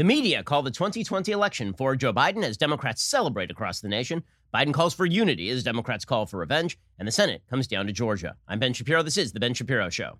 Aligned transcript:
The 0.00 0.04
media 0.04 0.42
call 0.42 0.62
the 0.62 0.70
2020 0.70 1.30
election 1.30 1.74
for 1.74 1.94
Joe 1.94 2.10
Biden 2.10 2.42
as 2.42 2.56
Democrats 2.56 3.02
celebrate 3.02 3.50
across 3.50 3.82
the 3.82 3.88
nation. 3.90 4.22
Biden 4.54 4.72
calls 4.72 4.94
for 4.94 5.04
unity 5.04 5.50
as 5.50 5.62
Democrats 5.62 6.06
call 6.06 6.24
for 6.24 6.38
revenge, 6.38 6.78
and 6.98 7.06
the 7.06 7.12
Senate 7.12 7.42
comes 7.50 7.66
down 7.66 7.86
to 7.86 7.92
Georgia. 7.92 8.34
I'm 8.48 8.58
Ben 8.58 8.72
Shapiro. 8.72 9.02
This 9.02 9.18
is 9.18 9.32
The 9.32 9.40
Ben 9.40 9.52
Shapiro 9.52 9.90
Show. 9.90 10.18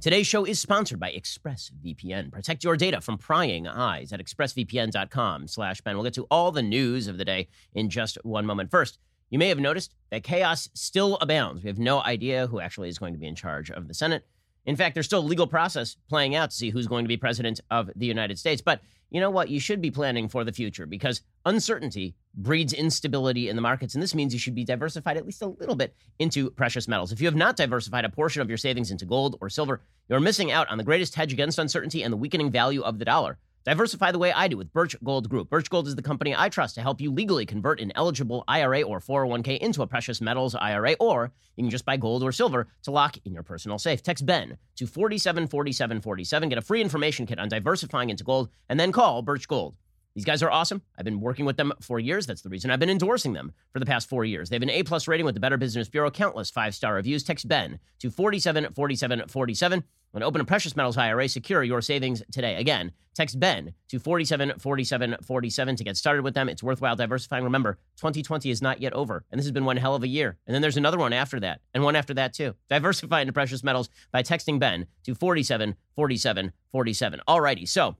Today's 0.00 0.26
show 0.26 0.44
is 0.44 0.58
sponsored 0.58 0.98
by 0.98 1.12
ExpressVPN. 1.12 2.32
Protect 2.32 2.64
your 2.64 2.76
data 2.76 3.00
from 3.00 3.18
prying 3.18 3.68
eyes 3.68 4.12
at 4.12 4.18
expressvpn.com 4.18 5.46
slash 5.46 5.80
Ben. 5.82 5.94
We'll 5.94 6.02
get 6.02 6.14
to 6.14 6.26
all 6.28 6.50
the 6.50 6.62
news 6.62 7.06
of 7.06 7.18
the 7.18 7.24
day 7.24 7.46
in 7.74 7.88
just 7.88 8.18
one 8.24 8.46
moment. 8.46 8.72
First, 8.72 8.98
you 9.30 9.38
may 9.38 9.48
have 9.48 9.58
noticed 9.58 9.94
that 10.10 10.24
chaos 10.24 10.68
still 10.74 11.16
abounds. 11.20 11.62
We 11.62 11.68
have 11.68 11.78
no 11.78 12.02
idea 12.02 12.48
who 12.48 12.60
actually 12.60 12.88
is 12.88 12.98
going 12.98 13.14
to 13.14 13.18
be 13.18 13.26
in 13.26 13.34
charge 13.34 13.70
of 13.70 13.88
the 13.88 13.94
Senate. 13.94 14.26
In 14.66 14.76
fact, 14.76 14.94
there's 14.94 15.06
still 15.06 15.20
a 15.20 15.26
legal 15.26 15.46
process 15.46 15.96
playing 16.08 16.34
out 16.34 16.50
to 16.50 16.56
see 16.56 16.70
who's 16.70 16.86
going 16.86 17.04
to 17.04 17.08
be 17.08 17.16
president 17.16 17.60
of 17.70 17.90
the 17.96 18.06
United 18.06 18.38
States. 18.38 18.60
But 18.60 18.82
you 19.08 19.20
know 19.20 19.30
what? 19.30 19.48
You 19.48 19.58
should 19.58 19.80
be 19.80 19.90
planning 19.90 20.28
for 20.28 20.44
the 20.44 20.52
future 20.52 20.86
because 20.86 21.22
uncertainty 21.44 22.14
breeds 22.34 22.72
instability 22.72 23.48
in 23.48 23.56
the 23.56 23.62
markets. 23.62 23.94
And 23.94 24.02
this 24.02 24.14
means 24.14 24.32
you 24.32 24.38
should 24.38 24.54
be 24.54 24.64
diversified 24.64 25.16
at 25.16 25.24
least 25.24 25.42
a 25.42 25.46
little 25.46 25.74
bit 25.74 25.94
into 26.18 26.50
precious 26.50 26.86
metals. 26.86 27.10
If 27.10 27.20
you 27.20 27.26
have 27.26 27.34
not 27.34 27.56
diversified 27.56 28.04
a 28.04 28.10
portion 28.10 28.42
of 28.42 28.48
your 28.48 28.58
savings 28.58 28.90
into 28.90 29.06
gold 29.06 29.36
or 29.40 29.48
silver, 29.48 29.80
you're 30.08 30.20
missing 30.20 30.52
out 30.52 30.68
on 30.68 30.78
the 30.78 30.84
greatest 30.84 31.14
hedge 31.14 31.32
against 31.32 31.58
uncertainty 31.58 32.02
and 32.02 32.12
the 32.12 32.16
weakening 32.16 32.50
value 32.50 32.82
of 32.82 32.98
the 32.98 33.04
dollar. 33.04 33.38
Diversify 33.62 34.10
the 34.10 34.18
way 34.18 34.32
I 34.32 34.48
do 34.48 34.56
with 34.56 34.72
Birch 34.72 34.96
Gold 35.04 35.28
Group. 35.28 35.50
Birch 35.50 35.68
Gold 35.68 35.86
is 35.86 35.94
the 35.94 36.00
company 36.00 36.34
I 36.34 36.48
trust 36.48 36.76
to 36.76 36.80
help 36.80 36.98
you 36.98 37.12
legally 37.12 37.44
convert 37.44 37.78
an 37.78 37.92
eligible 37.94 38.42
IRA 38.48 38.80
or 38.80 39.00
401k 39.00 39.58
into 39.58 39.82
a 39.82 39.86
precious 39.86 40.22
metals 40.22 40.54
IRA, 40.54 40.96
or 40.98 41.30
you 41.56 41.64
can 41.64 41.70
just 41.70 41.84
buy 41.84 41.98
gold 41.98 42.22
or 42.22 42.32
silver 42.32 42.68
to 42.84 42.90
lock 42.90 43.18
in 43.26 43.34
your 43.34 43.42
personal 43.42 43.78
safe. 43.78 44.02
Text 44.02 44.24
Ben 44.24 44.56
to 44.76 44.86
474747. 44.86 46.48
Get 46.48 46.56
a 46.56 46.62
free 46.62 46.80
information 46.80 47.26
kit 47.26 47.38
on 47.38 47.50
diversifying 47.50 48.08
into 48.08 48.24
gold, 48.24 48.48
and 48.70 48.80
then 48.80 48.92
call 48.92 49.20
Birch 49.20 49.46
Gold. 49.46 49.76
These 50.20 50.26
guys 50.26 50.42
are 50.42 50.50
awesome. 50.50 50.82
I've 50.98 51.06
been 51.06 51.22
working 51.22 51.46
with 51.46 51.56
them 51.56 51.72
for 51.80 51.98
years. 51.98 52.26
That's 52.26 52.42
the 52.42 52.50
reason 52.50 52.70
I've 52.70 52.78
been 52.78 52.90
endorsing 52.90 53.32
them 53.32 53.54
for 53.72 53.78
the 53.78 53.86
past 53.86 54.06
four 54.06 54.26
years. 54.26 54.50
They 54.50 54.56
have 54.56 54.62
an 54.62 54.68
A 54.68 54.82
plus 54.82 55.08
rating 55.08 55.24
with 55.24 55.34
the 55.34 55.40
Better 55.40 55.56
Business 55.56 55.88
Bureau, 55.88 56.10
countless 56.10 56.50
five 56.50 56.74
star 56.74 56.92
reviews. 56.92 57.24
Text 57.24 57.48
Ben 57.48 57.78
to 58.00 58.10
474747 58.10 59.84
When 60.10 60.22
open 60.22 60.42
a 60.42 60.44
precious 60.44 60.76
metals 60.76 60.98
IRA. 60.98 61.26
Secure 61.26 61.62
your 61.62 61.80
savings 61.80 62.22
today. 62.30 62.56
Again, 62.56 62.92
text 63.14 63.40
Ben 63.40 63.72
to 63.88 63.98
474747 63.98 65.76
to 65.76 65.84
get 65.84 65.96
started 65.96 66.22
with 66.22 66.34
them. 66.34 66.50
It's 66.50 66.62
worthwhile 66.62 66.96
diversifying. 66.96 67.44
Remember, 67.44 67.78
2020 67.96 68.50
is 68.50 68.60
not 68.60 68.82
yet 68.82 68.92
over, 68.92 69.24
and 69.30 69.38
this 69.38 69.46
has 69.46 69.52
been 69.52 69.64
one 69.64 69.78
hell 69.78 69.94
of 69.94 70.02
a 70.02 70.06
year. 70.06 70.36
And 70.46 70.54
then 70.54 70.60
there's 70.60 70.76
another 70.76 70.98
one 70.98 71.14
after 71.14 71.40
that, 71.40 71.62
and 71.72 71.82
one 71.82 71.96
after 71.96 72.12
that 72.12 72.34
too. 72.34 72.56
Diversify 72.68 73.22
into 73.22 73.32
precious 73.32 73.64
metals 73.64 73.88
by 74.12 74.22
texting 74.22 74.58
Ben 74.58 74.86
to 75.04 75.14
474747. 75.14 77.20
Alrighty, 77.26 77.66
so 77.66 77.96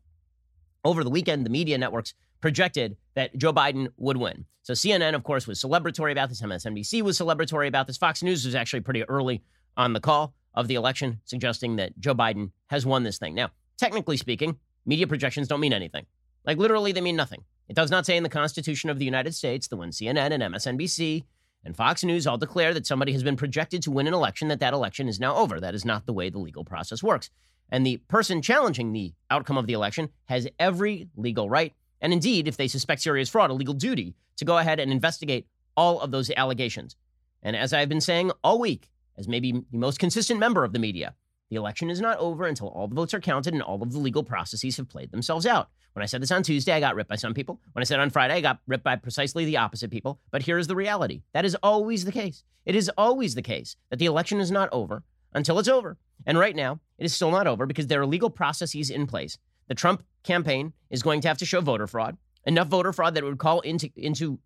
over 0.85 1.05
the 1.05 1.11
weekend, 1.11 1.45
the 1.45 1.51
media 1.51 1.79
networks 1.79 2.15
projected 2.41 2.97
that 3.15 3.37
Joe 3.37 3.53
Biden 3.53 3.89
would 3.97 4.17
win. 4.17 4.45
So 4.63 4.73
CNN, 4.73 5.15
of 5.15 5.25
course, 5.25 5.47
was 5.47 5.61
celebratory 5.61 6.13
about 6.13 6.29
this. 6.29 6.41
MSNBC 6.41 7.03
was 7.03 7.19
celebratory 7.19 7.69
about 7.69 7.87
this. 7.87 7.97
Fox 7.97 8.23
News 8.23 8.45
was 8.45 8.55
actually 8.55 8.81
pretty 8.81 9.03
early 9.05 9.43
on 9.77 9.93
the 9.93 10.01
call 10.01 10.35
of 10.55 10.69
the 10.69 10.75
election, 10.75 11.21
suggesting 11.25 11.77
that 11.77 11.99
Joe 11.99 12.15
Biden 12.15 12.51
has 12.69 12.85
won 12.85 13.03
this 13.03 13.19
thing. 13.19 13.35
Now, 13.35 13.51
technically 13.79 14.17
speaking, 14.17 14.59
media 14.87 15.07
projections 15.07 15.49
don't 15.49 15.61
mean 15.61 15.73
anything. 15.73 16.07
Like 16.45 16.59
literally, 16.59 16.93
they 16.93 17.01
mean 17.01 17.17
nothing. 17.17 17.45
It 17.69 17.77
does 17.77 17.91
not 17.91 18.05
say 18.05 18.17
in 18.17 18.23
the 18.23 18.29
Constitution 18.29 18.91
of 18.91 18.99
the 18.99 19.05
United 19.05 19.35
States 19.35 19.69
that 19.69 19.77
when 19.77 19.91
CNN 19.91 20.33
and 20.33 20.43
MSNBC 20.43 21.25
and 21.65 21.77
Fox 21.77 22.03
News 22.03 22.27
all 22.27 22.39
declare 22.39 22.75
that 22.75 22.87
somebody 22.87 23.13
has 23.13 23.23
been 23.23 23.37
projected 23.37 23.83
to 23.83 23.91
win 23.91 24.07
an 24.07 24.15
election, 24.15 24.49
that 24.49 24.61
that 24.61 24.75
election 24.75 25.09
is 25.09 25.21
now 25.21 25.37
over. 25.37 25.61
That 25.61 25.75
is 25.75 25.85
not 25.85 26.07
the 26.07 26.13
way 26.13 26.31
the 26.31 26.39
legal 26.39 26.65
process 26.65 27.03
works. 27.03 27.31
And 27.71 27.87
the 27.87 27.99
person 28.09 28.43
challenging 28.43 28.93
the 28.93 29.15
outcome 29.31 29.57
of 29.57 29.67
the 29.67 29.73
election 29.73 30.11
has 30.27 30.49
every 30.59 31.09
legal 31.17 31.49
right, 31.49 31.73
and 32.01 32.13
indeed, 32.13 32.49
if 32.49 32.57
they 32.57 32.69
suspect 32.69 33.03
serious 33.03 33.29
fraud, 33.29 33.51
a 33.51 33.55
legal 33.55 33.75
duty 33.75 34.15
to 34.37 34.45
go 34.45 34.59
ahead 34.59 34.81
and 34.81 34.91
investigate 34.91 35.47
all 35.77 36.01
of 36.01 36.11
those 36.11 36.31
allegations. 36.37 36.97
And 37.43 37.55
as 37.55 37.73
I've 37.73 37.89
been 37.89 38.01
saying 38.01 38.33
all 38.43 38.59
week, 38.59 38.91
as 39.17 39.29
maybe 39.29 39.53
the 39.53 39.79
most 39.79 39.99
consistent 39.99 40.41
member 40.41 40.65
of 40.65 40.73
the 40.73 40.79
media, 40.79 41.15
the 41.51 41.57
election 41.57 41.91
is 41.91 42.01
not 42.01 42.19
over 42.19 42.47
until 42.47 42.69
all 42.69 42.89
the 42.89 42.95
votes 42.95 43.13
are 43.13 43.21
counted 43.21 43.55
and 43.55 43.63
all 43.63 43.83
of 43.83 43.93
the 43.93 43.99
legal 43.99 44.23
processes 44.23 44.77
have 44.77 44.89
played 44.89 45.11
themselves 45.11 45.47
out. 45.47 45.69
When 45.93 46.03
I 46.03 46.07
said 46.07 46.23
this 46.23 46.31
on 46.31 46.45
Tuesday, 46.45 46.73
I 46.73 46.81
got 46.81 46.95
ripped 46.95 47.11
by 47.11 47.17
some 47.17 47.35
people. 47.35 47.61
When 47.73 47.83
I 47.83 47.85
said 47.85 47.99
on 47.99 48.11
Friday, 48.11 48.35
I 48.35 48.41
got 48.41 48.61
ripped 48.69 48.85
by 48.85 48.95
precisely 48.97 49.45
the 49.45 49.57
opposite 49.57 49.91
people. 49.91 50.21
But 50.31 50.43
here 50.43 50.59
is 50.59 50.69
the 50.69 50.77
reality 50.77 51.23
that 51.33 51.45
is 51.45 51.57
always 51.57 52.05
the 52.05 52.13
case. 52.13 52.45
It 52.65 52.77
is 52.77 52.91
always 52.97 53.35
the 53.35 53.43
case 53.43 53.77
that 53.91 53.99
the 53.99 54.07
election 54.07 54.41
is 54.41 54.53
not 54.53 54.69
over 54.71 55.03
until 55.33 55.59
it's 55.59 55.69
over. 55.69 55.99
And 56.25 56.39
right 56.39 56.55
now, 56.55 56.79
it 57.01 57.07
is 57.07 57.15
still 57.15 57.31
not 57.31 57.47
over 57.47 57.67
because 57.67 57.89
there 57.89 58.01
are 58.01 58.07
legal 58.07 58.31
processes 58.31 58.91
in 58.91 59.07
place. 59.07 59.39
The 59.69 59.75
Trump 59.75 60.05
campaign 60.23 60.75
is 60.91 61.03
going 61.03 61.23
to 61.23 61.29
have 61.29 61.39
to 61.39 61.47
show 61.47 61.61
voter 61.63 61.87
fraud, 61.87 62.19
enough 62.45 62.69
voter 62.69 62.93
fraud 62.93 63.15
that 63.15 63.25
would 63.25 63.39
call 63.39 63.61
into, 63.61 63.91
into 63.97 64.39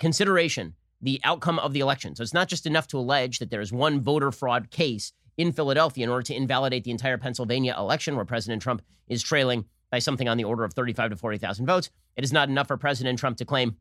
consideration 0.00 0.74
the 1.02 1.20
outcome 1.24 1.58
of 1.58 1.74
the 1.74 1.80
election. 1.80 2.16
So 2.16 2.22
it's 2.22 2.34
not 2.34 2.48
just 2.48 2.66
enough 2.66 2.88
to 2.88 2.98
allege 2.98 3.38
that 3.38 3.50
there 3.50 3.60
is 3.60 3.72
one 3.72 4.00
voter 4.00 4.32
fraud 4.32 4.70
case 4.70 5.12
in 5.36 5.52
Philadelphia 5.52 6.04
in 6.04 6.10
order 6.10 6.24
to 6.24 6.34
invalidate 6.34 6.84
the 6.84 6.90
entire 6.90 7.18
Pennsylvania 7.18 7.74
election 7.78 8.16
where 8.16 8.24
President 8.24 8.62
Trump 8.62 8.82
is 9.06 9.22
trailing 9.22 9.66
by 9.90 9.98
something 9.98 10.28
on 10.28 10.36
the 10.36 10.44
order 10.44 10.64
of 10.64 10.72
35 10.74 11.10
to 11.10 11.16
40,000 11.16 11.66
votes. 11.66 11.90
It 12.16 12.24
is 12.24 12.32
not 12.32 12.48
enough 12.48 12.68
for 12.68 12.76
President 12.76 13.18
Trump 13.18 13.36
to 13.38 13.44
claim 13.44 13.76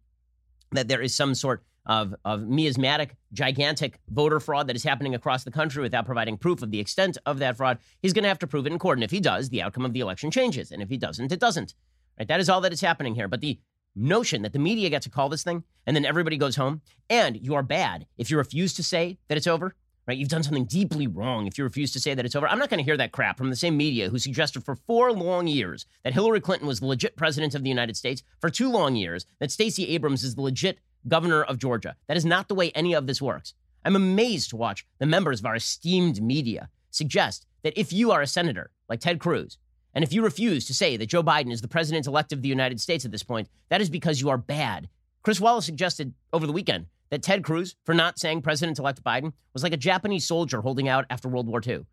that 0.72 0.88
there 0.88 1.02
is 1.02 1.16
some 1.16 1.36
sort 1.36 1.64
of, 1.86 2.14
of 2.26 2.48
miasmatic, 2.48 3.16
gigantic 3.34 4.00
voter 4.10 4.40
fraud 4.40 4.68
that 4.68 4.76
is 4.76 4.84
happening 4.84 5.16
across 5.16 5.44
the 5.44 5.52
country 5.52 5.82
without 5.82 6.06
providing 6.06 6.38
proof 6.38 6.62
of 6.62 6.72
the 6.72 6.80
extent 6.80 7.18
of 7.26 7.40
that 7.40 7.58
fraud. 7.58 7.80
He's 8.02 8.14
going 8.14 8.24
to 8.24 8.30
have 8.30 8.40
to 8.40 8.48
prove 8.48 8.66
it 8.66 8.74
in 8.74 8.80
court. 8.80 8.98
And 8.98 9.04
if 9.04 9.12
he 9.12 9.20
does, 9.20 9.50
the 9.50 9.62
outcome 9.62 9.86
of 9.86 9.94
the 9.94 10.02
election 10.02 10.30
changes. 10.30 10.72
And 10.72 10.82
if 10.82 10.90
he 10.90 10.98
doesn't, 10.98 11.32
it 11.32 11.40
doesn't. 11.40 11.74
Right? 12.20 12.28
That 12.28 12.40
is 12.40 12.50
all 12.50 12.62
that 12.62 12.74
is 12.74 12.82
happening 12.82 13.16
here. 13.16 13.28
But 13.28 13.42
the 13.42 13.60
notion 13.96 14.44
that 14.44 14.54
the 14.54 14.60
media 14.60 14.90
gets 14.90 15.06
to 15.06 15.10
call 15.10 15.30
this 15.30 15.44
thing 15.44 15.64
and 15.86 15.96
then 15.96 16.06
everybody 16.06 16.38
goes 16.38 16.56
home 16.56 16.82
and 17.10 17.38
you 17.38 17.56
are 17.56 17.64
bad 17.64 18.06
if 18.18 18.30
you 18.30 18.38
refuse 18.38 18.74
to 18.76 18.84
say 18.84 19.18
that 19.28 19.38
it's 19.38 19.48
over 19.48 19.74
right? 20.08 20.18
You've 20.18 20.30
done 20.30 20.44
something 20.44 20.66
deeply 20.66 21.06
wrong 21.06 21.48
if 21.48 21.58
you 21.58 21.64
refuse 21.64 21.92
to 21.94 22.00
say 22.00 22.14
that 22.14 22.26
it's 22.26 22.36
over. 22.36 22.48
I'm 22.48 22.60
not 22.60 22.70
going 22.70 22.80
to 22.80 22.84
hear 22.84 22.98
that 22.98 23.12
crap 23.12 23.38
from 23.38 23.50
the 23.50 23.56
same 23.56 23.76
media 23.76 24.10
who 24.10 24.18
suggested 24.18 24.64
for 24.64 24.76
four 24.76 25.12
long 25.12 25.48
years 25.48 25.86
that 26.04 26.14
hillary 26.14 26.42
clinton 26.42 26.68
was 26.68 26.80
the 26.80 26.86
legit 26.86 27.16
president 27.16 27.54
of 27.56 27.64
the 27.64 27.70
united 27.70 27.98
states 27.98 28.24
for 28.40 28.50
two 28.50 28.72
long 28.72 28.96
years 28.96 29.26
that 29.40 29.52
stacey 29.52 29.90
abrams 29.90 30.24
is 30.24 30.36
the 30.36 30.42
legit 30.42 30.80
governor 31.08 31.44
of 31.44 31.60
georgia. 31.60 31.96
That 32.08 32.18
is 32.18 32.26
not 32.26 32.48
the 32.48 32.56
way 32.56 32.72
any 32.72 32.94
of 32.94 33.08
this 33.08 33.22
works. 33.22 33.54
I'm 33.84 33.96
amazed 33.96 34.50
to 34.52 34.58
watch 34.58 34.86
the 35.00 35.06
members 35.06 35.40
of 35.40 35.46
our 35.46 35.56
esteemed 35.56 36.22
media 36.22 36.70
suggest 36.90 37.46
that 37.64 37.78
if 37.78 37.92
you 37.92 38.12
are 38.12 38.22
a 38.22 38.28
senator 38.28 38.72
like 38.90 39.02
ted 39.02 39.20
cruz 39.20 39.58
and 39.94 40.04
if 40.04 40.14
you 40.14 40.22
refuse 40.22 40.66
to 40.66 40.74
say 40.74 40.96
that 40.98 41.08
Joe 41.08 41.24
Biden 41.24 41.52
is 41.52 41.62
the 41.62 41.68
president 41.68 42.06
elect 42.06 42.32
of 42.32 42.42
the 42.42 42.50
United 42.50 42.80
States 42.80 43.04
at 43.04 43.12
this 43.12 43.24
point, 43.24 43.50
that 43.70 43.82
is 43.82 43.90
because 43.90 44.22
you 44.22 44.30
are 44.30 44.38
bad. 44.38 44.90
Chris 45.24 45.42
Wallace 45.42 45.66
suggested 45.66 46.14
over 46.32 46.46
the 46.46 46.54
weekend 46.54 46.86
that 47.10 47.24
Ted 47.24 47.44
Cruz, 47.44 47.76
for 47.86 47.94
not 47.94 48.20
saying 48.20 48.42
President 48.42 48.80
elect 48.80 49.04
Biden, 49.04 49.34
was 49.54 49.64
like 49.64 49.74
a 49.74 49.78
Japanese 49.78 50.28
soldier 50.28 50.62
holding 50.62 50.88
out 50.88 51.06
after 51.10 51.28
World 51.28 51.48
War 51.48 51.62
II. 51.66 51.86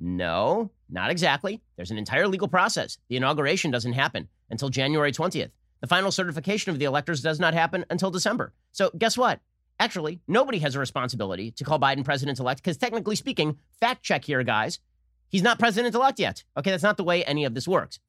No, 0.00 0.70
not 0.88 1.10
exactly. 1.10 1.60
There's 1.76 1.90
an 1.90 1.98
entire 1.98 2.28
legal 2.28 2.48
process. 2.48 2.98
The 3.08 3.16
inauguration 3.16 3.70
doesn't 3.70 3.94
happen 3.94 4.28
until 4.50 4.68
January 4.68 5.12
20th. 5.12 5.50
The 5.80 5.86
final 5.86 6.12
certification 6.12 6.72
of 6.72 6.78
the 6.78 6.84
electors 6.84 7.20
does 7.20 7.40
not 7.40 7.54
happen 7.54 7.84
until 7.90 8.10
December. 8.10 8.52
So, 8.72 8.90
guess 8.96 9.18
what? 9.18 9.40
Actually, 9.80 10.20
nobody 10.26 10.58
has 10.58 10.74
a 10.74 10.80
responsibility 10.80 11.52
to 11.52 11.64
call 11.64 11.78
Biden 11.78 12.04
president 12.04 12.40
elect 12.40 12.62
because, 12.62 12.76
technically 12.76 13.16
speaking, 13.16 13.58
fact 13.80 14.02
check 14.02 14.24
here, 14.24 14.42
guys. 14.42 14.80
He's 15.28 15.42
not 15.42 15.58
president 15.58 15.94
elect 15.94 16.18
yet. 16.18 16.42
Okay, 16.56 16.70
that's 16.70 16.82
not 16.82 16.96
the 16.96 17.04
way 17.04 17.24
any 17.24 17.44
of 17.44 17.54
this 17.54 17.68
works. 17.68 18.00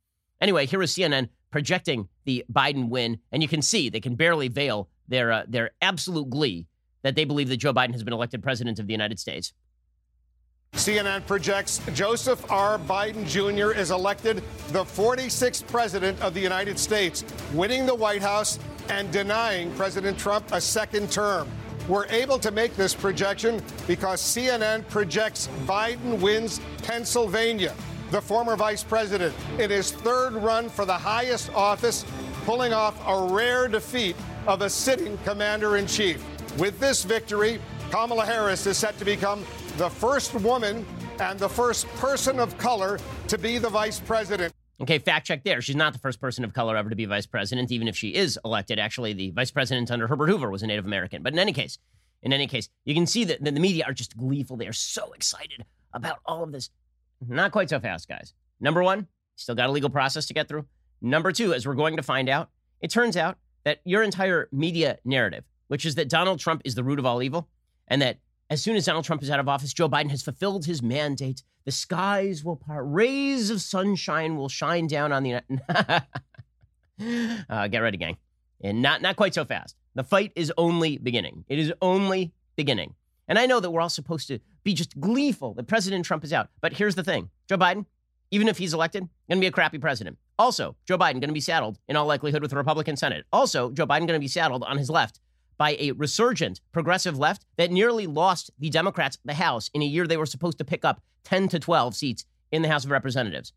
Anyway, 0.41 0.65
here 0.65 0.81
is 0.81 0.93
CNN 0.93 1.29
projecting 1.51 2.07
the 2.25 2.45
Biden 2.51 2.89
win, 2.89 3.19
and 3.31 3.43
you 3.43 3.49
can 3.49 3.61
see 3.61 3.89
they 3.89 3.99
can 3.99 4.15
barely 4.15 4.47
veil 4.47 4.89
their 5.09 5.31
uh, 5.31 5.43
their 5.47 5.71
absolute 5.81 6.29
glee 6.29 6.67
that 7.01 7.15
they 7.15 7.25
believe 7.25 7.49
that 7.49 7.57
Joe 7.57 7.73
Biden 7.73 7.91
has 7.93 8.03
been 8.03 8.13
elected 8.13 8.43
president 8.43 8.79
of 8.79 8.87
the 8.87 8.93
United 8.93 9.19
States. 9.19 9.53
CNN 10.73 11.25
projects 11.25 11.81
Joseph 11.93 12.49
R. 12.51 12.77
Biden 12.77 13.25
Jr. 13.27 13.71
is 13.77 13.89
elected 13.91 14.43
the 14.69 14.83
46th 14.83 15.65
president 15.67 16.21
of 16.21 16.33
the 16.33 16.39
United 16.39 16.77
States, 16.77 17.25
winning 17.53 17.85
the 17.85 17.95
White 17.95 18.21
House 18.21 18.59
and 18.89 19.11
denying 19.11 19.73
President 19.75 20.17
Trump 20.17 20.45
a 20.51 20.61
second 20.61 21.11
term. 21.11 21.49
We're 21.87 22.05
able 22.07 22.37
to 22.39 22.51
make 22.51 22.75
this 22.75 22.93
projection 22.93 23.63
because 23.87 24.21
CNN 24.21 24.87
projects 24.89 25.49
Biden 25.65 26.21
wins 26.21 26.61
Pennsylvania, 26.83 27.73
the 28.11 28.21
former 28.21 28.55
vice 28.55 28.83
president, 28.83 29.33
in 29.57 29.71
his 29.71 29.91
third 29.91 30.33
run 30.33 30.69
for 30.69 30.85
the 30.85 30.93
highest 30.93 31.51
office, 31.55 32.05
pulling 32.45 32.73
off 32.73 32.95
a 33.07 33.33
rare 33.33 33.67
defeat 33.67 34.15
of 34.49 34.63
a 34.63 34.69
sitting 34.69 35.15
commander 35.19 35.77
in 35.77 35.85
chief. 35.85 36.25
With 36.57 36.79
this 36.79 37.03
victory, 37.03 37.61
Kamala 37.91 38.25
Harris 38.25 38.65
is 38.65 38.77
set 38.77 38.97
to 38.97 39.05
become 39.05 39.45
the 39.77 39.89
first 39.89 40.33
woman 40.33 40.83
and 41.19 41.37
the 41.37 41.47
first 41.47 41.87
person 41.97 42.39
of 42.39 42.57
color 42.57 42.99
to 43.27 43.37
be 43.37 43.59
the 43.59 43.69
vice 43.69 43.99
president. 43.99 44.51
Okay, 44.81 44.97
fact 44.97 45.27
check 45.27 45.43
there. 45.43 45.61
She's 45.61 45.75
not 45.75 45.93
the 45.93 45.99
first 45.99 46.19
person 46.19 46.43
of 46.43 46.53
color 46.53 46.75
ever 46.75 46.89
to 46.89 46.95
be 46.95 47.05
vice 47.05 47.27
president, 47.27 47.71
even 47.71 47.87
if 47.87 47.95
she 47.95 48.15
is 48.15 48.39
elected. 48.43 48.79
Actually, 48.79 49.13
the 49.13 49.29
vice 49.29 49.51
president 49.51 49.91
under 49.91 50.07
Herbert 50.07 50.29
Hoover 50.29 50.49
was 50.49 50.63
a 50.63 50.67
Native 50.67 50.85
American. 50.85 51.21
But 51.21 51.33
in 51.33 51.39
any 51.39 51.53
case, 51.53 51.77
in 52.23 52.33
any 52.33 52.47
case, 52.47 52.69
you 52.85 52.95
can 52.95 53.05
see 53.05 53.25
that 53.25 53.43
the 53.43 53.51
media 53.51 53.83
are 53.85 53.93
just 53.93 54.17
gleeful. 54.17 54.57
They 54.57 54.67
are 54.67 54.73
so 54.73 55.11
excited 55.13 55.63
about 55.93 56.19
all 56.25 56.43
of 56.43 56.51
this. 56.51 56.71
Not 57.27 57.51
quite 57.51 57.69
so 57.69 57.79
fast, 57.79 58.07
guys. 58.09 58.33
Number 58.59 58.81
one, 58.81 59.07
still 59.35 59.53
got 59.53 59.69
a 59.69 59.71
legal 59.71 59.91
process 59.91 60.25
to 60.25 60.33
get 60.33 60.47
through. 60.47 60.65
Number 61.01 61.31
two, 61.31 61.53
as 61.53 61.67
we're 61.67 61.75
going 61.75 61.97
to 61.97 62.03
find 62.03 62.29
out, 62.29 62.49
it 62.81 62.89
turns 62.89 63.15
out 63.15 63.37
that 63.63 63.79
your 63.83 64.03
entire 64.03 64.47
media 64.51 64.97
narrative, 65.03 65.43
which 65.67 65.85
is 65.85 65.95
that 65.95 66.09
Donald 66.09 66.39
Trump 66.39 66.61
is 66.65 66.75
the 66.75 66.83
root 66.83 66.99
of 66.99 67.05
all 67.05 67.21
evil, 67.21 67.47
and 67.87 68.01
that 68.01 68.19
as 68.49 68.61
soon 68.61 68.75
as 68.75 68.85
Donald 68.85 69.05
Trump 69.05 69.21
is 69.21 69.29
out 69.29 69.39
of 69.39 69.47
office, 69.47 69.73
Joe 69.73 69.87
Biden 69.87 70.09
has 70.09 70.23
fulfilled 70.23 70.65
his 70.65 70.81
mandate. 70.81 71.43
The 71.65 71.71
skies 71.71 72.43
will 72.43 72.55
part, 72.55 72.85
rays 72.87 73.49
of 73.49 73.61
sunshine 73.61 74.37
will 74.37 74.49
shine 74.49 74.87
down 74.87 75.11
on 75.11 75.23
the. 75.23 75.43
uh, 77.49 77.67
get 77.67 77.79
ready, 77.79 77.97
gang. 77.97 78.17
And 78.61 78.81
not, 78.81 79.01
not 79.01 79.15
quite 79.15 79.33
so 79.33 79.45
fast. 79.45 79.75
The 79.95 80.03
fight 80.03 80.31
is 80.35 80.51
only 80.57 80.97
beginning. 80.97 81.45
It 81.47 81.59
is 81.59 81.71
only 81.81 82.33
beginning. 82.55 82.95
And 83.27 83.37
I 83.37 83.45
know 83.45 83.59
that 83.59 83.69
we're 83.69 83.81
all 83.81 83.89
supposed 83.89 84.27
to 84.29 84.39
be 84.63 84.73
just 84.73 84.99
gleeful 84.99 85.53
that 85.53 85.67
President 85.67 86.05
Trump 86.05 86.23
is 86.23 86.33
out. 86.33 86.49
But 86.61 86.73
here's 86.73 86.95
the 86.95 87.03
thing 87.03 87.29
Joe 87.47 87.57
Biden, 87.57 87.85
even 88.31 88.47
if 88.47 88.57
he's 88.57 88.73
elected, 88.73 89.07
going 89.27 89.39
to 89.39 89.41
be 89.41 89.47
a 89.47 89.51
crappy 89.51 89.79
president. 89.79 90.17
Also, 90.37 90.75
Joe 90.85 90.97
Biden 90.97 91.13
going 91.13 91.27
to 91.29 91.33
be 91.33 91.39
saddled 91.39 91.79
in 91.87 91.95
all 91.95 92.05
likelihood 92.05 92.41
with 92.41 92.51
the 92.51 92.57
Republican 92.57 92.95
Senate. 92.95 93.25
Also, 93.33 93.71
Joe 93.71 93.87
Biden 93.87 94.07
going 94.07 94.13
to 94.13 94.19
be 94.19 94.27
saddled 94.27 94.63
on 94.63 94.77
his 94.77 94.89
left 94.89 95.19
by 95.57 95.75
a 95.79 95.91
resurgent 95.91 96.61
progressive 96.71 97.19
left 97.19 97.45
that 97.57 97.71
nearly 97.71 98.07
lost 98.07 98.49
the 98.57 98.69
Democrats 98.69 99.17
the 99.25 99.33
House 99.33 99.69
in 99.73 99.81
a 99.81 99.85
year 99.85 100.07
they 100.07 100.17
were 100.17 100.25
supposed 100.25 100.57
to 100.57 100.63
pick 100.63 100.85
up 100.85 101.01
10 101.25 101.49
to 101.49 101.59
12 101.59 101.95
seats 101.95 102.25
in 102.51 102.61
the 102.61 102.69
House 102.69 102.85
of 102.85 102.91
Representatives. 102.91 103.51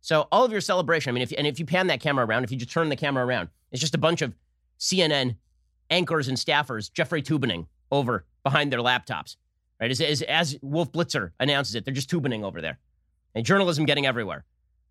So 0.00 0.28
all 0.30 0.44
of 0.44 0.52
your 0.52 0.60
celebration, 0.60 1.10
I 1.10 1.12
mean, 1.12 1.22
if 1.22 1.32
and 1.36 1.46
if 1.46 1.58
you 1.58 1.66
pan 1.66 1.88
that 1.88 2.00
camera 2.00 2.24
around, 2.24 2.44
if 2.44 2.52
you 2.52 2.56
just 2.56 2.70
turn 2.70 2.88
the 2.88 2.96
camera 2.96 3.26
around, 3.26 3.48
it's 3.72 3.80
just 3.80 3.96
a 3.96 3.98
bunch 3.98 4.22
of 4.22 4.34
CNN 4.78 5.36
anchors 5.90 6.28
and 6.28 6.36
staffers, 6.36 6.92
Jeffrey 6.92 7.22
Toobining 7.22 7.66
over 7.90 8.24
behind 8.44 8.72
their 8.72 8.80
laptops, 8.80 9.36
right? 9.80 9.90
As, 9.90 10.00
as, 10.00 10.22
as 10.22 10.58
Wolf 10.62 10.92
Blitzer 10.92 11.32
announces 11.40 11.74
it, 11.74 11.84
they're 11.84 11.94
just 11.94 12.10
toobining 12.10 12.44
over 12.44 12.60
there. 12.60 12.78
And 13.34 13.44
journalism 13.44 13.84
getting 13.84 14.06
everywhere. 14.06 14.44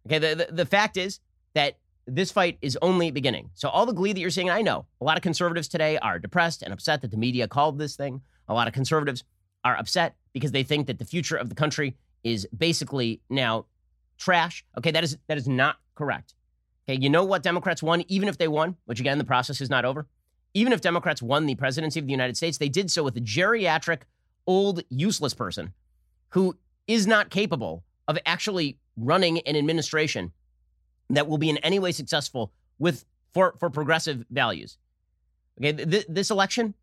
Okay, 0.06 0.20
the, 0.20 0.36
the, 0.36 0.54
the 0.54 0.66
fact 0.66 0.98
is 0.98 1.20
that 1.54 1.78
this 2.06 2.32
fight 2.32 2.58
is 2.62 2.78
only 2.82 3.12
beginning. 3.12 3.50
So 3.54 3.68
all 3.68 3.86
the 3.86 3.94
glee 3.94 4.14
that 4.14 4.20
you're 4.20 4.30
seeing, 4.30 4.50
I 4.50 4.62
know 4.62 4.86
a 5.02 5.04
lot 5.04 5.18
of 5.18 5.24
conservatives 5.24 5.68
today 5.68 5.98
are 5.98 6.20
depressed 6.20 6.64
and 6.64 6.72
upset 6.72 7.02
that 7.02 7.12
the 7.12 7.18
media 7.18 7.48
called 7.48 7.78
this 7.78 7.96
thing. 7.96 8.22
A 8.48 8.54
lot 8.54 8.68
of 8.68 8.74
conservatives 8.74 9.24
are 9.66 9.76
upset 9.76 10.16
because 10.32 10.52
they 10.52 10.64
think 10.64 10.88
that 10.88 11.00
the 11.00 11.06
future 11.06 11.36
of 11.36 11.50
the 11.50 11.56
country 11.56 11.98
is 12.24 12.48
basically 12.58 13.22
now 13.30 13.66
trash. 14.18 14.64
Okay, 14.78 14.92
that 14.92 15.04
is 15.04 15.18
that 15.28 15.38
is 15.38 15.48
not 15.48 15.78
correct. 15.96 16.34
Okay, 16.88 17.00
you 17.00 17.10
know 17.10 17.26
what 17.26 17.44
Democrats 17.44 17.84
won, 17.84 18.04
even 18.08 18.30
if 18.30 18.38
they 18.38 18.48
won, 18.48 18.78
which 18.86 19.00
again 19.00 19.18
the 19.18 19.26
process 19.26 19.60
is 19.60 19.70
not 19.70 19.84
over. 19.84 20.08
Even 20.54 20.72
if 20.72 20.82
Democrats 20.82 21.22
won 21.22 21.46
the 21.46 21.56
presidency 21.56 22.00
of 22.00 22.06
the 22.06 22.12
United 22.12 22.38
States, 22.38 22.58
they 22.58 22.70
did 22.70 22.90
so 22.90 23.04
with 23.04 23.18
a 23.18 23.22
geriatric, 23.22 24.04
old, 24.48 24.84
useless 24.90 25.34
person 25.34 25.74
who 26.30 26.56
is 26.88 27.06
not 27.06 27.30
capable 27.30 27.84
of 28.08 28.18
actually 28.26 28.78
running 28.96 29.40
an 29.40 29.56
administration 29.56 30.32
that 31.10 31.28
will 31.28 31.38
be 31.38 31.50
in 31.50 31.58
any 31.58 31.80
way 31.80 31.92
successful 31.92 32.52
with 32.80 33.06
for, 33.34 33.56
for 33.60 33.70
progressive 33.70 34.26
values. 34.30 34.78
Okay, 35.60 35.74
th- 35.74 36.06
this 36.08 36.32
election, 36.32 36.74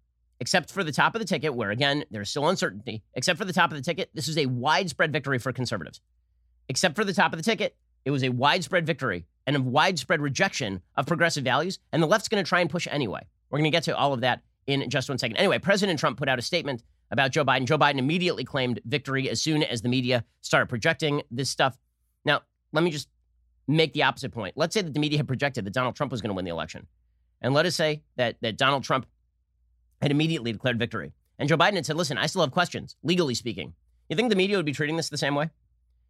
except 0.41 0.71
for 0.71 0.85
the 0.85 0.93
top 0.93 1.15
of 1.15 1.21
the 1.21 1.27
ticket, 1.27 1.55
where 1.55 1.71
again, 1.71 2.05
there's 2.11 2.31
still 2.31 2.49
uncertainty, 2.49 3.03
except 3.15 3.39
for 3.39 3.45
the 3.45 3.53
top 3.53 3.71
of 3.71 3.77
the 3.77 3.83
ticket, 3.83 4.11
this 4.15 4.29
is 4.29 4.39
a 4.39 4.47
widespread 4.47 5.13
victory 5.13 5.39
for 5.39 5.53
conservatives. 5.53 6.01
Except 6.69 6.97
for 6.97 7.05
the 7.05 7.13
top 7.13 7.33
of 7.33 7.39
the 7.39 7.45
ticket, 7.45 7.77
it 8.05 8.11
was 8.11 8.23
a 8.23 8.31
widespread 8.31 8.87
victory 8.87 9.27
and 9.47 9.57
a 9.57 9.61
widespread 9.61 10.21
rejection 10.21 10.81
of 10.97 11.07
progressive 11.07 11.45
values, 11.45 11.79
and 11.93 12.03
the 12.03 12.07
left's 12.07 12.29
going 12.29 12.43
to 12.43 12.49
try 12.49 12.61
and 12.61 12.71
push 12.71 12.89
anyway. 12.91 13.21
We're 13.51 13.59
going 13.59 13.71
to 13.71 13.77
get 13.77 13.85
to 13.85 13.97
all 13.97 14.13
of 14.13 14.21
that 14.23 14.43
in 14.67 14.89
just 14.91 15.09
one 15.09 15.19
second. 15.19 15.37
Anyway, 15.37 15.59
President 15.59 15.99
Trump 15.99 16.19
put 16.19 16.29
out 16.29 16.39
a 16.39 16.43
statement 16.43 16.83
about 17.15 17.31
Joe 17.31 17.45
Biden. 17.45 17.65
Joe 17.65 17.79
Biden 17.79 17.99
immediately 17.99 18.45
claimed 18.45 18.81
victory 18.85 19.31
as 19.31 19.41
soon 19.41 19.63
as 19.63 19.83
the 19.83 19.89
media 19.89 20.25
started 20.41 20.67
projecting 20.67 21.23
this 21.31 21.49
stuff. 21.49 21.79
Now, 22.25 22.43
let 22.73 22.83
me 22.83 22.91
just 22.91 23.09
make 23.69 23.93
the 23.93 24.03
opposite 24.03 24.33
point. 24.33 24.55
Let's 24.57 24.75
say 24.75 24.83
that 24.83 24.93
the 24.93 24.99
media 25.01 25.19
had 25.19 25.29
projected 25.29 25.65
that 25.65 25.73
Donald 25.73 25.95
Trump 25.95 26.11
was 26.11 26.21
going 26.21 26.31
to 26.31 26.35
win 26.35 26.45
the 26.45 26.51
election. 26.51 26.89
And 27.41 27.55
let 27.55 27.67
us 27.67 27.77
say 27.77 28.03
that, 28.17 28.37
that 28.43 28.59
Donald 28.59 28.83
Trump 28.83 29.07
had 30.03 30.11
immediately 30.11 30.53
declared 30.53 30.77
victory. 30.77 31.13
And 31.39 31.49
Joe 31.49 31.57
Biden 31.57 31.75
had 31.75 31.87
said, 31.87 31.97
listen, 31.97 32.19
I 32.19 32.27
still 32.27 32.43
have 32.43 32.51
questions, 32.51 32.97
legally 33.05 33.35
speaking. 33.35 33.75
You 34.09 34.17
think 34.17 34.29
the 34.29 34.37
media 34.37 34.57
would 34.57 34.67
be 34.67 34.73
treating 34.73 34.97
this 34.97 35.09
the 35.09 35.17
same 35.17 35.37
way? 35.37 35.51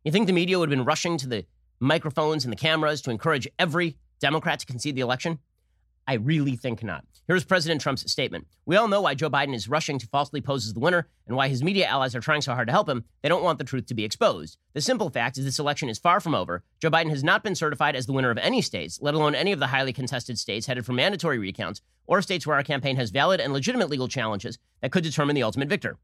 You 0.05 0.11
think 0.11 0.27
the 0.27 0.33
media 0.33 0.59
would 0.59 0.71
have 0.71 0.77
been 0.77 0.87
rushing 0.87 1.19
to 1.19 1.29
the 1.29 1.45
microphones 1.81 2.45
and 2.45 2.53
the 2.53 2.57
cameras 2.57 3.03
to 3.03 3.11
encourage 3.11 3.47
every 3.59 3.99
Democrat 4.21 4.61
to 4.61 4.67
concede 4.67 4.97
the 4.97 5.03
election? 5.03 5.39
I 6.07 6.15
really 6.15 6.57
think 6.57 6.83
not. 6.83 7.05
Here's 7.27 7.45
President 7.45 7.81
Trump's 7.81 8.11
statement. 8.11 8.47
We 8.67 8.77
all 8.77 8.89
know 8.89 9.01
why 9.01 9.15
Joe 9.15 9.31
Biden 9.31 9.55
is 9.55 9.69
rushing 9.69 9.99
to 9.99 10.07
falsely 10.09 10.43
pose 10.43 10.67
as 10.67 10.75
the 10.75 10.81
winner 10.81 11.09
and 11.27 11.35
why 11.35 11.49
his 11.49 11.63
media 11.65 11.87
allies 11.87 12.15
are 12.15 12.21
trying 12.21 12.43
so 12.43 12.53
hard 12.53 12.69
to 12.69 12.73
help 12.73 12.87
him. 12.87 13.05
They 13.23 13.31
don't 13.31 13.43
want 13.43 13.57
the 13.57 13.65
truth 13.65 13.87
to 13.87 13.95
be 13.95 14.05
exposed. 14.05 14.59
The 14.75 14.83
simple 14.83 15.09
fact 15.09 15.39
is 15.39 15.47
this 15.47 15.59
election 15.59 15.89
is 15.89 15.99
far 15.99 16.21
from 16.21 16.35
over. 16.35 16.63
Joe 16.83 16.91
Biden 16.91 17.09
has 17.09 17.25
not 17.25 17.43
been 17.43 17.55
certified 17.55 17.97
as 17.97 18.05
the 18.05 18.13
winner 18.13 18.31
of 18.31 18.37
any 18.37 18.61
states, 18.61 18.99
let 19.01 19.15
alone 19.15 19.35
any 19.35 19.53
of 19.53 19.61
the 19.61 19.69
highly 19.69 19.95
contested 19.95 20.39
states 20.39 20.67
headed 20.67 20.85
for 20.85 20.93
mandatory 20.93 21.39
recounts 21.39 21.81
or 22.07 22.21
states 22.21 22.47
where 22.47 22.57
our 22.57 22.63
campaign 22.63 22.97
has 22.97 23.11
valid 23.11 23.41
and 23.41 23.55
legitimate 23.55 23.89
legal 23.89 24.09
challenges 24.09 24.59
that 24.83 24.93
could 24.93 25.05
determine 25.05 25.35
the 25.35 25.43
ultimate 25.43 25.71
victor. 25.71 25.97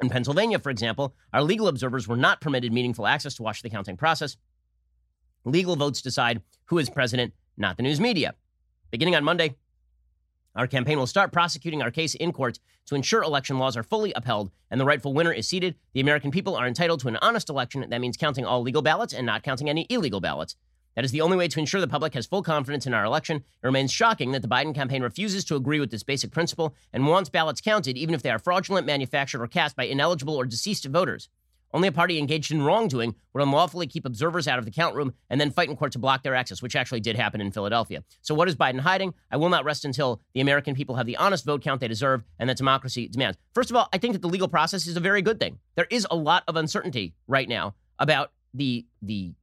In 0.00 0.08
Pennsylvania, 0.08 0.60
for 0.60 0.70
example, 0.70 1.16
our 1.32 1.42
legal 1.42 1.66
observers 1.66 2.06
were 2.06 2.16
not 2.16 2.40
permitted 2.40 2.72
meaningful 2.72 3.08
access 3.08 3.34
to 3.34 3.42
watch 3.42 3.62
the 3.62 3.70
counting 3.70 3.96
process. 3.96 4.36
Legal 5.44 5.74
votes 5.74 6.00
decide 6.00 6.42
who 6.66 6.78
is 6.78 6.88
president, 6.88 7.34
not 7.56 7.76
the 7.76 7.82
news 7.82 7.98
media. 7.98 8.34
Beginning 8.90 9.14
on 9.14 9.24
Monday, 9.24 9.54
our 10.54 10.66
campaign 10.66 10.98
will 10.98 11.06
start 11.06 11.30
prosecuting 11.30 11.82
our 11.82 11.90
case 11.90 12.14
in 12.14 12.32
court 12.32 12.58
to 12.86 12.94
ensure 12.94 13.22
election 13.22 13.58
laws 13.58 13.76
are 13.76 13.82
fully 13.82 14.14
upheld 14.14 14.50
and 14.70 14.80
the 14.80 14.84
rightful 14.86 15.12
winner 15.12 15.32
is 15.32 15.46
seated. 15.46 15.74
The 15.92 16.00
American 16.00 16.30
people 16.30 16.56
are 16.56 16.66
entitled 16.66 17.00
to 17.00 17.08
an 17.08 17.18
honest 17.20 17.50
election. 17.50 17.84
That 17.88 18.00
means 18.00 18.16
counting 18.16 18.46
all 18.46 18.62
legal 18.62 18.80
ballots 18.80 19.12
and 19.12 19.26
not 19.26 19.42
counting 19.42 19.68
any 19.68 19.86
illegal 19.90 20.20
ballots. 20.20 20.56
That 20.96 21.04
is 21.04 21.12
the 21.12 21.20
only 21.20 21.36
way 21.36 21.48
to 21.48 21.60
ensure 21.60 21.82
the 21.82 21.86
public 21.86 22.14
has 22.14 22.26
full 22.26 22.42
confidence 22.42 22.86
in 22.86 22.94
our 22.94 23.04
election. 23.04 23.36
It 23.36 23.66
remains 23.66 23.92
shocking 23.92 24.32
that 24.32 24.40
the 24.40 24.48
Biden 24.48 24.74
campaign 24.74 25.02
refuses 25.02 25.44
to 25.44 25.54
agree 25.54 25.80
with 25.80 25.90
this 25.90 26.02
basic 26.02 26.32
principle 26.32 26.74
and 26.92 27.06
wants 27.06 27.28
ballots 27.28 27.60
counted 27.60 27.98
even 27.98 28.14
if 28.14 28.22
they 28.22 28.30
are 28.30 28.38
fraudulent, 28.38 28.86
manufactured, 28.86 29.42
or 29.42 29.46
cast 29.48 29.76
by 29.76 29.84
ineligible 29.84 30.34
or 30.34 30.46
deceased 30.46 30.86
voters. 30.86 31.28
Only 31.72 31.88
a 31.88 31.92
party 31.92 32.18
engaged 32.18 32.50
in 32.50 32.62
wrongdoing 32.62 33.14
would 33.32 33.42
unlawfully 33.42 33.86
keep 33.86 34.06
observers 34.06 34.48
out 34.48 34.58
of 34.58 34.64
the 34.64 34.70
count 34.70 34.94
room 34.94 35.12
and 35.28 35.40
then 35.40 35.50
fight 35.50 35.68
in 35.68 35.76
court 35.76 35.92
to 35.92 35.98
block 35.98 36.22
their 36.22 36.34
access, 36.34 36.62
which 36.62 36.76
actually 36.76 37.00
did 37.00 37.16
happen 37.16 37.40
in 37.40 37.50
Philadelphia. 37.50 38.02
So, 38.22 38.34
what 38.34 38.48
is 38.48 38.56
Biden 38.56 38.80
hiding? 38.80 39.14
I 39.30 39.36
will 39.36 39.50
not 39.50 39.64
rest 39.64 39.84
until 39.84 40.20
the 40.34 40.40
American 40.40 40.74
people 40.74 40.96
have 40.96 41.06
the 41.06 41.16
honest 41.16 41.44
vote 41.44 41.62
count 41.62 41.80
they 41.80 41.88
deserve 41.88 42.22
and 42.38 42.48
that 42.48 42.56
democracy 42.56 43.08
demands. 43.08 43.36
First 43.54 43.70
of 43.70 43.76
all, 43.76 43.88
I 43.92 43.98
think 43.98 44.14
that 44.14 44.22
the 44.22 44.28
legal 44.28 44.48
process 44.48 44.86
is 44.86 44.96
a 44.96 45.00
very 45.00 45.22
good 45.22 45.38
thing. 45.38 45.58
There 45.74 45.86
is 45.90 46.06
a 46.10 46.16
lot 46.16 46.44
of 46.48 46.56
uncertainty 46.56 47.14
right 47.26 47.48
now 47.48 47.74
about 47.98 48.32
the 48.54 48.86
the 49.02 49.34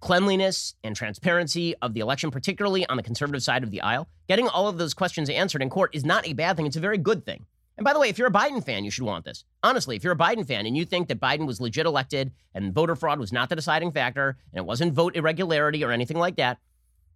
cleanliness 0.00 0.74
and 0.84 0.94
transparency 0.94 1.74
of 1.80 1.94
the 1.94 2.00
election, 2.00 2.30
particularly 2.30 2.86
on 2.88 2.98
the 2.98 3.02
conservative 3.02 3.42
side 3.42 3.62
of 3.62 3.70
the 3.70 3.80
aisle. 3.80 4.06
Getting 4.28 4.48
all 4.48 4.68
of 4.68 4.76
those 4.76 4.92
questions 4.92 5.30
answered 5.30 5.62
in 5.62 5.70
court 5.70 5.94
is 5.94 6.04
not 6.04 6.28
a 6.28 6.34
bad 6.34 6.56
thing. 6.56 6.66
It's 6.66 6.76
a 6.76 6.80
very 6.80 6.98
good 6.98 7.24
thing. 7.24 7.46
And 7.76 7.84
by 7.84 7.92
the 7.92 7.98
way, 7.98 8.08
if 8.08 8.18
you're 8.18 8.28
a 8.28 8.32
Biden 8.32 8.64
fan, 8.64 8.84
you 8.84 8.90
should 8.90 9.04
want 9.04 9.24
this. 9.24 9.44
Honestly, 9.62 9.96
if 9.96 10.04
you're 10.04 10.12
a 10.12 10.16
Biden 10.18 10.46
fan 10.46 10.64
and 10.64 10.76
you 10.76 10.84
think 10.84 11.08
that 11.08 11.20
Biden 11.20 11.46
was 11.46 11.60
legit 11.60 11.86
elected 11.86 12.32
and 12.54 12.72
voter 12.72 12.94
fraud 12.94 13.18
was 13.18 13.32
not 13.32 13.48
the 13.48 13.56
deciding 13.56 13.90
factor 13.90 14.36
and 14.52 14.58
it 14.58 14.66
wasn't 14.66 14.92
vote 14.92 15.16
irregularity 15.16 15.82
or 15.82 15.90
anything 15.90 16.18
like 16.18 16.36
that, 16.36 16.58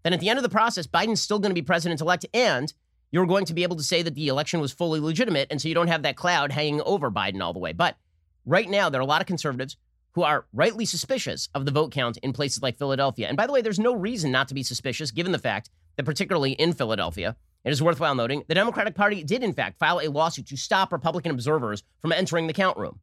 then 0.02 0.12
at 0.12 0.20
the 0.20 0.28
end 0.28 0.38
of 0.38 0.42
the 0.42 0.48
process, 0.48 0.86
Biden's 0.86 1.22
still 1.22 1.38
going 1.38 1.50
to 1.50 1.60
be 1.60 1.62
president 1.62 2.00
elect 2.00 2.26
and 2.34 2.72
you're 3.10 3.26
going 3.26 3.44
to 3.46 3.54
be 3.54 3.62
able 3.62 3.76
to 3.76 3.82
say 3.82 4.02
that 4.02 4.14
the 4.14 4.28
election 4.28 4.60
was 4.60 4.72
fully 4.72 5.00
legitimate. 5.00 5.48
And 5.50 5.60
so 5.60 5.68
you 5.68 5.74
don't 5.74 5.88
have 5.88 6.02
that 6.02 6.16
cloud 6.16 6.52
hanging 6.52 6.82
over 6.82 7.10
Biden 7.10 7.40
all 7.40 7.52
the 7.52 7.58
way. 7.58 7.72
But 7.72 7.96
right 8.44 8.68
now, 8.68 8.90
there 8.90 9.00
are 9.00 9.02
a 9.02 9.06
lot 9.06 9.20
of 9.20 9.26
conservatives 9.26 9.76
who 10.12 10.22
are 10.24 10.46
rightly 10.52 10.84
suspicious 10.84 11.48
of 11.54 11.64
the 11.64 11.70
vote 11.70 11.92
count 11.92 12.16
in 12.18 12.32
places 12.32 12.62
like 12.62 12.76
Philadelphia. 12.76 13.28
And 13.28 13.36
by 13.36 13.46
the 13.46 13.52
way, 13.52 13.62
there's 13.62 13.78
no 13.78 13.94
reason 13.94 14.32
not 14.32 14.48
to 14.48 14.54
be 14.54 14.62
suspicious 14.62 15.10
given 15.10 15.32
the 15.32 15.38
fact 15.38 15.70
that, 15.96 16.04
particularly 16.04 16.52
in 16.52 16.72
Philadelphia, 16.72 17.36
it 17.64 17.70
is 17.70 17.82
worthwhile 17.82 18.14
noting 18.14 18.44
the 18.48 18.54
Democratic 18.54 18.94
Party 18.94 19.22
did, 19.24 19.42
in 19.42 19.52
fact, 19.52 19.78
file 19.78 20.00
a 20.00 20.08
lawsuit 20.08 20.46
to 20.46 20.56
stop 20.56 20.92
Republican 20.92 21.30
observers 21.30 21.82
from 22.00 22.12
entering 22.12 22.46
the 22.46 22.52
count 22.52 22.76
room. 22.76 23.00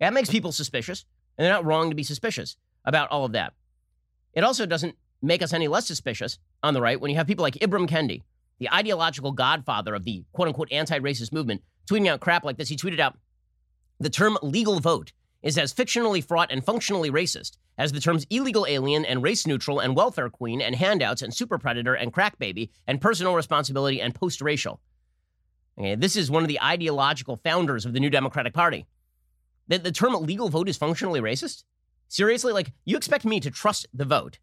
That 0.00 0.12
makes 0.12 0.30
people 0.30 0.52
suspicious, 0.52 1.04
and 1.38 1.44
they're 1.44 1.52
not 1.52 1.64
wrong 1.64 1.90
to 1.90 1.96
be 1.96 2.02
suspicious 2.02 2.56
about 2.84 3.10
all 3.10 3.24
of 3.24 3.32
that. 3.32 3.54
It 4.34 4.44
also 4.44 4.66
doesn't 4.66 4.96
make 5.22 5.42
us 5.42 5.52
any 5.52 5.68
less 5.68 5.86
suspicious 5.86 6.38
on 6.62 6.74
the 6.74 6.80
right 6.80 7.00
when 7.00 7.10
you 7.10 7.16
have 7.16 7.26
people 7.26 7.44
like 7.44 7.54
Ibram 7.54 7.88
Kendi, 7.88 8.22
the 8.58 8.72
ideological 8.72 9.32
godfather 9.32 9.94
of 9.94 10.04
the 10.04 10.24
quote 10.32 10.48
unquote 10.48 10.72
anti 10.72 10.98
racist 10.98 11.32
movement, 11.32 11.62
tweeting 11.88 12.08
out 12.08 12.20
crap 12.20 12.44
like 12.44 12.56
this. 12.56 12.68
He 12.68 12.76
tweeted 12.76 13.00
out 13.00 13.16
the 14.00 14.10
term 14.10 14.36
legal 14.42 14.80
vote 14.80 15.12
is 15.44 15.58
as 15.58 15.74
fictionally 15.74 16.24
fraught 16.24 16.50
and 16.50 16.64
functionally 16.64 17.10
racist 17.10 17.58
as 17.76 17.92
the 17.92 18.00
terms 18.00 18.26
illegal 18.30 18.66
alien 18.66 19.04
and 19.04 19.22
race 19.22 19.46
neutral 19.46 19.78
and 19.78 19.94
welfare 19.94 20.30
queen 20.30 20.60
and 20.60 20.74
handouts 20.74 21.20
and 21.22 21.32
super 21.32 21.58
predator 21.58 21.94
and 21.94 22.12
crack 22.12 22.38
baby 22.38 22.70
and 22.86 23.00
personal 23.00 23.34
responsibility 23.34 24.00
and 24.00 24.14
post 24.14 24.40
racial. 24.40 24.80
Okay, 25.78 25.94
this 25.94 26.16
is 26.16 26.30
one 26.30 26.42
of 26.42 26.48
the 26.48 26.60
ideological 26.62 27.36
founders 27.36 27.84
of 27.84 27.92
the 27.92 28.00
New 28.00 28.10
Democratic 28.10 28.54
Party. 28.54 28.86
That 29.68 29.84
the 29.84 29.92
term 29.92 30.14
legal 30.14 30.48
vote 30.48 30.68
is 30.68 30.78
functionally 30.78 31.20
racist? 31.20 31.64
Seriously, 32.08 32.52
like 32.52 32.72
you 32.84 32.96
expect 32.96 33.24
me 33.24 33.38
to 33.40 33.50
trust 33.50 33.86
the 33.92 34.04
vote 34.04 34.38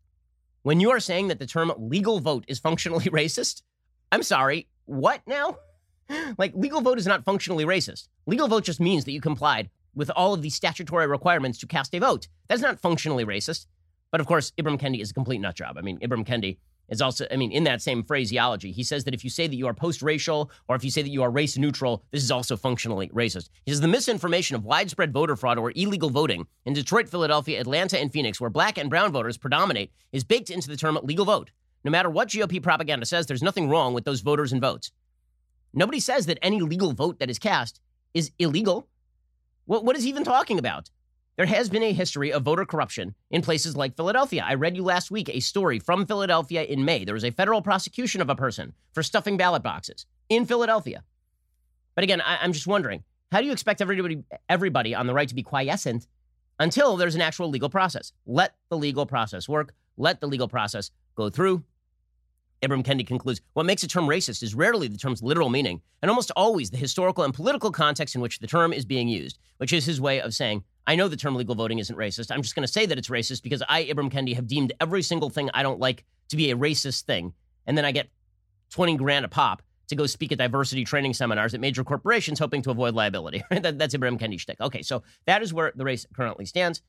when 0.61 0.79
you 0.79 0.91
are 0.91 0.99
saying 0.99 1.29
that 1.29 1.39
the 1.39 1.47
term 1.47 1.73
legal 1.77 2.19
vote 2.19 2.45
is 2.47 2.59
functionally 2.59 3.05
racist? 3.05 3.63
I'm 4.11 4.23
sorry, 4.23 4.67
what 4.85 5.21
now? 5.25 5.57
like 6.37 6.53
legal 6.53 6.81
vote 6.81 6.99
is 6.99 7.07
not 7.07 7.25
functionally 7.25 7.65
racist. 7.65 8.07
Legal 8.27 8.47
vote 8.47 8.65
just 8.65 8.79
means 8.79 9.05
that 9.05 9.13
you 9.13 9.21
complied 9.21 9.69
with 9.95 10.09
all 10.15 10.33
of 10.33 10.41
these 10.41 10.55
statutory 10.55 11.07
requirements 11.07 11.59
to 11.59 11.67
cast 11.67 11.93
a 11.93 11.99
vote. 11.99 12.27
That's 12.47 12.61
not 12.61 12.79
functionally 12.79 13.25
racist. 13.25 13.65
But 14.11 14.21
of 14.21 14.27
course, 14.27 14.51
Ibram 14.59 14.79
Kendi 14.79 15.01
is 15.01 15.11
a 15.11 15.13
complete 15.13 15.39
nut 15.39 15.55
job. 15.55 15.77
I 15.77 15.81
mean, 15.81 15.99
Ibram 15.99 16.25
Kendi 16.25 16.57
is 16.89 17.01
also, 17.01 17.25
I 17.31 17.37
mean, 17.37 17.51
in 17.51 17.63
that 17.63 17.81
same 17.81 18.03
phraseology, 18.03 18.71
he 18.71 18.83
says 18.83 19.05
that 19.05 19.13
if 19.13 19.23
you 19.23 19.29
say 19.29 19.47
that 19.47 19.55
you 19.55 19.65
are 19.67 19.73
post 19.73 20.01
racial 20.01 20.51
or 20.67 20.75
if 20.75 20.83
you 20.83 20.91
say 20.91 21.01
that 21.01 21.09
you 21.09 21.23
are 21.23 21.31
race 21.31 21.57
neutral, 21.57 22.03
this 22.11 22.21
is 22.21 22.31
also 22.31 22.57
functionally 22.57 23.07
racist. 23.09 23.49
He 23.65 23.71
says 23.71 23.79
the 23.79 23.87
misinformation 23.87 24.57
of 24.57 24.65
widespread 24.65 25.13
voter 25.13 25.37
fraud 25.37 25.57
or 25.57 25.71
illegal 25.75 26.09
voting 26.09 26.45
in 26.65 26.73
Detroit, 26.73 27.07
Philadelphia, 27.07 27.61
Atlanta, 27.61 27.97
and 27.97 28.11
Phoenix, 28.11 28.41
where 28.41 28.49
black 28.49 28.77
and 28.77 28.89
brown 28.89 29.13
voters 29.13 29.37
predominate, 29.37 29.91
is 30.11 30.25
baked 30.25 30.49
into 30.49 30.67
the 30.67 30.75
term 30.75 30.99
legal 31.03 31.25
vote. 31.25 31.51
No 31.85 31.91
matter 31.91 32.09
what 32.09 32.27
GOP 32.27 32.61
propaganda 32.61 33.05
says, 33.05 33.25
there's 33.25 33.41
nothing 33.41 33.69
wrong 33.69 33.93
with 33.93 34.03
those 34.03 34.19
voters 34.19 34.51
and 34.51 34.61
votes. 34.61 34.91
Nobody 35.73 36.01
says 36.01 36.25
that 36.25 36.37
any 36.41 36.59
legal 36.59 36.91
vote 36.91 37.19
that 37.19 37.29
is 37.29 37.39
cast 37.39 37.79
is 38.13 38.31
illegal. 38.37 38.89
What, 39.71 39.85
what 39.85 39.95
is 39.95 40.03
he 40.03 40.09
even 40.09 40.25
talking 40.25 40.59
about? 40.59 40.89
There 41.37 41.45
has 41.45 41.69
been 41.69 41.81
a 41.81 41.93
history 41.93 42.33
of 42.33 42.43
voter 42.43 42.65
corruption 42.65 43.15
in 43.29 43.41
places 43.41 43.73
like 43.73 43.95
Philadelphia. 43.95 44.43
I 44.45 44.55
read 44.55 44.75
you 44.75 44.83
last 44.83 45.11
week 45.11 45.29
a 45.29 45.39
story 45.39 45.79
from 45.79 46.05
Philadelphia 46.05 46.63
in 46.63 46.83
May. 46.83 47.05
There 47.05 47.13
was 47.13 47.23
a 47.23 47.31
federal 47.31 47.61
prosecution 47.61 48.19
of 48.19 48.29
a 48.29 48.35
person 48.35 48.73
for 48.91 49.01
stuffing 49.01 49.37
ballot 49.37 49.63
boxes 49.63 50.05
in 50.27 50.45
Philadelphia. 50.45 51.05
But 51.95 52.03
again, 52.03 52.19
I, 52.19 52.43
am 52.43 52.51
just 52.51 52.67
wondering 52.67 53.05
how 53.31 53.39
do 53.39 53.45
you 53.45 53.53
expect 53.53 53.79
everybody, 53.79 54.21
everybody 54.49 54.93
on 54.93 55.07
the 55.07 55.13
right 55.13 55.29
to 55.29 55.35
be 55.35 55.41
quiescent 55.41 56.05
until 56.59 56.97
there's 56.97 57.15
an 57.15 57.21
actual 57.21 57.47
legal 57.47 57.69
process? 57.69 58.11
Let 58.25 58.55
the 58.67 58.77
legal 58.77 59.05
process 59.05 59.47
work, 59.47 59.73
let 59.95 60.19
the 60.19 60.27
legal 60.27 60.49
process 60.49 60.91
go 61.15 61.29
through. 61.29 61.63
Ibram 62.61 62.83
Kendi 62.83 63.05
concludes 63.05 63.41
What 63.53 63.65
makes 63.65 63.83
a 63.83 63.87
term 63.87 64.05
racist 64.05 64.43
is 64.43 64.53
rarely 64.53 64.87
the 64.87 64.97
term's 64.97 65.23
literal 65.23 65.49
meaning, 65.49 65.81
and 66.01 66.09
almost 66.09 66.31
always 66.35 66.69
the 66.69 66.77
historical 66.77 67.23
and 67.23 67.33
political 67.33 67.71
context 67.71 68.15
in 68.15 68.21
which 68.21 68.39
the 68.39 68.47
term 68.47 68.71
is 68.71 68.85
being 68.85 69.07
used, 69.07 69.39
which 69.57 69.73
is 69.73 69.85
his 69.85 69.99
way 69.99 70.21
of 70.21 70.33
saying, 70.33 70.63
I 70.87 70.95
know 70.95 71.07
the 71.07 71.17
term 71.17 71.35
legal 71.35 71.55
voting 71.55 71.79
isn't 71.79 71.97
racist. 71.97 72.31
I'm 72.31 72.41
just 72.41 72.55
going 72.55 72.65
to 72.65 72.71
say 72.71 72.85
that 72.85 72.97
it's 72.97 73.09
racist 73.09 73.43
because 73.43 73.63
I, 73.67 73.85
Ibram 73.85 74.11
Kendi, 74.11 74.35
have 74.35 74.47
deemed 74.47 74.73
every 74.79 75.01
single 75.01 75.29
thing 75.29 75.49
I 75.53 75.63
don't 75.63 75.79
like 75.79 76.03
to 76.29 76.37
be 76.37 76.51
a 76.51 76.55
racist 76.55 77.03
thing. 77.03 77.33
And 77.65 77.77
then 77.77 77.85
I 77.85 77.91
get 77.91 78.09
20 78.71 78.95
grand 78.97 79.25
a 79.25 79.27
pop 79.27 79.61
to 79.87 79.95
go 79.95 80.05
speak 80.05 80.31
at 80.31 80.37
diversity 80.37 80.83
training 80.83 81.13
seminars 81.13 81.53
at 81.53 81.59
major 81.59 81.83
corporations 81.83 82.39
hoping 82.39 82.61
to 82.63 82.71
avoid 82.71 82.95
liability. 82.95 83.43
that, 83.51 83.77
that's 83.77 83.95
Ibram 83.95 84.19
Kendi's 84.19 84.41
shtick. 84.41 84.59
Okay, 84.61 84.81
so 84.81 85.03
that 85.25 85.41
is 85.41 85.53
where 85.53 85.71
the 85.75 85.83
race 85.83 86.05
currently 86.13 86.45
stands. 86.45 86.81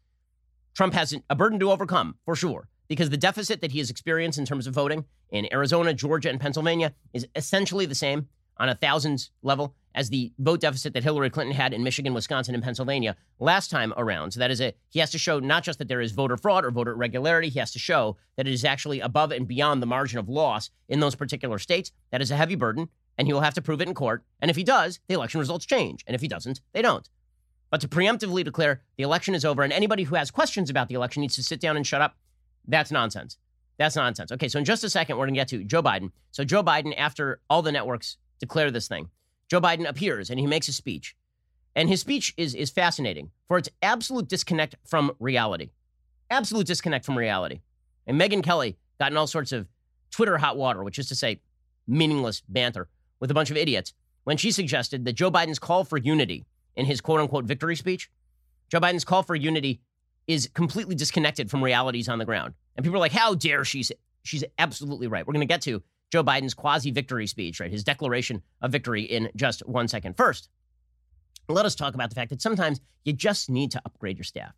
Trump 0.75 0.95
has 0.95 1.15
a 1.29 1.35
burden 1.35 1.59
to 1.61 1.71
overcome, 1.71 2.17
for 2.25 2.35
sure 2.35 2.69
because 2.89 3.11
the 3.11 3.17
deficit 3.17 3.61
that 3.61 3.73
he 3.73 3.79
has 3.79 3.91
experienced 3.91 4.39
in 4.39 4.45
terms 4.45 4.67
of 4.67 4.75
voting 4.75 5.05
in 5.31 5.53
Arizona, 5.53 5.95
Georgia, 5.95 6.29
and 6.29 6.41
Pennsylvania 6.41 6.95
is 7.13 7.27
essentially 7.35 7.87
the 7.87 7.95
same 7.95 8.29
on 8.59 8.69
a 8.69 8.75
thousands 8.75 9.31
level 9.43 9.75
as 9.95 10.09
the 10.09 10.33
vote 10.39 10.61
deficit 10.61 10.95
that 10.95 11.03
Hillary 11.03 11.31
Clinton 11.31 11.55
had 11.55 11.73
in 11.73 11.83
Michigan, 11.83 12.15
Wisconsin, 12.15 12.55
and 12.55 12.63
Pennsylvania 12.63 13.17
last 13.39 13.71
time 13.71 13.93
around. 13.97 14.33
So 14.33 14.41
that 14.41 14.51
is 14.51 14.61
a 14.61 14.75
He 14.89 15.01
has 15.01 15.11
to 15.11 15.19
show 15.19 15.39
not 15.39 15.65
just 15.65 15.79
that 15.79 15.89
there 15.89 16.01
is 16.01 16.13
voter 16.13 16.37
fraud 16.37 16.65
or 16.65 16.71
voter 16.71 16.93
irregularity, 16.93 17.49
he 17.49 17.59
has 17.59 17.73
to 17.73 17.79
show 17.79 18.17
that 18.37 18.47
it 18.47 18.53
is 18.53 18.65
actually 18.65 19.01
above 19.01 19.33
and 19.33 19.47
beyond 19.49 19.83
the 19.83 19.87
margin 19.87 20.19
of 20.19 20.29
loss 20.29 20.71
in 20.89 21.01
those 21.01 21.15
particular 21.15 21.59
states. 21.59 21.93
That 22.11 22.23
is 22.23 22.31
a 22.31 22.37
heavy 22.37 22.55
burden, 22.55 22.89
and 23.19 23.27
he 23.27 23.33
will 23.33 23.41
have 23.41 23.55
to 23.55 23.63
prove 23.63 23.81
it 23.81 23.89
in 23.89 23.95
court. 23.95 24.25
And 24.41 24.51
if 24.51 24.57
he 24.57 24.65
does, 24.65 25.01
the 25.09 25.15
election 25.15 25.41
results 25.41 25.67
change. 25.67 26.05
And 26.07 26.15
if 26.15 26.21
he 26.21 26.29
doesn't, 26.29 26.61
they 26.73 26.83
don't. 26.83 27.09
But 27.71 27.81
to 27.81 27.89
preemptively 27.89 28.45
declare 28.45 28.83
the 28.97 29.03
election 29.03 29.35
is 29.35 29.45
over 29.45 29.63
and 29.63 29.73
anybody 29.73 30.03
who 30.03 30.15
has 30.15 30.31
questions 30.31 30.69
about 30.69 30.89
the 30.89 30.95
election 30.95 31.23
needs 31.23 31.37
to 31.37 31.43
sit 31.43 31.59
down 31.59 31.77
and 31.77 31.87
shut 31.87 32.03
up 32.03 32.17
that's 32.67 32.91
nonsense. 32.91 33.39
That's 33.79 33.97
nonsense. 33.97 34.33
Okay, 34.33 34.49
so 34.49 34.59
in 34.59 34.65
just 34.65 34.85
a 34.85 34.91
second, 34.91 35.17
we're 35.17 35.27
going 35.27 35.35
to 35.35 35.41
get 35.41 35.49
to 35.49 35.65
Joe 35.65 35.83
Biden. 35.83 36.11
So, 36.31 36.45
Joe 36.45 36.63
Biden, 36.63 36.95
after 36.97 37.41
all 37.49 37.63
the 37.63 37.73
networks 37.73 38.17
declare 38.39 38.71
this 38.71 38.89
thing, 38.89 39.09
Joe 39.49 39.61
Biden 39.61 39.89
appears 39.89 40.31
and 40.31 40.39
he 40.39 40.47
makes 40.47 40.69
a 40.69 40.73
speech. 40.73 41.17
And 41.75 41.89
his 41.89 42.01
speech 42.01 42.35
is, 42.37 42.55
is 42.55 42.71
fascinating 42.71 43.31
for 43.49 43.59
its 43.59 43.69
absolute 43.83 44.29
disconnect 44.29 44.77
from 44.85 45.13
reality. 45.19 45.71
Absolute 46.31 46.67
disconnect 46.67 47.05
from 47.05 47.17
reality. 47.17 47.61
And 48.07 48.21
Megyn 48.21 48.43
Kelly 48.43 48.77
got 49.01 49.11
in 49.11 49.17
all 49.17 49.27
sorts 49.27 49.53
of 49.53 49.67
Twitter 50.11 50.39
hot 50.39 50.57
water, 50.57 50.85
which 50.85 50.99
is 50.99 51.09
to 51.09 51.15
say, 51.15 51.41
meaningless 51.87 52.43
banter 52.49 52.89
with 53.21 53.31
a 53.31 53.35
bunch 53.35 53.51
of 53.51 53.57
idiots, 53.57 53.95
when 54.25 54.37
she 54.37 54.51
suggested 54.51 55.05
that 55.05 55.15
Joe 55.15 55.31
Biden's 55.31 55.59
call 55.59 55.85
for 55.85 55.97
unity 55.97 56.47
in 56.77 56.87
his 56.87 57.01
quote 57.01 57.21
unquote 57.21 57.45
victory 57.45 57.77
speech, 57.77 58.11
Joe 58.69 58.81
Biden's 58.81 59.05
call 59.05 59.23
for 59.23 59.35
unity 59.35 59.81
is 60.27 60.49
completely 60.55 60.95
disconnected 60.95 61.51
from 61.51 61.63
realities 61.63 62.09
on 62.09 62.19
the 62.19 62.25
ground. 62.25 62.55
And 62.77 62.85
people 62.85 62.97
are 62.97 63.01
like, 63.01 63.13
how 63.13 63.35
dare 63.35 63.65
she? 63.65 63.85
She's 64.23 64.45
absolutely 64.59 65.09
right. 65.09 65.27
We're 65.27 65.33
going 65.33 65.47
to 65.47 65.53
get 65.53 65.63
to 65.63 65.83
Joe 66.11 66.23
Biden's 66.23 66.55
quasi 66.55 66.91
victory 66.91 67.27
speech, 67.27 67.59
right? 67.61 67.71
His 67.71 67.85
declaration 67.85 68.43
of 68.61 68.71
victory 68.71 69.03
in 69.03 69.31
just 69.35 69.67
one 69.67 69.89
second. 69.89 70.17
First, 70.17 70.49
let 71.49 71.67
us 71.67 71.75
talk 71.75 71.95
about 71.95 72.11
the 72.11 72.15
fact 72.15 72.31
that 72.31 72.41
sometimes 72.41 72.81
you 73.05 73.13
just 73.13 73.51
need 73.51 73.73
to 73.73 73.83
upgrade 73.85 74.17
your 74.17 74.25
staff. 74.25 74.55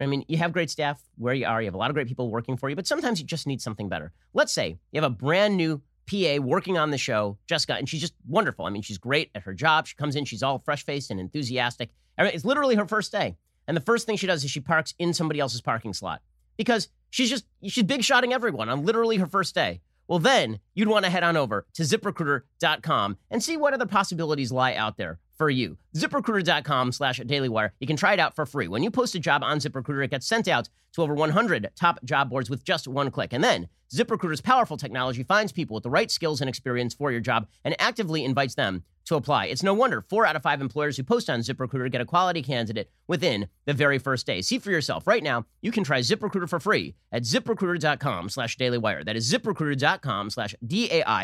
I 0.00 0.06
mean, 0.06 0.24
you 0.28 0.38
have 0.38 0.52
great 0.52 0.70
staff 0.70 1.02
where 1.18 1.34
you 1.34 1.44
are, 1.44 1.60
you 1.60 1.66
have 1.66 1.74
a 1.74 1.78
lot 1.78 1.90
of 1.90 1.94
great 1.94 2.06
people 2.06 2.30
working 2.30 2.56
for 2.56 2.70
you, 2.70 2.76
but 2.76 2.86
sometimes 2.86 3.20
you 3.20 3.26
just 3.26 3.46
need 3.46 3.60
something 3.60 3.88
better. 3.88 4.12
Let's 4.32 4.52
say 4.52 4.78
you 4.92 5.00
have 5.00 5.10
a 5.10 5.14
brand 5.14 5.56
new 5.56 5.82
PA 6.10 6.36
working 6.40 6.78
on 6.78 6.90
the 6.90 6.96
show, 6.96 7.36
Jessica, 7.46 7.74
and 7.74 7.88
she's 7.88 8.00
just 8.00 8.14
wonderful. 8.26 8.64
I 8.64 8.70
mean, 8.70 8.82
she's 8.82 8.96
great 8.96 9.30
at 9.34 9.42
her 9.42 9.52
job. 9.52 9.86
She 9.86 9.96
comes 9.96 10.16
in, 10.16 10.24
she's 10.24 10.42
all 10.42 10.58
fresh 10.58 10.86
faced 10.86 11.10
and 11.10 11.20
enthusiastic. 11.20 11.90
It's 12.16 12.44
literally 12.44 12.76
her 12.76 12.86
first 12.86 13.12
day. 13.12 13.36
And 13.70 13.76
the 13.76 13.82
first 13.82 14.04
thing 14.04 14.16
she 14.16 14.26
does 14.26 14.42
is 14.42 14.50
she 14.50 14.58
parks 14.58 14.94
in 14.98 15.14
somebody 15.14 15.38
else's 15.38 15.60
parking 15.60 15.94
slot 15.94 16.22
because 16.56 16.88
she's 17.08 17.30
just, 17.30 17.46
she's 17.62 17.84
big 17.84 18.02
shotting 18.02 18.32
everyone 18.32 18.68
on 18.68 18.84
literally 18.84 19.18
her 19.18 19.28
first 19.28 19.54
day. 19.54 19.80
Well, 20.08 20.18
then 20.18 20.58
you'd 20.74 20.88
want 20.88 21.04
to 21.04 21.10
head 21.10 21.22
on 21.22 21.36
over 21.36 21.68
to 21.74 21.84
ziprecruiter.com 21.84 23.16
and 23.30 23.40
see 23.40 23.56
what 23.56 23.72
other 23.72 23.86
possibilities 23.86 24.50
lie 24.50 24.74
out 24.74 24.96
there 24.96 25.20
for 25.38 25.48
you. 25.48 25.78
ZipRecruiter.com 25.94 26.90
slash 26.90 27.20
dailywire. 27.20 27.70
You 27.78 27.86
can 27.86 27.96
try 27.96 28.12
it 28.12 28.18
out 28.18 28.34
for 28.34 28.44
free. 28.44 28.66
When 28.66 28.82
you 28.82 28.90
post 28.90 29.14
a 29.14 29.20
job 29.20 29.44
on 29.44 29.60
ZipRecruiter, 29.60 30.04
it 30.04 30.10
gets 30.10 30.26
sent 30.26 30.48
out 30.48 30.68
to 30.94 31.02
over 31.02 31.14
100 31.14 31.70
top 31.76 32.02
job 32.02 32.28
boards 32.28 32.50
with 32.50 32.64
just 32.64 32.88
one 32.88 33.12
click. 33.12 33.32
And 33.32 33.44
then 33.44 33.68
ZipRecruiter's 33.92 34.40
powerful 34.40 34.76
technology 34.76 35.24
finds 35.24 35.50
people 35.50 35.74
with 35.74 35.82
the 35.82 35.90
right 35.90 36.10
skills 36.10 36.40
and 36.40 36.48
experience 36.48 36.94
for 36.94 37.10
your 37.10 37.20
job 37.20 37.48
and 37.64 37.74
actively 37.80 38.24
invites 38.24 38.54
them 38.54 38.84
to 39.10 39.16
apply. 39.16 39.46
It's 39.46 39.64
no 39.64 39.74
wonder 39.74 40.00
four 40.08 40.24
out 40.24 40.36
of 40.36 40.42
five 40.42 40.60
employers 40.60 40.96
who 40.96 41.02
post 41.02 41.28
on 41.28 41.40
ZipRecruiter 41.40 41.90
get 41.90 42.00
a 42.00 42.04
quality 42.04 42.42
candidate 42.42 42.88
within 43.08 43.48
the 43.64 43.74
very 43.74 43.98
first 43.98 44.24
day. 44.26 44.40
See 44.40 44.60
for 44.60 44.70
yourself. 44.70 45.04
Right 45.06 45.24
now, 45.24 45.46
you 45.62 45.72
can 45.72 45.82
try 45.82 45.98
ZipRecruiter 46.00 46.48
for 46.48 46.60
free 46.60 46.94
at 47.10 47.24
ziprecruiter.com 47.24 48.28
slash 48.28 48.56
dailywire. 48.56 49.04
That 49.04 49.16
is 49.16 49.28
ziprecruiter.com 49.32 50.30
slash 50.30 50.54
D-A-I-L-Y-W-I-R-E. 50.64 51.14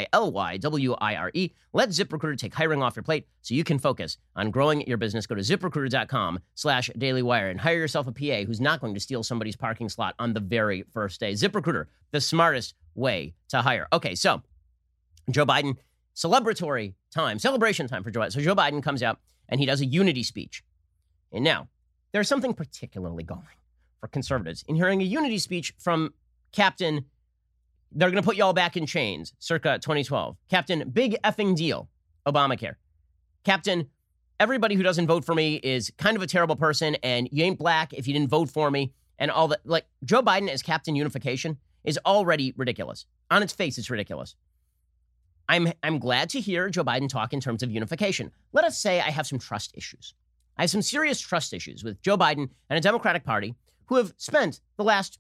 Let 1.73 1.91
ZipRecruiter 1.91 2.39
take 2.39 2.55
hiring 2.55 2.83
off 2.83 2.97
your 2.97 3.05
plate 3.05 3.29
so 3.43 3.55
you 3.55 3.63
can 3.63 3.79
focus 3.79 4.19
on 4.35 4.51
growing 4.51 4.85
your 4.89 4.97
business. 4.97 5.27
Go 5.27 5.37
to 5.37 5.43
ziprecruiter.com 5.43 6.41
slash 6.57 6.91
dailywire 6.99 7.51
and 7.51 7.61
hire 7.61 7.77
yourself 7.77 8.09
a 8.09 8.13
PA 8.13 8.45
who's 8.47 8.61
not 8.61 8.81
going 8.81 8.95
to 8.95 9.01
steal 9.01 9.23
somebody's 9.23 9.57
parking 9.57 9.89
slot 9.89 10.17
on 10.19 10.33
the 10.33 10.41
very 10.41 10.83
first 10.93 11.21
day. 11.21 11.35
ZipRecruiter, 11.35 11.87
the 12.11 12.21
smartest 12.21 12.56
way 12.95 13.35
to 13.49 13.63
hire. 13.63 13.87
Okay, 13.93 14.15
so 14.15 14.43
Joe 15.31 15.47
Biden 15.47 15.77
celebratory 16.15 16.95
time, 17.11 17.39
celebration 17.39 17.87
time 17.89 18.03
for 18.03 18.11
Joe 18.11 18.21
Biden. 18.21 18.33
So 18.33 18.41
Joe 18.41 18.55
Biden 18.55 18.83
comes 18.83 19.03
out 19.03 19.21
and 19.49 19.61
he 19.61 19.67
does 19.67 19.81
a 19.81 19.87
unity 19.87 20.23
speech. 20.23 20.65
And 21.33 21.45
now, 21.45 21.69
there's 22.13 22.29
something 22.29 22.55
particularly 22.55 23.25
galling 23.25 23.45
for 24.01 24.09
conservatives 24.09 24.65
in 24.69 24.77
hearing 24.77 25.01
a 25.03 25.05
unity 25.05 25.39
speech 25.39 25.75
from 25.79 26.15
Captain, 26.53 27.05
they're 27.93 28.11
going 28.11 28.23
to 28.23 28.27
put 28.27 28.37
you 28.37 28.45
all 28.45 28.53
back 28.53 28.77
in 28.77 28.87
chains, 28.87 29.35
circa 29.39 29.79
2012. 29.79 30.37
Captain, 30.49 30.89
big 30.91 31.17
effing 31.23 31.57
deal, 31.57 31.89
Obamacare. 32.27 32.77
Captain, 33.45 33.89
everybody 34.41 34.75
who 34.75 34.83
doesn't 34.83 35.07
vote 35.07 35.25
for 35.25 35.35
me 35.35 35.57
is 35.57 35.93
kind 35.99 36.17
of 36.17 36.23
a 36.23 36.27
terrible 36.27 36.57
person, 36.57 36.97
and 37.03 37.29
you 37.31 37.45
ain't 37.45 37.59
black 37.59 37.93
if 37.93 38.07
you 38.07 38.13
didn't 38.13 38.29
vote 38.29 38.51
for 38.51 38.71
me, 38.71 38.93
and 39.19 39.31
all 39.31 39.49
that. 39.49 39.61
Like, 39.65 39.87
Joe 40.05 40.23
Biden 40.23 40.49
as 40.49 40.63
Captain 40.63 40.97
Unification 40.97 41.59
is 41.87 41.99
already 42.05 42.53
ridiculous. 42.57 43.07
On 43.31 43.43
its 43.43 43.53
face, 43.53 43.79
it's 43.79 43.91
ridiculous. 43.91 44.35
I'm, 45.49 45.73
I'm 45.83 45.99
glad 45.99 46.29
to 46.31 46.41
hear 46.41 46.69
Joe 46.69 46.85
Biden 46.85 47.09
talk 47.09 47.33
in 47.33 47.41
terms 47.41 47.63
of 47.63 47.71
unification. 47.71 48.33
Let 48.53 48.65
us 48.65 48.79
say 48.79 49.01
I 49.01 49.11
have 49.11 49.27
some 49.27 49.39
trust 49.39 49.71
issues. 49.75 50.15
I 50.59 50.63
have 50.63 50.71
some 50.71 50.83
serious 50.83 51.21
trust 51.21 51.55
issues 51.55 51.85
with 51.85 52.03
Joe 52.03 52.19
Biden 52.19 52.51
and 52.69 52.77
a 52.77 52.81
Democratic 52.81 53.25
Party 53.25 53.55
who 53.87 53.97
have 53.97 54.13
spent 54.17 54.61
the 54.77 54.85
last, 54.85 55.19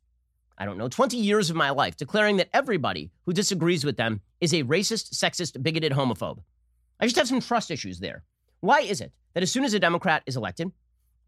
I 0.58 0.64
don't 0.64 0.78
know, 0.78 0.88
20 0.88 1.16
years 1.16 1.48
of 1.48 1.56
my 1.56 1.70
life 1.70 1.96
declaring 1.96 2.38
that 2.38 2.48
everybody 2.52 3.10
who 3.24 3.32
disagrees 3.32 3.84
with 3.84 3.96
them 3.96 4.20
is 4.40 4.52
a 4.52 4.64
racist, 4.64 5.14
sexist, 5.14 5.62
bigoted 5.62 5.92
homophobe. 5.92 6.42
I 6.98 7.06
just 7.06 7.16
have 7.16 7.28
some 7.28 7.40
trust 7.40 7.70
issues 7.70 8.00
there. 8.00 8.24
Why 8.60 8.80
is 8.80 9.00
it 9.00 9.12
that 9.34 9.42
as 9.42 9.52
soon 9.52 9.64
as 9.64 9.74
a 9.74 9.78
Democrat 9.78 10.22
is 10.26 10.36
elected, 10.36 10.72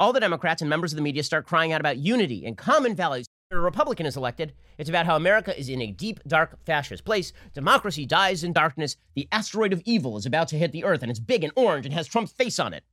all 0.00 0.12
the 0.12 0.20
Democrats 0.20 0.62
and 0.62 0.70
members 0.70 0.92
of 0.92 0.96
the 0.96 1.02
media 1.02 1.22
start 1.22 1.46
crying 1.46 1.72
out 1.72 1.80
about 1.80 1.98
unity 1.98 2.46
and 2.46 2.56
common 2.56 2.96
values 2.96 3.26
a 3.50 3.58
Republican 3.58 4.04
is 4.04 4.16
elected, 4.16 4.52
it's 4.76 4.90
about 4.90 5.06
how 5.06 5.16
America 5.16 5.58
is 5.58 5.70
in 5.70 5.80
a 5.80 5.90
deep, 5.90 6.20
dark, 6.26 6.58
fascist 6.66 7.04
place. 7.04 7.32
Democracy 7.54 8.04
dies 8.04 8.44
in 8.44 8.52
darkness. 8.52 8.96
The 9.14 9.26
asteroid 9.32 9.72
of 9.72 9.80
evil 9.86 10.18
is 10.18 10.26
about 10.26 10.48
to 10.48 10.58
hit 10.58 10.72
the 10.72 10.84
earth, 10.84 11.02
and 11.02 11.10
it's 11.10 11.18
big 11.18 11.42
and 11.44 11.52
orange 11.56 11.86
and 11.86 11.94
has 11.94 12.06
Trump's 12.06 12.32
face 12.32 12.58
on 12.58 12.74
it. 12.74 12.84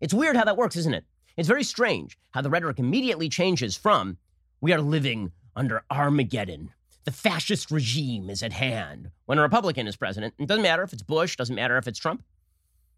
It's 0.00 0.12
weird 0.12 0.36
how 0.36 0.44
that 0.44 0.56
works, 0.56 0.74
isn't 0.74 0.94
it? 0.94 1.04
It's 1.36 1.48
very 1.48 1.62
strange 1.62 2.18
how 2.32 2.40
the 2.40 2.50
rhetoric 2.50 2.80
immediately 2.80 3.28
changes 3.28 3.76
from, 3.76 4.18
we 4.60 4.72
are 4.72 4.80
living 4.80 5.30
under 5.54 5.84
Armageddon. 5.88 6.70
The 7.04 7.12
fascist 7.12 7.70
regime 7.70 8.30
is 8.30 8.42
at 8.42 8.52
hand. 8.52 9.10
When 9.26 9.38
a 9.38 9.42
Republican 9.42 9.86
is 9.86 9.94
president, 9.94 10.34
it 10.38 10.48
doesn't 10.48 10.62
matter 10.62 10.82
if 10.82 10.92
it's 10.92 11.02
Bush, 11.02 11.36
doesn't 11.36 11.54
matter 11.54 11.76
if 11.76 11.86
it's 11.86 11.98
Trump. 11.98 12.24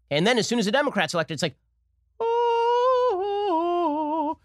And 0.09 0.25
then 0.25 0.39
as 0.39 0.47
soon 0.47 0.57
as 0.57 0.65
a 0.65 0.71
Democrat's 0.71 1.13
elected, 1.13 1.35
it's 1.35 1.43
like, 1.43 1.57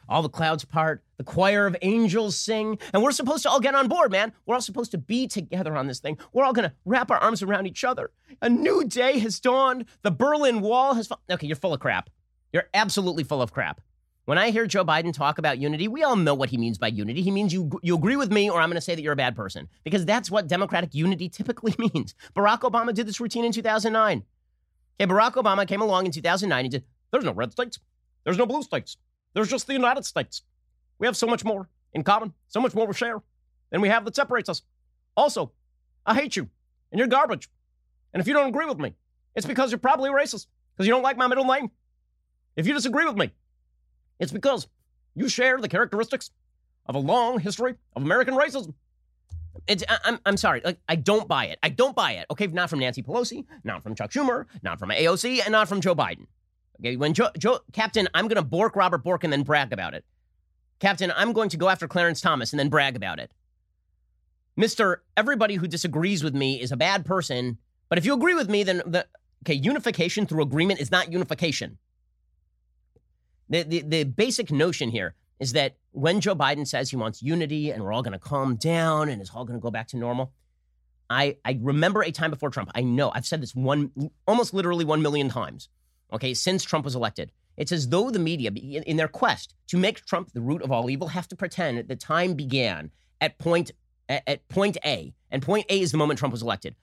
all 0.08 0.22
the 0.22 0.28
clouds 0.28 0.64
part, 0.64 1.02
the 1.16 1.24
choir 1.24 1.66
of 1.66 1.76
angels 1.82 2.36
sing, 2.36 2.78
and 2.92 3.02
we're 3.02 3.12
supposed 3.12 3.42
to 3.44 3.50
all 3.50 3.60
get 3.60 3.74
on 3.74 3.88
board, 3.88 4.10
man. 4.10 4.32
We're 4.46 4.56
all 4.56 4.60
supposed 4.60 4.90
to 4.92 4.98
be 4.98 5.26
together 5.26 5.76
on 5.76 5.86
this 5.86 6.00
thing. 6.00 6.18
We're 6.32 6.44
all 6.44 6.52
going 6.52 6.68
to 6.68 6.74
wrap 6.84 7.10
our 7.10 7.18
arms 7.18 7.42
around 7.42 7.66
each 7.66 7.84
other. 7.84 8.10
A 8.40 8.48
new 8.48 8.84
day 8.84 9.18
has 9.20 9.40
dawned. 9.40 9.84
The 10.02 10.10
Berlin 10.10 10.60
Wall 10.60 10.94
has 10.94 11.06
fallen. 11.06 11.22
Okay, 11.30 11.46
you're 11.46 11.56
full 11.56 11.74
of 11.74 11.80
crap. 11.80 12.10
You're 12.52 12.68
absolutely 12.74 13.24
full 13.24 13.42
of 13.42 13.52
crap. 13.52 13.80
When 14.24 14.38
I 14.38 14.50
hear 14.50 14.66
Joe 14.66 14.84
Biden 14.84 15.12
talk 15.12 15.38
about 15.38 15.58
unity, 15.58 15.88
we 15.88 16.04
all 16.04 16.14
know 16.14 16.34
what 16.34 16.48
he 16.48 16.56
means 16.56 16.78
by 16.78 16.86
unity. 16.88 17.22
He 17.22 17.32
means 17.32 17.52
you 17.52 17.80
you 17.82 17.96
agree 17.96 18.14
with 18.14 18.30
me 18.30 18.48
or 18.48 18.60
I'm 18.60 18.68
going 18.68 18.76
to 18.76 18.80
say 18.80 18.94
that 18.94 19.02
you're 19.02 19.12
a 19.12 19.16
bad 19.16 19.34
person 19.34 19.68
because 19.82 20.04
that's 20.04 20.30
what 20.30 20.46
democratic 20.46 20.94
unity 20.94 21.28
typically 21.28 21.74
means. 21.78 22.14
Barack 22.34 22.60
Obama 22.60 22.94
did 22.94 23.08
this 23.08 23.20
routine 23.20 23.44
in 23.44 23.50
2009. 23.50 24.22
Okay, 25.00 25.12
Barack 25.12 25.32
Obama 25.32 25.66
came 25.66 25.80
along 25.80 26.06
in 26.06 26.12
2009 26.12 26.64
and 26.64 26.70
did 26.70 26.84
there's 27.10 27.24
no 27.24 27.32
red 27.32 27.50
states. 27.50 27.80
There's 28.24 28.38
no 28.38 28.46
blue 28.46 28.62
states. 28.62 28.96
There's 29.34 29.48
just 29.48 29.66
the 29.66 29.72
United 29.72 30.04
States. 30.04 30.42
We 30.98 31.06
have 31.06 31.16
so 31.16 31.26
much 31.26 31.44
more 31.44 31.68
in 31.92 32.02
common, 32.02 32.32
so 32.48 32.60
much 32.60 32.74
more 32.74 32.86
we 32.86 32.94
share 32.94 33.22
than 33.70 33.80
we 33.80 33.88
have 33.88 34.04
that 34.04 34.16
separates 34.16 34.48
us. 34.48 34.62
Also, 35.16 35.52
I 36.06 36.14
hate 36.14 36.36
you 36.36 36.48
and 36.90 36.98
you're 36.98 37.08
garbage. 37.08 37.48
And 38.12 38.20
if 38.20 38.26
you 38.26 38.34
don't 38.34 38.48
agree 38.48 38.66
with 38.66 38.78
me, 38.78 38.94
it's 39.34 39.46
because 39.46 39.70
you're 39.70 39.78
probably 39.78 40.10
racist 40.10 40.46
because 40.74 40.86
you 40.86 40.92
don't 40.92 41.02
like 41.02 41.16
my 41.16 41.26
middle 41.26 41.44
name. 41.44 41.70
If 42.56 42.66
you 42.66 42.74
disagree 42.74 43.06
with 43.06 43.16
me, 43.16 43.30
it's 44.18 44.32
because 44.32 44.68
you 45.14 45.28
share 45.28 45.58
the 45.58 45.68
characteristics 45.68 46.30
of 46.86 46.94
a 46.94 46.98
long 46.98 47.38
history 47.40 47.74
of 47.96 48.02
American 48.02 48.34
racism. 48.34 48.74
It's, 49.66 49.84
I, 49.88 49.98
I'm, 50.04 50.18
I'm 50.26 50.36
sorry. 50.36 50.60
Like, 50.64 50.78
I 50.88 50.96
don't 50.96 51.28
buy 51.28 51.46
it. 51.46 51.58
I 51.62 51.68
don't 51.68 51.94
buy 51.94 52.12
it. 52.12 52.26
Okay, 52.30 52.46
not 52.46 52.70
from 52.70 52.80
Nancy 52.80 53.02
Pelosi, 53.02 53.44
not 53.64 53.82
from 53.82 53.94
Chuck 53.94 54.10
Schumer, 54.10 54.46
not 54.62 54.78
from 54.78 54.90
AOC, 54.90 55.40
and 55.44 55.52
not 55.52 55.68
from 55.68 55.80
Joe 55.80 55.94
Biden. 55.94 56.26
Okay, 56.82 56.96
when 56.96 57.14
Joe, 57.14 57.28
Joe 57.38 57.60
Captain, 57.72 58.08
I'm 58.12 58.26
going 58.26 58.36
to 58.36 58.42
bork 58.42 58.74
Robert 58.74 59.04
Bork 59.04 59.22
and 59.22 59.32
then 59.32 59.44
brag 59.44 59.72
about 59.72 59.94
it. 59.94 60.04
Captain, 60.80 61.12
I'm 61.14 61.32
going 61.32 61.48
to 61.50 61.56
go 61.56 61.68
after 61.68 61.86
Clarence 61.86 62.20
Thomas 62.20 62.52
and 62.52 62.58
then 62.58 62.68
brag 62.68 62.96
about 62.96 63.20
it. 63.20 63.30
Mister, 64.56 65.02
everybody 65.16 65.54
who 65.54 65.68
disagrees 65.68 66.24
with 66.24 66.34
me 66.34 66.60
is 66.60 66.72
a 66.72 66.76
bad 66.76 67.04
person. 67.04 67.58
But 67.88 67.98
if 67.98 68.04
you 68.04 68.14
agree 68.14 68.34
with 68.34 68.50
me, 68.50 68.64
then 68.64 68.82
the 68.84 69.06
okay, 69.44 69.54
unification 69.54 70.26
through 70.26 70.42
agreement 70.42 70.80
is 70.80 70.90
not 70.90 71.12
unification. 71.12 71.78
The, 73.48 73.62
the, 73.62 73.82
the 73.82 74.04
basic 74.04 74.50
notion 74.50 74.90
here 74.90 75.14
is 75.38 75.52
that 75.52 75.76
when 75.92 76.20
Joe 76.20 76.34
Biden 76.34 76.66
says 76.66 76.90
he 76.90 76.96
wants 76.96 77.22
unity 77.22 77.70
and 77.70 77.82
we're 77.84 77.92
all 77.92 78.02
going 78.02 78.12
to 78.12 78.18
calm 78.18 78.56
down 78.56 79.08
and 79.08 79.20
it's 79.20 79.30
all 79.30 79.44
going 79.44 79.58
to 79.58 79.62
go 79.62 79.70
back 79.70 79.88
to 79.88 79.96
normal, 79.96 80.32
I, 81.10 81.36
I 81.44 81.58
remember 81.60 82.02
a 82.02 82.10
time 82.10 82.30
before 82.30 82.50
Trump. 82.50 82.70
I 82.74 82.82
know 82.82 83.10
I've 83.14 83.26
said 83.26 83.42
this 83.42 83.54
one, 83.54 83.90
almost 84.26 84.54
literally 84.54 84.84
one 84.84 85.02
million 85.02 85.28
times 85.28 85.68
okay, 86.12 86.34
since 86.34 86.62
Trump 86.64 86.84
was 86.84 86.94
elected. 86.94 87.32
It's 87.56 87.72
as 87.72 87.88
though 87.88 88.10
the 88.10 88.18
media, 88.18 88.50
in 88.50 88.96
their 88.96 89.08
quest 89.08 89.54
to 89.68 89.76
make 89.76 90.04
Trump 90.06 90.32
the 90.32 90.40
root 90.40 90.62
of 90.62 90.72
all 90.72 90.88
evil, 90.88 91.08
have 91.08 91.28
to 91.28 91.36
pretend 91.36 91.78
that 91.78 91.88
the 91.88 91.96
time 91.96 92.34
began 92.34 92.90
at 93.20 93.38
point 93.38 93.70
at 94.08 94.46
point 94.48 94.76
A, 94.84 95.12
and 95.30 95.42
point 95.42 95.66
A 95.70 95.80
is 95.80 95.92
the 95.92 95.98
moment 95.98 96.18
Trump 96.18 96.32
was 96.32 96.42
elected. 96.42 96.74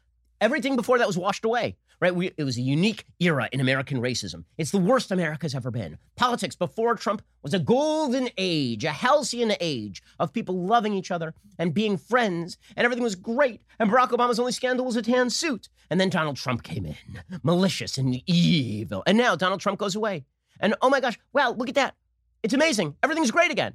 Everything 0.42 0.78
before 0.78 0.98
that 0.98 1.08
was 1.08 1.18
washed 1.18 1.44
away, 1.44 1.76
right? 2.00 2.16
We, 2.16 2.32
it 2.38 2.44
was 2.46 2.58
a 2.58 2.62
unique 2.62 3.06
era 3.20 3.50
in 3.52 3.60
American 3.60 4.00
racism. 4.00 4.46
It's 4.58 4.72
the 4.72 4.78
worst 4.78 5.12
America's 5.12 5.54
ever 5.54 5.70
been. 5.70 5.98
Politics 6.16 6.56
before 6.56 6.96
Trump 6.96 7.22
was 7.44 7.54
a 7.54 7.60
golden 7.60 8.30
age, 8.38 8.86
a 8.86 8.92
halcyon 8.92 9.54
age 9.60 10.02
of 10.18 10.32
people 10.32 10.66
loving 10.66 10.94
each 10.94 11.12
other 11.12 11.34
and 11.58 11.74
being 11.74 11.98
friends, 11.98 12.58
and 12.78 12.86
everything 12.86 13.04
was 13.04 13.16
great. 13.16 13.62
And 13.80 13.90
Barack 13.90 14.12
Obama's 14.12 14.40
only 14.40 14.54
scandal 14.54 14.86
was 14.86 14.96
a 14.96 15.02
tan 15.02 15.30
suit. 15.30 15.68
And 15.90 16.00
then 16.00 16.10
Donald 16.10 16.38
Trump 16.38 16.64
came 16.64 16.86
in, 16.86 16.96
malicious 17.44 17.98
and 17.98 18.22
evil. 18.26 19.04
And 19.06 19.18
now 19.18 19.36
Donald 19.36 19.60
Trump 19.60 19.78
goes 19.78 19.96
away. 19.96 20.24
And 20.62 20.74
oh 20.82 20.90
my 20.90 21.02
gosh, 21.02 21.20
wow, 21.34 21.52
look 21.52 21.70
at 21.70 21.76
that. 21.76 21.96
It's 22.44 22.54
amazing. 22.54 22.96
Everything's 23.04 23.32
great 23.32 23.52
again. 23.52 23.74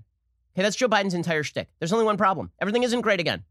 Okay, 0.55 0.63
that's 0.63 0.77
Joe 0.77 0.89
Biden's 0.89 1.15
entire 1.15 1.43
shtick. 1.43 1.69
There's 1.79 1.93
only 1.93 2.05
one 2.07 2.17
problem. 2.17 2.53
Everything 2.61 2.85
isn't 2.85 3.01
great 3.03 3.21
again. 3.21 3.43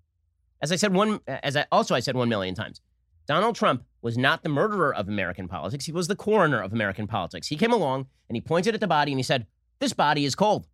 As 0.62 0.71
I 0.71 0.78
said 0.78 0.93
one, 0.93 1.19
as 1.28 1.58
I 1.58 1.65
also 1.71 1.93
I 1.93 1.99
said 1.99 2.15
one 2.15 2.30
million 2.30 2.56
times. 2.56 2.82
Donald 3.25 3.55
Trump 3.55 3.83
was 4.01 4.17
not 4.17 4.43
the 4.43 4.49
murderer 4.49 4.93
of 4.93 5.07
American 5.07 5.47
politics. 5.47 5.86
He 5.86 5.91
was 5.91 6.07
the 6.07 6.15
coroner 6.15 6.62
of 6.62 6.73
American 6.73 7.07
politics. 7.07 7.47
He 7.47 7.55
came 7.55 7.71
along 7.71 8.07
and 8.27 8.36
he 8.36 8.41
pointed 8.41 8.73
at 8.73 8.81
the 8.81 8.88
body 8.88 9.12
and 9.12 9.19
he 9.19 9.23
said, 9.23 9.47
This 9.79 9.93
body 9.93 10.25
is 10.25 10.36
cold. 10.36 10.67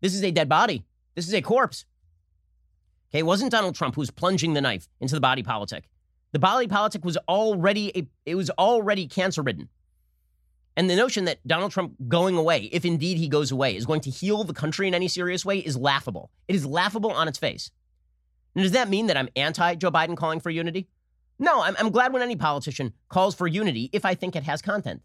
This 0.00 0.14
is 0.14 0.24
a 0.24 0.32
dead 0.32 0.48
body. 0.48 0.84
This 1.14 1.28
is 1.28 1.34
a 1.34 1.40
corpse. 1.40 1.84
Okay, 3.10 3.20
it 3.20 3.26
wasn't 3.26 3.52
Donald 3.52 3.76
Trump 3.76 3.94
who 3.94 4.00
was 4.00 4.10
plunging 4.10 4.54
the 4.54 4.60
knife 4.60 4.88
into 5.00 5.14
the 5.14 5.20
body 5.20 5.42
politic. 5.42 5.88
The 6.32 6.40
body 6.40 6.66
politic 6.66 7.04
was 7.04 7.16
already 7.28 7.96
a, 7.96 8.08
it 8.26 8.34
was 8.34 8.50
already 8.50 9.06
cancer 9.06 9.42
ridden. 9.42 9.68
And 10.76 10.90
the 10.90 10.96
notion 10.96 11.26
that 11.26 11.46
Donald 11.46 11.70
Trump 11.70 11.94
going 12.08 12.36
away, 12.36 12.68
if 12.72 12.84
indeed 12.84 13.16
he 13.18 13.28
goes 13.28 13.52
away, 13.52 13.76
is 13.76 13.86
going 13.86 14.00
to 14.00 14.10
heal 14.10 14.42
the 14.42 14.52
country 14.52 14.88
in 14.88 14.94
any 14.94 15.06
serious 15.06 15.44
way 15.44 15.58
is 15.58 15.76
laughable. 15.76 16.32
It 16.48 16.56
is 16.56 16.66
laughable 16.66 17.12
on 17.12 17.28
its 17.28 17.38
face. 17.38 17.70
And 18.56 18.64
does 18.64 18.72
that 18.72 18.88
mean 18.88 19.06
that 19.06 19.16
I'm 19.16 19.28
anti 19.36 19.76
Joe 19.76 19.92
Biden 19.92 20.16
calling 20.16 20.40
for 20.40 20.50
unity? 20.50 20.88
No, 21.38 21.62
I'm, 21.62 21.74
I'm 21.78 21.90
glad 21.90 22.12
when 22.12 22.22
any 22.22 22.36
politician 22.36 22.92
calls 23.08 23.34
for 23.34 23.46
unity 23.46 23.90
if 23.92 24.04
I 24.04 24.14
think 24.14 24.36
it 24.36 24.44
has 24.44 24.62
content. 24.62 25.02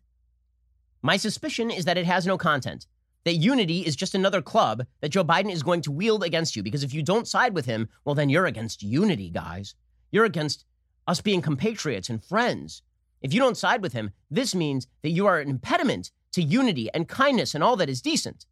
My 1.02 1.18
suspicion 1.18 1.72
is 1.72 1.86
that 1.86 1.98
it 1.98 2.06
has 2.06 2.28
no 2.28 2.38
content. 2.38 2.86
That 3.26 3.36
unity 3.36 3.82
is 3.82 3.96
just 3.96 4.16
another 4.16 4.42
club 4.42 4.86
that 5.02 5.10
Joe 5.10 5.24
Biden 5.24 5.52
is 5.52 5.64
going 5.64 5.82
to 5.84 5.92
wield 5.92 6.24
against 6.24 6.56
you. 6.56 6.64
Because 6.64 6.84
if 6.84 6.94
you 6.94 7.02
don't 7.02 7.28
side 7.28 7.54
with 7.54 7.66
him, 7.66 7.90
well, 8.06 8.16
then 8.16 8.30
you're 8.30 8.46
against 8.46 8.84
unity, 8.84 9.30
guys. 9.30 9.76
You're 10.12 10.26
against 10.26 10.66
us 11.08 11.22
being 11.22 11.42
compatriots 11.42 12.10
and 12.10 12.24
friends. 12.24 12.82
If 13.22 13.34
you 13.34 13.40
don't 13.40 13.58
side 13.58 13.82
with 13.82 13.94
him, 13.94 14.12
this 14.32 14.56
means 14.56 14.88
that 15.02 15.10
you 15.10 15.26
are 15.26 15.40
an 15.40 15.50
impediment 15.50 16.12
to 16.34 16.42
unity 16.42 16.90
and 16.94 17.08
kindness 17.08 17.56
and 17.56 17.64
all 17.64 17.76
that 17.78 17.90
is 17.90 18.02
decent. 18.02 18.46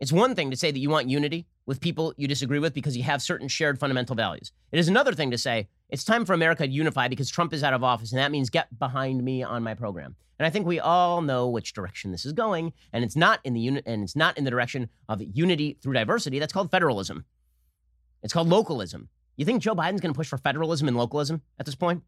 It's 0.00 0.12
one 0.12 0.34
thing 0.34 0.50
to 0.50 0.56
say 0.56 0.70
that 0.70 0.78
you 0.78 0.88
want 0.88 1.10
unity 1.10 1.46
with 1.66 1.80
people 1.80 2.14
you 2.16 2.26
disagree 2.26 2.58
with 2.58 2.72
because 2.72 2.96
you 2.96 3.02
have 3.02 3.20
certain 3.20 3.48
shared 3.48 3.78
fundamental 3.78 4.16
values. 4.16 4.50
It 4.72 4.78
is 4.78 4.88
another 4.88 5.12
thing 5.12 5.30
to 5.30 5.38
say 5.38 5.68
it's 5.90 6.04
time 6.04 6.24
for 6.24 6.32
America 6.32 6.66
to 6.66 6.72
unify 6.72 7.08
because 7.08 7.28
Trump 7.28 7.52
is 7.52 7.62
out 7.62 7.74
of 7.74 7.84
office, 7.84 8.10
and 8.10 8.18
that 8.18 8.30
means 8.30 8.48
get 8.48 8.78
behind 8.78 9.22
me 9.22 9.42
on 9.42 9.62
my 9.62 9.74
program. 9.74 10.16
And 10.38 10.46
I 10.46 10.50
think 10.50 10.66
we 10.66 10.80
all 10.80 11.20
know 11.20 11.50
which 11.50 11.74
direction 11.74 12.12
this 12.12 12.24
is 12.24 12.32
going, 12.32 12.72
and 12.94 13.04
it's 13.04 13.14
not 13.14 13.40
in 13.44 13.52
the 13.52 13.60
uni- 13.60 13.82
and 13.84 14.02
it's 14.02 14.16
not 14.16 14.38
in 14.38 14.44
the 14.44 14.50
direction 14.50 14.88
of 15.06 15.20
unity 15.20 15.76
through 15.82 15.92
diversity. 15.92 16.38
That's 16.38 16.52
called 16.52 16.70
federalism. 16.70 17.26
It's 18.22 18.32
called 18.32 18.48
localism. 18.48 19.10
You 19.36 19.44
think 19.44 19.62
Joe 19.62 19.74
Biden's 19.74 20.00
going 20.00 20.14
to 20.14 20.18
push 20.18 20.28
for 20.28 20.38
federalism 20.38 20.88
and 20.88 20.96
localism 20.96 21.42
at 21.58 21.66
this 21.66 21.74
point? 21.74 22.02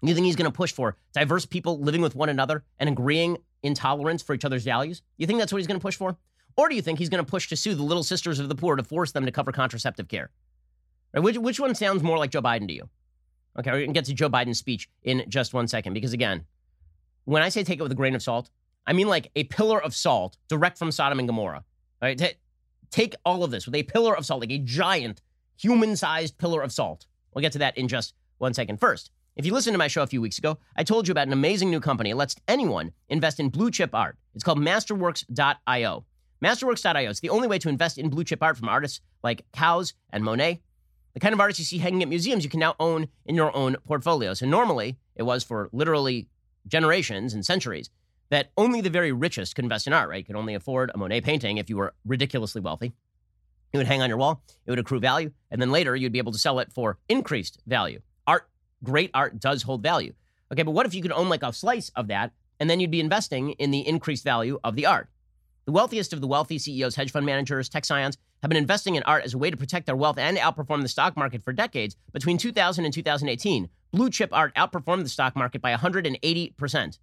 You 0.00 0.14
think 0.14 0.24
he's 0.24 0.36
going 0.36 0.50
to 0.50 0.56
push 0.56 0.72
for 0.72 0.96
diverse 1.12 1.44
people 1.44 1.78
living 1.78 2.00
with 2.00 2.14
one 2.14 2.30
another 2.30 2.64
and 2.78 2.88
agreeing 2.88 3.36
in 3.62 3.74
tolerance 3.74 4.22
for 4.22 4.32
each 4.32 4.46
other's 4.46 4.64
values? 4.64 5.02
You 5.18 5.26
think 5.26 5.38
that's 5.38 5.52
what 5.52 5.58
he's 5.58 5.66
going 5.66 5.80
to 5.80 5.84
push 5.84 5.96
for? 5.96 6.16
Or 6.58 6.68
do 6.68 6.74
you 6.74 6.82
think 6.82 6.98
he's 6.98 7.08
going 7.08 7.24
to 7.24 7.30
push 7.30 7.48
to 7.48 7.56
sue 7.56 7.76
the 7.76 7.84
little 7.84 8.02
sisters 8.02 8.40
of 8.40 8.48
the 8.48 8.54
poor 8.56 8.74
to 8.74 8.82
force 8.82 9.12
them 9.12 9.24
to 9.24 9.30
cover 9.30 9.52
contraceptive 9.52 10.08
care? 10.08 10.30
Right? 11.14 11.22
Which, 11.22 11.38
which 11.38 11.60
one 11.60 11.76
sounds 11.76 12.02
more 12.02 12.18
like 12.18 12.30
Joe 12.30 12.42
Biden 12.42 12.66
to 12.66 12.74
you? 12.74 12.88
Okay, 13.56 13.70
we're 13.70 13.78
going 13.78 13.90
to 13.90 13.94
get 13.94 14.06
to 14.06 14.12
Joe 14.12 14.28
Biden's 14.28 14.58
speech 14.58 14.88
in 15.04 15.24
just 15.28 15.54
one 15.54 15.68
second 15.68 15.94
because, 15.94 16.12
again, 16.12 16.44
when 17.26 17.44
I 17.44 17.48
say 17.48 17.62
take 17.62 17.78
it 17.78 17.82
with 17.82 17.92
a 17.92 17.94
grain 17.94 18.16
of 18.16 18.22
salt, 18.24 18.50
I 18.88 18.92
mean 18.92 19.06
like 19.06 19.30
a 19.36 19.44
pillar 19.44 19.80
of 19.80 19.94
salt 19.94 20.36
direct 20.48 20.78
from 20.78 20.90
Sodom 20.90 21.20
and 21.20 21.28
Gomorrah. 21.28 21.64
All 22.02 22.08
right, 22.08 22.36
take 22.90 23.14
all 23.24 23.44
of 23.44 23.52
this 23.52 23.64
with 23.64 23.76
a 23.76 23.84
pillar 23.84 24.16
of 24.16 24.26
salt, 24.26 24.40
like 24.40 24.50
a 24.50 24.58
giant 24.58 25.22
human 25.56 25.94
sized 25.94 26.38
pillar 26.38 26.62
of 26.62 26.72
salt. 26.72 27.06
We'll 27.32 27.42
get 27.42 27.52
to 27.52 27.58
that 27.58 27.78
in 27.78 27.86
just 27.86 28.14
one 28.38 28.52
second. 28.52 28.80
First, 28.80 29.12
if 29.36 29.46
you 29.46 29.52
listened 29.52 29.74
to 29.74 29.78
my 29.78 29.86
show 29.86 30.02
a 30.02 30.08
few 30.08 30.20
weeks 30.20 30.38
ago, 30.38 30.58
I 30.76 30.82
told 30.82 31.06
you 31.06 31.12
about 31.12 31.28
an 31.28 31.32
amazing 31.32 31.70
new 31.70 31.80
company. 31.80 32.10
It 32.10 32.16
lets 32.16 32.34
anyone 32.48 32.90
invest 33.08 33.38
in 33.38 33.48
blue 33.48 33.70
chip 33.70 33.94
art. 33.94 34.16
It's 34.34 34.42
called 34.42 34.58
Masterworks.io. 34.58 36.04
Masterworks.io 36.42 37.10
is 37.10 37.20
the 37.20 37.30
only 37.30 37.48
way 37.48 37.58
to 37.58 37.68
invest 37.68 37.98
in 37.98 38.10
blue 38.10 38.24
chip 38.24 38.42
art 38.42 38.56
from 38.56 38.68
artists 38.68 39.00
like 39.24 39.44
Kaws 39.52 39.92
and 40.10 40.22
Monet. 40.22 40.60
The 41.14 41.20
kind 41.20 41.32
of 41.32 41.40
artists 41.40 41.60
you 41.60 41.64
see 41.64 41.82
hanging 41.82 42.02
at 42.02 42.08
museums, 42.08 42.44
you 42.44 42.50
can 42.50 42.60
now 42.60 42.76
own 42.78 43.08
in 43.26 43.34
your 43.34 43.54
own 43.56 43.76
portfolios. 43.84 44.40
And 44.40 44.50
normally, 44.50 44.98
it 45.16 45.24
was 45.24 45.42
for 45.42 45.68
literally 45.72 46.28
generations 46.66 47.34
and 47.34 47.44
centuries 47.44 47.90
that 48.30 48.52
only 48.56 48.80
the 48.80 48.90
very 48.90 49.10
richest 49.10 49.56
could 49.56 49.64
invest 49.64 49.86
in 49.86 49.92
art, 49.92 50.08
right? 50.08 50.18
You 50.18 50.24
could 50.24 50.36
only 50.36 50.54
afford 50.54 50.92
a 50.94 50.98
Monet 50.98 51.22
painting 51.22 51.58
if 51.58 51.68
you 51.68 51.76
were 51.76 51.94
ridiculously 52.04 52.60
wealthy. 52.60 52.92
It 53.72 53.78
would 53.78 53.86
hang 53.86 54.00
on 54.00 54.08
your 54.08 54.18
wall, 54.18 54.42
it 54.64 54.70
would 54.70 54.78
accrue 54.78 55.00
value, 55.00 55.32
and 55.50 55.60
then 55.60 55.70
later 55.70 55.96
you'd 55.96 56.12
be 56.12 56.18
able 56.18 56.32
to 56.32 56.38
sell 56.38 56.58
it 56.58 56.72
for 56.72 56.98
increased 57.08 57.60
value. 57.66 58.00
Art, 58.26 58.48
great 58.82 59.10
art 59.12 59.40
does 59.40 59.62
hold 59.62 59.82
value. 59.82 60.14
Okay, 60.52 60.62
but 60.62 60.70
what 60.70 60.86
if 60.86 60.94
you 60.94 61.02
could 61.02 61.12
own 61.12 61.28
like 61.28 61.42
a 61.42 61.52
slice 61.52 61.90
of 61.96 62.06
that, 62.08 62.32
and 62.60 62.70
then 62.70 62.80
you'd 62.80 62.90
be 62.90 63.00
investing 63.00 63.50
in 63.52 63.70
the 63.70 63.86
increased 63.86 64.24
value 64.24 64.58
of 64.62 64.76
the 64.76 64.86
art? 64.86 65.08
The 65.68 65.72
wealthiest 65.72 66.14
of 66.14 66.22
the 66.22 66.26
wealthy 66.26 66.58
CEOs, 66.58 66.94
hedge 66.94 67.12
fund 67.12 67.26
managers, 67.26 67.68
tech 67.68 67.84
scions 67.84 68.16
have 68.40 68.48
been 68.48 68.56
investing 68.56 68.94
in 68.94 69.02
art 69.02 69.24
as 69.24 69.34
a 69.34 69.38
way 69.38 69.50
to 69.50 69.56
protect 69.58 69.84
their 69.84 69.96
wealth 69.96 70.16
and 70.16 70.38
outperform 70.38 70.80
the 70.80 70.88
stock 70.88 71.14
market 71.14 71.42
for 71.42 71.52
decades. 71.52 71.94
Between 72.14 72.38
2000 72.38 72.86
and 72.86 72.94
2018, 72.94 73.68
blue 73.92 74.08
chip 74.08 74.30
art 74.32 74.54
outperformed 74.54 75.02
the 75.02 75.10
stock 75.10 75.36
market 75.36 75.60
by 75.60 75.74
180%. 75.74 76.98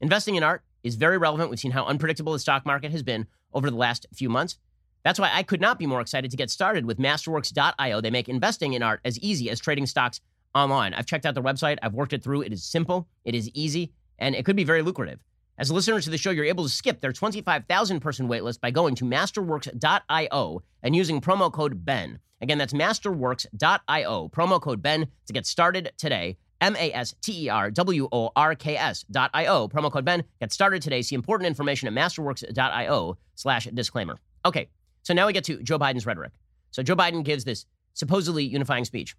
Investing 0.00 0.34
in 0.34 0.42
art 0.42 0.64
is 0.82 0.96
very 0.96 1.18
relevant. 1.18 1.50
We've 1.50 1.60
seen 1.60 1.70
how 1.70 1.84
unpredictable 1.84 2.32
the 2.32 2.40
stock 2.40 2.66
market 2.66 2.90
has 2.90 3.04
been 3.04 3.28
over 3.54 3.70
the 3.70 3.76
last 3.76 4.08
few 4.12 4.28
months. 4.28 4.58
That's 5.04 5.20
why 5.20 5.30
I 5.32 5.44
could 5.44 5.60
not 5.60 5.78
be 5.78 5.86
more 5.86 6.00
excited 6.00 6.32
to 6.32 6.36
get 6.36 6.50
started 6.50 6.86
with 6.86 6.98
Masterworks.io. 6.98 8.00
They 8.00 8.10
make 8.10 8.28
investing 8.28 8.72
in 8.72 8.82
art 8.82 8.98
as 9.04 9.20
easy 9.20 9.50
as 9.50 9.60
trading 9.60 9.86
stocks 9.86 10.20
online. 10.52 10.94
I've 10.94 11.06
checked 11.06 11.26
out 11.26 11.34
their 11.34 11.44
website, 11.44 11.78
I've 11.80 11.94
worked 11.94 12.12
it 12.12 12.24
through. 12.24 12.42
It 12.42 12.52
is 12.52 12.64
simple, 12.64 13.06
it 13.24 13.36
is 13.36 13.48
easy, 13.54 13.92
and 14.18 14.34
it 14.34 14.44
could 14.44 14.56
be 14.56 14.64
very 14.64 14.82
lucrative. 14.82 15.20
As 15.60 15.70
listeners 15.70 16.04
to 16.04 16.10
the 16.10 16.16
show, 16.16 16.30
you're 16.30 16.46
able 16.46 16.64
to 16.64 16.70
skip 16.70 17.02
their 17.02 17.12
25,000 17.12 18.00
person 18.00 18.26
waitlist 18.26 18.62
by 18.62 18.70
going 18.70 18.94
to 18.94 19.04
masterworks.io 19.04 20.62
and 20.82 20.96
using 20.96 21.20
promo 21.20 21.52
code 21.52 21.84
BEN. 21.84 22.18
Again, 22.40 22.56
that's 22.56 22.72
masterworks.io, 22.72 24.28
promo 24.30 24.58
code 24.58 24.80
BEN 24.80 25.06
to 25.26 25.32
get 25.34 25.44
started 25.44 25.92
today. 25.98 26.38
M 26.62 26.76
A 26.76 26.92
S 26.94 27.14
T 27.20 27.44
E 27.44 27.48
R 27.50 27.70
W 27.70 28.08
O 28.10 28.30
R 28.34 28.54
K 28.54 28.78
S 28.78 29.04
dot 29.10 29.30
I 29.34 29.46
O, 29.46 29.68
promo 29.68 29.92
code 29.92 30.06
BEN. 30.06 30.24
Get 30.40 30.50
started 30.50 30.80
today. 30.80 31.02
See 31.02 31.14
important 31.14 31.46
information 31.46 31.88
at 31.88 31.94
masterworks.io 31.94 33.18
slash 33.34 33.66
disclaimer. 33.66 34.18
Okay, 34.46 34.70
so 35.02 35.12
now 35.12 35.26
we 35.26 35.34
get 35.34 35.44
to 35.44 35.62
Joe 35.62 35.78
Biden's 35.78 36.06
rhetoric. 36.06 36.32
So 36.70 36.82
Joe 36.82 36.96
Biden 36.96 37.22
gives 37.22 37.44
this 37.44 37.66
supposedly 37.92 38.44
unifying 38.44 38.86
speech. 38.86 39.14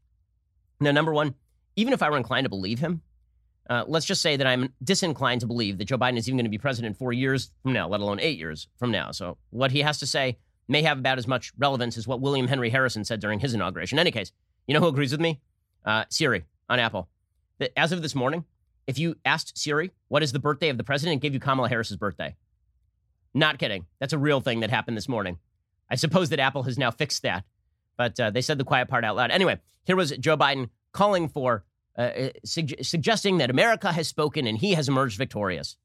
Now, 0.79 0.91
number 0.91 1.13
one, 1.13 1.35
even 1.75 1.93
if 1.93 2.01
I 2.01 2.09
were 2.09 2.17
inclined 2.17 2.45
to 2.45 2.49
believe 2.49 2.79
him, 2.79 3.03
uh, 3.71 3.85
let's 3.87 4.05
just 4.05 4.21
say 4.21 4.35
that 4.35 4.45
I'm 4.45 4.73
disinclined 4.83 5.39
to 5.41 5.47
believe 5.47 5.77
that 5.77 5.85
Joe 5.85 5.97
Biden 5.97 6.17
is 6.17 6.27
even 6.27 6.35
going 6.35 6.43
to 6.43 6.49
be 6.49 6.57
president 6.57 6.97
four 6.97 7.13
years 7.13 7.51
from 7.63 7.71
now, 7.71 7.87
let 7.87 8.01
alone 8.01 8.19
eight 8.19 8.37
years 8.37 8.67
from 8.77 8.91
now. 8.91 9.11
So 9.11 9.37
what 9.49 9.71
he 9.71 9.79
has 9.79 9.97
to 9.99 10.05
say 10.05 10.37
may 10.67 10.81
have 10.81 10.97
about 10.97 11.17
as 11.17 11.25
much 11.25 11.53
relevance 11.57 11.97
as 11.97 12.05
what 12.05 12.19
William 12.19 12.49
Henry 12.49 12.69
Harrison 12.69 13.05
said 13.05 13.21
during 13.21 13.39
his 13.39 13.53
inauguration. 13.53 13.95
In 13.97 14.01
any 14.01 14.11
case, 14.11 14.33
you 14.67 14.73
know 14.73 14.81
who 14.81 14.89
agrees 14.89 15.13
with 15.13 15.21
me? 15.21 15.39
Uh, 15.85 16.03
Siri 16.09 16.43
on 16.69 16.79
Apple. 16.79 17.07
That 17.59 17.71
as 17.77 17.93
of 17.93 18.01
this 18.01 18.13
morning, 18.13 18.43
if 18.87 18.99
you 18.99 19.15
asked 19.23 19.57
Siri 19.57 19.91
what 20.09 20.21
is 20.21 20.33
the 20.33 20.39
birthday 20.39 20.67
of 20.67 20.77
the 20.77 20.83
president, 20.83 21.19
it 21.19 21.21
gave 21.21 21.33
you 21.33 21.39
Kamala 21.39 21.69
Harris's 21.69 21.95
birthday. 21.95 22.35
Not 23.33 23.57
kidding. 23.57 23.85
That's 24.01 24.11
a 24.11 24.17
real 24.17 24.41
thing 24.41 24.59
that 24.59 24.69
happened 24.69 24.97
this 24.97 25.07
morning. 25.07 25.37
I 25.89 25.95
suppose 25.95 26.27
that 26.31 26.39
Apple 26.41 26.63
has 26.63 26.77
now 26.77 26.91
fixed 26.91 27.23
that, 27.23 27.45
but 27.95 28.19
uh, 28.19 28.31
they 28.31 28.41
said 28.41 28.57
the 28.57 28.65
quiet 28.65 28.89
part 28.89 29.05
out 29.05 29.15
loud. 29.15 29.31
Anyway, 29.31 29.61
here 29.85 29.95
was 29.95 30.11
Joe 30.11 30.35
Biden 30.35 30.67
calling 30.91 31.29
for, 31.29 31.63
uh, 31.97 32.01
uh 32.01 32.29
suggesting 32.45 33.37
that 33.39 33.49
America 33.49 33.91
has 33.91 34.07
spoken 34.07 34.47
and 34.47 34.57
he 34.57 34.73
has 34.73 34.87
emerged 34.87 35.17
victorious. 35.17 35.77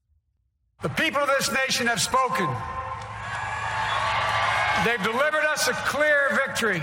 The 0.82 0.88
people 0.90 1.20
of 1.20 1.28
this 1.28 1.50
nation 1.52 1.86
have 1.86 2.00
spoken. 2.00 2.48
They've 4.84 5.02
delivered 5.02 5.44
us 5.46 5.68
a 5.68 5.72
clear 5.72 6.38
victory, 6.46 6.82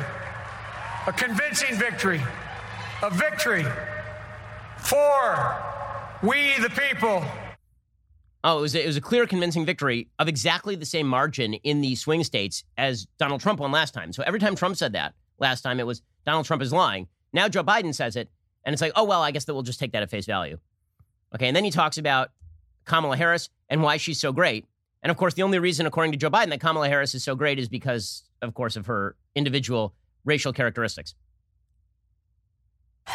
a 1.07 1.13
convincing 1.13 1.75
victory, 1.75 2.21
a 3.01 3.09
victory 3.09 3.65
for 4.77 5.55
we 6.23 6.57
the 6.59 6.69
people. 6.69 7.23
Oh, 8.45 8.57
it 8.57 8.61
was, 8.61 8.75
a, 8.75 8.83
it 8.83 8.87
was 8.87 8.97
a 8.97 9.01
clear, 9.01 9.25
convincing 9.25 9.65
victory 9.65 10.09
of 10.19 10.27
exactly 10.27 10.75
the 10.75 10.85
same 10.85 11.07
margin 11.07 11.53
in 11.53 11.81
the 11.81 11.95
swing 11.95 12.23
states 12.23 12.65
as 12.77 13.07
Donald 13.17 13.39
Trump 13.41 13.59
won 13.59 13.71
last 13.71 13.93
time. 13.93 14.11
So 14.11 14.23
every 14.23 14.39
time 14.39 14.55
Trump 14.55 14.75
said 14.75 14.93
that 14.93 15.13
last 15.39 15.61
time, 15.61 15.79
it 15.79 15.87
was 15.87 16.01
Donald 16.25 16.45
Trump 16.45 16.61
is 16.61 16.73
lying. 16.73 17.07
Now 17.31 17.47
Joe 17.47 17.63
Biden 17.63 17.95
says 17.95 18.15
it, 18.15 18.29
and 18.65 18.73
it's 18.73 18.81
like, 18.81 18.93
oh, 18.95 19.03
well, 19.03 19.21
I 19.21 19.31
guess 19.31 19.45
that 19.45 19.53
we'll 19.53 19.63
just 19.63 19.79
take 19.79 19.91
that 19.91 20.03
at 20.03 20.09
face 20.09 20.25
value. 20.25 20.57
Okay, 21.35 21.47
and 21.47 21.55
then 21.55 21.63
he 21.63 21.71
talks 21.71 21.97
about 21.97 22.31
Kamala 22.85 23.17
Harris 23.17 23.49
and 23.69 23.81
why 23.81 23.97
she's 23.97 24.19
so 24.19 24.31
great. 24.31 24.65
And 25.01 25.11
of 25.11 25.17
course, 25.17 25.33
the 25.33 25.43
only 25.43 25.59
reason, 25.59 25.85
according 25.85 26.11
to 26.13 26.17
Joe 26.17 26.29
Biden, 26.29 26.49
that 26.49 26.61
Kamala 26.61 26.87
Harris 26.87 27.13
is 27.13 27.23
so 27.23 27.35
great 27.35 27.59
is 27.59 27.67
because, 27.67 28.23
of 28.41 28.53
course, 28.53 28.75
of 28.75 28.85
her 28.85 29.15
individual 29.35 29.93
racial 30.23 30.53
characteristics. 30.53 31.15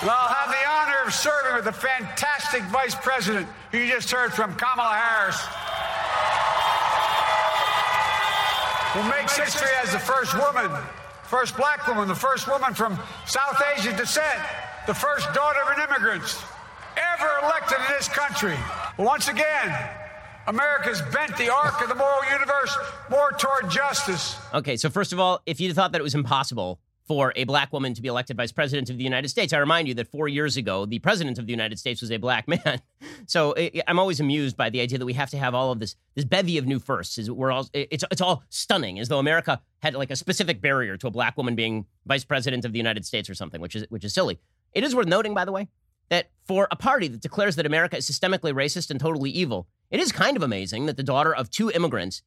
Well, 0.02 0.10
I'll 0.10 0.28
have 0.28 0.50
the 0.50 0.68
honor 0.68 1.06
of 1.06 1.14
serving 1.14 1.54
with 1.56 1.64
the 1.64 1.72
fantastic 1.72 2.62
vice 2.64 2.94
president 2.94 3.46
who 3.72 3.78
you 3.78 3.90
just 3.90 4.10
heard 4.10 4.34
from, 4.34 4.54
Kamala 4.56 4.94
Harris, 4.94 5.40
who 8.92 9.10
makes 9.10 9.36
history 9.36 9.70
as 9.82 9.92
the 9.92 9.98
first 9.98 10.34
woman, 10.36 10.70
first 11.22 11.56
black 11.56 11.86
woman, 11.86 12.06
the 12.06 12.14
first 12.14 12.48
woman 12.48 12.74
from 12.74 12.98
South 13.26 13.62
Asian 13.74 13.96
descent, 13.96 14.38
the 14.88 14.94
first 14.94 15.30
daughter 15.34 15.58
of 15.60 15.76
an 15.76 15.86
immigrant 15.86 16.24
ever 16.96 17.28
elected 17.42 17.76
in 17.76 17.94
this 17.94 18.08
country. 18.08 18.56
Once 18.96 19.28
again, 19.28 19.78
America's 20.46 21.02
bent 21.12 21.36
the 21.36 21.52
arc 21.52 21.82
of 21.82 21.90
the 21.90 21.94
moral 21.94 22.24
universe 22.32 22.74
more 23.10 23.32
toward 23.32 23.70
justice. 23.70 24.38
Okay, 24.54 24.78
so 24.78 24.88
first 24.88 25.12
of 25.12 25.20
all, 25.20 25.42
if 25.44 25.60
you 25.60 25.74
thought 25.74 25.92
that 25.92 26.00
it 26.00 26.04
was 26.04 26.14
impossible 26.14 26.80
for 27.08 27.32
a 27.36 27.44
black 27.44 27.72
woman 27.72 27.94
to 27.94 28.02
be 28.02 28.08
elected 28.08 28.36
vice 28.36 28.52
president 28.52 28.90
of 28.90 28.98
the 28.98 29.02
United 29.02 29.28
States. 29.28 29.54
I 29.54 29.58
remind 29.58 29.88
you 29.88 29.94
that 29.94 30.08
four 30.08 30.28
years 30.28 30.58
ago, 30.58 30.84
the 30.84 30.98
president 30.98 31.38
of 31.38 31.46
the 31.46 31.52
United 31.52 31.78
States 31.78 32.02
was 32.02 32.12
a 32.12 32.18
black 32.18 32.46
man. 32.66 32.82
so 33.26 33.54
I'm 33.86 33.98
always 33.98 34.20
amused 34.20 34.58
by 34.58 34.68
the 34.68 34.80
idea 34.80 34.98
that 34.98 35.06
we 35.06 35.14
have 35.14 35.30
to 35.30 35.38
have 35.38 35.54
all 35.54 35.72
of 35.72 35.78
this 35.78 35.96
this 36.14 36.26
bevy 36.26 36.58
of 36.58 36.66
new 36.66 36.78
firsts. 36.78 37.16
Is 37.16 37.30
we're 37.30 37.50
all 37.50 37.66
it's 37.72 38.04
it's 38.10 38.20
all 38.20 38.42
stunning, 38.50 38.98
as 38.98 39.08
though 39.08 39.18
America 39.18 39.60
had 39.82 39.94
like 39.94 40.10
a 40.10 40.16
specific 40.16 40.60
barrier 40.60 40.98
to 40.98 41.06
a 41.06 41.10
black 41.10 41.38
woman 41.38 41.54
being 41.54 41.86
vice 42.04 42.24
president 42.24 42.66
of 42.66 42.72
the 42.72 42.78
United 42.78 43.06
States 43.06 43.30
or 43.30 43.34
something, 43.34 43.60
which 43.60 43.74
is 43.74 43.86
which 43.88 44.04
is 44.04 44.12
silly. 44.12 44.38
It 44.78 44.84
is 44.84 44.94
worth 44.94 45.08
noting, 45.08 45.34
by 45.34 45.44
the 45.44 45.50
way, 45.50 45.66
that 46.08 46.30
for 46.46 46.68
a 46.70 46.76
party 46.76 47.08
that 47.08 47.20
declares 47.20 47.56
that 47.56 47.66
America 47.66 47.96
is 47.96 48.08
systemically 48.08 48.52
racist 48.52 48.90
and 48.90 49.00
totally 49.00 49.28
evil, 49.28 49.66
it 49.90 49.98
is 49.98 50.12
kind 50.12 50.36
of 50.36 50.44
amazing 50.44 50.86
that 50.86 50.96
the 50.96 51.02
daughter 51.02 51.34
of 51.34 51.50
two 51.50 51.68
immigrants 51.68 52.22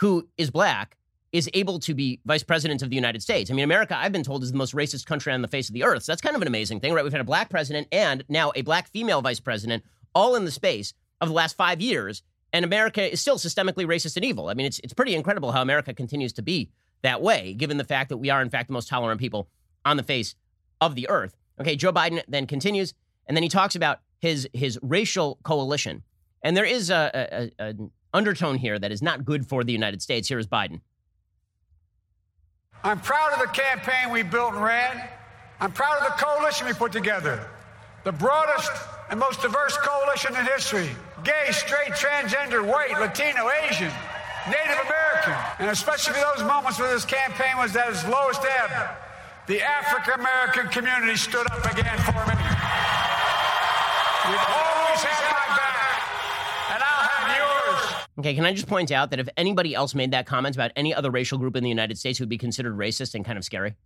who 0.00 0.28
is 0.36 0.50
black 0.50 0.96
is 1.30 1.48
able 1.54 1.78
to 1.78 1.94
be 1.94 2.20
vice 2.26 2.42
president 2.42 2.82
of 2.82 2.90
the 2.90 2.96
United 2.96 3.22
States. 3.22 3.52
I 3.52 3.54
mean, 3.54 3.62
America, 3.62 3.96
I've 3.96 4.10
been 4.10 4.24
told, 4.24 4.42
is 4.42 4.50
the 4.50 4.58
most 4.58 4.74
racist 4.74 5.06
country 5.06 5.32
on 5.32 5.42
the 5.42 5.48
face 5.48 5.68
of 5.68 5.74
the 5.74 5.84
earth. 5.84 6.02
So 6.02 6.10
that's 6.10 6.20
kind 6.20 6.34
of 6.34 6.42
an 6.42 6.48
amazing 6.48 6.80
thing, 6.80 6.92
right? 6.92 7.04
We've 7.04 7.12
had 7.12 7.20
a 7.20 7.24
black 7.24 7.50
president 7.50 7.86
and 7.92 8.24
now 8.28 8.50
a 8.56 8.62
black 8.62 8.88
female 8.88 9.22
vice 9.22 9.38
president 9.38 9.84
all 10.12 10.34
in 10.34 10.44
the 10.44 10.50
space 10.50 10.92
of 11.20 11.28
the 11.28 11.34
last 11.34 11.56
five 11.56 11.80
years. 11.80 12.24
And 12.52 12.64
America 12.64 13.12
is 13.12 13.20
still 13.20 13.38
systemically 13.38 13.86
racist 13.86 14.16
and 14.16 14.24
evil. 14.24 14.48
I 14.48 14.54
mean, 14.54 14.66
it's, 14.66 14.80
it's 14.80 14.92
pretty 14.92 15.14
incredible 15.14 15.52
how 15.52 15.62
America 15.62 15.94
continues 15.94 16.32
to 16.32 16.42
be 16.42 16.70
that 17.02 17.22
way, 17.22 17.54
given 17.54 17.76
the 17.76 17.84
fact 17.84 18.08
that 18.08 18.16
we 18.16 18.28
are, 18.28 18.42
in 18.42 18.50
fact, 18.50 18.66
the 18.66 18.72
most 18.72 18.88
tolerant 18.88 19.20
people 19.20 19.48
on 19.84 19.96
the 19.96 20.02
face 20.02 20.34
of 20.80 20.96
the 20.96 21.08
earth. 21.08 21.36
Okay, 21.60 21.76
Joe 21.76 21.92
Biden 21.92 22.22
then 22.28 22.46
continues, 22.46 22.94
and 23.26 23.36
then 23.36 23.42
he 23.42 23.48
talks 23.48 23.74
about 23.74 24.00
his, 24.18 24.48
his 24.52 24.78
racial 24.82 25.38
coalition. 25.42 26.02
And 26.42 26.56
there 26.56 26.64
is 26.64 26.90
a, 26.90 27.10
a, 27.58 27.64
a, 27.64 27.68
an 27.68 27.90
undertone 28.12 28.56
here 28.56 28.78
that 28.78 28.92
is 28.92 29.02
not 29.02 29.24
good 29.24 29.46
for 29.46 29.64
the 29.64 29.72
United 29.72 30.02
States. 30.02 30.28
Here 30.28 30.38
is 30.38 30.46
Biden. 30.46 30.80
I'm 32.84 33.00
proud 33.00 33.32
of 33.32 33.40
the 33.40 33.52
campaign 33.52 34.12
we 34.12 34.22
built 34.22 34.54
and 34.54 34.62
ran. 34.62 35.08
I'm 35.60 35.72
proud 35.72 35.98
of 35.98 36.04
the 36.04 36.24
coalition 36.24 36.66
we 36.66 36.72
put 36.74 36.92
together. 36.92 37.48
The 38.04 38.12
broadest 38.12 38.70
and 39.10 39.18
most 39.18 39.42
diverse 39.42 39.76
coalition 39.78 40.36
in 40.36 40.44
history. 40.44 40.88
Gay, 41.24 41.48
straight, 41.50 41.92
transgender, 41.92 42.64
white, 42.64 42.92
Latino, 43.00 43.50
Asian, 43.64 43.92
Native 44.46 44.78
American. 44.86 45.34
And 45.58 45.70
especially 45.70 46.14
for 46.14 46.20
those 46.20 46.46
moments 46.46 46.78
where 46.78 46.92
this 46.92 47.04
campaign 47.04 47.56
was 47.56 47.74
at 47.74 47.88
its 47.88 48.06
lowest 48.06 48.42
ebb, 48.44 48.96
the 49.46 49.62
African 49.62 50.20
American 50.20 50.68
community 50.68 51.16
stood 51.16 51.46
up 51.50 51.64
again 51.64 51.98
for 51.98 52.12
me. 52.26 52.34
You've 54.26 54.50
always 54.50 55.02
had 55.02 55.22
my 55.30 55.46
back, 55.56 56.02
and 56.74 56.82
I'll 56.82 57.08
have 57.08 57.36
yours. 57.38 58.06
Okay, 58.18 58.34
can 58.34 58.44
I 58.44 58.52
just 58.52 58.66
point 58.66 58.90
out 58.90 59.10
that 59.10 59.20
if 59.20 59.28
anybody 59.36 59.74
else 59.74 59.94
made 59.94 60.10
that 60.10 60.26
comment 60.26 60.56
about 60.56 60.72
any 60.74 60.92
other 60.92 61.12
racial 61.12 61.38
group 61.38 61.54
in 61.54 61.62
the 61.62 61.68
United 61.68 61.96
States, 61.96 62.18
it 62.18 62.22
would 62.22 62.28
be 62.28 62.38
considered 62.38 62.76
racist 62.76 63.14
and 63.14 63.24
kind 63.24 63.38
of 63.38 63.44
scary? 63.44 63.76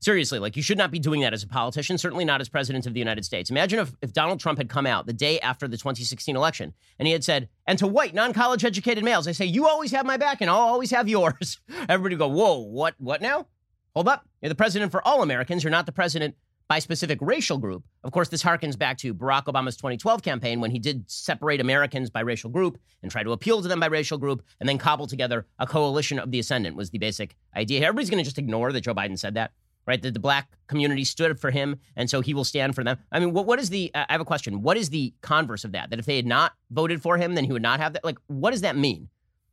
Seriously, 0.00 0.38
like 0.38 0.56
you 0.56 0.62
should 0.62 0.78
not 0.78 0.90
be 0.90 0.98
doing 0.98 1.20
that 1.22 1.32
as 1.32 1.42
a 1.42 1.48
politician, 1.48 1.98
certainly 1.98 2.24
not 2.24 2.40
as 2.40 2.48
president 2.48 2.86
of 2.86 2.92
the 2.94 3.00
United 3.00 3.24
States. 3.24 3.50
Imagine 3.50 3.80
if, 3.80 3.92
if 4.00 4.12
Donald 4.12 4.38
Trump 4.40 4.58
had 4.58 4.68
come 4.68 4.86
out 4.86 5.06
the 5.06 5.12
day 5.12 5.40
after 5.40 5.66
the 5.66 5.76
2016 5.76 6.36
election 6.36 6.72
and 6.98 7.06
he 7.06 7.12
had 7.12 7.24
said, 7.24 7.48
and 7.66 7.78
to 7.78 7.86
white, 7.86 8.14
non 8.14 8.32
college 8.32 8.64
educated 8.64 9.02
males, 9.02 9.26
I 9.26 9.32
say, 9.32 9.44
you 9.44 9.66
always 9.66 9.90
have 9.90 10.06
my 10.06 10.16
back 10.16 10.40
and 10.40 10.48
I'll 10.48 10.56
always 10.56 10.92
have 10.92 11.08
yours. 11.08 11.60
Everybody 11.88 12.14
go, 12.14 12.28
whoa, 12.28 12.58
what, 12.58 12.94
what 12.98 13.20
now? 13.20 13.46
Hold 13.94 14.08
up. 14.08 14.26
You're 14.40 14.48
the 14.48 14.54
president 14.54 14.92
for 14.92 15.06
all 15.06 15.22
Americans. 15.22 15.64
You're 15.64 15.70
not 15.70 15.86
the 15.86 15.92
president 15.92 16.34
by 16.68 16.78
specific 16.78 17.18
racial 17.22 17.56
group. 17.56 17.82
Of 18.04 18.12
course, 18.12 18.28
this 18.28 18.42
harkens 18.42 18.78
back 18.78 18.98
to 18.98 19.14
Barack 19.14 19.46
Obama's 19.46 19.76
2012 19.76 20.22
campaign 20.22 20.60
when 20.60 20.70
he 20.70 20.78
did 20.78 21.10
separate 21.10 21.60
Americans 21.60 22.10
by 22.10 22.20
racial 22.20 22.50
group 22.50 22.78
and 23.02 23.10
try 23.10 23.22
to 23.22 23.32
appeal 23.32 23.62
to 23.62 23.68
them 23.68 23.80
by 23.80 23.86
racial 23.86 24.18
group 24.18 24.42
and 24.60 24.68
then 24.68 24.76
cobble 24.76 25.06
together 25.06 25.46
a 25.58 25.66
coalition 25.66 26.18
of 26.18 26.30
the 26.30 26.38
ascendant 26.38 26.76
was 26.76 26.90
the 26.90 26.98
basic 26.98 27.34
idea. 27.56 27.80
Everybody's 27.80 28.10
going 28.10 28.22
to 28.22 28.24
just 28.24 28.38
ignore 28.38 28.70
that 28.72 28.82
Joe 28.82 28.94
Biden 28.94 29.18
said 29.18 29.34
that, 29.34 29.52
right? 29.86 30.00
That 30.02 30.12
the 30.12 30.20
black 30.20 30.50
community 30.66 31.04
stood 31.04 31.40
for 31.40 31.50
him 31.50 31.80
and 31.96 32.10
so 32.10 32.20
he 32.20 32.34
will 32.34 32.44
stand 32.44 32.74
for 32.74 32.84
them. 32.84 32.98
I 33.10 33.18
mean, 33.18 33.32
what, 33.32 33.46
what 33.46 33.58
is 33.58 33.70
the, 33.70 33.90
uh, 33.94 34.04
I 34.06 34.12
have 34.12 34.20
a 34.20 34.26
question. 34.26 34.60
What 34.60 34.76
is 34.76 34.90
the 34.90 35.14
converse 35.22 35.64
of 35.64 35.72
that? 35.72 35.88
That 35.88 35.98
if 35.98 36.04
they 36.04 36.16
had 36.16 36.26
not 36.26 36.52
voted 36.70 37.00
for 37.00 37.16
him, 37.16 37.34
then 37.34 37.44
he 37.44 37.52
would 37.52 37.62
not 37.62 37.80
have 37.80 37.94
that? 37.94 38.04
Like, 38.04 38.18
what 38.26 38.50
does 38.50 38.60
that 38.60 38.76
mean? 38.76 39.08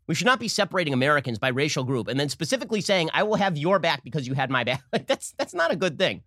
We 0.08 0.16
should 0.16 0.28
not 0.28 0.40
be 0.40 0.48
separating 0.48 0.94
Americans 0.94 1.40
by 1.40 1.48
racial 1.50 1.84
group 1.84 2.08
and 2.08 2.20
then 2.20 2.30
specifically 2.30 2.82
saying, 2.82 3.10
I 3.14 3.24
will 3.24 3.36
have 3.36 3.58
your 3.58 3.80
back 3.80 4.04
because 4.04 4.28
you 4.28 4.34
had 4.34 4.50
my 4.50 4.64
back. 4.64 4.84
Like, 4.94 5.08
that's, 5.08 5.34
that's 5.38 5.54
not 5.54 5.72
a 5.72 5.76
good 5.76 5.98
thing. 5.98 6.22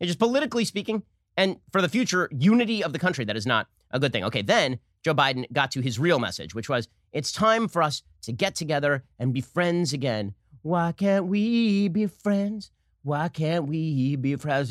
It's 0.00 0.08
just 0.08 0.18
politically 0.18 0.64
speaking, 0.64 1.02
and 1.36 1.56
for 1.72 1.82
the 1.82 1.88
future 1.88 2.28
unity 2.32 2.82
of 2.82 2.92
the 2.92 2.98
country, 2.98 3.24
that 3.24 3.36
is 3.36 3.46
not 3.46 3.66
a 3.90 3.98
good 3.98 4.12
thing. 4.12 4.24
Okay, 4.24 4.42
then 4.42 4.78
Joe 5.04 5.14
Biden 5.14 5.44
got 5.52 5.70
to 5.72 5.80
his 5.80 5.98
real 5.98 6.18
message, 6.18 6.54
which 6.54 6.68
was 6.68 6.88
it's 7.12 7.30
time 7.32 7.68
for 7.68 7.82
us 7.82 8.02
to 8.22 8.32
get 8.32 8.54
together 8.54 9.04
and 9.18 9.32
be 9.32 9.40
friends 9.40 9.92
again. 9.92 10.34
Why 10.62 10.92
can't 10.92 11.26
we 11.26 11.88
be 11.88 12.06
friends? 12.06 12.70
Why 13.02 13.28
can't 13.28 13.66
we 13.66 14.16
be 14.16 14.34
friends? 14.36 14.70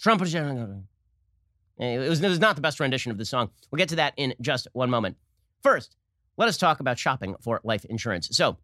Trump 0.00 0.22
is. 0.22 0.34
It 0.34 2.08
was, 2.08 2.20
it 2.20 2.28
was 2.28 2.40
not 2.40 2.56
the 2.56 2.62
best 2.62 2.80
rendition 2.80 3.12
of 3.12 3.18
the 3.18 3.24
song. 3.24 3.50
We'll 3.70 3.78
get 3.78 3.88
to 3.90 3.96
that 3.96 4.14
in 4.16 4.34
just 4.40 4.68
one 4.72 4.90
moment. 4.90 5.16
First, 5.62 5.96
let 6.36 6.48
us 6.48 6.56
talk 6.56 6.80
about 6.80 6.98
shopping 6.98 7.34
for 7.40 7.60
life 7.64 7.84
insurance. 7.84 8.28
So, 8.32 8.56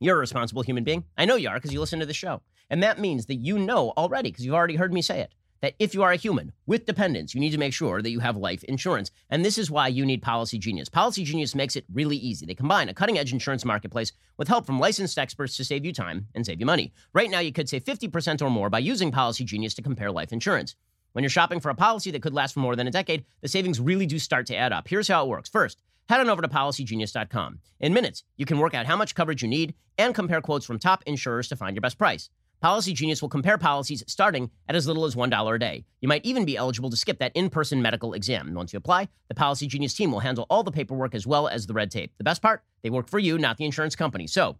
you're 0.00 0.16
a 0.16 0.20
responsible 0.20 0.62
human 0.62 0.84
being. 0.84 1.04
I 1.16 1.24
know 1.24 1.36
you 1.36 1.48
are 1.48 1.56
because 1.56 1.72
you 1.72 1.80
listen 1.80 1.98
to 2.00 2.06
the 2.06 2.14
show. 2.14 2.42
And 2.70 2.82
that 2.82 3.00
means 3.00 3.26
that 3.26 3.36
you 3.36 3.58
know 3.58 3.92
already, 3.96 4.30
because 4.30 4.44
you've 4.44 4.54
already 4.54 4.76
heard 4.76 4.92
me 4.92 5.02
say 5.02 5.20
it, 5.20 5.34
that 5.60 5.74
if 5.78 5.94
you 5.94 6.02
are 6.02 6.12
a 6.12 6.16
human 6.16 6.52
with 6.66 6.86
dependents, 6.86 7.34
you 7.34 7.40
need 7.40 7.50
to 7.50 7.58
make 7.58 7.72
sure 7.72 8.00
that 8.00 8.10
you 8.10 8.20
have 8.20 8.36
life 8.36 8.62
insurance. 8.64 9.10
And 9.30 9.44
this 9.44 9.58
is 9.58 9.70
why 9.70 9.88
you 9.88 10.06
need 10.06 10.22
Policy 10.22 10.58
Genius. 10.58 10.88
Policy 10.88 11.24
Genius 11.24 11.54
makes 11.54 11.74
it 11.74 11.84
really 11.92 12.16
easy. 12.16 12.46
They 12.46 12.54
combine 12.54 12.88
a 12.88 12.94
cutting 12.94 13.18
edge 13.18 13.32
insurance 13.32 13.64
marketplace 13.64 14.12
with 14.36 14.48
help 14.48 14.66
from 14.66 14.78
licensed 14.78 15.18
experts 15.18 15.56
to 15.56 15.64
save 15.64 15.84
you 15.84 15.92
time 15.92 16.28
and 16.34 16.46
save 16.46 16.60
you 16.60 16.66
money. 16.66 16.92
Right 17.12 17.30
now, 17.30 17.40
you 17.40 17.52
could 17.52 17.68
save 17.68 17.84
50% 17.84 18.40
or 18.40 18.50
more 18.50 18.70
by 18.70 18.78
using 18.78 19.10
Policy 19.10 19.44
Genius 19.44 19.74
to 19.74 19.82
compare 19.82 20.12
life 20.12 20.32
insurance. 20.32 20.76
When 21.12 21.24
you're 21.24 21.30
shopping 21.30 21.58
for 21.58 21.70
a 21.70 21.74
policy 21.74 22.10
that 22.12 22.22
could 22.22 22.34
last 22.34 22.52
for 22.52 22.60
more 22.60 22.76
than 22.76 22.86
a 22.86 22.92
decade, 22.92 23.24
the 23.40 23.48
savings 23.48 23.80
really 23.80 24.06
do 24.06 24.18
start 24.18 24.46
to 24.46 24.56
add 24.56 24.72
up. 24.72 24.86
Here's 24.86 25.08
how 25.08 25.24
it 25.24 25.28
works. 25.28 25.48
First, 25.48 25.82
head 26.08 26.20
on 26.20 26.28
over 26.28 26.42
to 26.42 26.48
policygenius.com. 26.48 27.60
In 27.80 27.92
minutes, 27.92 28.24
you 28.36 28.46
can 28.46 28.58
work 28.58 28.74
out 28.74 28.86
how 28.86 28.96
much 28.96 29.14
coverage 29.14 29.42
you 29.42 29.48
need 29.48 29.74
and 29.96 30.14
compare 30.14 30.40
quotes 30.40 30.64
from 30.64 30.78
top 30.78 31.02
insurers 31.06 31.48
to 31.48 31.56
find 31.56 31.76
your 31.76 31.82
best 31.82 31.98
price. 31.98 32.30
Policy 32.60 32.92
Genius 32.92 33.22
will 33.22 33.28
compare 33.28 33.56
policies 33.56 34.02
starting 34.08 34.50
at 34.68 34.74
as 34.74 34.86
little 34.88 35.04
as 35.04 35.14
$1 35.14 35.54
a 35.54 35.58
day. 35.60 35.84
You 36.00 36.08
might 36.08 36.24
even 36.24 36.44
be 36.44 36.56
eligible 36.56 36.90
to 36.90 36.96
skip 36.96 37.20
that 37.20 37.30
in 37.36 37.50
person 37.50 37.80
medical 37.80 38.14
exam. 38.14 38.52
Once 38.52 38.72
you 38.72 38.78
apply, 38.78 39.08
the 39.28 39.34
Policy 39.34 39.68
Genius 39.68 39.94
team 39.94 40.10
will 40.10 40.18
handle 40.18 40.44
all 40.50 40.64
the 40.64 40.72
paperwork 40.72 41.14
as 41.14 41.24
well 41.24 41.46
as 41.46 41.66
the 41.66 41.74
red 41.74 41.90
tape. 41.92 42.12
The 42.18 42.24
best 42.24 42.42
part, 42.42 42.64
they 42.82 42.90
work 42.90 43.08
for 43.08 43.20
you, 43.20 43.38
not 43.38 43.58
the 43.58 43.64
insurance 43.64 43.94
company. 43.94 44.26
So, 44.26 44.58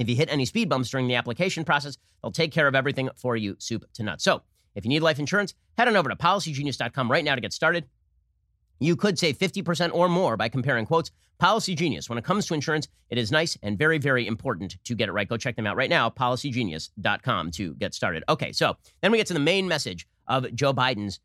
if 0.00 0.08
you 0.08 0.16
hit 0.16 0.28
any 0.28 0.44
speed 0.44 0.68
bumps 0.68 0.90
during 0.90 1.06
the 1.06 1.14
application 1.14 1.64
process, 1.64 1.98
they'll 2.20 2.32
take 2.32 2.50
care 2.50 2.66
of 2.66 2.74
everything 2.74 3.08
for 3.14 3.36
you, 3.36 3.54
soup 3.60 3.84
to 3.94 4.02
nuts. 4.02 4.24
So, 4.24 4.42
if 4.74 4.84
you 4.84 4.88
need 4.88 5.00
life 5.00 5.20
insurance, 5.20 5.54
head 5.78 5.86
on 5.86 5.94
over 5.94 6.08
to 6.08 6.16
policygenius.com 6.16 7.08
right 7.08 7.22
now 7.22 7.36
to 7.36 7.40
get 7.40 7.52
started. 7.52 7.84
You 8.84 8.96
could 8.96 9.18
save 9.18 9.38
50% 9.38 9.94
or 9.94 10.10
more 10.10 10.36
by 10.36 10.50
comparing 10.50 10.84
quotes. 10.84 11.10
Policy 11.38 11.74
Genius. 11.74 12.08
When 12.08 12.18
it 12.18 12.24
comes 12.24 12.46
to 12.46 12.54
insurance, 12.54 12.86
it 13.08 13.16
is 13.16 13.32
nice 13.32 13.56
and 13.62 13.78
very, 13.78 13.96
very 13.96 14.26
important 14.26 14.76
to 14.84 14.94
get 14.94 15.08
it 15.08 15.12
right. 15.12 15.26
Go 15.26 15.38
check 15.38 15.56
them 15.56 15.66
out 15.66 15.76
right 15.76 15.88
now, 15.88 16.10
policygenius.com 16.10 17.50
to 17.52 17.74
get 17.76 17.94
started. 17.94 18.24
Okay, 18.28 18.52
so 18.52 18.76
then 19.00 19.10
we 19.10 19.16
get 19.16 19.26
to 19.28 19.32
the 19.32 19.40
main 19.40 19.66
message 19.66 20.06
of 20.26 20.54
Joe 20.54 20.74
Biden's 20.74 21.18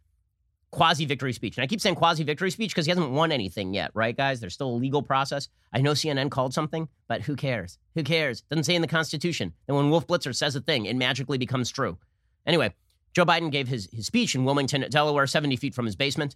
quasi 0.71 1.05
victory 1.05 1.33
speech. 1.33 1.57
And 1.57 1.63
I 1.63 1.67
keep 1.67 1.81
saying 1.81 1.95
quasi 1.95 2.23
victory 2.23 2.49
speech 2.49 2.71
because 2.71 2.85
he 2.85 2.91
hasn't 2.91 3.11
won 3.11 3.31
anything 3.31 3.73
yet, 3.73 3.91
right, 3.93 4.15
guys? 4.15 4.39
There's 4.39 4.53
still 4.53 4.69
a 4.69 4.79
legal 4.79 5.03
process. 5.03 5.49
I 5.73 5.81
know 5.81 5.91
CNN 5.91 6.31
called 6.31 6.53
something, 6.53 6.87
but 7.09 7.23
who 7.23 7.35
cares? 7.35 7.77
Who 7.95 8.03
cares? 8.03 8.41
Doesn't 8.49 8.63
say 8.63 8.75
in 8.75 8.81
the 8.81 8.87
Constitution. 8.87 9.53
Then 9.67 9.75
when 9.75 9.89
Wolf 9.89 10.07
Blitzer 10.07 10.33
says 10.33 10.55
a 10.55 10.61
thing, 10.61 10.85
it 10.85 10.95
magically 10.95 11.37
becomes 11.37 11.69
true. 11.69 11.97
Anyway, 12.45 12.73
Joe 13.13 13.25
Biden 13.25 13.51
gave 13.51 13.67
his, 13.67 13.89
his 13.91 14.05
speech 14.05 14.35
in 14.35 14.45
Wilmington, 14.45 14.85
Delaware, 14.89 15.27
70 15.27 15.55
feet 15.55 15.73
from 15.73 15.85
his 15.85 15.95
basement. 15.95 16.35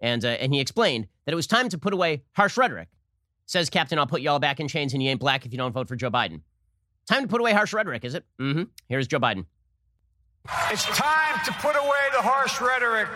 And, 0.00 0.24
uh, 0.24 0.28
and 0.28 0.52
he 0.52 0.60
explained 0.60 1.08
that 1.24 1.32
it 1.32 1.36
was 1.36 1.46
time 1.46 1.68
to 1.70 1.78
put 1.78 1.92
away 1.92 2.22
harsh 2.32 2.56
rhetoric. 2.56 2.88
Says 3.46 3.70
Captain, 3.70 3.98
I'll 3.98 4.06
put 4.06 4.20
y'all 4.20 4.38
back 4.38 4.60
in 4.60 4.68
chains 4.68 4.92
and 4.92 5.02
you 5.02 5.10
ain't 5.10 5.20
black 5.20 5.46
if 5.46 5.52
you 5.52 5.58
don't 5.58 5.72
vote 5.72 5.88
for 5.88 5.96
Joe 5.96 6.10
Biden. 6.10 6.40
Time 7.08 7.22
to 7.22 7.28
put 7.28 7.40
away 7.40 7.52
harsh 7.52 7.72
rhetoric, 7.72 8.04
is 8.04 8.14
it? 8.14 8.24
Mm-hmm. 8.40 8.64
Here's 8.88 9.06
Joe 9.06 9.20
Biden. 9.20 9.46
It's 10.70 10.84
time 10.84 11.40
to 11.44 11.52
put 11.54 11.76
away 11.76 12.04
the 12.14 12.22
harsh 12.22 12.60
rhetoric, 12.60 13.08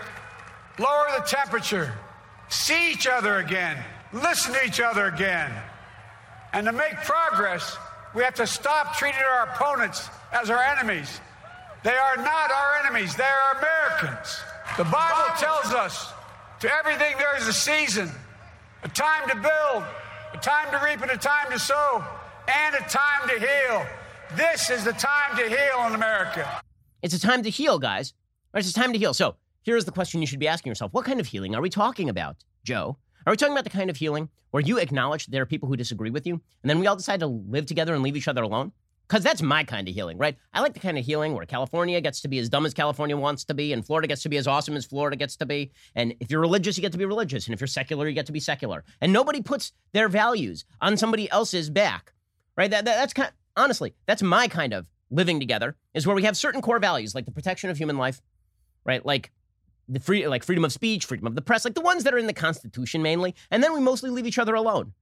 lower 0.79 1.05
the 1.17 1.23
temperature, 1.25 1.93
see 2.49 2.91
each 2.91 3.07
other 3.07 3.37
again, 3.37 3.77
listen 4.13 4.53
to 4.53 4.65
each 4.65 4.79
other 4.79 5.05
again. 5.05 5.51
And 6.53 6.65
to 6.65 6.73
make 6.73 6.95
progress, 7.03 7.77
we 8.13 8.23
have 8.23 8.35
to 8.35 8.47
stop 8.47 8.97
treating 8.97 9.21
our 9.21 9.49
opponents 9.49 10.09
as 10.33 10.49
our 10.49 10.61
enemies. 10.61 11.21
They 11.83 11.95
are 11.95 12.17
not 12.17 12.51
our 12.51 12.75
enemies, 12.83 13.15
they 13.15 13.23
are 13.23 13.57
Americans. 13.57 14.41
The 14.77 14.83
Bible 14.83 15.35
tells 15.37 15.73
us 15.73 16.13
to 16.61 16.71
everything 16.71 17.17
there 17.17 17.35
is 17.37 17.47
a 17.47 17.53
season, 17.53 18.09
a 18.83 18.87
time 18.87 19.27
to 19.27 19.35
build, 19.35 19.83
a 20.31 20.37
time 20.37 20.69
to 20.71 20.79
reap, 20.85 21.01
and 21.01 21.09
a 21.09 21.17
time 21.17 21.51
to 21.51 21.57
sow, 21.57 22.03
and 22.47 22.75
a 22.75 22.87
time 22.87 23.27
to 23.27 23.39
heal. 23.39 23.83
This 24.35 24.69
is 24.69 24.83
the 24.83 24.93
time 24.93 25.35
to 25.37 25.49
heal 25.49 25.87
in 25.87 25.95
America. 25.95 26.47
It's 27.01 27.15
a 27.15 27.19
time 27.19 27.41
to 27.43 27.49
heal, 27.49 27.79
guys. 27.79 28.13
It's 28.53 28.69
a 28.69 28.73
time 28.73 28.93
to 28.93 28.99
heal. 28.99 29.15
So 29.15 29.37
here's 29.63 29.85
the 29.85 29.91
question 29.91 30.21
you 30.21 30.27
should 30.27 30.39
be 30.39 30.47
asking 30.47 30.69
yourself 30.69 30.93
What 30.93 31.03
kind 31.03 31.19
of 31.19 31.25
healing 31.25 31.55
are 31.55 31.61
we 31.61 31.69
talking 31.69 32.09
about, 32.09 32.37
Joe? 32.63 32.97
Are 33.25 33.33
we 33.33 33.37
talking 33.37 33.53
about 33.53 33.63
the 33.63 33.71
kind 33.71 33.89
of 33.89 33.97
healing 33.97 34.29
where 34.51 34.61
you 34.61 34.77
acknowledge 34.77 35.25
there 35.27 35.41
are 35.41 35.47
people 35.47 35.67
who 35.67 35.75
disagree 35.75 36.11
with 36.11 36.27
you, 36.27 36.35
and 36.61 36.69
then 36.69 36.79
we 36.79 36.85
all 36.85 36.95
decide 36.95 37.21
to 37.21 37.27
live 37.27 37.65
together 37.65 37.95
and 37.95 38.03
leave 38.03 38.15
each 38.15 38.27
other 38.27 38.43
alone? 38.43 38.71
Because 39.11 39.25
that's 39.25 39.41
my 39.41 39.65
kind 39.65 39.89
of 39.89 39.93
healing, 39.93 40.17
right? 40.17 40.37
I 40.53 40.61
like 40.61 40.73
the 40.73 40.79
kind 40.79 40.97
of 40.97 41.03
healing 41.03 41.33
where 41.33 41.45
California 41.45 41.99
gets 41.99 42.21
to 42.21 42.29
be 42.29 42.39
as 42.39 42.47
dumb 42.47 42.65
as 42.65 42.73
California 42.73 43.17
wants 43.17 43.43
to 43.43 43.53
be, 43.53 43.73
and 43.73 43.85
Florida 43.85 44.07
gets 44.07 44.23
to 44.23 44.29
be 44.29 44.37
as 44.37 44.47
awesome 44.47 44.77
as 44.77 44.85
Florida 44.85 45.17
gets 45.17 45.35
to 45.35 45.45
be. 45.45 45.73
And 45.95 46.15
if 46.21 46.31
you're 46.31 46.39
religious, 46.39 46.77
you 46.77 46.81
get 46.81 46.93
to 46.93 46.97
be 46.97 47.03
religious. 47.03 47.45
And 47.45 47.53
if 47.53 47.59
you're 47.59 47.67
secular, 47.67 48.07
you 48.07 48.13
get 48.13 48.27
to 48.27 48.31
be 48.31 48.39
secular. 48.39 48.85
And 49.01 49.11
nobody 49.11 49.41
puts 49.41 49.73
their 49.91 50.07
values 50.07 50.63
on 50.79 50.95
somebody 50.95 51.29
else's 51.29 51.69
back, 51.69 52.13
right? 52.55 52.71
That, 52.71 52.85
that 52.85 52.95
that's 52.95 53.11
kind 53.11 53.27
of, 53.27 53.33
honestly, 53.57 53.95
that's 54.05 54.21
my 54.21 54.47
kind 54.47 54.71
of 54.71 54.87
living 55.09 55.41
together, 55.41 55.75
is 55.93 56.07
where 56.07 56.15
we 56.15 56.23
have 56.23 56.37
certain 56.37 56.61
core 56.61 56.79
values, 56.79 57.13
like 57.13 57.25
the 57.25 57.31
protection 57.31 57.69
of 57.69 57.77
human 57.77 57.97
life, 57.97 58.21
right? 58.85 59.05
Like 59.05 59.31
the 59.89 59.99
free, 59.99 60.25
like 60.25 60.45
freedom 60.45 60.63
of 60.63 60.71
speech, 60.71 61.03
freedom 61.03 61.27
of 61.27 61.35
the 61.35 61.41
press, 61.41 61.65
like 61.65 61.75
the 61.75 61.81
ones 61.81 62.05
that 62.05 62.13
are 62.13 62.17
in 62.17 62.27
the 62.27 62.33
Constitution 62.33 63.01
mainly. 63.01 63.35
And 63.49 63.61
then 63.61 63.73
we 63.73 63.81
mostly 63.81 64.09
leave 64.09 64.25
each 64.25 64.39
other 64.39 64.55
alone. 64.55 64.93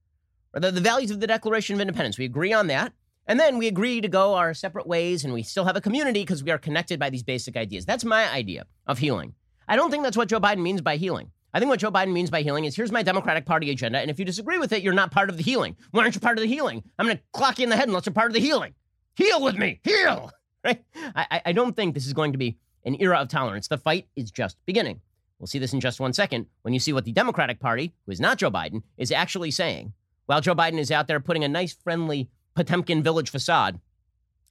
The, 0.52 0.72
the 0.72 0.80
values 0.80 1.12
of 1.12 1.20
the 1.20 1.28
Declaration 1.28 1.76
of 1.76 1.80
Independence, 1.80 2.18
we 2.18 2.24
agree 2.24 2.52
on 2.52 2.66
that. 2.66 2.92
And 3.30 3.38
then 3.38 3.58
we 3.58 3.68
agree 3.68 4.00
to 4.00 4.08
go 4.08 4.34
our 4.34 4.52
separate 4.54 4.88
ways 4.88 5.22
and 5.22 5.32
we 5.32 5.44
still 5.44 5.64
have 5.64 5.76
a 5.76 5.80
community 5.80 6.22
because 6.22 6.42
we 6.42 6.50
are 6.50 6.58
connected 6.58 6.98
by 6.98 7.10
these 7.10 7.22
basic 7.22 7.56
ideas. 7.56 7.86
That's 7.86 8.04
my 8.04 8.28
idea 8.28 8.66
of 8.88 8.98
healing. 8.98 9.34
I 9.68 9.76
don't 9.76 9.88
think 9.92 10.02
that's 10.02 10.16
what 10.16 10.28
Joe 10.28 10.40
Biden 10.40 10.62
means 10.62 10.80
by 10.80 10.96
healing. 10.96 11.30
I 11.54 11.60
think 11.60 11.68
what 11.68 11.78
Joe 11.78 11.92
Biden 11.92 12.12
means 12.12 12.28
by 12.28 12.42
healing 12.42 12.64
is 12.64 12.74
here's 12.74 12.90
my 12.90 13.04
Democratic 13.04 13.46
Party 13.46 13.70
agenda, 13.70 14.00
and 14.00 14.10
if 14.10 14.18
you 14.18 14.24
disagree 14.24 14.58
with 14.58 14.72
it, 14.72 14.82
you're 14.82 14.92
not 14.92 15.12
part 15.12 15.30
of 15.30 15.36
the 15.36 15.44
healing. 15.44 15.76
Why 15.92 16.02
aren't 16.02 16.16
you 16.16 16.20
part 16.20 16.38
of 16.38 16.42
the 16.42 16.48
healing? 16.48 16.82
I'm 16.98 17.06
going 17.06 17.18
to 17.18 17.22
clock 17.32 17.60
you 17.60 17.62
in 17.62 17.70
the 17.70 17.76
head 17.76 17.86
unless 17.86 18.04
you're 18.04 18.12
part 18.12 18.30
of 18.30 18.34
the 18.34 18.40
healing. 18.40 18.74
Heal 19.14 19.40
with 19.40 19.56
me, 19.56 19.80
heal. 19.84 20.32
Right? 20.64 20.84
I, 21.14 21.40
I 21.46 21.52
don't 21.52 21.74
think 21.76 21.94
this 21.94 22.06
is 22.06 22.12
going 22.12 22.32
to 22.32 22.38
be 22.38 22.58
an 22.84 22.96
era 23.00 23.18
of 23.18 23.28
tolerance. 23.28 23.68
The 23.68 23.78
fight 23.78 24.08
is 24.16 24.32
just 24.32 24.58
beginning. 24.66 25.00
We'll 25.38 25.46
see 25.46 25.60
this 25.60 25.72
in 25.72 25.80
just 25.80 26.00
one 26.00 26.12
second 26.12 26.46
when 26.62 26.74
you 26.74 26.80
see 26.80 26.92
what 26.92 27.04
the 27.04 27.12
Democratic 27.12 27.60
Party, 27.60 27.94
who 28.04 28.12
is 28.12 28.20
not 28.20 28.38
Joe 28.38 28.50
Biden, 28.50 28.82
is 28.98 29.12
actually 29.12 29.52
saying. 29.52 29.94
While 30.26 30.42
Joe 30.42 30.54
Biden 30.54 30.78
is 30.78 30.90
out 30.90 31.06
there 31.06 31.18
putting 31.18 31.44
a 31.44 31.48
nice, 31.48 31.72
friendly 31.72 32.28
Potemkin 32.54 33.02
village 33.02 33.30
facade 33.30 33.80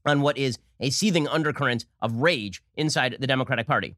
on 0.06 0.22
what 0.22 0.38
is 0.38 0.58
a 0.80 0.90
seething 0.90 1.28
undercurrent 1.28 1.86
of 2.02 2.16
rage 2.16 2.64
inside 2.76 3.18
the 3.20 3.28
Democratic 3.28 3.68
Party. 3.68 3.96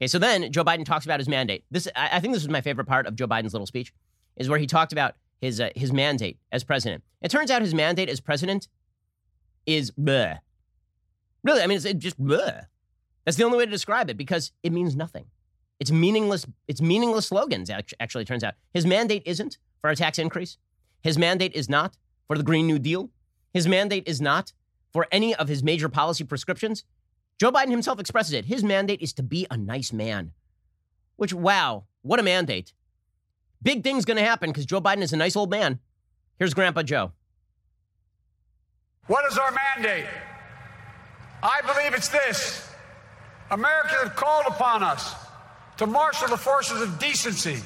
Okay, 0.00 0.06
so 0.06 0.18
then 0.18 0.50
Joe 0.50 0.64
Biden 0.64 0.84
talks 0.84 1.04
about 1.04 1.20
his 1.20 1.28
mandate. 1.28 1.64
This, 1.70 1.88
I 1.94 2.20
think, 2.20 2.32
this 2.32 2.42
was 2.42 2.48
my 2.48 2.60
favorite 2.60 2.86
part 2.86 3.06
of 3.06 3.16
Joe 3.16 3.26
Biden's 3.26 3.52
little 3.52 3.66
speech, 3.66 3.92
is 4.36 4.48
where 4.48 4.58
he 4.58 4.66
talked 4.66 4.92
about 4.92 5.14
his 5.40 5.60
uh, 5.60 5.70
his 5.74 5.92
mandate 5.92 6.38
as 6.52 6.64
president. 6.64 7.02
It 7.20 7.30
turns 7.30 7.50
out 7.50 7.62
his 7.62 7.74
mandate 7.74 8.08
as 8.08 8.20
president 8.20 8.68
is 9.66 9.90
bleh. 9.90 10.38
Really, 11.42 11.62
I 11.62 11.66
mean, 11.66 11.76
it's 11.76 11.92
just 11.94 12.22
bleh. 12.22 12.66
That's 13.24 13.36
the 13.36 13.44
only 13.44 13.58
way 13.58 13.64
to 13.64 13.70
describe 13.70 14.10
it 14.10 14.16
because 14.16 14.52
it 14.62 14.72
means 14.72 14.96
nothing. 14.96 15.26
It's 15.78 15.90
meaningless. 15.90 16.46
It's 16.68 16.80
meaningless 16.80 17.26
slogans. 17.26 17.70
Actually, 17.70 18.24
turns 18.24 18.44
out 18.44 18.54
his 18.72 18.86
mandate 18.86 19.22
isn't 19.26 19.58
for 19.80 19.90
a 19.90 19.96
tax 19.96 20.18
increase. 20.18 20.58
His 21.02 21.16
mandate 21.18 21.54
is 21.54 21.68
not 21.68 21.96
for 22.26 22.36
the 22.36 22.44
Green 22.44 22.66
New 22.66 22.78
Deal. 22.78 23.10
His 23.52 23.66
mandate 23.66 24.04
is 24.06 24.20
not 24.20 24.52
for 24.92 25.06
any 25.10 25.34
of 25.34 25.48
his 25.48 25.62
major 25.62 25.88
policy 25.88 26.24
prescriptions. 26.24 26.84
Joe 27.38 27.50
Biden 27.50 27.70
himself 27.70 27.98
expresses 27.98 28.32
it. 28.32 28.44
His 28.44 28.62
mandate 28.62 29.00
is 29.00 29.12
to 29.14 29.22
be 29.22 29.46
a 29.50 29.56
nice 29.56 29.92
man. 29.92 30.32
Which, 31.16 31.32
wow, 31.32 31.84
what 32.02 32.20
a 32.20 32.22
mandate. 32.22 32.72
Big 33.62 33.82
things 33.82 34.04
going 34.04 34.16
to 34.16 34.24
happen 34.24 34.50
because 34.50 34.66
Joe 34.66 34.80
Biden 34.80 35.02
is 35.02 35.12
a 35.12 35.16
nice 35.16 35.36
old 35.36 35.50
man. 35.50 35.78
Here's 36.38 36.54
Grandpa 36.54 36.82
Joe. 36.82 37.12
What 39.06 39.30
is 39.30 39.36
our 39.38 39.52
mandate? 39.52 40.06
I 41.42 41.60
believe 41.62 41.94
it's 41.94 42.08
this 42.08 42.70
America 43.50 43.94
has 44.02 44.10
called 44.10 44.44
upon 44.46 44.82
us 44.82 45.14
to 45.78 45.86
marshal 45.86 46.28
the 46.28 46.36
forces 46.36 46.80
of 46.82 46.98
decency, 46.98 47.58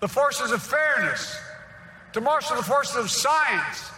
the 0.00 0.08
forces 0.08 0.50
of 0.50 0.62
fairness, 0.62 1.36
to 2.12 2.20
marshal 2.20 2.56
the 2.56 2.62
forces 2.62 2.96
of 2.96 3.10
science, 3.10 3.91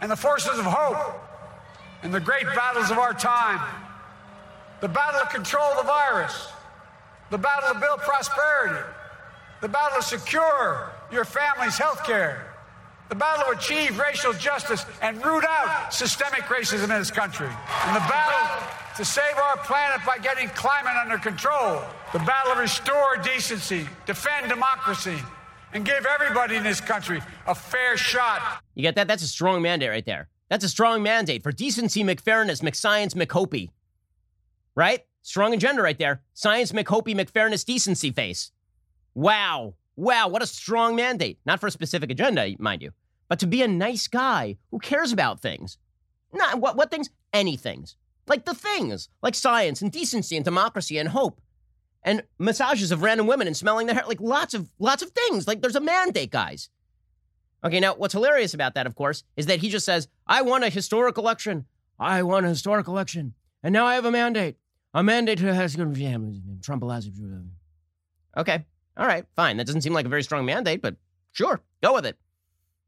and 0.00 0.10
the 0.10 0.16
forces 0.16 0.58
of 0.58 0.64
hope 0.64 1.20
in 2.02 2.10
the 2.10 2.20
great 2.20 2.46
battles 2.54 2.90
of 2.90 2.98
our 2.98 3.12
time. 3.12 3.60
The 4.80 4.88
battle 4.88 5.20
to 5.20 5.26
control 5.26 5.74
the 5.76 5.82
virus, 5.82 6.48
the 7.30 7.38
battle 7.38 7.74
to 7.74 7.80
build 7.80 8.00
prosperity, 8.00 8.84
the 9.60 9.68
battle 9.68 10.00
to 10.00 10.06
secure 10.06 10.92
your 11.10 11.24
family's 11.24 11.76
health 11.76 12.04
care, 12.04 12.54
the 13.08 13.14
battle 13.14 13.52
to 13.52 13.58
achieve 13.58 13.98
racial 13.98 14.32
justice 14.32 14.84
and 15.02 15.24
root 15.24 15.44
out 15.48 15.92
systemic 15.92 16.42
racism 16.42 16.84
in 16.84 16.90
this 16.90 17.10
country, 17.10 17.48
and 17.48 17.96
the 17.96 18.00
battle 18.00 18.68
to 18.96 19.04
save 19.04 19.36
our 19.36 19.56
planet 19.58 20.04
by 20.06 20.18
getting 20.18 20.48
climate 20.50 20.94
under 21.00 21.18
control, 21.18 21.82
the 22.12 22.18
battle 22.20 22.54
to 22.54 22.60
restore 22.60 23.16
decency, 23.16 23.88
defend 24.06 24.48
democracy, 24.48 25.16
and 25.72 25.84
give 25.84 26.06
everybody 26.06 26.56
in 26.56 26.62
this 26.62 26.80
country 26.80 27.20
a 27.46 27.54
fair 27.54 27.96
shot. 27.96 28.62
You 28.74 28.82
get 28.82 28.94
that? 28.96 29.08
That's 29.08 29.22
a 29.22 29.28
strong 29.28 29.62
mandate 29.62 29.90
right 29.90 30.06
there. 30.06 30.28
That's 30.48 30.64
a 30.64 30.68
strong 30.68 31.02
mandate 31.02 31.42
for 31.42 31.52
decency, 31.52 32.02
McFairness, 32.02 32.62
McScience, 32.62 33.14
McHopey. 33.14 33.70
Right? 34.74 35.04
Strong 35.22 35.54
agenda 35.54 35.82
right 35.82 35.98
there. 35.98 36.22
Science, 36.32 36.72
McHopey, 36.72 37.14
McFairness, 37.14 37.64
decency 37.64 38.10
face. 38.10 38.52
Wow. 39.14 39.74
Wow, 39.96 40.28
what 40.28 40.42
a 40.42 40.46
strong 40.46 40.94
mandate. 40.94 41.40
Not 41.44 41.60
for 41.60 41.66
a 41.66 41.72
specific 41.72 42.10
agenda, 42.10 42.48
mind 42.60 42.82
you, 42.82 42.92
but 43.28 43.40
to 43.40 43.48
be 43.48 43.62
a 43.62 43.68
nice 43.68 44.06
guy 44.06 44.56
who 44.70 44.78
cares 44.78 45.12
about 45.12 45.40
things. 45.40 45.76
Not 46.32 46.60
what, 46.60 46.76
what 46.76 46.90
things? 46.90 47.10
Any 47.32 47.56
things. 47.56 47.96
Like 48.28 48.44
the 48.44 48.54
things, 48.54 49.08
like 49.22 49.34
science 49.34 49.82
and 49.82 49.90
decency 49.90 50.36
and 50.36 50.44
democracy 50.44 50.98
and 50.98 51.08
hope. 51.08 51.40
And 52.02 52.22
massages 52.38 52.92
of 52.92 53.02
random 53.02 53.26
women 53.26 53.46
and 53.46 53.56
smelling 53.56 53.86
their 53.86 53.94
hair, 53.94 54.04
like 54.06 54.20
lots 54.20 54.54
of 54.54 54.70
lots 54.78 55.02
of 55.02 55.10
things. 55.10 55.46
Like 55.46 55.60
there's 55.60 55.76
a 55.76 55.80
mandate, 55.80 56.30
guys. 56.30 56.70
Okay, 57.64 57.80
now 57.80 57.94
what's 57.94 58.14
hilarious 58.14 58.54
about 58.54 58.74
that, 58.74 58.86
of 58.86 58.94
course, 58.94 59.24
is 59.36 59.46
that 59.46 59.60
he 59.60 59.68
just 59.68 59.84
says, 59.84 60.08
"I 60.26 60.42
won 60.42 60.62
a 60.62 60.70
historic 60.70 61.18
election. 61.18 61.66
I 61.98 62.22
won 62.22 62.44
a 62.44 62.50
historic 62.50 62.86
election, 62.86 63.34
and 63.62 63.72
now 63.72 63.86
I 63.86 63.94
have 63.94 64.04
a 64.04 64.10
mandate. 64.10 64.56
A 64.94 65.02
mandate 65.02 65.38
to 65.38 65.54
has 65.54 65.76
Trump 66.62 66.82
allows. 66.82 67.10
Okay, 68.36 68.64
all 68.96 69.06
right, 69.06 69.24
fine. 69.36 69.56
That 69.56 69.66
doesn't 69.66 69.82
seem 69.82 69.92
like 69.92 70.06
a 70.06 70.08
very 70.08 70.22
strong 70.22 70.46
mandate, 70.46 70.80
but 70.80 70.96
sure, 71.32 71.60
go 71.82 71.94
with 71.94 72.06
it. 72.06 72.16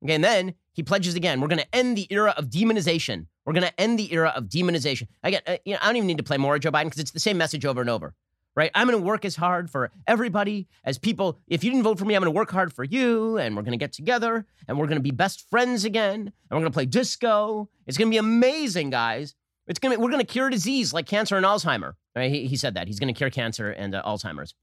Okay, 0.04 0.14
and 0.14 0.24
then 0.24 0.54
he 0.72 0.82
pledges 0.82 1.14
again. 1.14 1.40
We're 1.40 1.48
going 1.48 1.58
to 1.58 1.74
end 1.74 1.96
the 1.96 2.06
era 2.10 2.32
of 2.36 2.46
demonization. 2.46 3.26
We're 3.44 3.52
going 3.52 3.66
to 3.66 3.80
end 3.80 3.98
the 3.98 4.12
era 4.12 4.32
of 4.34 4.44
demonization. 4.44 5.08
Again, 5.22 5.42
uh, 5.46 5.56
you 5.64 5.74
know, 5.74 5.78
I 5.82 5.86
don't 5.86 5.96
even 5.96 6.06
need 6.06 6.18
to 6.18 6.22
play 6.22 6.38
more 6.38 6.58
Joe 6.58 6.70
Biden 6.70 6.84
because 6.84 7.00
it's 7.00 7.10
the 7.10 7.20
same 7.20 7.36
message 7.36 7.66
over 7.66 7.80
and 7.80 7.90
over 7.90 8.14
right? 8.60 8.70
I'm 8.74 8.86
going 8.86 9.00
to 9.00 9.06
work 9.06 9.24
as 9.24 9.36
hard 9.36 9.70
for 9.70 9.90
everybody 10.06 10.68
as 10.84 10.98
people. 10.98 11.38
If 11.48 11.64
you 11.64 11.70
didn't 11.70 11.82
vote 11.82 11.98
for 11.98 12.04
me, 12.04 12.14
I'm 12.14 12.20
going 12.20 12.30
to 12.30 12.36
work 12.36 12.50
hard 12.50 12.74
for 12.74 12.84
you, 12.84 13.38
and 13.38 13.56
we're 13.56 13.62
going 13.62 13.72
to 13.72 13.78
get 13.78 13.94
together, 13.94 14.44
and 14.68 14.78
we're 14.78 14.86
going 14.86 14.98
to 14.98 15.02
be 15.02 15.12
best 15.12 15.48
friends 15.48 15.86
again, 15.86 16.20
and 16.20 16.50
we're 16.50 16.58
going 16.58 16.70
to 16.70 16.76
play 16.76 16.84
disco. 16.84 17.70
It's 17.86 17.96
going 17.96 18.08
to 18.08 18.14
be 18.14 18.18
amazing, 18.18 18.90
guys. 18.90 19.34
It's 19.66 19.78
going 19.78 19.96
to 19.96 20.00
we're 20.00 20.10
going 20.10 20.20
to 20.20 20.30
cure 20.30 20.50
disease 20.50 20.92
like 20.92 21.06
cancer 21.06 21.38
and 21.38 21.46
Alzheimer. 21.46 21.94
Right? 22.14 22.30
He, 22.30 22.48
he 22.48 22.56
said 22.56 22.74
that 22.74 22.86
he's 22.86 23.00
going 23.00 23.12
to 23.12 23.16
cure 23.16 23.30
cancer 23.30 23.70
and 23.70 23.94
uh, 23.94 24.02
Alzheimer's. 24.04 24.54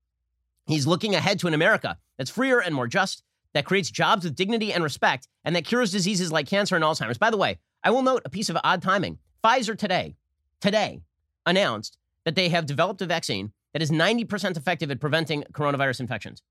He's 0.67 0.85
looking 0.85 1.15
ahead 1.15 1.39
to 1.39 1.47
an 1.47 1.55
America 1.55 1.97
that's 2.19 2.29
freer 2.29 2.59
and 2.59 2.75
more 2.75 2.85
just, 2.85 3.23
that 3.53 3.65
creates 3.65 3.89
jobs 3.89 4.25
with 4.25 4.35
dignity 4.35 4.71
and 4.73 4.83
respect, 4.83 5.27
and 5.43 5.55
that 5.55 5.65
cures 5.65 5.91
diseases 5.91 6.31
like 6.31 6.45
cancer 6.45 6.75
and 6.75 6.83
Alzheimer's. 6.83 7.17
By 7.17 7.31
the 7.31 7.37
way, 7.37 7.57
I 7.83 7.89
will 7.89 8.03
note 8.03 8.21
a 8.25 8.29
piece 8.29 8.49
of 8.49 8.57
odd 8.63 8.83
timing. 8.83 9.17
Pfizer 9.43 9.75
today, 9.75 10.17
today, 10.61 11.01
announced 11.47 11.97
that 12.25 12.35
they 12.35 12.49
have 12.49 12.67
developed 12.67 13.01
a 13.01 13.07
vaccine 13.07 13.53
that 13.73 13.81
is 13.81 13.91
90% 13.91 14.57
effective 14.57 14.91
at 14.91 14.99
preventing 14.99 15.43
coronavirus 15.51 15.99
infections. 15.99 16.41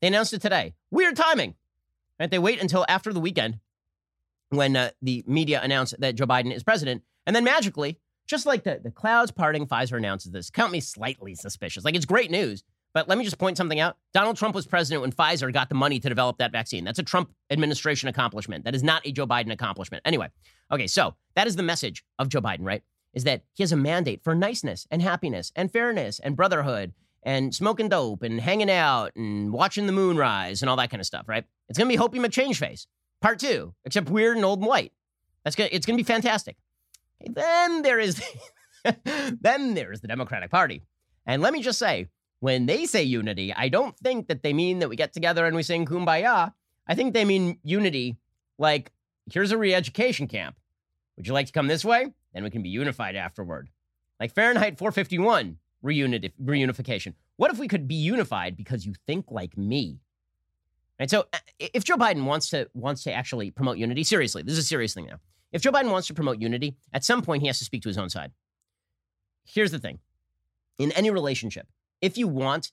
They 0.00 0.08
announced 0.08 0.32
it 0.32 0.42
today. 0.42 0.74
Weird 0.90 1.16
timing. 1.16 1.54
Right? 2.18 2.30
They 2.30 2.38
wait 2.38 2.60
until 2.60 2.84
after 2.88 3.12
the 3.12 3.20
weekend 3.20 3.58
when 4.50 4.76
uh, 4.76 4.90
the 5.02 5.24
media 5.26 5.60
announced 5.62 5.94
that 5.98 6.14
Joe 6.14 6.26
Biden 6.26 6.54
is 6.54 6.62
president. 6.62 7.02
And 7.26 7.34
then 7.34 7.44
magically, 7.44 7.98
just 8.26 8.46
like 8.46 8.64
the, 8.64 8.80
the 8.82 8.90
clouds 8.90 9.30
parting, 9.30 9.66
Pfizer 9.66 9.96
announces 9.96 10.32
this. 10.32 10.50
Count 10.50 10.72
me 10.72 10.80
slightly 10.80 11.34
suspicious. 11.34 11.84
Like 11.84 11.94
it's 11.94 12.06
great 12.06 12.30
news. 12.30 12.64
But 12.92 13.08
let 13.08 13.18
me 13.18 13.24
just 13.24 13.38
point 13.38 13.56
something 13.56 13.80
out. 13.80 13.96
Donald 14.12 14.36
Trump 14.36 14.54
was 14.54 14.66
president 14.66 15.02
when 15.02 15.10
Pfizer 15.10 15.52
got 15.52 15.68
the 15.68 15.74
money 15.74 15.98
to 15.98 16.08
develop 16.08 16.38
that 16.38 16.52
vaccine. 16.52 16.84
That's 16.84 17.00
a 17.00 17.02
Trump 17.02 17.32
administration 17.50 18.08
accomplishment. 18.08 18.64
That 18.64 18.74
is 18.76 18.84
not 18.84 19.04
a 19.04 19.10
Joe 19.10 19.26
Biden 19.26 19.50
accomplishment. 19.52 20.02
Anyway, 20.04 20.28
okay, 20.70 20.86
so 20.86 21.16
that 21.34 21.48
is 21.48 21.56
the 21.56 21.64
message 21.64 22.04
of 22.20 22.28
Joe 22.28 22.40
Biden, 22.40 22.60
right? 22.60 22.82
Is 23.14 23.24
that 23.24 23.42
he 23.54 23.62
has 23.62 23.72
a 23.72 23.76
mandate 23.76 24.22
for 24.22 24.34
niceness 24.34 24.86
and 24.90 25.00
happiness 25.00 25.52
and 25.56 25.72
fairness 25.72 26.18
and 26.20 26.36
brotherhood 26.36 26.92
and 27.22 27.54
smoking 27.54 27.88
dope 27.88 28.22
and 28.22 28.40
hanging 28.40 28.70
out 28.70 29.14
and 29.16 29.52
watching 29.52 29.86
the 29.86 29.92
moon 29.92 30.16
rise 30.16 30.62
and 30.62 30.68
all 30.68 30.76
that 30.76 30.90
kind 30.90 31.00
of 31.00 31.06
stuff, 31.06 31.26
right? 31.28 31.44
It's 31.68 31.78
to 31.78 31.86
be 31.86 31.96
Hopi 31.96 32.18
McChange 32.18 32.56
face, 32.56 32.86
part 33.22 33.38
two, 33.38 33.74
except 33.84 34.10
weird 34.10 34.36
and 34.36 34.44
old 34.44 34.58
and 34.58 34.68
white. 34.68 34.92
That's 35.44 35.56
good. 35.56 35.70
It's 35.72 35.86
to 35.86 35.94
be 35.94 36.02
fantastic. 36.02 36.56
Okay, 37.22 37.32
then 37.34 37.82
there 37.82 37.98
is, 37.98 38.22
then 39.04 39.74
there 39.74 39.92
is 39.92 40.00
the 40.00 40.08
Democratic 40.08 40.50
Party. 40.50 40.82
And 41.26 41.40
let 41.40 41.52
me 41.52 41.62
just 41.62 41.78
say, 41.78 42.08
when 42.40 42.66
they 42.66 42.84
say 42.84 43.02
unity, 43.02 43.54
I 43.54 43.68
don't 43.68 43.96
think 43.98 44.28
that 44.28 44.42
they 44.42 44.52
mean 44.52 44.80
that 44.80 44.90
we 44.90 44.96
get 44.96 45.14
together 45.14 45.46
and 45.46 45.56
we 45.56 45.62
sing 45.62 45.86
kumbaya. 45.86 46.52
I 46.86 46.94
think 46.94 47.14
they 47.14 47.24
mean 47.24 47.58
unity 47.62 48.18
like, 48.58 48.92
here's 49.32 49.52
a 49.52 49.56
re 49.56 49.74
education 49.74 50.28
camp. 50.28 50.56
Would 51.16 51.26
you 51.26 51.32
like 51.32 51.46
to 51.46 51.52
come 51.52 51.68
this 51.68 51.84
way? 51.84 52.12
Then 52.34 52.44
we 52.44 52.50
can 52.50 52.62
be 52.62 52.68
unified 52.68 53.16
afterward. 53.16 53.70
Like 54.20 54.34
Fahrenheit 54.34 54.78
451 54.78 55.58
reunit- 55.84 56.32
reunification. 56.42 57.14
What 57.36 57.50
if 57.50 57.58
we 57.58 57.68
could 57.68 57.88
be 57.88 57.94
unified 57.94 58.56
because 58.56 58.84
you 58.84 58.94
think 59.06 59.26
like 59.30 59.56
me? 59.56 60.00
And 60.98 61.10
so 61.10 61.26
uh, 61.32 61.38
if 61.58 61.84
Joe 61.84 61.96
Biden 61.96 62.24
wants 62.24 62.50
to 62.50 62.68
wants 62.74 63.02
to 63.04 63.12
actually 63.12 63.50
promote 63.50 63.78
unity, 63.78 64.04
seriously, 64.04 64.42
this 64.42 64.52
is 64.52 64.58
a 64.58 64.62
serious 64.62 64.94
thing 64.94 65.06
now. 65.06 65.20
If 65.52 65.62
Joe 65.62 65.72
Biden 65.72 65.90
wants 65.90 66.08
to 66.08 66.14
promote 66.14 66.40
unity, 66.40 66.76
at 66.92 67.04
some 67.04 67.22
point 67.22 67.42
he 67.42 67.46
has 67.46 67.58
to 67.58 67.64
speak 67.64 67.82
to 67.82 67.88
his 67.88 67.98
own 67.98 68.10
side. 68.10 68.32
Here's 69.44 69.70
the 69.70 69.78
thing. 69.78 69.98
In 70.78 70.90
any 70.92 71.10
relationship, 71.10 71.68
if 72.00 72.18
you 72.18 72.26
want 72.26 72.72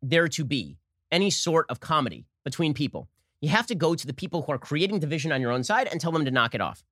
there 0.00 0.28
to 0.28 0.44
be 0.44 0.78
any 1.10 1.30
sort 1.30 1.66
of 1.68 1.80
comedy 1.80 2.26
between 2.44 2.72
people, 2.72 3.08
you 3.40 3.50
have 3.50 3.66
to 3.66 3.74
go 3.74 3.94
to 3.94 4.06
the 4.06 4.14
people 4.14 4.42
who 4.42 4.52
are 4.52 4.58
creating 4.58 4.98
division 4.98 5.32
on 5.32 5.40
your 5.40 5.50
own 5.50 5.64
side 5.64 5.88
and 5.90 6.00
tell 6.00 6.12
them 6.12 6.24
to 6.24 6.30
knock 6.30 6.54
it 6.54 6.60
off. 6.60 6.84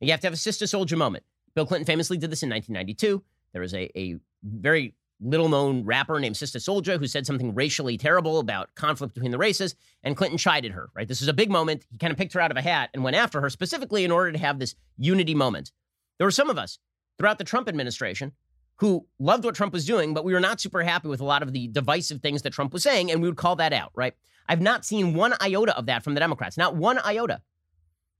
You 0.00 0.10
have 0.10 0.20
to 0.20 0.26
have 0.26 0.34
a 0.34 0.38
Sister 0.38 0.64
Souljah 0.64 0.96
moment. 0.96 1.24
Bill 1.54 1.66
Clinton 1.66 1.86
famously 1.86 2.16
did 2.16 2.30
this 2.30 2.42
in 2.42 2.50
1992. 2.50 3.22
There 3.52 3.62
was 3.62 3.74
a, 3.74 3.90
a 3.98 4.16
very 4.42 4.94
little 5.20 5.48
known 5.48 5.84
rapper 5.84 6.18
named 6.18 6.36
Sister 6.36 6.58
Souljah 6.58 6.98
who 6.98 7.06
said 7.06 7.26
something 7.26 7.54
racially 7.54 7.96
terrible 7.96 8.38
about 8.38 8.74
conflict 8.74 9.14
between 9.14 9.30
the 9.30 9.38
races, 9.38 9.74
and 10.02 10.16
Clinton 10.16 10.38
chided 10.38 10.72
her, 10.72 10.90
right? 10.94 11.06
This 11.06 11.20
was 11.20 11.28
a 11.28 11.34
big 11.34 11.50
moment. 11.50 11.86
He 11.90 11.98
kind 11.98 12.10
of 12.10 12.16
picked 12.16 12.32
her 12.32 12.40
out 12.40 12.50
of 12.50 12.56
a 12.56 12.62
hat 12.62 12.90
and 12.92 13.04
went 13.04 13.16
after 13.16 13.40
her 13.40 13.50
specifically 13.50 14.04
in 14.04 14.10
order 14.10 14.32
to 14.32 14.38
have 14.38 14.58
this 14.58 14.74
unity 14.98 15.34
moment. 15.34 15.72
There 16.18 16.26
were 16.26 16.32
some 16.32 16.50
of 16.50 16.58
us 16.58 16.78
throughout 17.18 17.38
the 17.38 17.44
Trump 17.44 17.68
administration 17.68 18.32
who 18.76 19.06
loved 19.18 19.44
what 19.44 19.54
Trump 19.54 19.72
was 19.72 19.86
doing, 19.86 20.12
but 20.12 20.24
we 20.24 20.32
were 20.32 20.40
not 20.40 20.60
super 20.60 20.82
happy 20.82 21.08
with 21.08 21.20
a 21.20 21.24
lot 21.24 21.42
of 21.42 21.52
the 21.52 21.68
divisive 21.68 22.20
things 22.20 22.42
that 22.42 22.52
Trump 22.52 22.72
was 22.72 22.82
saying, 22.82 23.10
and 23.10 23.22
we 23.22 23.28
would 23.28 23.36
call 23.36 23.56
that 23.56 23.72
out, 23.72 23.92
right? 23.94 24.14
I've 24.48 24.60
not 24.60 24.84
seen 24.84 25.14
one 25.14 25.34
iota 25.40 25.76
of 25.76 25.86
that 25.86 26.02
from 26.02 26.14
the 26.14 26.20
Democrats. 26.20 26.56
Not 26.56 26.74
one 26.74 26.98
iota. 26.98 27.42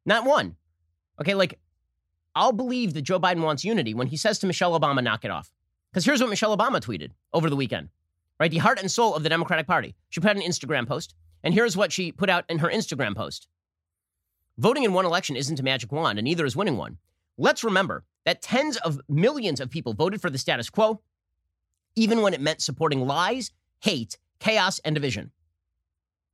Not 0.06 0.24
one. 0.24 0.56
Okay, 1.20 1.34
like 1.34 1.58
I'll 2.34 2.52
believe 2.52 2.94
that 2.94 3.02
Joe 3.02 3.20
Biden 3.20 3.42
wants 3.42 3.64
unity 3.64 3.94
when 3.94 4.06
he 4.06 4.16
says 4.16 4.38
to 4.38 4.46
Michelle 4.46 4.78
Obama, 4.78 5.02
knock 5.02 5.24
it 5.24 5.30
off. 5.30 5.52
Because 5.90 6.04
here's 6.04 6.20
what 6.20 6.30
Michelle 6.30 6.56
Obama 6.56 6.80
tweeted 6.80 7.10
over 7.34 7.50
the 7.50 7.56
weekend, 7.56 7.90
right? 8.40 8.50
The 8.50 8.58
heart 8.58 8.80
and 8.80 8.90
soul 8.90 9.14
of 9.14 9.22
the 9.22 9.28
Democratic 9.28 9.66
Party. 9.66 9.94
She 10.08 10.20
put 10.20 10.30
out 10.30 10.36
an 10.36 10.42
Instagram 10.42 10.86
post, 10.86 11.14
and 11.42 11.52
here's 11.52 11.76
what 11.76 11.92
she 11.92 12.12
put 12.12 12.30
out 12.30 12.44
in 12.48 12.58
her 12.58 12.68
Instagram 12.68 13.14
post 13.14 13.48
Voting 14.58 14.84
in 14.84 14.92
one 14.92 15.06
election 15.06 15.34
isn't 15.34 15.60
a 15.60 15.62
magic 15.62 15.90
wand, 15.92 16.18
and 16.18 16.24
neither 16.24 16.44
is 16.44 16.54
winning 16.54 16.76
one. 16.76 16.98
Let's 17.38 17.64
remember 17.64 18.04
that 18.24 18.42
tens 18.42 18.76
of 18.78 19.00
millions 19.08 19.60
of 19.60 19.70
people 19.70 19.94
voted 19.94 20.20
for 20.20 20.30
the 20.30 20.38
status 20.38 20.68
quo, 20.68 21.00
even 21.96 22.20
when 22.20 22.34
it 22.34 22.40
meant 22.40 22.60
supporting 22.60 23.06
lies, 23.06 23.50
hate, 23.80 24.18
chaos, 24.38 24.78
and 24.80 24.94
division. 24.94 25.32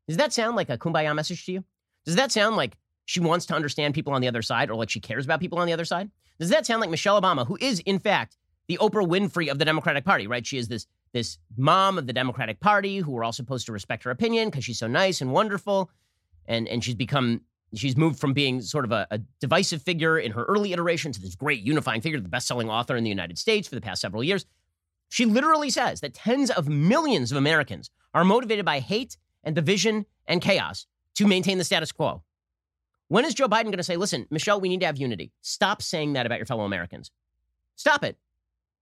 Does 0.08 0.16
that 0.16 0.32
sound 0.32 0.56
like 0.56 0.68
a 0.68 0.78
kumbaya 0.78 1.14
message 1.14 1.46
to 1.46 1.52
you? 1.52 1.64
Does 2.04 2.16
that 2.16 2.32
sound 2.32 2.56
like 2.56 2.76
she 3.08 3.20
wants 3.20 3.46
to 3.46 3.54
understand 3.54 3.94
people 3.94 4.12
on 4.12 4.20
the 4.20 4.28
other 4.28 4.42
side 4.42 4.68
or 4.68 4.74
like 4.74 4.90
she 4.90 5.00
cares 5.00 5.24
about 5.24 5.40
people 5.40 5.58
on 5.58 5.66
the 5.66 5.72
other 5.72 5.86
side? 5.86 6.10
Does 6.38 6.50
that 6.50 6.66
sound 6.66 6.82
like 6.82 6.90
Michelle 6.90 7.18
Obama, 7.20 7.46
who 7.46 7.56
is 7.58 7.80
in 7.80 7.98
fact 7.98 8.36
the 8.66 8.76
Oprah 8.82 9.08
Winfrey 9.08 9.50
of 9.50 9.58
the 9.58 9.64
Democratic 9.64 10.04
Party, 10.04 10.26
right? 10.26 10.46
She 10.46 10.58
is 10.58 10.68
this 10.68 10.86
this 11.14 11.38
mom 11.56 11.96
of 11.96 12.06
the 12.06 12.12
Democratic 12.12 12.60
Party 12.60 12.98
who 12.98 13.12
we're 13.12 13.24
all 13.24 13.32
supposed 13.32 13.64
to 13.64 13.72
respect 13.72 14.04
her 14.04 14.10
opinion 14.10 14.50
because 14.50 14.62
she's 14.62 14.78
so 14.78 14.86
nice 14.86 15.22
and 15.22 15.32
wonderful. 15.32 15.90
And 16.44 16.68
and 16.68 16.84
she's 16.84 16.96
become 16.96 17.40
she's 17.74 17.96
moved 17.96 18.20
from 18.20 18.34
being 18.34 18.60
sort 18.60 18.84
of 18.84 18.92
a, 18.92 19.06
a 19.10 19.18
divisive 19.40 19.80
figure 19.80 20.18
in 20.18 20.32
her 20.32 20.44
early 20.44 20.74
iteration 20.74 21.10
to 21.12 21.20
this 21.20 21.34
great 21.34 21.62
unifying 21.62 22.02
figure, 22.02 22.20
the 22.20 22.28
best-selling 22.28 22.68
author 22.68 22.94
in 22.94 23.04
the 23.04 23.10
United 23.10 23.38
States 23.38 23.66
for 23.66 23.74
the 23.74 23.80
past 23.80 24.02
several 24.02 24.22
years. 24.22 24.44
She 25.08 25.24
literally 25.24 25.70
says 25.70 26.02
that 26.02 26.12
tens 26.12 26.50
of 26.50 26.68
millions 26.68 27.32
of 27.32 27.38
Americans 27.38 27.88
are 28.12 28.24
motivated 28.24 28.66
by 28.66 28.80
hate 28.80 29.16
and 29.44 29.54
division 29.54 30.04
and 30.26 30.42
chaos 30.42 30.86
to 31.14 31.26
maintain 31.26 31.56
the 31.56 31.64
status 31.64 31.90
quo. 31.90 32.22
When 33.08 33.24
is 33.24 33.34
Joe 33.34 33.48
Biden 33.48 33.64
going 33.64 33.78
to 33.78 33.82
say, 33.82 33.96
listen, 33.96 34.26
Michelle, 34.30 34.60
we 34.60 34.68
need 34.68 34.80
to 34.80 34.86
have 34.86 34.98
unity? 34.98 35.32
Stop 35.40 35.82
saying 35.82 36.12
that 36.12 36.26
about 36.26 36.38
your 36.38 36.46
fellow 36.46 36.64
Americans. 36.64 37.10
Stop 37.74 38.04
it. 38.04 38.16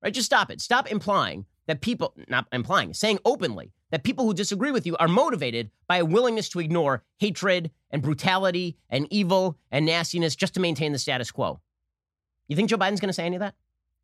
Right? 0.03 0.13
Just 0.13 0.27
stop 0.27 0.51
it. 0.51 0.61
Stop 0.61 0.91
implying 0.91 1.47
that 1.67 1.81
people, 1.81 2.15
not 2.29 2.47
implying, 2.53 2.93
saying 2.93 3.19
openly 3.25 3.73
that 3.91 4.05
people 4.05 4.25
who 4.25 4.35
disagree 4.35 4.73
with 4.73 4.87
you 4.87 4.97
are 4.97 5.09
motivated 5.09 5.71
by 5.87 5.99
a 5.99 6.05
willingness 6.05 6.49
to 6.51 6.61
ignore 6.61 7.05
hatred 7.19 7.71
and 7.91 8.03
brutality 8.03 8.77
and 8.91 9.07
evil 9.11 9.59
and 9.71 9.87
nastiness 9.87 10.37
just 10.37 10.55
to 10.55 10.61
maintain 10.61 10.93
the 10.93 10.99
status 10.99 11.31
quo. 11.31 11.61
You 12.49 12.57
think 12.57 12.69
Joe 12.69 12.77
Biden's 12.77 13.01
going 13.01 13.09
to 13.09 13.13
say 13.13 13.27
any 13.27 13.37
of 13.37 13.41
that? 13.41 13.55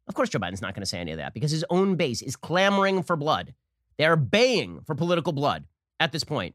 Of 0.08 0.14
course, 0.14 0.28
Joe 0.28 0.40
Biden's 0.40 0.62
not 0.62 0.74
going 0.74 0.82
to 0.82 0.86
say 0.86 0.98
any 0.98 1.12
of 1.12 1.18
that 1.18 1.34
because 1.34 1.50
his 1.50 1.64
own 1.70 1.96
base 1.96 2.22
is 2.22 2.36
clamoring 2.36 3.02
for 3.02 3.16
blood. 3.16 3.54
They 3.98 4.04
are 4.04 4.16
baying 4.16 4.80
for 4.84 4.94
political 4.94 5.32
blood 5.32 5.64
at 6.00 6.12
this 6.12 6.24
point. 6.24 6.54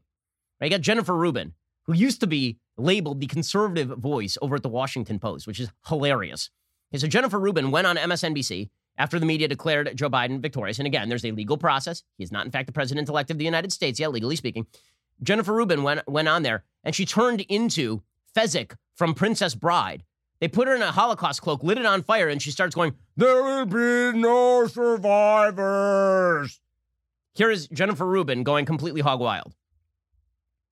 Right? 0.60 0.70
You 0.70 0.76
got 0.76 0.82
Jennifer 0.82 1.16
Rubin, 1.16 1.54
who 1.84 1.94
used 1.94 2.20
to 2.20 2.26
be 2.26 2.58
labeled 2.78 3.20
the 3.20 3.26
conservative 3.26 3.88
voice 3.88 4.38
over 4.40 4.56
at 4.56 4.62
the 4.62 4.68
Washington 4.68 5.18
Post, 5.18 5.46
which 5.46 5.60
is 5.60 5.70
hilarious. 5.86 6.50
Okay, 6.90 6.98
so 6.98 7.06
Jennifer 7.06 7.38
Rubin 7.38 7.70
went 7.70 7.86
on 7.86 7.96
MSNBC 7.96 8.70
after 8.96 9.18
the 9.18 9.26
media 9.26 9.48
declared 9.48 9.96
Joe 9.96 10.10
Biden 10.10 10.40
victorious. 10.40 10.78
And 10.78 10.86
again, 10.86 11.08
there's 11.08 11.24
a 11.24 11.32
legal 11.32 11.56
process. 11.56 12.02
He 12.16 12.24
is 12.24 12.32
not, 12.32 12.44
in 12.44 12.50
fact, 12.50 12.66
the 12.66 12.72
president 12.72 13.08
elect 13.08 13.30
of 13.30 13.38
the 13.38 13.44
United 13.44 13.72
States 13.72 14.00
yet, 14.00 14.12
legally 14.12 14.36
speaking. 14.36 14.66
Jennifer 15.22 15.52
Rubin 15.52 15.82
went, 15.82 16.06
went 16.08 16.28
on 16.28 16.42
there 16.42 16.64
and 16.84 16.94
she 16.94 17.04
turned 17.04 17.40
into 17.42 18.02
Fezzik 18.34 18.76
from 18.94 19.14
Princess 19.14 19.54
Bride. 19.54 20.04
They 20.40 20.48
put 20.48 20.68
her 20.68 20.74
in 20.74 20.82
a 20.82 20.92
Holocaust 20.92 21.42
cloak, 21.42 21.64
lit 21.64 21.78
it 21.78 21.86
on 21.86 22.02
fire, 22.02 22.28
and 22.28 22.40
she 22.40 22.52
starts 22.52 22.74
going, 22.74 22.94
There 23.16 23.42
will 23.42 23.66
be 23.66 24.18
no 24.18 24.68
survivors. 24.68 26.60
Here 27.34 27.50
is 27.50 27.66
Jennifer 27.68 28.06
Rubin 28.06 28.44
going 28.44 28.64
completely 28.64 29.00
hog 29.00 29.20
wild. 29.20 29.54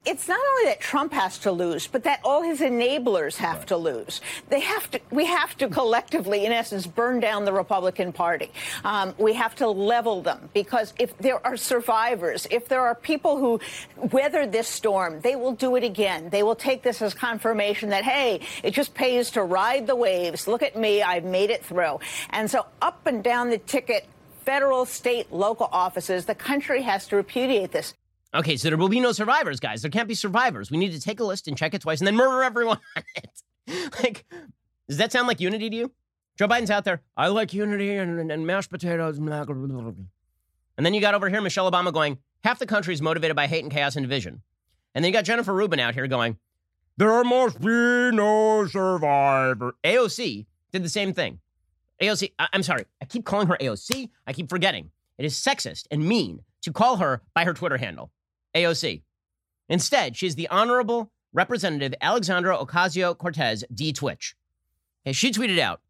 It's 0.07 0.29
not 0.29 0.39
only 0.39 0.71
that 0.71 0.81
Trump 0.81 1.13
has 1.13 1.39
to 1.39 1.53
lose, 1.53 1.87
but 1.87 2.05
that 2.05 2.21
all 2.25 2.43
his 2.43 2.61
enablers 2.61 3.37
have 3.37 3.59
right. 3.59 3.67
to 3.69 3.77
lose. 3.77 4.21
They 4.49 4.61
have 4.61 4.91
to. 4.93 5.01
We 5.11 5.27
have 5.27 5.57
to 5.59 5.69
collectively, 5.69 6.47
in 6.47 6.53
essence, 6.53 6.87
burn 6.87 7.21
down 7.21 7.45
the 7.45 7.53
Republican 7.53 8.13
Party. 8.13 8.51
Um, 8.85 9.15
we 9.19 9.35
have 9.35 9.55
to 9.57 9.69
level 9.69 10.23
them 10.23 10.49
because 10.55 10.95
if 10.99 11.17
there 11.19 11.45
are 11.45 11.57
survivors, 11.57 12.47
if 12.51 12.69
there 12.69 12.83
are 12.83 12.95
people 12.95 13.37
who 13.37 13.61
weather 14.13 14.47
this 14.47 14.69
storm, 14.69 15.21
they 15.21 15.37
will 15.37 15.53
do 15.53 15.77
it 15.77 15.85
again. 15.85 16.31
They 16.31 16.43
will 16.43 16.55
take 16.55 16.83
this 16.83 17.03
as 17.03 17.13
confirmation 17.13 17.91
that 17.91 18.05
hey, 18.05 18.41
it 18.63 18.73
just 18.73 18.95
pays 18.95 19.33
to 19.33 19.43
ride 19.43 19.87
the 19.87 19.97
waves. 19.97 20.47
Look 20.47 20.63
at 20.63 20.77
me, 20.77 21.03
I've 21.03 21.25
made 21.25 21.51
it 21.51 21.65
through. 21.65 21.99
And 22.31 22.51
so 22.51 22.67
up 22.81 23.07
and 23.07 23.23
down 23.25 23.51
the 23.51 23.59
ticket 23.59 24.07
federal, 24.45 24.87
state, 24.87 25.33
local 25.33 25.69
offices. 25.73 26.25
The 26.25 26.35
country 26.35 26.83
has 26.83 27.09
to 27.09 27.17
repudiate 27.17 27.73
this. 27.73 27.95
Okay, 28.35 28.57
so 28.57 28.69
there 28.69 28.77
will 28.79 28.89
be 28.89 29.01
no 29.01 29.13
survivors, 29.13 29.61
guys. 29.61 29.83
There 29.83 29.91
can't 29.91 30.09
be 30.09 30.15
survivors. 30.15 30.71
We 30.71 30.77
need 30.77 30.93
to 30.93 31.01
take 31.01 31.21
a 31.21 31.25
list 31.25 31.49
and 31.49 31.57
check 31.57 31.75
it 31.75 31.81
twice 31.81 32.01
and 32.01 32.07
then 32.07 32.17
murder 32.17 32.43
everyone 32.43 32.79
on 32.97 33.03
it. 33.17 33.43
like, 34.03 34.25
does 34.89 34.99
that 34.99 35.13
sound 35.13 35.27
like 35.29 35.41
unity 35.41 35.71
to 35.71 35.77
you? 35.77 35.93
Joe 36.39 36.47
Biden's 36.49 36.71
out 36.71 36.85
there. 36.85 37.03
I 37.17 37.29
like 37.29 37.55
unity 37.55 37.97
and, 37.97 38.19
and, 38.21 38.31
and 38.31 38.47
mashed 38.47 38.71
potatoes. 38.71 39.17
And 39.19 39.29
then 40.85 40.93
you 40.95 41.01
got 41.01 41.15
over 41.15 41.31
here 41.31 41.41
Michelle 41.41 41.71
Obama 41.71 41.93
going, 41.93 42.19
half 42.45 42.59
the 42.59 42.67
country 42.67 42.93
is 42.93 43.01
motivated 43.01 43.35
by 43.37 43.47
hate 43.47 43.63
and 43.63 43.73
chaos 43.73 43.97
and 43.97 44.05
division. 44.05 44.43
And 44.95 45.03
then 45.05 45.11
you 45.11 45.15
got 45.15 45.25
Jennifer 45.25 45.55
Rubin 45.55 45.81
out 45.81 45.95
here 45.95 46.07
going, 46.07 46.37
there 46.99 47.25
must 47.25 47.59
be 47.61 47.67
no 48.13 48.67
survivor. 48.67 49.75
AOC 49.85 50.47
did 50.73 50.83
the 50.83 50.89
same 50.91 51.15
thing. 51.15 51.41
AOC, 52.03 52.33
I- 52.39 52.49
I'm 52.53 52.63
sorry, 52.63 52.85
I 53.01 53.07
keep 53.07 53.25
calling 53.25 53.47
her 53.49 53.57
AOC. 53.59 54.11
I 54.27 54.33
keep 54.35 54.51
forgetting. 54.51 54.91
It 55.17 55.25
is 55.25 55.35
sexist 55.35 55.87
and 55.91 56.07
mean 56.07 56.41
to 56.63 56.73
call 56.73 56.97
her 56.97 57.23
by 57.35 57.45
her 57.45 57.55
Twitter 57.55 57.79
handle. 57.79 58.11
AOC. 58.57 59.03
Instead, 59.69 60.17
she's 60.17 60.35
the 60.35 60.49
Honorable 60.49 61.13
Representative 61.33 61.95
Alexandria 62.01 62.57
Ocasio 62.57 63.17
Cortez, 63.17 63.65
D 63.73 63.93
Twitch. 63.93 64.35
Okay, 65.05 65.13
she 65.13 65.31
tweeted 65.31 65.59
out 65.59 65.83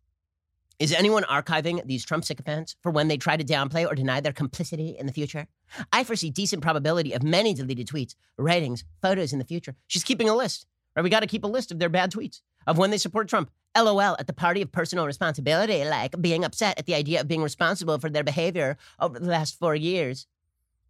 Is 0.81 0.93
anyone 0.93 1.23
archiving 1.23 1.87
these 1.87 2.05
Trump 2.05 2.25
sycophants 2.25 2.75
for 2.83 2.91
when 2.91 3.07
they 3.07 3.17
try 3.17 3.37
to 3.37 3.45
downplay 3.45 3.87
or 3.87 3.95
deny 3.95 4.21
their 4.21 4.33
complicity 4.33 4.97
in 4.99 5.07
the 5.07 5.13
future? 5.13 5.47
I 5.93 6.03
foresee 6.03 6.31
decent 6.31 6.63
probability 6.63 7.13
of 7.13 7.23
many 7.23 7.55
deleted 7.55 7.87
tweets, 7.87 8.17
writings, 8.37 8.85
photos 9.01 9.33
in 9.33 9.39
the 9.39 9.45
future. 9.45 9.77
She's 9.87 10.05
keeping 10.05 10.29
a 10.29 10.35
list. 10.35 10.67
Right? 10.97 11.03
We 11.03 11.11
got 11.11 11.21
to 11.21 11.27
keep 11.27 11.45
a 11.45 11.49
list 11.49 11.71
of 11.71 11.79
their 11.79 11.89
bad 11.89 12.11
tweets, 12.11 12.41
of 12.67 12.79
when 12.79 12.91
they 12.91 12.99
support 12.99 13.29
Trump. 13.29 13.51
LOL 13.77 14.17
at 14.19 14.27
the 14.27 14.33
party 14.33 14.63
of 14.63 14.73
personal 14.73 15.05
responsibility, 15.05 15.85
like 15.85 16.21
being 16.21 16.45
upset 16.45 16.79
at 16.79 16.87
the 16.87 16.95
idea 16.95 17.21
of 17.21 17.29
being 17.29 17.43
responsible 17.43 17.99
for 17.99 18.09
their 18.09 18.25
behavior 18.25 18.79
over 18.99 19.19
the 19.19 19.29
last 19.29 19.59
four 19.59 19.77
years. 19.77 20.27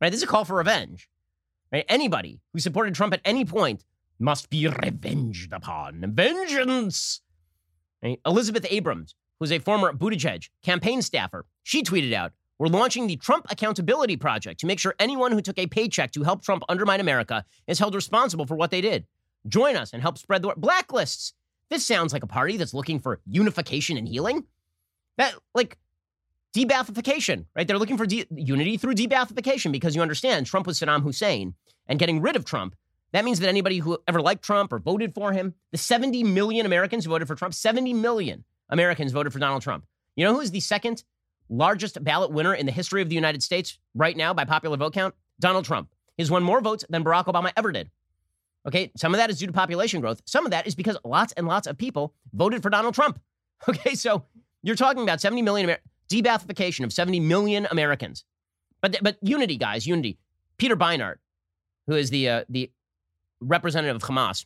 Right? 0.01 0.11
This 0.11 0.21
is 0.21 0.25
a 0.25 0.29
call 0.29 0.45
for 0.45 0.57
revenge. 0.57 1.09
Right? 1.73 1.85
Anybody 1.89 2.41
who 2.53 2.61
supported 2.61 2.95
Trump 2.95 3.13
at 3.15 3.21
any 3.25 3.45
point 3.45 3.85
must 4.19 4.51
be 4.51 4.67
revenged 4.67 5.53
upon. 5.53 6.05
Vengeance. 6.15 7.21
Right? 8.03 8.21
Elizabeth 8.25 8.67
Abrams, 8.71 9.15
who's 9.39 9.53
a 9.53 9.59
former 9.59 9.93
Buttigieg 9.93 10.49
campaign 10.63 11.03
staffer, 11.03 11.45
she 11.63 11.83
tweeted 11.83 12.13
out, 12.13 12.33
we're 12.59 12.69
launching 12.69 13.07
the 13.07 13.17
Trump 13.17 13.47
Accountability 13.51 14.17
Project 14.17 14.61
to 14.61 14.67
make 14.67 14.79
sure 14.79 14.95
anyone 14.99 15.33
who 15.33 15.43
took 15.43 15.59
a 15.59 15.67
paycheck 15.67 16.13
to 16.13 16.23
help 16.23 16.43
Trump 16.43 16.63
undermine 16.69 17.01
America 17.01 17.45
is 17.67 17.79
held 17.79 17.95
responsible 17.95 18.47
for 18.47 18.57
what 18.57 18.71
they 18.71 18.81
did. 18.81 19.05
Join 19.47 19.77
us 19.77 19.93
and 19.93 20.01
help 20.01 20.17
spread 20.17 20.43
the 20.43 20.49
word. 20.49 20.57
Blacklists. 20.57 21.33
This 21.69 21.85
sounds 21.85 22.13
like 22.13 22.23
a 22.23 22.29
party 22.29 22.57
that's 22.57 22.73
looking 22.73 23.01
for 23.01 23.21
unification 23.27 23.99
and 23.99 24.09
healing. 24.09 24.45
That, 25.19 25.35
like, 25.55 25.77
de-Baathification, 26.57 27.45
right? 27.55 27.69
They're 27.69 27.77
looking 27.79 27.99
for 27.99 28.07
de- 28.07 28.27
unity 28.31 28.79
through 28.79 28.95
de-Baathification 28.95 29.73
because 29.73 29.95
you 29.95 30.01
understand 30.01 30.47
Trump 30.47 30.67
was 30.67 30.81
Saddam 30.81 31.03
Hussein 31.03 31.53
and 31.87 31.99
getting 31.99 32.23
rid 32.23 32.35
of 32.35 32.47
Trump. 32.47 32.75
That 33.13 33.27
means 33.27 33.41
that 33.41 33.49
anybody 33.49 33.79
who 33.79 33.99
ever 34.09 34.23
liked 34.23 34.43
Trump 34.43 34.73
or 34.73 34.79
voted 34.79 35.15
for 35.15 35.33
him, 35.33 35.53
the 35.73 35.77
70 35.77 36.25
million 36.25 36.65
Americans 36.65 37.05
who 37.05 37.11
voted 37.11 37.29
for 37.29 37.35
Trump, 37.35 37.53
70 37.53 37.93
million 37.93 38.45
Americans 38.71 39.13
voted 39.13 39.35
for 39.35 39.39
Donald 39.39 39.61
Trump. 39.61 39.85
You 40.17 40.25
know 40.25 40.33
who 40.33 40.41
is 40.41 40.51
the 40.51 40.61
second 40.61 41.05
largest 41.51 42.03
ballot 42.03 42.31
winner 42.31 42.55
in 42.55 42.65
the 42.65 42.73
history 42.73 43.03
of 43.03 43.11
the 43.11 43.15
United 43.15 43.43
States 43.43 43.79
right 43.95 44.17
now 44.17 44.33
by 44.33 44.47
popular 44.47 44.79
vote 44.79 44.95
count? 44.95 45.15
Donald 45.39 45.67
Trump. 45.67 45.91
He's 46.17 46.31
won 46.31 46.43
more 46.43 46.63
votes 46.63 46.87
than 46.89 47.05
Barack 47.05 47.27
Obama 47.27 47.53
ever 47.55 47.71
did. 47.71 47.91
Okay, 48.67 48.91
some 48.97 49.13
of 49.13 49.19
that 49.19 49.29
is 49.29 49.39
due 49.39 49.47
to 49.47 49.53
population 49.53 50.01
growth. 50.01 50.23
Some 50.25 50.47
of 50.47 50.53
that 50.53 50.67
is 50.67 50.75
because 50.75 50.97
lots 51.05 51.35
and 51.35 51.47
lots 51.47 51.67
of 51.67 51.77
people 51.77 52.15
voted 52.33 52.63
for 52.63 52.71
Donald 52.71 52.95
Trump. 52.95 53.21
Okay, 53.69 53.95
so 53.95 54.25
you're 54.63 54.77
talking 54.77 55.03
about 55.03 55.21
70 55.21 55.41
million 55.41 55.71
Amer- 55.71 55.81
de-Baathification 56.09 56.85
of 56.85 56.93
70 56.93 57.21
million 57.21 57.67
Americans. 57.71 58.25
But 58.81 58.99
but 59.03 59.17
unity, 59.23 59.57
guys, 59.57 59.87
unity. 59.87 60.19
Peter 60.59 60.77
Beinart, 60.77 61.17
who 61.87 61.95
is 61.95 62.11
the 62.11 62.29
uh, 62.29 62.45
the 62.49 62.71
representative 63.41 63.97
of 63.97 64.03
Hamas, 64.03 64.45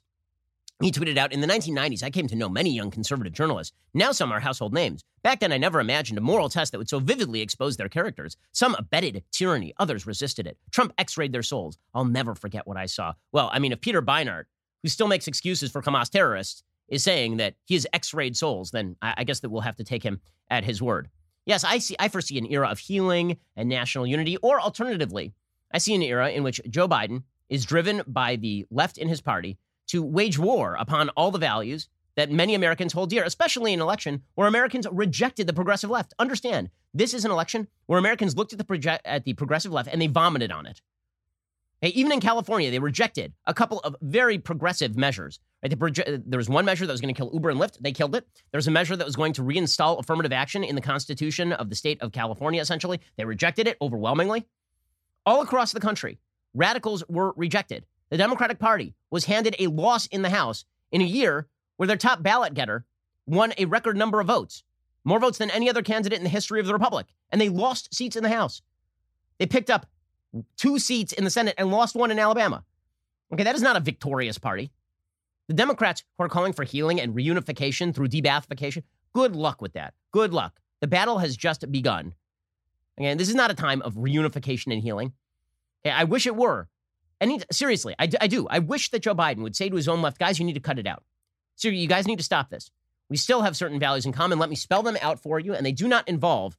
he 0.81 0.91
tweeted 0.91 1.19
out 1.19 1.33
In 1.33 1.41
the 1.41 1.47
1990s, 1.47 2.03
I 2.03 2.11
came 2.11 2.27
to 2.29 2.37
know 2.37 2.49
many 2.49 2.71
young 2.71 2.91
conservative 2.91 3.33
journalists. 3.33 3.75
Now 3.93 4.13
some 4.13 4.33
are 4.33 4.41
household 4.41 4.73
names. 4.73 5.05
Back 5.23 5.41
then, 5.41 5.53
I 5.53 5.59
never 5.59 5.79
imagined 5.79 6.19
a 6.19 6.23
moral 6.23 6.49
test 6.49 6.73
that 6.73 6.79
would 6.79 6.89
so 6.89 6.99
vividly 6.99 7.43
expose 7.43 7.77
their 7.77 7.89
characters. 7.89 8.37
Some 8.53 8.75
abetted 8.79 9.23
tyranny, 9.31 9.75
others 9.79 10.07
resisted 10.07 10.47
it. 10.47 10.57
Trump 10.71 10.95
x 10.97 11.19
rayed 11.19 11.33
their 11.33 11.43
souls. 11.43 11.77
I'll 11.95 12.07
never 12.07 12.35
forget 12.35 12.67
what 12.67 12.79
I 12.79 12.87
saw. 12.87 13.13
Well, 13.33 13.51
I 13.53 13.59
mean, 13.59 13.73
if 13.73 13.81
Peter 13.81 14.01
Beinart, 14.01 14.45
who 14.83 14.89
still 14.89 15.09
makes 15.09 15.29
excuses 15.29 15.71
for 15.71 15.83
Hamas 15.83 16.09
terrorists, 16.09 16.63
is 16.89 17.05
saying 17.05 17.37
that 17.37 17.55
he 17.67 17.75
has 17.75 17.87
x 17.93 18.15
rayed 18.15 18.37
souls, 18.37 18.71
then 18.71 18.97
I, 19.03 19.15
I 19.19 19.25
guess 19.25 19.41
that 19.41 19.51
we'll 19.51 19.61
have 19.61 19.77
to 19.77 19.85
take 19.85 20.03
him 20.03 20.21
at 20.49 20.65
his 20.65 20.81
word. 20.81 21.11
Yes, 21.51 21.65
I 21.65 21.79
see. 21.79 21.97
I 21.99 22.07
foresee 22.07 22.39
an 22.39 22.47
era 22.47 22.69
of 22.69 22.79
healing 22.79 23.37
and 23.57 23.69
national 23.69 24.07
unity, 24.07 24.37
or 24.37 24.61
alternatively, 24.61 25.35
I 25.73 25.79
see 25.79 25.97
an 25.97 26.03
era 26.03 26.31
in 26.31 26.45
which 26.45 26.61
Joe 26.71 26.87
Biden 26.87 27.25
is 27.49 27.65
driven 27.65 28.03
by 28.07 28.37
the 28.37 28.67
left 28.71 28.99
in 28.99 29.09
his 29.09 29.21
party 29.21 29.59
to 29.89 30.01
wage 30.01 30.39
war 30.39 30.77
upon 30.79 31.09
all 31.17 31.33
the 31.33 31.41
values 31.41 31.89
that 32.15 32.31
many 32.31 32.55
Americans 32.55 32.93
hold 32.93 33.11
dear, 33.11 33.25
especially 33.25 33.73
in 33.73 33.81
an 33.81 33.83
election 33.83 34.23
where 34.37 34.47
Americans 34.47 34.87
rejected 34.93 35.49
the 35.49 35.53
progressive 35.53 35.91
left. 35.91 36.15
Understand, 36.21 36.71
this 36.95 37.13
is 37.13 37.25
an 37.25 37.33
election 37.33 37.67
where 37.87 37.99
Americans 37.99 38.37
looked 38.37 38.53
at 38.53 38.59
the, 38.61 38.65
proje- 38.65 39.01
at 39.05 39.25
the 39.25 39.35
progressive 39.35 39.73
left 39.73 39.89
and 39.91 40.01
they 40.01 40.07
vomited 40.07 40.53
on 40.53 40.67
it. 40.67 40.81
even 41.83 42.13
in 42.13 42.21
California, 42.21 42.71
they 42.71 42.79
rejected 42.79 43.33
a 43.45 43.55
couple 43.55 43.81
of 43.81 43.97
very 44.01 44.39
progressive 44.39 44.97
measures. 44.97 45.41
Right? 45.63 45.79
Proje- 45.79 46.15
uh, 46.15 46.23
there 46.27 46.39
was 46.39 46.49
one 46.49 46.65
measure 46.65 46.87
that 46.87 46.93
was 46.93 47.01
going 47.01 47.15
to 47.15 47.19
kill 47.19 47.31
Uber 47.33 47.51
and 47.51 47.61
Lyft. 47.61 47.79
They 47.81 47.93
killed 47.93 48.15
it. 48.15 48.27
There 48.51 48.59
was 48.59 48.67
a 48.67 48.71
measure 48.71 48.97
that 48.97 49.05
was 49.05 49.17
going 49.17 49.35
to 49.35 49.43
reinstall 49.43 49.99
affirmative 49.99 50.33
action 50.33 50.65
in 50.65 50.75
the 50.75 50.81
Constitution 50.81 51.53
of 51.53 51.69
the 51.69 51.77
state 51.77 52.01
of 52.01 52.13
California, 52.13 52.61
essentially. 52.61 53.01
They 53.17 53.25
rejected 53.25 53.67
it 53.67 53.77
overwhelmingly. 53.81 54.47
All 55.27 55.43
across 55.43 55.73
the 55.73 55.81
country, 55.81 56.19
radicals 56.55 57.05
were 57.09 57.33
rejected 57.37 57.85
the 58.11 58.17
Democratic 58.17 58.59
Party 58.59 58.95
was 59.11 59.25
handed 59.25 59.57
a 59.59 59.69
loss 59.69 60.07
in 60.07 60.23
the 60.23 60.31
House 60.31 60.65
in 60.93 61.01
a 61.01 61.05
year 61.05 61.49
where 61.77 61.87
their 61.87 61.97
top 61.97 62.23
ballot 62.23 62.55
getter 62.55 62.85
won 63.27 63.55
a 63.57 63.65
record 63.65 63.97
number 63.97 64.21
of 64.21 64.27
votes, 64.27 64.65
more 65.05 65.21
votes 65.21 65.39
than 65.39 65.51
any 65.51 65.71
other 65.71 65.83
candidate 65.83 66.19
in 66.19 66.25
the 66.25 66.31
history 66.31 66.61
of 66.61 66.67
the 66.67 66.73
Republic, 66.73 67.07
and 67.31 67.41
they 67.41 67.49
lost 67.49 67.95
seats 67.95 68.17
in 68.17 68.23
the 68.23 68.29
House. 68.29 68.61
They 69.39 69.47
picked 69.47 69.71
up 69.71 69.87
two 70.57 70.79
seats 70.79 71.13
in 71.13 71.25
the 71.25 71.31
Senate 71.31 71.55
and 71.57 71.71
lost 71.71 71.95
one 71.95 72.11
in 72.11 72.19
Alabama. 72.19 72.65
Okay, 73.33 73.45
that 73.45 73.55
is 73.55 73.63
not 73.63 73.77
a 73.77 73.81
victorious 73.81 74.39
party. 74.39 74.73
The 75.51 75.57
Democrats 75.57 76.05
who 76.17 76.23
are 76.23 76.29
calling 76.29 76.53
for 76.53 76.63
healing 76.63 77.01
and 77.01 77.13
reunification 77.13 77.93
through 77.93 78.07
de-Baathification, 78.07 78.85
good 79.13 79.35
luck 79.35 79.61
with 79.61 79.73
that. 79.73 79.95
Good 80.13 80.33
luck. 80.33 80.61
The 80.81 80.87
battle 80.87 81.19
has 81.19 81.37
just 81.37 81.69
begun. 81.73 82.15
Again, 82.97 83.19
this 83.19 83.29
is 83.29 83.35
not 83.35 83.51
a 83.51 83.55
time 83.55 83.83
of 83.83 83.95
reunification 83.95 84.73
and 84.73 84.81
healing. 84.81 85.13
I 85.85 86.05
wish 86.05 86.29
it 86.29 86.37
were, 86.37 86.69
and 87.21 87.45
seriously, 87.51 87.97
I, 87.99 88.09
I 88.21 88.29
do. 88.29 88.47
I 88.47 88.61
wish 88.61 88.91
that 88.91 89.03
Joe 89.03 89.17
Biden 89.17 89.43
would 89.43 89.57
say 89.57 89.69
to 89.69 89.75
his 89.75 89.89
own 89.89 90.03
left, 90.03 90.21
guys, 90.21 90.39
you 90.39 90.45
need 90.45 90.53
to 90.53 90.61
cut 90.61 90.79
it 90.79 90.87
out. 90.87 91.03
So 91.57 91.67
you 91.67 91.89
guys 91.89 92.07
need 92.07 92.19
to 92.19 92.25
stop 92.25 92.49
this. 92.51 92.71
We 93.09 93.17
still 93.17 93.43
have 93.43 93.57
certain 93.57 93.81
values 93.81 94.07
in 94.07 94.13
common. 94.13 94.39
Let 94.39 94.51
me 94.51 94.57
spell 94.57 94.85
them 94.85 94.99
out 95.03 95.19
for 95.19 95.41
you, 95.41 95.53
and 95.53 95.67
they 95.67 95.73
do 95.73 95.89
not 95.89 96.09
involve 96.09 96.57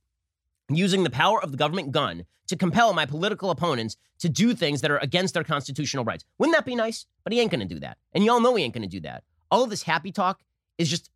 using 0.75 1.03
the 1.03 1.09
power 1.09 1.41
of 1.41 1.51
the 1.51 1.57
government 1.57 1.91
gun 1.91 2.25
to 2.47 2.55
compel 2.55 2.93
my 2.93 3.05
political 3.05 3.49
opponents 3.49 3.95
to 4.19 4.29
do 4.29 4.53
things 4.53 4.81
that 4.81 4.91
are 4.91 4.97
against 4.97 5.33
their 5.33 5.43
constitutional 5.43 6.03
rights. 6.03 6.25
Wouldn't 6.37 6.55
that 6.55 6.65
be 6.65 6.75
nice? 6.75 7.05
But 7.23 7.33
he 7.33 7.39
ain't 7.39 7.51
going 7.51 7.67
to 7.67 7.73
do 7.73 7.79
that. 7.79 7.97
And 8.13 8.25
y'all 8.25 8.41
know 8.41 8.55
he 8.55 8.63
ain't 8.63 8.73
going 8.73 8.87
to 8.87 8.89
do 8.89 8.99
that. 9.01 9.23
All 9.49 9.63
of 9.63 9.69
this 9.69 9.83
happy 9.83 10.11
talk 10.11 10.41
is 10.77 10.89
just 10.89 11.09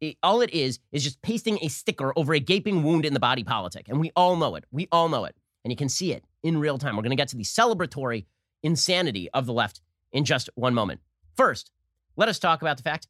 it, 0.00 0.16
all 0.22 0.40
it 0.40 0.50
is 0.50 0.78
is 0.92 1.02
just 1.04 1.22
pasting 1.22 1.58
a 1.62 1.68
sticker 1.68 2.12
over 2.16 2.34
a 2.34 2.40
gaping 2.40 2.82
wound 2.82 3.04
in 3.04 3.14
the 3.14 3.20
body 3.20 3.44
politic. 3.44 3.88
And 3.88 4.00
we 4.00 4.12
all 4.16 4.36
know 4.36 4.56
it. 4.56 4.64
We 4.70 4.88
all 4.92 5.08
know 5.08 5.24
it. 5.24 5.36
And 5.64 5.72
you 5.72 5.76
can 5.76 5.88
see 5.88 6.12
it 6.12 6.24
in 6.42 6.58
real 6.58 6.78
time. 6.78 6.96
We're 6.96 7.02
going 7.02 7.10
to 7.10 7.16
get 7.16 7.28
to 7.28 7.36
the 7.36 7.44
celebratory 7.44 8.24
insanity 8.62 9.28
of 9.32 9.46
the 9.46 9.52
left 9.52 9.80
in 10.12 10.24
just 10.24 10.48
one 10.54 10.74
moment. 10.74 11.00
First, 11.36 11.70
let 12.16 12.28
us 12.28 12.38
talk 12.38 12.62
about 12.62 12.76
the 12.76 12.82
fact 12.82 13.08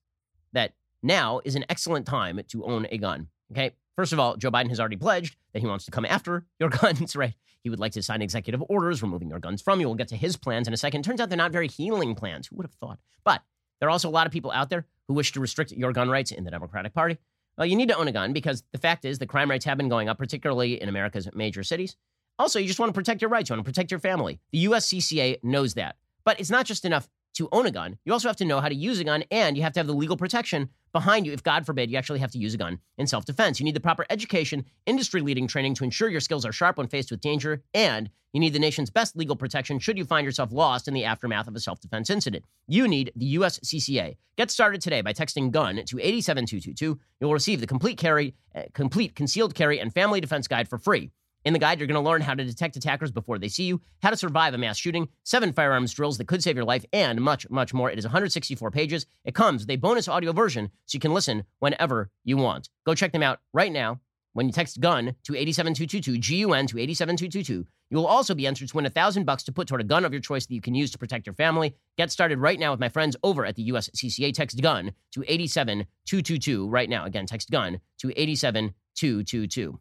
that 0.53 0.73
now 1.03 1.41
is 1.45 1.55
an 1.55 1.65
excellent 1.69 2.07
time 2.07 2.41
to 2.49 2.65
own 2.65 2.87
a 2.91 2.99
gun. 2.99 3.29
Okay. 3.53 3.73
First 3.97 4.13
of 4.13 4.21
all, 4.21 4.37
Joe 4.37 4.51
Biden 4.51 4.69
has 4.69 4.79
already 4.79 4.97
pledged 4.97 5.37
that 5.53 5.61
he 5.61 5.67
wants 5.67 5.87
to 5.87 5.91
come 5.91 6.05
after 6.05 6.45
your 6.61 6.69
guns, 6.83 7.17
right? 7.17 7.35
He 7.63 7.71
would 7.71 7.81
like 7.81 7.93
to 7.93 8.03
sign 8.03 8.23
executive 8.23 8.63
orders 8.69 9.03
removing 9.03 9.29
your 9.29 9.41
guns 9.41 9.63
from 9.63 9.81
you. 9.81 9.89
We'll 9.89 9.97
get 9.97 10.09
to 10.09 10.17
his 10.17 10.37
plans 10.37 10.69
in 10.69 10.75
a 10.75 10.77
second. 10.77 11.03
Turns 11.03 11.21
out 11.21 11.31
they're 11.31 11.37
not 11.37 11.51
very 11.51 11.67
healing 11.67 12.15
plans. 12.15 12.47
Who 12.47 12.57
would 12.57 12.67
have 12.67 12.75
thought? 12.75 12.99
But 13.25 13.43
there 13.81 13.89
are 13.89 13.91
also 13.91 14.09
a 14.09 14.11
lot 14.11 14.27
of 14.27 14.33
people 14.33 14.53
out 14.53 14.71
there 14.71 14.87
who 15.09 15.15
wish 15.15 15.33
to 15.33 15.41
restrict 15.41 15.73
your 15.73 15.93
gun 15.93 16.09
rights 16.09 16.31
in 16.31 16.45
the 16.45 16.51
Democratic 16.51 16.95
Party. 16.95 17.19
Well, 17.59 17.67
you 17.67 17.75
need 17.75 17.89
to 17.89 17.97
own 17.97 18.07
a 18.07 18.13
gun 18.13 18.33
because 18.33 18.63
the 18.73 18.79
fact 18.79 19.05
is 19.05 19.19
the 19.19 19.27
crime 19.27 19.51
rates 19.51 19.65
have 19.65 19.79
been 19.79 19.89
going 19.89 20.09
up, 20.09 20.19
particularly 20.19 20.81
in 20.81 20.89
America's 20.89 21.29
major 21.35 21.63
cities. 21.63 21.97
Also, 22.39 22.59
you 22.59 22.67
just 22.67 22.79
want 22.79 22.91
to 22.91 22.95
protect 22.95 23.23
your 23.23 23.31
rights. 23.31 23.49
You 23.49 23.55
want 23.55 23.65
to 23.65 23.71
protect 23.71 23.91
your 23.91 24.01
family. 24.01 24.41
The 24.53 24.67
USCCA 24.67 25.43
knows 25.43 25.75
that. 25.75 25.97
But 26.25 26.39
it's 26.39 26.51
not 26.51 26.67
just 26.67 26.85
enough 26.85 27.09
to 27.35 27.49
own 27.53 27.67
a 27.67 27.71
gun. 27.71 27.99
You 28.05 28.13
also 28.13 28.29
have 28.29 28.37
to 28.37 28.45
know 28.45 28.61
how 28.61 28.69
to 28.69 28.75
use 28.75 28.99
a 28.99 29.05
gun 29.05 29.25
and 29.31 29.57
you 29.57 29.63
have 29.63 29.73
to 29.75 29.81
have 29.81 29.87
the 29.87 29.95
legal 29.95 30.17
protection 30.17 30.71
behind 30.97 31.27
you 31.27 31.33
if, 31.33 31.43
God 31.43 31.67
forbid, 31.67 31.91
you 31.91 31.99
actually 31.99 32.21
have 32.21 32.31
to 32.31 32.39
use 32.39 32.55
a 32.55 32.57
gun 32.57 32.79
in 32.97 33.07
self 33.07 33.27
defense. 33.27 33.61
You 33.61 33.65
need 33.65 33.77
the 33.77 33.81
proper 33.81 34.07
education, 34.09 34.65
industry 34.87 35.21
leading 35.21 35.47
training 35.47 35.75
to 35.75 35.85
ensure 35.85 36.09
your 36.09 36.21
skills 36.21 36.47
are 36.47 36.53
sharp 36.53 36.79
when 36.79 36.89
faced 36.89 37.11
with 37.11 37.21
danger, 37.21 37.63
and 37.75 38.09
you 38.33 38.41
need 38.41 38.55
the 38.55 38.59
nation's 38.59 38.89
best 38.89 39.15
legal 39.15 39.37
protection 39.37 39.79
should 39.79 39.99
you 39.99 40.07
find 40.07 40.25
yourself 40.25 40.53
lost 40.53 40.89
in 40.89 40.95
the 40.95 41.05
aftermath 41.05 41.49
of 41.49 41.55
a 41.55 41.61
self 41.61 41.81
defense 41.81 42.09
incident. 42.09 42.47
You 42.67 42.89
need 42.89 43.13
the 43.15 43.37
USCCA. 43.37 44.17
Get 44.39 44.51
started 44.51 44.81
today 44.81 45.03
by 45.03 45.13
texting 45.13 45.51
GUN 45.51 45.77
to 45.85 45.99
87222. 46.01 46.99
You'll 47.21 47.33
receive 47.35 47.61
the 47.61 47.67
complete 47.67 47.99
carry, 47.99 48.35
uh, 48.55 48.63
complete 48.73 49.15
concealed 49.15 49.55
carry 49.55 49.79
and 49.79 49.93
family 49.93 50.23
defense 50.23 50.49
guide 50.49 50.67
for 50.67 50.79
free. 50.79 51.11
In 51.47 51.53
the 51.53 51.61
guide, 51.61 51.79
you're 51.79 51.87
going 51.87 51.95
to 51.95 52.01
learn 52.01 52.23
how 52.23 52.35
to 52.35 52.45
detect 52.45 52.75
attackers 52.75 53.13
before 53.13 53.39
they 53.39 53.47
see 53.47 53.63
you, 53.63 53.81
how 54.03 54.11
to 54.11 54.17
survive 54.17 54.53
a 54.53 54.59
mass 54.59 54.77
shooting, 54.77 55.09
seven 55.23 55.53
firearms 55.53 55.93
drills 55.93 56.19
that 56.19 56.27
could 56.27 56.43
save 56.43 56.57
your 56.57 56.65
life, 56.65 56.85
and 56.93 57.21
much, 57.21 57.49
much 57.49 57.73
more. 57.73 57.89
It 57.89 58.01
is 58.01 58.05
164 58.05 58.73
pages. 58.73 59.07
It 59.25 59.37
comes 59.37 59.63
with 59.63 59.71
a 59.71 59.77
bonus 59.77 60.09
audio 60.09 60.33
version 60.33 60.73
so 60.87 60.97
you 60.97 61.01
can 61.01 61.15
listen 61.15 61.45
whenever 61.61 62.11
you 62.25 62.37
want. 62.37 62.69
Go 62.85 62.97
check 62.97 63.13
them 63.13 63.23
out 63.23 63.39
right 63.53 63.71
now. 63.71 64.01
When 64.33 64.47
you 64.47 64.53
text 64.53 64.81
GUN 64.81 65.15
to 65.23 65.37
87222, 65.37 66.19
G-U-N 66.19 66.67
to 66.67 66.81
87222, 66.81 67.65
you 67.91 67.97
will 67.97 68.09
also 68.09 68.35
be 68.35 68.49
entered 68.49 68.69
to 68.69 68.77
win 68.77 68.85
a 68.85 68.91
thousand 68.91 69.23
bucks 69.23 69.45
to 69.45 69.53
put 69.53 69.69
toward 69.69 69.81
a 69.81 69.85
gun 69.85 70.05
of 70.05 70.13
your 70.13 70.21
choice 70.21 70.47
that 70.47 70.55
you 70.55 70.61
can 70.61 70.75
use 70.75 70.91
to 70.91 70.99
protect 70.99 71.29
your 71.29 71.35
family. 71.35 71.77
Get 71.97 72.11
started 72.11 72.41
right 72.41 72.59
now 72.59 72.73
with 72.73 72.81
my 72.81 72.89
friends 72.89 73.17
over 73.23 73.47
at 73.47 73.55
the 73.55 73.71
USCCA. 73.71 74.35
Text 74.35 74.61
GUN 74.61 74.91
to 75.13 75.23
87222 75.29 76.69
right 76.69 76.91
now. 76.91 77.05
Again, 77.05 77.27
text 77.27 77.53
GUN 77.53 77.81
to 77.99 78.13
87222. 78.17 79.79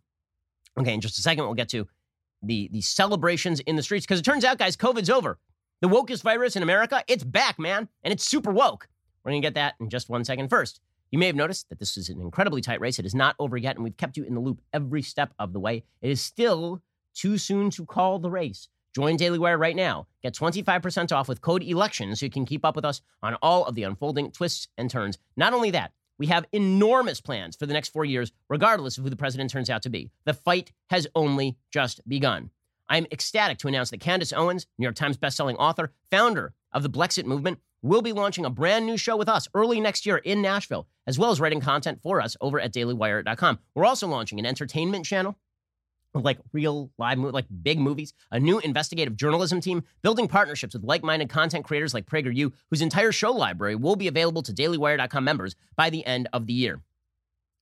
Okay, 0.78 0.94
in 0.94 1.02
just 1.02 1.18
a 1.18 1.22
second, 1.22 1.46
we'll 1.46 1.54
get 1.54 1.70
to 1.70 1.88
the, 2.42 2.70
the 2.72 2.82
celebrations 2.82 3.60
in 3.62 3.76
the 3.76 3.84
streets 3.84 4.06
because 4.06 4.20
it 4.20 4.26
turns 4.26 4.44
out, 4.44 4.58
guys, 4.58 4.76
COVID's 4.76 5.10
over. 5.10 5.40
The 5.82 5.90
wokest 5.90 6.22
virus 6.22 6.56
in 6.56 6.64
America, 6.64 7.04
it's 7.08 7.24
back, 7.24 7.60
man, 7.60 7.88
and 8.04 8.12
it's 8.12 8.26
super 8.26 8.52
woke. 8.52 8.88
We're 9.24 9.32
going 9.32 9.42
to 9.42 9.46
get 9.46 9.56
that 9.56 9.76
in 9.80 9.90
just 9.90 10.10
one 10.10 10.24
second. 10.24 10.50
First, 10.50 10.80
you 11.12 11.20
may 11.20 11.28
have 11.28 11.36
noticed 11.36 11.70
that 11.70 11.80
this 11.80 11.98
is 11.98 12.10
an 12.10 12.22
incredibly 12.22 12.62
tight 12.62 12.82
race. 12.82 13.00
It 13.00 13.06
is 13.06 13.16
not 13.16 13.36
over 13.40 13.58
yet, 13.58 13.76
and 13.76 13.84
we've 13.84 13.98
kept 13.98 14.18
you 14.18 14.24
in 14.24 14.34
the 14.34 14.40
loop 14.40 14.62
every 14.74 15.02
step 15.02 15.34
of 15.40 15.54
the 15.54 15.60
way. 15.60 15.84
It 16.02 16.12
is 16.12 16.22
still 16.22 16.82
too 17.14 17.38
soon 17.38 17.70
to 17.72 17.86
call 17.86 18.20
the 18.20 18.30
race. 18.30 18.68
Join 18.94 19.18
Daily 19.18 19.38
Wire 19.38 19.58
right 19.58 19.76
now. 19.76 20.08
Get 20.24 20.34
25% 20.34 21.12
off 21.12 21.28
with 21.28 21.42
code 21.42 21.64
ELECTION 21.64 22.16
so 22.16 22.26
you 22.26 22.30
can 22.30 22.46
keep 22.46 22.64
up 22.64 22.76
with 22.76 22.86
us 22.86 23.02
on 23.22 23.36
all 23.42 23.66
of 23.66 23.76
the 23.76 23.84
unfolding 23.84 24.32
twists 24.32 24.68
and 24.78 24.90
turns. 24.90 25.18
Not 25.36 25.54
only 25.54 25.72
that, 25.72 25.92
we 26.18 26.28
have 26.28 26.46
enormous 26.52 27.22
plans 27.22 27.56
for 27.56 27.66
the 27.66 27.74
next 27.74 27.90
four 27.90 28.06
years, 28.06 28.32
regardless 28.50 28.98
of 28.98 29.04
who 29.04 29.10
the 29.10 29.16
president 29.16 29.52
turns 29.52 29.70
out 29.70 29.82
to 29.84 29.90
be. 29.90 30.12
The 30.26 30.34
fight 30.34 30.72
has 30.90 31.08
only 31.16 31.58
just 31.72 32.08
begun. 32.08 32.52
I'm 32.88 33.08
ecstatic 33.12 33.58
to 33.60 33.68
announce 33.68 33.90
that 33.90 34.00
Candace 34.00 34.34
Owens, 34.34 34.68
New 34.78 34.84
York 34.84 34.96
Times 34.96 35.18
bestselling 35.18 35.56
author, 35.58 35.92
founder 36.12 36.54
of 36.72 36.84
the 36.84 36.90
Blexit 36.90 37.26
movement, 37.26 37.60
will 37.82 38.02
be 38.02 38.14
launching 38.14 38.46
a 38.46 38.50
brand 38.50 38.86
new 38.86 38.98
show 38.98 39.16
with 39.16 39.30
us 39.30 39.48
early 39.54 39.80
next 39.80 40.06
year 40.06 40.18
in 40.18 40.42
Nashville, 40.42 40.88
as 41.06 41.20
well 41.20 41.32
as 41.32 41.40
writing 41.40 41.62
content 41.62 42.02
for 42.02 42.20
us 42.20 42.36
over 42.42 42.60
at 42.60 42.74
dailywire.com. 42.74 43.60
We're 43.76 43.86
also 43.86 44.08
launching 44.08 44.40
an 44.40 44.46
entertainment 44.46 45.06
channel 45.06 45.38
like 46.24 46.40
real 46.54 46.90
live, 46.98 47.20
like 47.20 47.46
big 47.64 47.80
movies, 47.80 48.14
a 48.32 48.40
new 48.40 48.60
investigative 48.60 49.18
journalism 49.18 49.60
team, 49.62 49.84
building 50.02 50.28
partnerships 50.28 50.74
with 50.74 50.84
like 50.84 51.04
minded 51.04 51.30
content 51.30 51.66
creators 51.66 51.94
like 51.94 52.06
PragerU, 52.06 52.52
whose 52.70 52.82
entire 52.82 53.12
show 53.12 53.32
library 53.32 53.76
will 53.76 53.96
be 53.96 54.08
available 54.08 54.42
to 54.44 54.54
dailywire.com 54.54 55.24
members 55.24 55.56
by 55.76 55.90
the 55.90 56.06
end 56.06 56.28
of 56.34 56.46
the 56.48 56.54
year. 56.54 56.82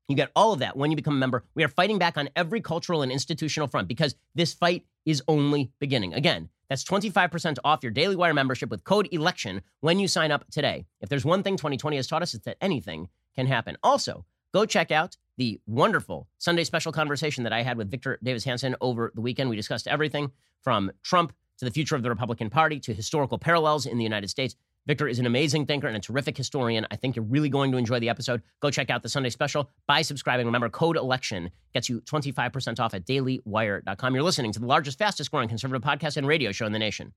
You 0.10 0.16
get 0.16 0.32
all 0.36 0.54
of 0.54 0.60
that 0.60 0.76
when 0.76 0.92
you 0.92 0.98
become 0.98 1.16
a 1.16 1.20
member. 1.20 1.44
We 1.56 1.64
are 1.64 1.70
fighting 1.70 1.98
back 1.98 2.18
on 2.18 2.30
every 2.36 2.62
cultural 2.62 3.02
and 3.02 3.12
institutional 3.12 3.68
front 3.68 3.88
because 3.88 4.16
this 4.36 4.54
fight 4.54 4.86
is 5.06 5.24
only 5.28 5.72
beginning. 5.80 6.14
Again, 6.14 6.50
that's 6.70 6.84
25% 6.84 7.58
off 7.64 7.84
your 7.84 7.92
Daily 7.92 8.16
Wire 8.16 8.34
membership 8.34 8.70
with 8.70 8.84
code 8.84 9.08
ELECTION 9.12 9.62
when 9.80 10.00
you 10.00 10.08
sign 10.08 10.32
up 10.32 10.46
today. 10.52 10.86
If 11.02 11.10
there's 11.10 11.26
one 11.26 11.44
thing 11.44 11.56
2020 11.56 11.96
has 11.98 12.08
taught 12.08 12.22
us, 12.22 12.34
it's 12.34 12.46
that 12.46 12.58
anything 12.62 13.10
can 13.36 13.48
happen. 13.48 13.78
Also, 13.84 14.26
go 14.54 14.66
check 14.66 14.92
out 14.92 15.18
the 15.38 15.60
wonderful 15.66 16.28
Sunday 16.38 16.64
special 16.64 16.92
conversation 16.92 17.44
that 17.44 17.54
I 17.54 17.62
had 17.62 17.78
with 17.78 17.90
Victor 17.90 18.20
Davis 18.24 18.44
Hanson 18.44 18.76
over 18.82 19.12
the 19.16 19.22
weekend. 19.22 19.50
We 19.50 19.56
discussed 19.56 19.88
everything 19.88 20.32
from 20.62 20.92
Trump 21.04 21.34
to 21.60 21.66
the 21.66 21.72
future 21.72 21.96
of 21.96 22.04
the 22.04 22.10
Republican 22.10 22.50
Party 22.50 22.80
to 22.82 22.94
historical 22.94 23.38
parallels 23.38 23.86
in 23.86 23.98
the 23.98 24.04
United 24.04 24.30
States. 24.30 24.56
Victor 24.86 25.08
is 25.08 25.18
an 25.18 25.26
amazing 25.26 25.66
thinker 25.66 25.88
and 25.88 25.96
a 25.96 26.00
terrific 26.00 26.36
historian. 26.36 26.86
I 26.92 26.98
think 26.98 27.16
you're 27.16 27.24
really 27.24 27.48
going 27.48 27.72
to 27.72 27.78
enjoy 27.78 28.00
the 28.00 28.10
episode. 28.10 28.42
Go 28.60 28.70
check 28.70 28.90
out 28.90 29.02
the 29.02 29.08
Sunday 29.08 29.30
special 29.30 29.70
by 29.88 30.02
subscribing. 30.02 30.46
Remember, 30.46 30.70
code 30.70 30.98
election 30.98 31.52
gets 31.74 31.88
you 31.88 32.02
25% 32.02 32.80
off 32.80 32.94
at 32.94 33.06
dailywire.com. 33.06 34.14
You're 34.14 34.24
listening 34.24 34.52
to 34.52 34.60
the 34.60 34.66
largest, 34.66 34.98
fastest 34.98 35.32
growing 35.32 35.48
conservative 35.48 35.82
podcast 35.82 36.18
and 36.18 36.28
radio 36.28 36.52
show 36.52 36.66
in 36.66 36.74
the 36.74 36.80
nation. 36.80 37.14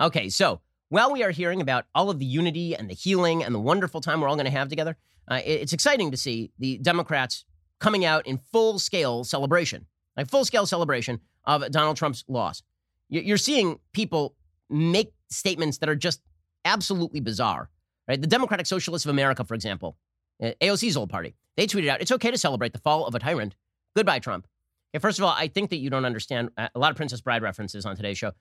Okay, 0.00 0.28
so 0.28 0.60
while 0.88 1.12
we 1.12 1.22
are 1.22 1.30
hearing 1.30 1.60
about 1.60 1.86
all 1.94 2.10
of 2.10 2.18
the 2.18 2.24
unity 2.24 2.74
and 2.74 2.88
the 2.88 2.94
healing 2.94 3.44
and 3.44 3.54
the 3.54 3.60
wonderful 3.60 4.00
time 4.00 4.20
we're 4.20 4.28
all 4.28 4.36
going 4.36 4.46
to 4.46 4.50
have 4.50 4.68
together, 4.68 4.96
uh, 5.30 5.40
it's 5.44 5.72
exciting 5.72 6.10
to 6.10 6.16
see 6.16 6.50
the 6.58 6.78
Democrats 6.78 7.44
coming 7.78 8.04
out 8.04 8.26
in 8.26 8.38
full 8.38 8.78
scale 8.78 9.24
celebration, 9.24 9.86
like 10.16 10.28
full 10.28 10.44
scale 10.44 10.66
celebration 10.66 11.20
of 11.44 11.70
Donald 11.70 11.96
Trump's 11.96 12.24
loss. 12.28 12.62
You're 13.10 13.38
seeing 13.38 13.78
people 13.92 14.34
make 14.68 15.12
statements 15.30 15.78
that 15.78 15.88
are 15.88 15.96
just 15.96 16.20
absolutely 16.64 17.20
bizarre, 17.20 17.70
right? 18.06 18.20
The 18.20 18.26
Democratic 18.26 18.66
Socialists 18.66 19.06
of 19.06 19.10
America, 19.10 19.44
for 19.44 19.54
example, 19.54 19.96
uh, 20.42 20.50
AOC's 20.60 20.96
old 20.96 21.10
party, 21.10 21.34
they 21.56 21.66
tweeted 21.66 21.88
out, 21.88 22.00
it's 22.00 22.12
okay 22.12 22.30
to 22.30 22.38
celebrate 22.38 22.72
the 22.72 22.78
fall 22.78 23.06
of 23.06 23.14
a 23.14 23.18
tyrant. 23.18 23.54
Goodbye, 23.96 24.18
Trump. 24.18 24.46
Okay, 24.94 25.00
first 25.00 25.18
of 25.18 25.24
all, 25.24 25.34
I 25.36 25.48
think 25.48 25.70
that 25.70 25.76
you 25.76 25.90
don't 25.90 26.04
understand 26.04 26.50
uh, 26.56 26.68
a 26.74 26.78
lot 26.78 26.90
of 26.90 26.96
Princess 26.96 27.20
Bride 27.20 27.42
references 27.42 27.84
on 27.86 27.96
today's 27.96 28.18
show. 28.18 28.32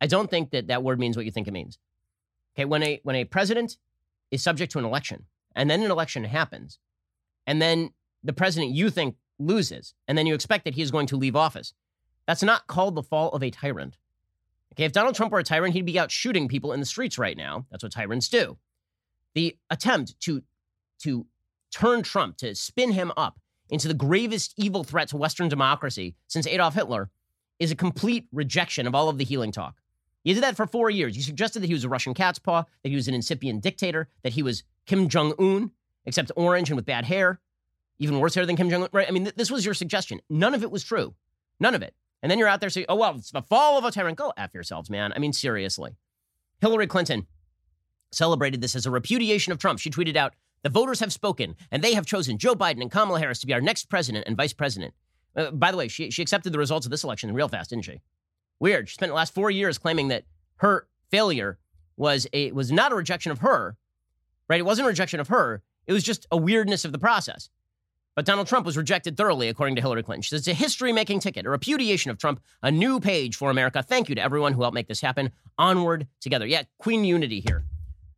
I 0.00 0.06
don't 0.06 0.28
think 0.28 0.50
that 0.50 0.68
that 0.68 0.82
word 0.82 0.98
means 0.98 1.16
what 1.16 1.24
you 1.24 1.30
think 1.30 1.48
it 1.48 1.52
means. 1.52 1.78
Okay, 2.54 2.64
when 2.64 2.82
a 2.82 3.00
when 3.02 3.16
a 3.16 3.24
president 3.24 3.76
is 4.30 4.42
subject 4.42 4.72
to 4.72 4.78
an 4.78 4.84
election, 4.84 5.24
and 5.54 5.68
then 5.68 5.82
an 5.82 5.90
election 5.90 6.24
happens, 6.24 6.78
and 7.46 7.60
then 7.60 7.90
the 8.22 8.32
president 8.32 8.72
you 8.72 8.90
think 8.90 9.16
loses, 9.38 9.94
and 10.06 10.16
then 10.16 10.26
you 10.26 10.34
expect 10.34 10.64
that 10.64 10.74
he 10.74 10.82
is 10.82 10.90
going 10.90 11.06
to 11.08 11.16
leave 11.16 11.36
office, 11.36 11.74
that's 12.26 12.42
not 12.42 12.66
called 12.66 12.94
the 12.94 13.02
fall 13.02 13.30
of 13.30 13.42
a 13.42 13.50
tyrant. 13.50 13.96
Okay, 14.72 14.84
if 14.84 14.92
Donald 14.92 15.14
Trump 15.14 15.32
were 15.32 15.38
a 15.38 15.44
tyrant, 15.44 15.74
he'd 15.74 15.86
be 15.86 15.98
out 15.98 16.10
shooting 16.10 16.48
people 16.48 16.72
in 16.72 16.80
the 16.80 16.86
streets 16.86 17.18
right 17.18 17.36
now. 17.36 17.66
That's 17.70 17.82
what 17.82 17.92
tyrants 17.92 18.28
do. 18.28 18.56
The 19.34 19.56
attempt 19.70 20.18
to 20.20 20.42
to 21.00 21.26
turn 21.72 22.02
Trump, 22.02 22.36
to 22.38 22.54
spin 22.54 22.92
him 22.92 23.12
up 23.16 23.40
into 23.68 23.88
the 23.88 23.94
gravest 23.94 24.54
evil 24.56 24.84
threat 24.84 25.08
to 25.08 25.16
Western 25.16 25.48
democracy 25.48 26.14
since 26.28 26.46
Adolf 26.46 26.74
Hitler, 26.74 27.10
is 27.58 27.70
a 27.70 27.76
complete 27.76 28.26
rejection 28.32 28.86
of 28.86 28.94
all 28.94 29.08
of 29.08 29.18
the 29.18 29.24
healing 29.24 29.52
talk. 29.52 29.80
You 30.24 30.34
did 30.34 30.42
that 30.42 30.56
for 30.56 30.66
four 30.66 30.90
years. 30.90 31.16
You 31.16 31.22
suggested 31.22 31.60
that 31.60 31.66
he 31.66 31.74
was 31.74 31.84
a 31.84 31.88
Russian 31.88 32.14
cat's 32.14 32.38
paw, 32.38 32.64
that 32.82 32.88
he 32.88 32.96
was 32.96 33.08
an 33.08 33.14
incipient 33.14 33.62
dictator, 33.62 34.08
that 34.22 34.32
he 34.32 34.42
was 34.42 34.64
Kim 34.86 35.08
Jong 35.08 35.34
Un, 35.38 35.70
except 36.06 36.32
orange 36.34 36.70
and 36.70 36.76
with 36.76 36.86
bad 36.86 37.04
hair, 37.04 37.40
even 37.98 38.18
worse 38.18 38.34
hair 38.34 38.46
than 38.46 38.56
Kim 38.56 38.70
Jong 38.70 38.82
Un. 38.82 38.88
Right? 38.92 39.06
I 39.06 39.12
mean, 39.12 39.24
th- 39.24 39.36
this 39.36 39.50
was 39.50 39.64
your 39.64 39.74
suggestion. 39.74 40.20
None 40.30 40.54
of 40.54 40.62
it 40.62 40.70
was 40.70 40.82
true. 40.82 41.14
None 41.60 41.74
of 41.74 41.82
it. 41.82 41.94
And 42.22 42.30
then 42.30 42.38
you're 42.38 42.48
out 42.48 42.60
there 42.60 42.70
saying, 42.70 42.86
"Oh 42.88 42.96
well, 42.96 43.16
it's 43.16 43.30
the 43.30 43.42
fall 43.42 43.76
of 43.76 43.84
a 43.84 43.90
tyrant." 43.90 44.16
Go 44.16 44.32
f 44.36 44.54
yourselves, 44.54 44.88
man. 44.88 45.12
I 45.14 45.18
mean, 45.18 45.34
seriously. 45.34 45.94
Hillary 46.60 46.86
Clinton 46.86 47.26
celebrated 48.12 48.62
this 48.62 48.74
as 48.74 48.86
a 48.86 48.90
repudiation 48.90 49.52
of 49.52 49.58
Trump. 49.58 49.78
She 49.78 49.90
tweeted 49.90 50.16
out, 50.16 50.34
"The 50.62 50.70
voters 50.70 51.00
have 51.00 51.12
spoken, 51.12 51.54
and 51.70 51.84
they 51.84 51.92
have 51.92 52.06
chosen 52.06 52.38
Joe 52.38 52.54
Biden 52.54 52.80
and 52.80 52.90
Kamala 52.90 53.20
Harris 53.20 53.40
to 53.40 53.46
be 53.46 53.52
our 53.52 53.60
next 53.60 53.90
president 53.90 54.24
and 54.26 54.38
vice 54.38 54.54
president." 54.54 54.94
Uh, 55.36 55.50
by 55.50 55.70
the 55.70 55.76
way, 55.76 55.86
she 55.86 56.10
she 56.10 56.22
accepted 56.22 56.54
the 56.54 56.58
results 56.58 56.86
of 56.86 56.90
this 56.90 57.04
election 57.04 57.34
real 57.34 57.48
fast, 57.48 57.68
didn't 57.70 57.84
she? 57.84 58.00
Weird. 58.60 58.88
She 58.88 58.94
spent 58.94 59.10
the 59.10 59.16
last 59.16 59.34
four 59.34 59.50
years 59.50 59.78
claiming 59.78 60.08
that 60.08 60.24
her 60.56 60.86
failure 61.10 61.58
was 61.96 62.26
a 62.32 62.52
was 62.52 62.72
not 62.72 62.92
a 62.92 62.94
rejection 62.94 63.32
of 63.32 63.38
her, 63.38 63.76
right? 64.48 64.60
It 64.60 64.64
wasn't 64.64 64.86
a 64.86 64.88
rejection 64.88 65.20
of 65.20 65.28
her. 65.28 65.62
It 65.86 65.92
was 65.92 66.02
just 66.02 66.26
a 66.30 66.36
weirdness 66.36 66.84
of 66.84 66.92
the 66.92 66.98
process. 66.98 67.50
But 68.14 68.26
Donald 68.26 68.46
Trump 68.46 68.64
was 68.64 68.76
rejected 68.76 69.16
thoroughly, 69.16 69.48
according 69.48 69.74
to 69.74 69.80
Hillary 69.82 70.04
Clinton. 70.04 70.22
She 70.22 70.30
says 70.30 70.40
it's 70.40 70.48
a 70.48 70.54
history 70.54 70.92
making 70.92 71.20
ticket, 71.20 71.46
a 71.46 71.50
repudiation 71.50 72.10
of 72.10 72.18
Trump, 72.18 72.40
a 72.62 72.70
new 72.70 73.00
page 73.00 73.34
for 73.36 73.50
America. 73.50 73.82
Thank 73.82 74.08
you 74.08 74.14
to 74.14 74.22
everyone 74.22 74.52
who 74.52 74.62
helped 74.62 74.74
make 74.74 74.86
this 74.86 75.00
happen. 75.00 75.32
Onward 75.58 76.06
together. 76.20 76.46
Yeah, 76.46 76.62
Queen 76.78 77.04
Unity 77.04 77.40
here. 77.40 77.64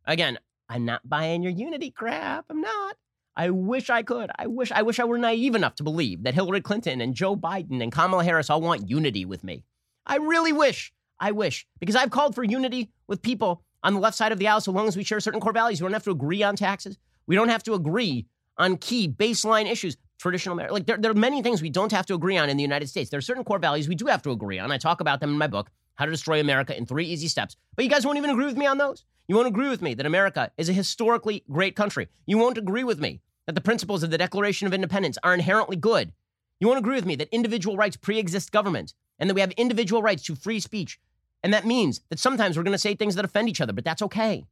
Again, 0.05 0.37
I'm 0.69 0.85
not 0.85 1.07
buying 1.07 1.41
your 1.41 1.51
unity 1.51 1.89
crap. 1.91 2.45
I'm 2.49 2.61
not. 2.61 2.95
I 3.35 3.49
wish 3.49 3.89
I 3.89 4.03
could. 4.03 4.31
I 4.37 4.47
wish 4.47 4.71
I 4.71 4.81
wish 4.81 4.99
I 4.99 5.03
were 5.05 5.17
naive 5.17 5.55
enough 5.55 5.75
to 5.75 5.83
believe 5.83 6.23
that 6.23 6.33
Hillary 6.33 6.61
Clinton 6.61 7.01
and 7.01 7.13
Joe 7.13 7.35
Biden 7.35 7.81
and 7.83 7.91
Kamala 7.91 8.23
Harris 8.23 8.49
all 8.49 8.61
want 8.61 8.89
unity 8.89 9.25
with 9.25 9.43
me. 9.43 9.63
I 10.07 10.17
really 10.17 10.53
wish. 10.53 10.91
I 11.19 11.31
wish. 11.31 11.67
Because 11.79 11.95
I've 11.95 12.11
called 12.11 12.33
for 12.33 12.43
unity 12.43 12.89
with 13.07 13.21
people 13.21 13.61
on 13.83 13.93
the 13.93 13.99
left 13.99 14.17
side 14.17 14.31
of 14.31 14.39
the 14.39 14.47
aisle 14.47 14.61
so 14.61 14.71
long 14.71 14.87
as 14.87 14.97
we 14.97 15.03
share 15.03 15.19
certain 15.19 15.41
core 15.41 15.53
values. 15.53 15.81
We 15.81 15.85
don't 15.85 15.93
have 15.93 16.03
to 16.05 16.11
agree 16.11 16.41
on 16.41 16.55
taxes. 16.55 16.97
We 17.27 17.35
don't 17.35 17.49
have 17.49 17.63
to 17.63 17.73
agree 17.73 18.25
on 18.57 18.77
key 18.77 19.07
baseline 19.07 19.69
issues. 19.69 19.97
Traditional 20.19 20.55
marriage. 20.55 20.71
Like 20.71 20.85
there, 20.87 20.97
there 20.97 21.11
are 21.11 21.15
many 21.15 21.43
things 21.43 21.61
we 21.61 21.69
don't 21.69 21.91
have 21.91 22.07
to 22.07 22.15
agree 22.15 22.37
on 22.37 22.49
in 22.49 22.57
the 22.57 22.63
United 22.63 22.87
States. 22.87 23.11
There 23.11 23.19
are 23.19 23.21
certain 23.21 23.43
core 23.43 23.59
values 23.59 23.87
we 23.87 23.93
do 23.93 24.07
have 24.07 24.23
to 24.23 24.31
agree 24.31 24.57
on. 24.57 24.71
I 24.71 24.79
talk 24.79 24.99
about 24.99 25.19
them 25.19 25.29
in 25.29 25.37
my 25.37 25.45
book, 25.45 25.69
How 25.93 26.05
to 26.05 26.11
Destroy 26.11 26.39
America 26.39 26.75
in 26.75 26.87
Three 26.87 27.05
Easy 27.05 27.27
Steps. 27.27 27.55
But 27.75 27.85
you 27.85 27.91
guys 27.91 28.03
won't 28.03 28.17
even 28.17 28.31
agree 28.31 28.45
with 28.45 28.57
me 28.57 28.65
on 28.65 28.79
those. 28.79 29.05
You 29.27 29.35
won't 29.35 29.47
agree 29.47 29.69
with 29.69 29.83
me 29.83 29.93
that 29.93 30.07
America 30.07 30.51
is 30.57 30.69
a 30.69 30.73
historically 30.73 31.43
great 31.51 31.75
country. 31.75 32.07
You 32.25 32.39
won't 32.39 32.57
agree 32.57 32.83
with 32.83 32.99
me 32.99 33.21
that 33.45 33.53
the 33.53 33.61
principles 33.61 34.01
of 34.01 34.09
the 34.09 34.17
Declaration 34.17 34.65
of 34.65 34.73
Independence 34.73 35.19
are 35.23 35.35
inherently 35.35 35.75
good. 35.75 36.13
You 36.59 36.67
won't 36.67 36.79
agree 36.79 36.95
with 36.95 37.05
me 37.05 37.15
that 37.17 37.29
individual 37.31 37.77
rights 37.77 37.97
pre 37.97 38.17
exist 38.17 38.51
government. 38.51 38.95
And 39.19 39.29
that 39.29 39.33
we 39.33 39.41
have 39.41 39.51
individual 39.51 40.01
rights 40.01 40.23
to 40.23 40.35
free 40.35 40.59
speech. 40.59 40.99
And 41.43 41.53
that 41.53 41.65
means 41.65 42.01
that 42.09 42.19
sometimes 42.19 42.57
we're 42.57 42.63
going 42.63 42.73
to 42.73 42.77
say 42.77 42.95
things 42.95 43.15
that 43.15 43.25
offend 43.25 43.49
each 43.49 43.61
other, 43.61 43.73
but 43.73 43.85
that's 43.85 44.01
okay. 44.01 44.45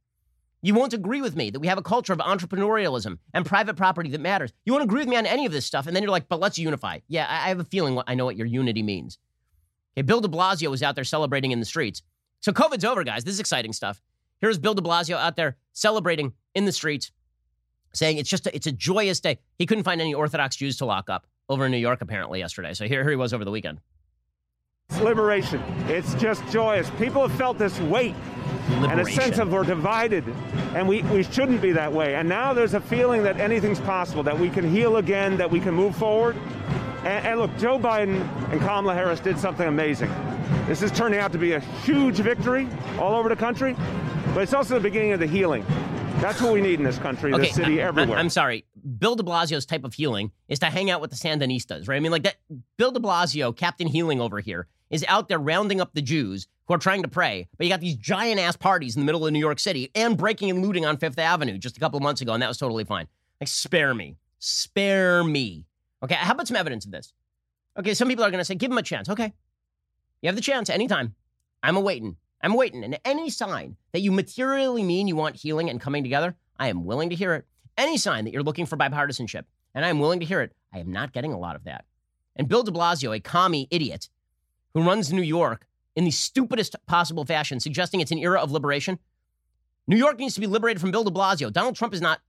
You 0.62 0.74
won't 0.74 0.94
agree 0.94 1.20
with 1.20 1.36
me 1.36 1.50
that 1.50 1.60
we 1.60 1.66
have 1.66 1.78
a 1.78 1.82
culture 1.82 2.12
of 2.12 2.18
entrepreneurialism 2.18 3.18
and 3.34 3.44
private 3.44 3.76
property 3.76 4.10
that 4.10 4.20
matters. 4.20 4.52
You 4.64 4.72
won't 4.72 4.84
agree 4.84 5.00
with 5.00 5.08
me 5.08 5.16
on 5.16 5.26
any 5.26 5.46
of 5.46 5.52
this 5.52 5.66
stuff, 5.66 5.86
and 5.86 5.94
then 5.94 6.02
you're 6.02 6.10
like, 6.10 6.28
but 6.28 6.40
let's 6.40 6.58
unify. 6.58 7.00
Yeah, 7.08 7.26
I 7.28 7.48
have 7.48 7.60
a 7.60 7.64
feeling 7.64 8.00
I 8.06 8.14
know 8.14 8.24
what 8.24 8.36
your 8.36 8.46
unity 8.46 8.82
means. 8.82 9.18
Okay, 9.96 10.02
Bill 10.02 10.20
de 10.20 10.28
Blasio 10.28 10.70
was 10.70 10.82
out 10.82 10.94
there 10.94 11.04
celebrating 11.04 11.52
in 11.52 11.60
the 11.60 11.66
streets. 11.66 12.02
So 12.40 12.52
COVID's 12.52 12.84
over, 12.84 13.04
guys. 13.04 13.24
This 13.24 13.34
is 13.34 13.40
exciting 13.40 13.72
stuff. 13.72 14.00
Here's 14.40 14.58
Bill 14.58 14.74
de 14.74 14.82
Blasio 14.82 15.16
out 15.16 15.36
there 15.36 15.56
celebrating 15.72 16.32
in 16.54 16.64
the 16.64 16.72
streets, 16.72 17.12
saying 17.92 18.18
it's 18.18 18.28
just 18.28 18.46
a, 18.46 18.54
it's 18.54 18.66
a 18.66 18.72
joyous 18.72 19.20
day. 19.20 19.38
He 19.58 19.66
couldn't 19.66 19.84
find 19.84 20.00
any 20.00 20.14
Orthodox 20.14 20.56
Jews 20.56 20.76
to 20.78 20.84
lock 20.84 21.08
up 21.08 21.26
over 21.48 21.66
in 21.66 21.72
New 21.72 21.78
York 21.78 22.00
apparently 22.00 22.40
yesterday. 22.40 22.74
So 22.74 22.86
here, 22.86 23.02
here 23.02 23.10
he 23.10 23.16
was 23.16 23.32
over 23.32 23.44
the 23.44 23.50
weekend. 23.50 23.80
It's 24.90 25.00
liberation. 25.00 25.60
It's 25.88 26.14
just 26.14 26.46
joyous. 26.48 26.88
People 26.98 27.26
have 27.26 27.36
felt 27.36 27.58
this 27.58 27.78
weight 27.80 28.14
liberation. 28.80 28.90
and 28.98 29.00
a 29.00 29.12
sense 29.12 29.38
of 29.38 29.52
we're 29.52 29.64
divided, 29.64 30.24
and 30.74 30.88
we, 30.88 31.02
we 31.02 31.22
shouldn't 31.22 31.60
be 31.60 31.72
that 31.72 31.92
way. 31.92 32.14
And 32.14 32.28
now 32.28 32.54
there's 32.54 32.72
a 32.74 32.80
feeling 32.80 33.22
that 33.24 33.38
anything's 33.38 33.80
possible, 33.80 34.22
that 34.22 34.38
we 34.38 34.48
can 34.48 34.68
heal 34.70 34.96
again, 34.96 35.36
that 35.36 35.50
we 35.50 35.60
can 35.60 35.74
move 35.74 35.94
forward. 35.96 36.36
And, 37.04 37.26
and 37.26 37.40
look, 37.40 37.56
Joe 37.58 37.78
Biden 37.78 38.20
and 38.50 38.60
Kamala 38.60 38.94
Harris 38.94 39.20
did 39.20 39.38
something 39.38 39.66
amazing. 39.66 40.10
This 40.66 40.82
is 40.82 40.90
turning 40.92 41.18
out 41.20 41.32
to 41.32 41.38
be 41.38 41.52
a 41.52 41.60
huge 41.60 42.16
victory 42.16 42.68
all 42.98 43.14
over 43.16 43.28
the 43.28 43.36
country, 43.36 43.76
but 44.34 44.42
it's 44.44 44.54
also 44.54 44.74
the 44.74 44.80
beginning 44.80 45.12
of 45.12 45.20
the 45.20 45.26
healing. 45.26 45.64
That's 46.20 46.40
what 46.40 46.54
we 46.54 46.62
need 46.62 46.78
in 46.78 46.84
this 46.84 46.98
country, 46.98 47.34
okay, 47.34 47.42
this 47.48 47.54
city, 47.54 47.80
everywhere. 47.80 48.18
I'm 48.18 48.30
sorry. 48.30 48.64
Bill 48.98 49.14
de 49.16 49.22
Blasio's 49.22 49.66
type 49.66 49.84
of 49.84 49.92
healing 49.92 50.30
is 50.48 50.60
to 50.60 50.66
hang 50.66 50.90
out 50.90 51.00
with 51.02 51.10
the 51.10 51.16
Sandinistas, 51.16 51.86
right? 51.88 51.96
I 51.96 52.00
mean, 52.00 52.12
like 52.12 52.22
that. 52.22 52.36
Bill 52.78 52.90
de 52.92 53.00
Blasio, 53.00 53.54
Captain 53.54 53.86
Healing 53.86 54.20
over 54.20 54.40
here, 54.40 54.66
is 54.90 55.04
out 55.08 55.28
there 55.28 55.38
rounding 55.38 55.80
up 55.80 55.94
the 55.94 56.02
Jews 56.02 56.46
who 56.66 56.74
are 56.74 56.78
trying 56.78 57.02
to 57.02 57.08
pray. 57.08 57.48
But 57.56 57.66
you 57.66 57.72
got 57.72 57.80
these 57.80 57.96
giant 57.96 58.40
ass 58.40 58.56
parties 58.56 58.96
in 58.96 59.00
the 59.00 59.06
middle 59.06 59.26
of 59.26 59.32
New 59.32 59.38
York 59.38 59.58
City 59.58 59.90
and 59.94 60.16
breaking 60.16 60.50
and 60.50 60.64
looting 60.64 60.86
on 60.86 60.96
Fifth 60.96 61.18
Avenue 61.18 61.58
just 61.58 61.76
a 61.76 61.80
couple 61.80 61.96
of 61.96 62.02
months 62.02 62.20
ago, 62.20 62.32
and 62.32 62.42
that 62.42 62.48
was 62.48 62.58
totally 62.58 62.84
fine. 62.84 63.06
Like, 63.40 63.48
spare 63.48 63.94
me. 63.94 64.16
Spare 64.38 65.24
me. 65.24 65.64
Okay, 66.02 66.14
how 66.14 66.32
about 66.32 66.48
some 66.48 66.56
evidence 66.56 66.84
of 66.84 66.92
this? 66.92 67.12
Okay, 67.78 67.94
some 67.94 68.08
people 68.08 68.24
are 68.24 68.30
going 68.30 68.40
to 68.40 68.44
say, 68.44 68.54
give 68.54 68.70
him 68.70 68.78
a 68.78 68.82
chance. 68.82 69.08
Okay. 69.08 69.32
You 70.22 70.28
have 70.28 70.36
the 70.36 70.42
chance 70.42 70.70
anytime. 70.70 71.14
I'm 71.62 71.76
awaiting. 71.76 72.16
I'm 72.42 72.54
waiting. 72.54 72.84
And 72.84 72.98
any 73.04 73.28
sign 73.28 73.76
that 73.92 74.00
you 74.00 74.12
materially 74.12 74.82
mean 74.82 75.08
you 75.08 75.16
want 75.16 75.36
healing 75.36 75.68
and 75.68 75.80
coming 75.80 76.02
together, 76.02 76.36
I 76.58 76.68
am 76.68 76.84
willing 76.84 77.10
to 77.10 77.16
hear 77.16 77.34
it. 77.34 77.44
Any 77.76 77.98
sign 77.98 78.24
that 78.24 78.32
you're 78.32 78.42
looking 78.42 78.66
for 78.66 78.76
bipartisanship, 78.76 79.44
and 79.74 79.84
I 79.84 79.88
am 79.88 79.98
willing 79.98 80.20
to 80.20 80.26
hear 80.26 80.40
it, 80.40 80.52
I 80.72 80.78
am 80.78 80.90
not 80.90 81.12
getting 81.12 81.32
a 81.32 81.38
lot 81.38 81.56
of 81.56 81.64
that. 81.64 81.84
And 82.34 82.48
Bill 82.48 82.62
de 82.62 82.70
Blasio, 82.70 83.14
a 83.14 83.20
commie 83.20 83.68
idiot 83.70 84.08
who 84.76 84.82
runs 84.82 85.10
New 85.10 85.22
York 85.22 85.66
in 85.94 86.04
the 86.04 86.10
stupidest 86.10 86.76
possible 86.86 87.24
fashion, 87.24 87.58
suggesting 87.58 88.02
it's 88.02 88.12
an 88.12 88.18
era 88.18 88.38
of 88.38 88.52
liberation. 88.52 88.98
New 89.86 89.96
York 89.96 90.18
needs 90.18 90.34
to 90.34 90.40
be 90.40 90.46
liberated 90.46 90.82
from 90.82 90.90
Bill 90.90 91.02
de 91.02 91.10
Blasio. 91.10 91.50
Donald 91.50 91.76
Trump 91.76 91.94
is 91.94 92.02
not 92.02 92.20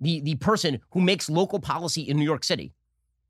the, 0.00 0.20
the 0.20 0.34
person 0.34 0.80
who 0.90 1.00
makes 1.00 1.30
local 1.30 1.60
policy 1.60 2.02
in 2.02 2.16
New 2.16 2.24
York 2.24 2.42
City. 2.42 2.72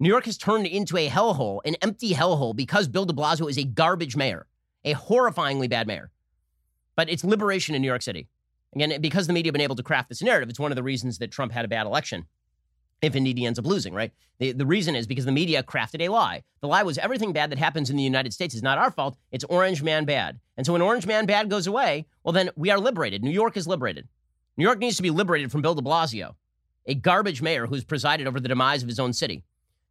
New 0.00 0.08
York 0.08 0.24
has 0.24 0.38
turned 0.38 0.66
into 0.66 0.96
a 0.96 1.06
hellhole, 1.06 1.60
an 1.66 1.76
empty 1.82 2.14
hellhole, 2.14 2.56
because 2.56 2.88
Bill 2.88 3.04
de 3.04 3.12
Blasio 3.12 3.46
is 3.50 3.58
a 3.58 3.64
garbage 3.64 4.16
mayor, 4.16 4.46
a 4.86 4.94
horrifyingly 4.94 5.68
bad 5.68 5.86
mayor. 5.86 6.10
But 6.96 7.10
it's 7.10 7.24
liberation 7.24 7.74
in 7.74 7.82
New 7.82 7.88
York 7.88 8.00
City. 8.00 8.26
Again, 8.74 9.02
because 9.02 9.26
the 9.26 9.34
media 9.34 9.50
have 9.50 9.54
been 9.54 9.60
able 9.60 9.76
to 9.76 9.82
craft 9.82 10.08
this 10.08 10.22
narrative, 10.22 10.48
it's 10.48 10.58
one 10.58 10.72
of 10.72 10.76
the 10.76 10.82
reasons 10.82 11.18
that 11.18 11.30
Trump 11.30 11.52
had 11.52 11.66
a 11.66 11.68
bad 11.68 11.84
election. 11.84 12.24
If 13.02 13.14
indeed 13.14 13.36
he 13.38 13.46
ends 13.46 13.58
up 13.58 13.66
losing, 13.66 13.92
right? 13.92 14.12
The, 14.38 14.52
the 14.52 14.66
reason 14.66 14.96
is 14.96 15.06
because 15.06 15.24
the 15.24 15.32
media 15.32 15.62
crafted 15.62 16.00
a 16.00 16.08
lie. 16.08 16.42
The 16.60 16.68
lie 16.68 16.82
was 16.82 16.98
everything 16.98 17.32
bad 17.32 17.50
that 17.50 17.58
happens 17.58 17.90
in 17.90 17.96
the 17.96 18.02
United 18.02 18.32
States 18.32 18.54
is 18.54 18.62
not 18.62 18.78
our 18.78 18.90
fault. 18.90 19.16
It's 19.32 19.44
Orange 19.44 19.82
Man 19.82 20.04
bad. 20.04 20.40
And 20.56 20.64
so 20.64 20.72
when 20.72 20.82
Orange 20.82 21.06
Man 21.06 21.26
bad 21.26 21.50
goes 21.50 21.66
away, 21.66 22.06
well, 22.24 22.32
then 22.32 22.50
we 22.56 22.70
are 22.70 22.80
liberated. 22.80 23.22
New 23.22 23.30
York 23.30 23.56
is 23.56 23.66
liberated. 23.66 24.08
New 24.56 24.64
York 24.64 24.78
needs 24.78 24.96
to 24.96 25.02
be 25.02 25.10
liberated 25.10 25.52
from 25.52 25.60
Bill 25.60 25.74
de 25.74 25.82
Blasio, 25.82 26.34
a 26.86 26.94
garbage 26.94 27.42
mayor 27.42 27.66
who's 27.66 27.84
presided 27.84 28.26
over 28.26 28.40
the 28.40 28.48
demise 28.48 28.82
of 28.82 28.88
his 28.88 28.98
own 28.98 29.12
city. 29.12 29.44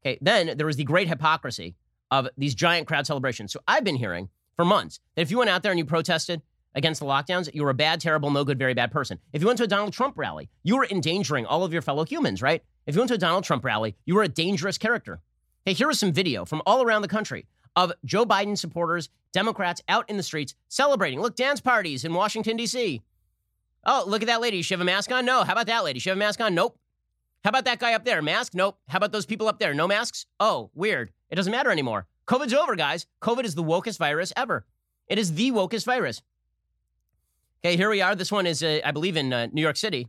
Okay, 0.03 0.17
then 0.21 0.57
there 0.57 0.65
was 0.65 0.77
the 0.77 0.83
great 0.83 1.07
hypocrisy 1.07 1.75
of 2.11 2.27
these 2.37 2.55
giant 2.55 2.87
crowd 2.87 3.05
celebrations. 3.05 3.51
So 3.51 3.59
I've 3.67 3.83
been 3.83 3.95
hearing 3.95 4.29
for 4.55 4.65
months 4.65 4.99
that 5.15 5.21
if 5.21 5.31
you 5.31 5.37
went 5.37 5.49
out 5.49 5.63
there 5.63 5.71
and 5.71 5.79
you 5.79 5.85
protested 5.85 6.41
against 6.75 6.99
the 6.99 7.05
lockdowns, 7.05 7.49
you 7.53 7.63
were 7.63 7.71
a 7.71 7.73
bad, 7.73 7.99
terrible, 7.99 8.29
no 8.29 8.43
good, 8.43 8.59
very 8.59 8.73
bad 8.73 8.91
person. 8.91 9.17
If 9.33 9.41
you 9.41 9.47
went 9.47 9.57
to 9.57 9.63
a 9.63 9.67
Donald 9.67 9.93
Trump 9.93 10.17
rally, 10.17 10.49
you 10.63 10.77
were 10.77 10.87
endangering 10.91 11.45
all 11.45 11.63
of 11.63 11.73
your 11.73 11.81
fellow 11.81 12.05
humans, 12.05 12.41
right? 12.41 12.63
If 12.85 12.95
you 12.95 13.01
went 13.01 13.09
to 13.09 13.15
a 13.15 13.17
Donald 13.17 13.43
Trump 13.43 13.65
rally, 13.65 13.95
you 14.05 14.15
were 14.15 14.23
a 14.23 14.27
dangerous 14.27 14.77
character. 14.77 15.21
Hey, 15.65 15.73
here 15.73 15.89
is 15.89 15.99
some 15.99 16.11
video 16.11 16.45
from 16.45 16.61
all 16.65 16.83
around 16.83 17.01
the 17.01 17.07
country 17.07 17.47
of 17.75 17.91
Joe 18.05 18.25
Biden 18.25 18.57
supporters, 18.57 19.09
Democrats 19.33 19.81
out 19.87 20.09
in 20.09 20.17
the 20.17 20.23
streets 20.23 20.53
celebrating. 20.69 21.19
Look, 21.19 21.35
dance 21.35 21.59
parties 21.59 22.05
in 22.05 22.13
Washington, 22.13 22.57
D.C. 22.57 23.01
Oh, 23.85 24.03
look 24.07 24.21
at 24.21 24.27
that 24.27 24.41
lady. 24.41 24.61
She 24.61 24.73
have 24.73 24.81
a 24.81 24.85
mask 24.85 25.11
on? 25.11 25.25
No. 25.25 25.43
How 25.43 25.53
about 25.53 25.67
that 25.67 25.83
lady? 25.83 25.99
She 25.99 26.09
have 26.09 26.17
a 26.17 26.19
mask 26.19 26.39
on? 26.41 26.55
Nope. 26.55 26.77
How 27.43 27.49
about 27.49 27.65
that 27.65 27.79
guy 27.79 27.93
up 27.93 28.05
there? 28.05 28.21
Mask? 28.21 28.53
Nope. 28.55 28.79
How 28.87 28.97
about 28.97 29.11
those 29.11 29.25
people 29.25 29.47
up 29.47 29.59
there? 29.59 29.73
No 29.73 29.87
masks? 29.87 30.25
Oh, 30.39 30.71
weird. 30.73 31.11
It 31.29 31.35
doesn't 31.35 31.51
matter 31.51 31.69
anymore. 31.69 32.07
COVID's 32.27 32.53
over, 32.53 32.75
guys. 32.75 33.05
COVID 33.21 33.43
is 33.43 33.53
the 33.53 33.63
wokest 33.63 33.99
virus 33.99 34.33
ever. 34.35 34.65
It 35.07 35.19
is 35.19 35.33
the 35.35 35.51
wokest 35.51 35.85
virus. 35.85 36.23
Okay, 37.63 37.77
here 37.77 37.89
we 37.89 38.01
are. 38.01 38.15
This 38.15 38.31
one 38.31 38.45
is, 38.45 38.63
uh, 38.63 38.79
I 38.83 38.91
believe, 38.91 39.17
in 39.17 39.33
uh, 39.33 39.47
New 39.51 39.61
York 39.61 39.77
City. 39.77 40.07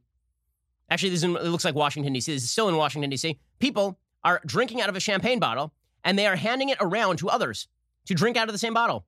Actually, 0.90 1.10
this 1.10 1.18
is 1.18 1.24
in, 1.24 1.36
it 1.36 1.44
looks 1.44 1.64
like 1.64 1.74
Washington, 1.74 2.12
D.C. 2.12 2.32
This 2.32 2.44
is 2.44 2.50
still 2.50 2.68
in 2.68 2.76
Washington, 2.76 3.10
D.C. 3.10 3.38
People 3.58 3.98
are 4.24 4.40
drinking 4.46 4.80
out 4.80 4.88
of 4.88 4.96
a 4.96 5.00
champagne 5.00 5.38
bottle 5.38 5.72
and 6.04 6.18
they 6.18 6.26
are 6.26 6.36
handing 6.36 6.68
it 6.68 6.78
around 6.80 7.16
to 7.18 7.28
others 7.28 7.68
to 8.06 8.14
drink 8.14 8.36
out 8.36 8.48
of 8.48 8.52
the 8.52 8.58
same 8.58 8.74
bottle. 8.74 9.06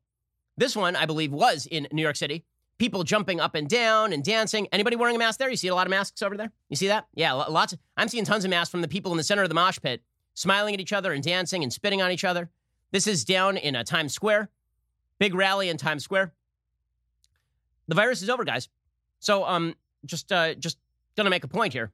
This 0.56 0.74
one, 0.74 0.96
I 0.96 1.06
believe, 1.06 1.32
was 1.32 1.66
in 1.66 1.86
New 1.92 2.02
York 2.02 2.16
City 2.16 2.44
people 2.78 3.02
jumping 3.02 3.40
up 3.40 3.54
and 3.54 3.68
down 3.68 4.12
and 4.12 4.24
dancing. 4.24 4.68
Anybody 4.72 4.96
wearing 4.96 5.16
a 5.16 5.18
mask 5.18 5.38
there? 5.38 5.50
You 5.50 5.56
see 5.56 5.68
a 5.68 5.74
lot 5.74 5.86
of 5.86 5.90
masks 5.90 6.22
over 6.22 6.36
there? 6.36 6.50
You 6.68 6.76
see 6.76 6.88
that? 6.88 7.06
Yeah, 7.14 7.32
lots. 7.32 7.72
Of, 7.72 7.80
I'm 7.96 8.08
seeing 8.08 8.24
tons 8.24 8.44
of 8.44 8.50
masks 8.50 8.70
from 8.70 8.82
the 8.82 8.88
people 8.88 9.12
in 9.12 9.18
the 9.18 9.24
center 9.24 9.42
of 9.42 9.48
the 9.48 9.54
mosh 9.54 9.78
pit, 9.80 10.02
smiling 10.34 10.74
at 10.74 10.80
each 10.80 10.92
other 10.92 11.12
and 11.12 11.22
dancing 11.22 11.62
and 11.62 11.72
spitting 11.72 12.00
on 12.00 12.10
each 12.10 12.24
other. 12.24 12.50
This 12.92 13.06
is 13.06 13.24
down 13.24 13.56
in 13.56 13.76
uh, 13.76 13.84
Times 13.84 14.14
Square. 14.14 14.50
Big 15.18 15.34
rally 15.34 15.68
in 15.68 15.76
Times 15.76 16.04
Square. 16.04 16.32
The 17.88 17.94
virus 17.94 18.22
is 18.22 18.30
over, 18.30 18.44
guys. 18.44 18.68
So, 19.18 19.44
um, 19.44 19.74
just, 20.04 20.30
uh, 20.30 20.54
just 20.54 20.78
gonna 21.16 21.30
make 21.30 21.44
a 21.44 21.48
point 21.48 21.72
here. 21.72 21.90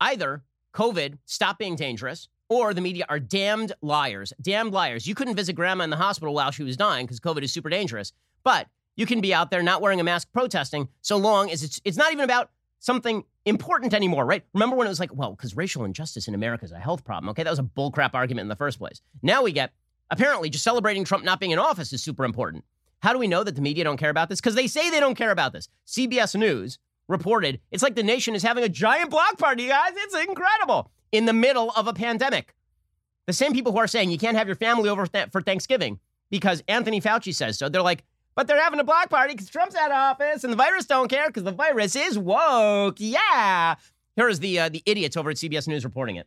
Either 0.00 0.44
COVID 0.74 1.18
stop 1.24 1.58
being 1.58 1.74
dangerous, 1.74 2.28
or 2.48 2.72
the 2.72 2.80
media 2.80 3.04
are 3.08 3.20
damned 3.20 3.72
liars. 3.82 4.32
Damned 4.40 4.72
liars. 4.72 5.06
You 5.06 5.14
couldn't 5.14 5.36
visit 5.36 5.54
grandma 5.54 5.84
in 5.84 5.90
the 5.90 5.96
hospital 5.96 6.34
while 6.34 6.50
she 6.50 6.62
was 6.62 6.76
dying 6.76 7.06
because 7.06 7.20
COVID 7.20 7.42
is 7.42 7.52
super 7.52 7.68
dangerous. 7.68 8.12
But 8.42 8.68
you 8.96 9.06
can 9.06 9.20
be 9.20 9.34
out 9.34 9.50
there 9.50 9.62
not 9.62 9.82
wearing 9.82 10.00
a 10.00 10.04
mask 10.04 10.28
protesting 10.32 10.88
so 11.02 11.16
long 11.16 11.50
as 11.50 11.62
it's 11.62 11.80
it's 11.84 11.96
not 11.96 12.12
even 12.12 12.24
about 12.24 12.50
something 12.80 13.24
important 13.44 13.92
anymore, 13.92 14.24
right? 14.24 14.44
Remember 14.54 14.76
when 14.76 14.86
it 14.86 14.90
was 14.90 15.00
like, 15.00 15.14
well, 15.14 15.32
because 15.32 15.56
racial 15.56 15.84
injustice 15.84 16.28
in 16.28 16.34
America 16.34 16.64
is 16.64 16.72
a 16.72 16.78
health 16.78 17.04
problem. 17.04 17.28
Okay, 17.30 17.42
that 17.42 17.50
was 17.50 17.58
a 17.58 17.64
bullcrap 17.64 18.10
argument 18.14 18.44
in 18.44 18.48
the 18.48 18.56
first 18.56 18.78
place. 18.78 19.00
Now 19.22 19.42
we 19.42 19.52
get 19.52 19.72
apparently 20.10 20.48
just 20.48 20.64
celebrating 20.64 21.04
Trump 21.04 21.24
not 21.24 21.40
being 21.40 21.52
in 21.52 21.58
office 21.58 21.92
is 21.92 22.02
super 22.02 22.24
important. 22.24 22.64
How 23.00 23.12
do 23.12 23.18
we 23.18 23.28
know 23.28 23.44
that 23.44 23.54
the 23.54 23.62
media 23.62 23.84
don't 23.84 23.96
care 23.96 24.10
about 24.10 24.28
this? 24.28 24.40
Because 24.40 24.54
they 24.54 24.66
say 24.66 24.90
they 24.90 25.00
don't 25.00 25.14
care 25.14 25.30
about 25.30 25.52
this. 25.52 25.68
CBS 25.86 26.34
News 26.34 26.78
reported 27.08 27.60
it's 27.70 27.82
like 27.82 27.94
the 27.94 28.02
nation 28.02 28.34
is 28.34 28.42
having 28.42 28.64
a 28.64 28.68
giant 28.68 29.10
block 29.10 29.38
party, 29.38 29.68
guys. 29.68 29.92
It's 29.94 30.16
incredible 30.16 30.90
in 31.12 31.24
the 31.26 31.32
middle 31.32 31.70
of 31.70 31.86
a 31.86 31.92
pandemic. 31.92 32.54
The 33.26 33.32
same 33.32 33.52
people 33.52 33.72
who 33.72 33.78
are 33.78 33.86
saying 33.86 34.10
you 34.10 34.18
can't 34.18 34.36
have 34.36 34.46
your 34.46 34.56
family 34.56 34.88
over 34.88 35.06
th- 35.06 35.30
for 35.30 35.40
Thanksgiving 35.40 36.00
because 36.30 36.62
Anthony 36.68 37.00
Fauci 37.00 37.34
says 37.34 37.58
so. 37.58 37.68
They're 37.68 37.82
like, 37.82 38.04
but 38.34 38.46
they're 38.46 38.62
having 38.62 38.80
a 38.80 38.84
block 38.84 39.10
party 39.10 39.34
because 39.34 39.48
Trump's 39.48 39.74
out 39.74 39.90
of 39.90 39.96
office 39.96 40.44
and 40.44 40.52
the 40.52 40.56
virus 40.56 40.86
don't 40.86 41.08
care 41.08 41.26
because 41.26 41.42
the 41.42 41.52
virus 41.52 41.96
is 41.96 42.18
woke. 42.18 42.96
Yeah. 42.98 43.74
Here 44.16 44.28
is 44.28 44.40
the 44.40 44.60
uh, 44.60 44.68
the 44.68 44.82
idiots 44.86 45.16
over 45.16 45.30
at 45.30 45.36
CBS 45.36 45.68
News 45.68 45.84
reporting 45.84 46.16
it. 46.16 46.26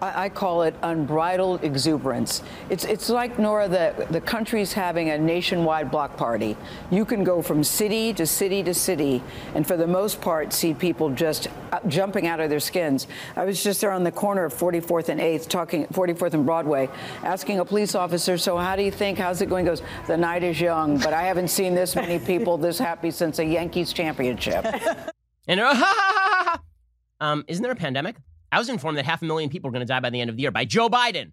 I 0.00 0.28
call 0.28 0.62
it 0.62 0.74
unbridled 0.82 1.64
exuberance. 1.64 2.42
It's, 2.70 2.84
it's 2.84 3.08
like, 3.08 3.38
Norah, 3.38 3.68
the, 3.68 4.06
the 4.10 4.20
country's 4.20 4.72
having 4.72 5.10
a 5.10 5.18
nationwide 5.18 5.90
block 5.90 6.16
party. 6.16 6.56
You 6.90 7.04
can 7.04 7.24
go 7.24 7.42
from 7.42 7.64
city 7.64 8.12
to 8.14 8.26
city 8.26 8.62
to 8.62 8.74
city, 8.74 9.22
and 9.54 9.66
for 9.66 9.76
the 9.76 9.86
most 9.86 10.20
part, 10.20 10.52
see 10.52 10.74
people 10.74 11.10
just 11.10 11.48
uh, 11.72 11.80
jumping 11.88 12.26
out 12.26 12.38
of 12.40 12.50
their 12.50 12.60
skins. 12.60 13.06
I 13.34 13.44
was 13.44 13.62
just 13.62 13.80
there 13.80 13.90
on 13.90 14.04
the 14.04 14.12
corner 14.12 14.44
of 14.44 14.54
44th 14.54 15.08
and 15.08 15.20
8th, 15.20 15.48
talking 15.48 15.86
44th 15.86 16.34
and 16.34 16.46
Broadway, 16.46 16.88
asking 17.24 17.58
a 17.58 17.64
police 17.64 17.94
officer, 17.94 18.38
So, 18.38 18.56
how 18.56 18.76
do 18.76 18.82
you 18.82 18.92
think? 18.92 19.18
How's 19.18 19.40
it 19.40 19.46
going? 19.48 19.64
He 19.64 19.70
goes, 19.70 19.82
The 20.06 20.16
night 20.16 20.42
is 20.42 20.60
young, 20.60 20.98
but 20.98 21.12
I 21.12 21.22
haven't 21.22 21.48
seen 21.48 21.74
this 21.74 21.96
many 21.96 22.18
people 22.24 22.56
this 22.56 22.78
happy 22.78 23.10
since 23.10 23.38
a 23.38 23.44
Yankees 23.44 23.92
championship. 23.92 24.64
and, 25.48 25.60
um, 27.20 27.44
isn't 27.48 27.62
there 27.62 27.72
a 27.72 27.76
pandemic? 27.76 28.16
I 28.50 28.58
was 28.58 28.68
informed 28.68 28.98
that 28.98 29.04
half 29.04 29.22
a 29.22 29.24
million 29.24 29.50
people 29.50 29.68
are 29.68 29.72
going 29.72 29.86
to 29.86 29.86
die 29.86 30.00
by 30.00 30.10
the 30.10 30.20
end 30.20 30.30
of 30.30 30.36
the 30.36 30.42
year 30.42 30.50
by 30.50 30.64
Joe 30.64 30.88
Biden. 30.88 31.32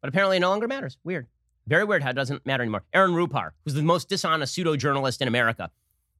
But 0.00 0.08
apparently 0.08 0.36
it 0.36 0.40
no 0.40 0.50
longer 0.50 0.68
matters. 0.68 0.98
Weird. 1.04 1.26
Very 1.66 1.84
weird 1.84 2.02
how 2.02 2.10
it 2.10 2.14
doesn't 2.14 2.44
matter 2.46 2.62
anymore. 2.62 2.84
Aaron 2.92 3.12
Rupar, 3.12 3.50
who's 3.64 3.74
the 3.74 3.82
most 3.82 4.08
dishonest 4.08 4.54
pseudo 4.54 4.76
journalist 4.76 5.22
in 5.22 5.28
America, 5.28 5.70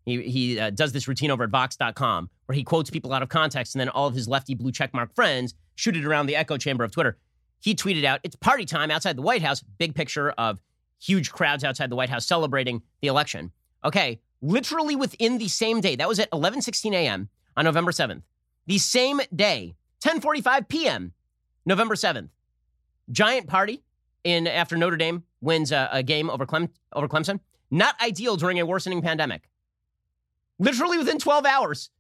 he, 0.05 0.23
he 0.23 0.59
uh, 0.59 0.71
does 0.71 0.93
this 0.93 1.09
routine 1.09 1.31
over 1.31 1.45
at 1.45 1.51
Vox.com 1.51 2.31
where 2.47 2.57
he 2.57 2.63
quotes 2.63 2.91
people 2.91 3.13
out 3.13 3.23
of 3.23 3.29
context 3.29 3.75
and 3.75 3.81
then 3.81 3.89
all 3.89 4.07
of 4.07 4.15
his 4.15 4.29
lefty 4.29 4.55
blue 4.55 4.73
checkmark 4.73 5.15
friends 5.15 5.55
shoot 5.75 5.97
it 5.97 6.05
around 6.05 6.27
the 6.27 6.37
echo 6.37 6.57
chamber 6.57 6.85
of 6.85 6.91
Twitter. 6.91 7.19
He 7.61 7.75
tweeted 7.75 8.05
out, 8.05 8.21
It's 8.23 8.37
party 8.37 8.65
time 8.65 8.91
outside 8.91 9.17
the 9.17 9.23
White 9.23 9.43
House. 9.43 9.63
Big 9.79 9.95
picture 9.95 10.31
of 10.31 10.61
huge 11.01 11.31
crowds 11.31 11.65
outside 11.65 11.91
the 11.91 11.97
White 11.97 12.11
House 12.11 12.27
celebrating 12.27 12.83
the 13.03 13.09
election. 13.09 13.53
Okay, 13.85 14.21
literally 14.41 14.97
within 14.97 15.39
the 15.39 15.49
same 15.49 15.81
day, 15.81 15.97
that 15.97 16.09
was 16.09 16.19
at 16.19 16.31
11:16 16.31 16.93
a.m. 16.93 17.29
on 17.57 17.65
November 17.65 17.93
7th. 17.93 18.23
The 18.67 18.79
same 18.79 19.21
day, 19.35 19.75
10:45 20.01 20.69
p.m. 20.69 21.13
November 21.67 21.95
7th. 21.95 22.29
Giant 23.11 23.47
party 23.47 23.83
in 24.25 24.47
after 24.47 24.77
Notre 24.77 24.97
Dame 24.97 25.25
wins 25.41 25.73
a, 25.73 25.89
a 25.93 26.03
game 26.03 26.31
over, 26.31 26.47
Clem, 26.47 26.69
over 26.93 27.09
Clemson. 27.09 27.41
Not 27.71 28.01
ideal 28.01 28.37
during 28.37 28.59
a 28.61 28.67
worsening 28.67 29.03
pandemic. 29.03 29.49
Literally 30.59 30.99
within 30.99 31.19
12 31.19 31.47
hours. 31.47 31.91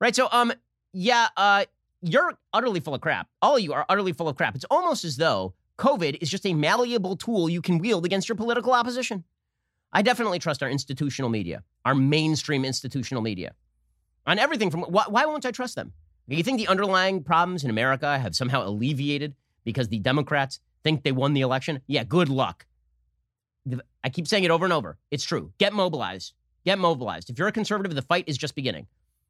Right? 0.00 0.14
So 0.14 0.28
um 0.30 0.52
yeah, 0.92 1.28
uh 1.36 1.64
you're 2.02 2.38
utterly 2.52 2.80
full 2.80 2.94
of 2.94 3.00
crap. 3.00 3.28
All 3.42 3.56
of 3.56 3.62
you 3.62 3.72
are 3.72 3.84
utterly 3.88 4.12
full 4.12 4.28
of 4.28 4.36
crap. 4.36 4.54
It's 4.54 4.64
almost 4.70 5.04
as 5.04 5.16
though 5.16 5.54
COVID 5.78 6.18
is 6.20 6.30
just 6.30 6.46
a 6.46 6.54
malleable 6.54 7.16
tool 7.16 7.48
you 7.48 7.62
can 7.62 7.78
wield 7.78 8.04
against 8.04 8.28
your 8.28 8.36
political 8.36 8.72
opposition. 8.72 9.24
I 9.92 10.02
definitely 10.02 10.38
trust 10.38 10.62
our 10.62 10.68
institutional 10.68 11.30
media, 11.30 11.62
our 11.84 11.94
mainstream 11.94 12.64
institutional 12.64 13.22
media, 13.22 13.54
on 14.26 14.38
everything 14.38 14.70
from 14.70 14.82
why, 14.82 15.04
why 15.08 15.24
won't 15.24 15.46
I 15.46 15.50
trust 15.50 15.76
them? 15.76 15.92
You 16.36 16.42
think 16.42 16.58
the 16.58 16.68
underlying 16.68 17.22
problems 17.22 17.64
in 17.64 17.70
America 17.70 18.18
have 18.18 18.36
somehow 18.36 18.66
alleviated 18.66 19.34
because 19.64 19.88
the 19.88 19.98
Democrats 19.98 20.60
think 20.84 21.02
they 21.02 21.12
won 21.12 21.32
the 21.32 21.40
election? 21.40 21.80
Yeah, 21.86 22.04
good 22.04 22.28
luck. 22.28 22.66
I 24.04 24.08
keep 24.10 24.28
saying 24.28 24.44
it 24.44 24.50
over 24.50 24.64
and 24.64 24.72
over. 24.72 24.98
It's 25.10 25.24
true. 25.24 25.52
Get 25.58 25.72
mobilized. 25.72 26.34
Get 26.64 26.78
mobilized. 26.78 27.30
If 27.30 27.38
you're 27.38 27.48
a 27.48 27.52
conservative, 27.52 27.94
the 27.94 28.02
fight 28.02 28.24
is 28.26 28.36
just 28.36 28.54
beginning. 28.54 28.86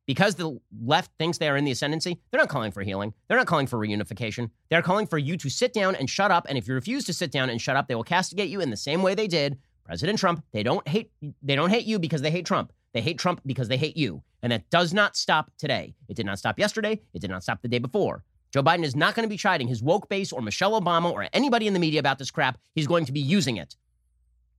Because 0.07 0.37
the 0.37 0.59
left 0.83 1.11
thinks 1.19 1.39
they 1.39 1.49
are 1.49 1.57
in 1.57 1.65
the 1.65 1.71
ascendancy, 1.71 2.19
they're 2.31 2.41
not 2.41 2.49
calling 2.49 2.73
for 2.73 2.83
healing. 2.83 3.13
They're 3.29 3.37
not 3.37 3.47
calling 3.47 3.67
for 3.67 3.79
reunification. 3.79 4.51
They're 4.71 4.83
calling 4.83 5.07
for 5.07 5.19
you 5.19 5.37
to 5.37 5.51
sit 5.51 5.73
down 5.75 5.95
and 5.97 6.09
shut 6.09 6.31
up. 6.31 6.47
And 6.49 6.57
if 6.57 6.67
you 6.67 6.75
refuse 6.75 7.05
to 7.05 7.13
sit 7.13 7.31
down 7.31 7.51
and 7.51 7.61
shut 7.61 7.77
up, 7.77 7.89
they 7.89 7.95
will 7.95 8.05
castigate 8.05 8.49
you 8.49 8.61
in 8.61 8.71
the 8.71 8.77
same 8.77 9.03
way 9.03 9.15
they 9.15 9.27
did 9.29 9.59
President 9.85 10.19
Trump. 10.19 10.43
They 10.53 10.63
don't 10.63 10.87
hate 10.89 11.11
they 11.43 11.57
don't 11.57 11.71
hate 11.71 11.85
you 11.85 11.99
because 11.99 12.23
they 12.23 12.31
hate 12.31 12.47
Trump. 12.47 12.73
They 12.93 13.01
hate 13.01 13.19
Trump 13.19 13.41
because 13.45 13.69
they 13.69 13.77
hate 13.77 13.97
you. 13.97 14.23
And 14.43 14.53
that 14.53 14.71
does 14.71 14.95
not 14.95 15.17
stop 15.17 15.51
today. 15.59 15.95
It 16.09 16.17
did 16.17 16.27
not 16.27 16.39
stop 16.39 16.59
yesterday. 16.59 17.01
It 17.13 17.21
did 17.21 17.31
not 17.31 17.43
stop 17.43 17.61
the 17.63 17.69
day 17.69 17.79
before. 17.79 18.25
Joe 18.53 18.63
Biden 18.63 18.85
is 18.85 18.97
not 18.97 19.15
going 19.15 19.25
to 19.25 19.31
be 19.31 19.37
chiding 19.37 19.69
his 19.69 19.83
woke 19.83 20.09
base 20.09 20.33
or 20.33 20.41
Michelle 20.41 20.81
Obama 20.81 21.13
or 21.13 21.29
anybody 21.33 21.67
in 21.67 21.75
the 21.75 21.79
media 21.79 22.01
about 22.01 22.19
this 22.19 22.31
crap. 22.31 22.59
He's 22.75 22.87
going 22.87 23.05
to 23.05 23.13
be 23.13 23.21
using 23.21 23.57
it. 23.57 23.77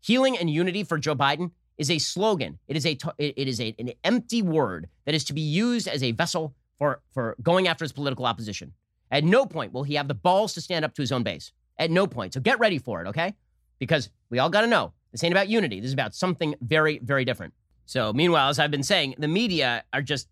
Healing 0.01 0.37
and 0.37 0.49
unity 0.49 0.83
for 0.83 0.97
Joe 0.97 1.15
Biden 1.15 1.51
is 1.77 1.89
a 1.89 1.97
slogan. 1.97 2.59
It 2.67 2.75
is 2.77 2.85
a 2.85 2.97
it 3.17 3.47
is 3.47 3.59
a, 3.59 3.73
an 3.79 3.91
empty 4.03 4.41
word 4.41 4.89
that 5.05 5.15
is 5.15 5.23
to 5.25 5.33
be 5.33 5.41
used 5.41 5.87
as 5.87 6.03
a 6.03 6.11
vessel 6.11 6.53
for 6.77 7.01
for 7.13 7.35
going 7.41 7.67
after 7.67 7.83
his 7.83 7.91
political 7.91 8.25
opposition. 8.25 8.73
At 9.11 9.23
no 9.23 9.45
point 9.45 9.73
will 9.73 9.83
he 9.83 9.95
have 9.95 10.07
the 10.07 10.13
balls 10.13 10.53
to 10.53 10.61
stand 10.61 10.85
up 10.85 10.93
to 10.95 11.01
his 11.01 11.11
own 11.11 11.23
base. 11.23 11.51
At 11.79 11.89
no 11.89 12.05
point. 12.05 12.33
So 12.33 12.41
get 12.41 12.59
ready 12.59 12.77
for 12.77 13.01
it, 13.03 13.07
okay? 13.07 13.33
Because 13.79 14.09
we 14.29 14.39
all 14.39 14.49
got 14.49 14.61
to 14.61 14.67
know 14.67 14.93
this 15.11 15.23
ain't 15.23 15.33
about 15.33 15.47
unity. 15.47 15.79
This 15.79 15.87
is 15.87 15.93
about 15.93 16.13
something 16.13 16.53
very, 16.61 16.99
very 16.99 17.25
different. 17.25 17.53
So, 17.89 18.13
meanwhile, 18.13 18.49
as 18.49 18.59
I've 18.59 18.69
been 18.69 18.83
saying, 18.83 19.15
the 19.17 19.27
media 19.27 19.83
are 19.93 20.03
just 20.03 20.27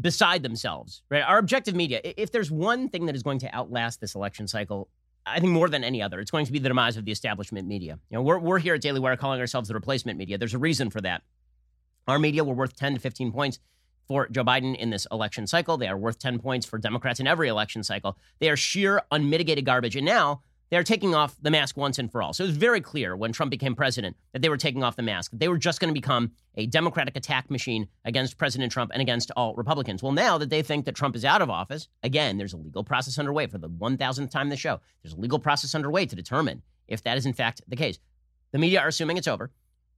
beside 0.00 0.44
themselves, 0.44 1.02
right? 1.10 1.22
Our 1.22 1.38
objective 1.38 1.74
media, 1.74 2.00
if 2.04 2.30
there's 2.30 2.48
one 2.48 2.88
thing 2.88 3.06
that 3.06 3.16
is 3.16 3.24
going 3.24 3.40
to 3.40 3.52
outlast 3.52 4.00
this 4.00 4.14
election 4.14 4.46
cycle, 4.46 4.88
I 5.26 5.40
think 5.40 5.50
more 5.50 5.68
than 5.68 5.82
any 5.82 6.00
other, 6.00 6.20
it's 6.20 6.30
going 6.30 6.46
to 6.46 6.52
be 6.52 6.60
the 6.60 6.68
demise 6.68 6.96
of 6.96 7.04
the 7.04 7.10
establishment 7.10 7.66
media. 7.66 7.98
You 8.08 8.18
know, 8.18 8.22
we're, 8.22 8.38
we're 8.38 8.60
here 8.60 8.74
at 8.74 8.82
Daily 8.82 9.00
Wire 9.00 9.16
calling 9.16 9.40
ourselves 9.40 9.66
the 9.66 9.74
replacement 9.74 10.16
media. 10.16 10.38
There's 10.38 10.54
a 10.54 10.58
reason 10.58 10.90
for 10.90 11.00
that. 11.00 11.22
Our 12.06 12.20
media 12.20 12.44
were 12.44 12.54
worth 12.54 12.76
10 12.76 12.94
to 12.94 13.00
15 13.00 13.32
points 13.32 13.58
for 14.06 14.28
Joe 14.28 14.44
Biden 14.44 14.76
in 14.76 14.90
this 14.90 15.04
election 15.10 15.48
cycle. 15.48 15.76
They 15.76 15.88
are 15.88 15.98
worth 15.98 16.20
10 16.20 16.38
points 16.38 16.66
for 16.66 16.78
Democrats 16.78 17.18
in 17.18 17.26
every 17.26 17.48
election 17.48 17.82
cycle. 17.82 18.16
They 18.38 18.48
are 18.48 18.56
sheer, 18.56 19.02
unmitigated 19.10 19.64
garbage. 19.64 19.96
And 19.96 20.06
now 20.06 20.42
they're 20.72 20.82
taking 20.82 21.14
off 21.14 21.36
the 21.42 21.50
mask 21.50 21.76
once 21.76 21.98
and 21.98 22.10
for 22.10 22.22
all. 22.22 22.32
So 22.32 22.44
it 22.44 22.46
was 22.46 22.56
very 22.56 22.80
clear 22.80 23.14
when 23.14 23.30
Trump 23.30 23.50
became 23.50 23.74
president 23.74 24.16
that 24.32 24.40
they 24.40 24.48
were 24.48 24.56
taking 24.56 24.82
off 24.82 24.96
the 24.96 25.02
mask. 25.02 25.30
They 25.34 25.48
were 25.48 25.58
just 25.58 25.80
going 25.80 25.90
to 25.90 26.00
become 26.00 26.32
a 26.54 26.64
Democratic 26.64 27.14
attack 27.14 27.50
machine 27.50 27.88
against 28.06 28.38
President 28.38 28.72
Trump 28.72 28.90
and 28.94 29.02
against 29.02 29.30
all 29.36 29.54
Republicans. 29.54 30.02
Well, 30.02 30.12
now 30.12 30.38
that 30.38 30.48
they 30.48 30.62
think 30.62 30.86
that 30.86 30.94
Trump 30.94 31.14
is 31.14 31.26
out 31.26 31.42
of 31.42 31.50
office, 31.50 31.88
again, 32.02 32.38
there's 32.38 32.54
a 32.54 32.56
legal 32.56 32.84
process 32.84 33.18
underway 33.18 33.48
for 33.48 33.58
the 33.58 33.68
1000th 33.68 34.30
time 34.30 34.48
the 34.48 34.56
show. 34.56 34.80
There's 35.02 35.12
a 35.12 35.20
legal 35.20 35.38
process 35.38 35.74
underway 35.74 36.06
to 36.06 36.16
determine 36.16 36.62
if 36.88 37.02
that 37.02 37.18
is 37.18 37.26
in 37.26 37.34
fact 37.34 37.60
the 37.68 37.76
case. 37.76 37.98
The 38.52 38.58
media 38.58 38.80
are 38.80 38.88
assuming 38.88 39.18
it's 39.18 39.28
over. 39.28 39.50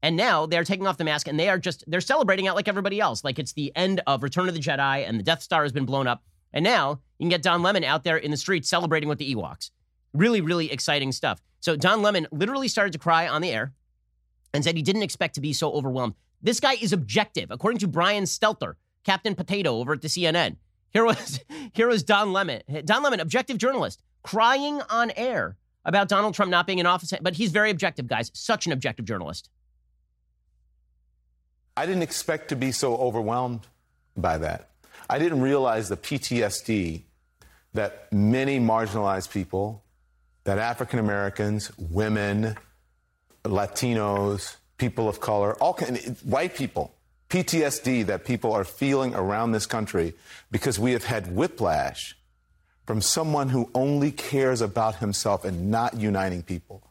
And 0.02 0.16
now 0.16 0.46
they're 0.46 0.64
taking 0.64 0.88
off 0.88 0.98
the 0.98 1.04
mask 1.04 1.28
and 1.28 1.38
they 1.38 1.50
are 1.50 1.58
just, 1.58 1.84
they're 1.86 2.00
celebrating 2.00 2.48
out 2.48 2.56
like 2.56 2.66
everybody 2.66 2.98
else. 2.98 3.22
Like 3.22 3.38
it's 3.38 3.52
the 3.52 3.70
end 3.76 4.00
of 4.08 4.24
Return 4.24 4.48
of 4.48 4.54
the 4.54 4.60
Jedi 4.60 5.08
and 5.08 5.20
the 5.20 5.24
Death 5.24 5.42
Star 5.42 5.62
has 5.62 5.70
been 5.70 5.86
blown 5.86 6.08
up. 6.08 6.24
And 6.52 6.64
now 6.64 7.00
you 7.18 7.24
can 7.24 7.28
get 7.28 7.42
Don 7.42 7.62
Lemon 7.62 7.84
out 7.84 8.02
there 8.02 8.16
in 8.16 8.32
the 8.32 8.36
streets 8.36 8.68
celebrating 8.68 9.08
with 9.08 9.18
the 9.18 9.32
Ewoks. 9.32 9.70
Really, 10.14 10.40
really 10.40 10.70
exciting 10.72 11.12
stuff. 11.12 11.40
So 11.60 11.76
Don 11.76 12.02
Lemon 12.02 12.26
literally 12.30 12.68
started 12.68 12.92
to 12.92 12.98
cry 12.98 13.28
on 13.28 13.42
the 13.42 13.50
air 13.50 13.74
and 14.52 14.64
said 14.64 14.76
he 14.76 14.82
didn't 14.82 15.02
expect 15.02 15.34
to 15.34 15.40
be 15.40 15.52
so 15.52 15.72
overwhelmed. 15.72 16.14
This 16.42 16.60
guy 16.60 16.74
is 16.74 16.92
objective, 16.92 17.50
according 17.50 17.78
to 17.80 17.88
Brian 17.88 18.24
Stelter, 18.24 18.74
Captain 19.02 19.34
Potato 19.34 19.76
over 19.76 19.92
at 19.92 20.02
the 20.02 20.08
CNN. 20.08 20.56
Here 20.90 21.04
was 21.04 21.40
here 21.72 21.88
was 21.88 22.02
Don 22.02 22.32
Lemon, 22.32 22.62
Don 22.84 23.02
Lemon, 23.02 23.20
objective 23.20 23.58
journalist, 23.58 24.02
crying 24.22 24.80
on 24.88 25.10
air 25.16 25.56
about 25.84 26.08
Donald 26.08 26.34
Trump 26.34 26.50
not 26.50 26.66
being 26.66 26.78
in 26.78 26.86
office. 26.86 27.12
But 27.20 27.34
he's 27.34 27.50
very 27.50 27.70
objective, 27.70 28.06
guys. 28.06 28.30
Such 28.34 28.66
an 28.66 28.72
objective 28.72 29.04
journalist. 29.04 29.50
I 31.76 31.86
didn't 31.86 32.02
expect 32.02 32.48
to 32.50 32.56
be 32.56 32.72
so 32.72 32.96
overwhelmed 32.96 33.66
by 34.16 34.38
that. 34.38 34.70
I 35.10 35.18
didn't 35.18 35.40
realize 35.40 35.88
the 35.88 35.96
PTSD 35.96 37.02
that 37.72 38.12
many 38.12 38.60
marginalized 38.60 39.30
people 39.30 39.83
that 40.44 40.58
African 40.58 40.98
Americans, 40.98 41.72
women, 41.78 42.56
Latinos, 43.44 44.56
people 44.76 45.08
of 45.08 45.20
color, 45.20 45.54
all 45.54 45.74
white 46.22 46.54
people, 46.54 46.94
PTSD 47.30 48.06
that 48.06 48.24
people 48.24 48.52
are 48.52 48.64
feeling 48.64 49.14
around 49.14 49.52
this 49.52 49.66
country 49.66 50.14
because 50.50 50.78
we 50.78 50.92
have 50.92 51.04
had 51.04 51.34
whiplash 51.34 52.16
from 52.86 53.00
someone 53.00 53.48
who 53.48 53.70
only 53.74 54.12
cares 54.12 54.60
about 54.60 54.96
himself 54.96 55.44
and 55.44 55.70
not 55.70 55.94
uniting 55.98 56.42
people. 56.42 56.82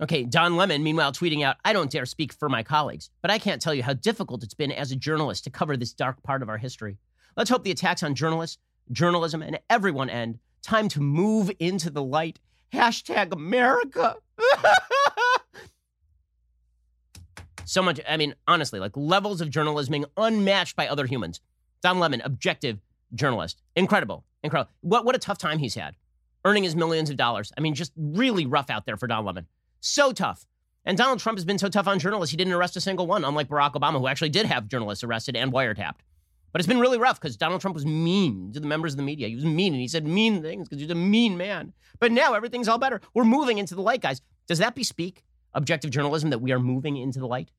Okay, 0.00 0.24
Don 0.24 0.56
Lemon, 0.56 0.82
meanwhile, 0.82 1.12
tweeting 1.12 1.42
out, 1.42 1.56
I 1.64 1.72
don't 1.72 1.90
dare 1.90 2.04
speak 2.04 2.32
for 2.32 2.48
my 2.48 2.62
colleagues, 2.62 3.08
but 3.22 3.30
I 3.30 3.38
can't 3.38 3.62
tell 3.62 3.72
you 3.72 3.82
how 3.82 3.94
difficult 3.94 4.42
it's 4.42 4.52
been 4.52 4.72
as 4.72 4.92
a 4.92 4.96
journalist 4.96 5.44
to 5.44 5.50
cover 5.50 5.76
this 5.76 5.92
dark 5.92 6.22
part 6.22 6.42
of 6.42 6.50
our 6.50 6.58
history. 6.58 6.98
Let's 7.36 7.48
hope 7.48 7.64
the 7.64 7.70
attacks 7.70 8.02
on 8.02 8.14
journalists, 8.14 8.58
journalism, 8.92 9.40
and 9.40 9.58
everyone 9.70 10.10
end. 10.10 10.38
Time 10.62 10.88
to 10.90 11.00
move 11.00 11.50
into 11.58 11.88
the 11.88 12.02
light 12.02 12.38
Hashtag 12.72 13.32
America. 13.32 14.16
so 17.64 17.82
much, 17.82 18.00
I 18.08 18.16
mean, 18.16 18.34
honestly, 18.46 18.80
like 18.80 18.96
levels 18.96 19.40
of 19.40 19.50
journalism 19.50 20.06
unmatched 20.16 20.76
by 20.76 20.88
other 20.88 21.06
humans. 21.06 21.40
Don 21.82 21.98
Lemon, 21.98 22.22
objective 22.22 22.78
journalist. 23.14 23.62
Incredible. 23.74 24.24
Incredible. 24.42 24.70
What, 24.80 25.04
what 25.04 25.14
a 25.14 25.18
tough 25.18 25.38
time 25.38 25.58
he's 25.58 25.74
had. 25.74 25.94
Earning 26.44 26.64
his 26.64 26.76
millions 26.76 27.10
of 27.10 27.16
dollars. 27.16 27.52
I 27.56 27.60
mean, 27.60 27.74
just 27.74 27.92
really 27.96 28.46
rough 28.46 28.70
out 28.70 28.86
there 28.86 28.96
for 28.96 29.06
Don 29.06 29.24
Lemon. 29.24 29.46
So 29.80 30.12
tough. 30.12 30.46
And 30.84 30.96
Donald 30.96 31.18
Trump 31.18 31.36
has 31.36 31.44
been 31.44 31.58
so 31.58 31.68
tough 31.68 31.88
on 31.88 31.98
journalists, 31.98 32.30
he 32.30 32.36
didn't 32.36 32.52
arrest 32.52 32.76
a 32.76 32.80
single 32.80 33.08
one, 33.08 33.24
unlike 33.24 33.48
Barack 33.48 33.72
Obama, 33.72 33.98
who 33.98 34.06
actually 34.06 34.28
did 34.28 34.46
have 34.46 34.68
journalists 34.68 35.02
arrested 35.02 35.34
and 35.34 35.52
wiretapped. 35.52 35.96
But 36.52 36.60
it's 36.60 36.68
been 36.68 36.80
really 36.80 36.98
rough 36.98 37.20
because 37.20 37.36
Donald 37.36 37.60
Trump 37.60 37.74
was 37.74 37.84
mean 37.84 38.52
to 38.52 38.60
the 38.60 38.66
members 38.66 38.94
of 38.94 38.96
the 38.96 39.02
media. 39.02 39.28
He 39.28 39.34
was 39.34 39.44
mean 39.44 39.72
and 39.72 39.80
he 39.80 39.88
said 39.88 40.06
mean 40.06 40.42
things 40.42 40.68
because 40.68 40.80
he's 40.80 40.90
a 40.90 40.94
mean 40.94 41.36
man. 41.36 41.72
But 41.98 42.12
now 42.12 42.34
everything's 42.34 42.68
all 42.68 42.78
better. 42.78 43.00
We're 43.14 43.24
moving 43.24 43.58
into 43.58 43.74
the 43.74 43.82
light, 43.82 44.00
guys. 44.00 44.22
Does 44.46 44.58
that 44.58 44.74
bespeak 44.74 45.22
objective 45.54 45.90
journalism 45.90 46.30
that 46.30 46.38
we 46.38 46.52
are 46.52 46.58
moving 46.58 46.96
into 46.96 47.18
the 47.18 47.26
light? 47.26 47.50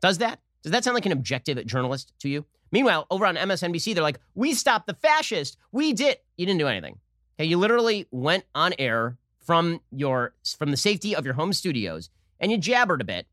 Does 0.00 0.18
that? 0.18 0.40
Does 0.62 0.72
that 0.72 0.84
sound 0.84 0.94
like 0.94 1.06
an 1.06 1.12
objective 1.12 1.64
journalist 1.66 2.12
to 2.20 2.28
you? 2.28 2.44
Meanwhile, 2.72 3.06
over 3.10 3.24
on 3.26 3.36
MSNBC, 3.36 3.94
they're 3.94 4.02
like, 4.02 4.20
we 4.34 4.54
stopped 4.54 4.86
the 4.86 4.94
fascist. 4.94 5.56
We 5.72 5.92
did. 5.92 6.18
You 6.36 6.46
didn't 6.46 6.58
do 6.58 6.68
anything. 6.68 6.98
Okay, 7.38 7.46
you 7.46 7.56
literally 7.56 8.06
went 8.10 8.44
on 8.54 8.74
air 8.78 9.16
from 9.40 9.80
your 9.90 10.34
from 10.58 10.70
the 10.70 10.76
safety 10.76 11.16
of 11.16 11.24
your 11.24 11.34
home 11.34 11.52
studios 11.52 12.10
and 12.40 12.52
you 12.52 12.58
jabbered 12.58 13.00
a 13.00 13.04
bit. 13.04 13.26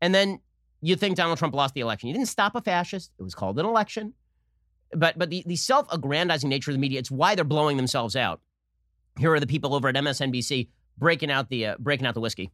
And 0.00 0.14
then 0.14 0.40
you 0.80 0.96
think 0.96 1.16
Donald 1.16 1.38
Trump 1.38 1.54
lost 1.54 1.74
the 1.74 1.80
election. 1.80 2.08
You 2.08 2.14
didn't 2.14 2.28
stop 2.28 2.54
a 2.54 2.60
fascist. 2.60 3.12
It 3.18 3.22
was 3.22 3.34
called 3.34 3.58
an 3.58 3.66
election. 3.66 4.14
But 4.94 5.18
but 5.18 5.30
the, 5.30 5.42
the 5.46 5.56
self-aggrandizing 5.56 6.48
nature 6.48 6.70
of 6.70 6.74
the 6.74 6.80
media, 6.80 6.98
it's 6.98 7.10
why 7.10 7.34
they're 7.34 7.44
blowing 7.44 7.76
themselves 7.76 8.16
out. 8.16 8.40
Here 9.18 9.32
are 9.32 9.40
the 9.40 9.46
people 9.46 9.74
over 9.74 9.88
at 9.88 9.94
MSNBC 9.94 10.68
breaking 10.98 11.30
out 11.30 11.48
the 11.48 11.66
uh, 11.66 11.76
breaking 11.78 12.06
out 12.06 12.14
the 12.14 12.20
whiskey. 12.20 12.50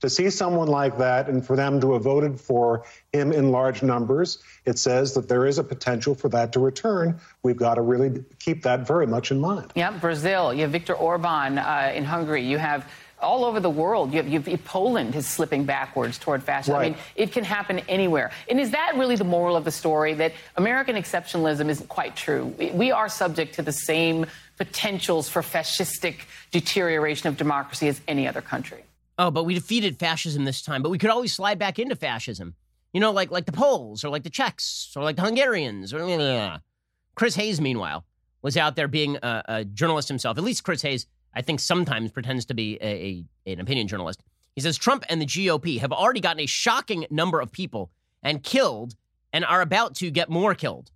To 0.00 0.10
see 0.10 0.28
someone 0.28 0.68
like 0.68 0.98
that 0.98 1.28
and 1.28 1.44
for 1.44 1.56
them 1.56 1.80
to 1.80 1.94
have 1.94 2.02
voted 2.02 2.38
for 2.38 2.84
him 3.14 3.32
in 3.32 3.50
large 3.50 3.82
numbers, 3.82 4.42
it 4.66 4.78
says 4.78 5.14
that 5.14 5.26
there 5.26 5.46
is 5.46 5.58
a 5.58 5.64
potential 5.64 6.14
for 6.14 6.28
that 6.28 6.52
to 6.52 6.60
return. 6.60 7.18
We've 7.42 7.56
got 7.56 7.76
to 7.76 7.80
really 7.80 8.22
keep 8.38 8.62
that 8.64 8.86
very 8.86 9.06
much 9.06 9.30
in 9.30 9.40
mind. 9.40 9.72
Yeah, 9.74 9.92
Brazil. 9.92 10.52
You 10.52 10.62
have 10.62 10.70
Viktor 10.70 10.92
Orban 10.92 11.56
uh, 11.56 11.92
in 11.94 12.04
Hungary. 12.04 12.44
You 12.44 12.58
have 12.58 12.86
all 13.20 13.44
over 13.44 13.60
the 13.60 13.70
world. 13.70 14.12
You 14.12 14.22
have, 14.22 14.28
you 14.28 14.40
have, 14.40 14.64
Poland 14.64 15.14
is 15.14 15.26
slipping 15.26 15.64
backwards 15.64 16.18
toward 16.18 16.42
fascism. 16.42 16.74
Right. 16.74 16.86
I 16.86 16.90
mean, 16.90 16.98
it 17.14 17.32
can 17.32 17.44
happen 17.44 17.80
anywhere. 17.88 18.30
And 18.48 18.60
is 18.60 18.70
that 18.72 18.92
really 18.96 19.16
the 19.16 19.24
moral 19.24 19.56
of 19.56 19.64
the 19.64 19.70
story 19.70 20.14
that 20.14 20.32
American 20.56 20.96
exceptionalism 20.96 21.68
isn't 21.68 21.88
quite 21.88 22.16
true? 22.16 22.54
We 22.72 22.90
are 22.92 23.08
subject 23.08 23.54
to 23.56 23.62
the 23.62 23.72
same 23.72 24.26
potentials 24.56 25.28
for 25.28 25.42
fascistic 25.42 26.20
deterioration 26.50 27.28
of 27.28 27.36
democracy 27.36 27.88
as 27.88 28.00
any 28.08 28.26
other 28.26 28.40
country. 28.40 28.82
Oh, 29.18 29.30
but 29.30 29.44
we 29.44 29.54
defeated 29.54 29.98
fascism 29.98 30.44
this 30.44 30.62
time, 30.62 30.82
but 30.82 30.90
we 30.90 30.98
could 30.98 31.10
always 31.10 31.32
slide 31.32 31.58
back 31.58 31.78
into 31.78 31.96
fascism. 31.96 32.54
You 32.92 33.00
know, 33.00 33.12
like 33.12 33.30
like 33.30 33.46
the 33.46 33.52
Poles 33.52 34.04
or 34.04 34.08
like 34.08 34.22
the 34.22 34.30
Czechs 34.30 34.92
or 34.96 35.02
like 35.02 35.16
the 35.16 35.22
Hungarians. 35.22 35.92
Or, 35.92 35.98
blah, 35.98 36.16
blah, 36.16 36.16
blah. 36.16 36.58
Chris 37.14 37.34
Hayes, 37.34 37.60
meanwhile, 37.60 38.04
was 38.42 38.56
out 38.56 38.76
there 38.76 38.88
being 38.88 39.16
a, 39.22 39.42
a, 39.48 39.64
journalist 39.64 40.08
himself. 40.08 40.38
At 40.38 40.44
least 40.44 40.64
Chris 40.64 40.82
Hayes, 40.82 41.06
I 41.36 41.42
think, 41.42 41.60
sometimes 41.60 42.10
pretends 42.10 42.46
to 42.46 42.54
be 42.54 42.78
a, 42.80 43.24
a, 43.46 43.52
an 43.52 43.60
opinion 43.60 43.86
journalist. 43.86 44.22
He 44.54 44.62
says 44.62 44.78
Trump 44.78 45.04
and 45.08 45.20
the 45.20 45.26
GOP 45.26 45.78
have 45.80 45.92
already 45.92 46.20
gotten 46.20 46.40
a 46.40 46.46
shocking 46.46 47.06
number 47.10 47.40
of 47.40 47.52
people 47.52 47.90
and 48.22 48.42
killed 48.42 48.94
and 49.32 49.44
are 49.44 49.60
about 49.60 49.94
to 49.96 50.10
get 50.10 50.30
more 50.30 50.54
killed. 50.54 50.90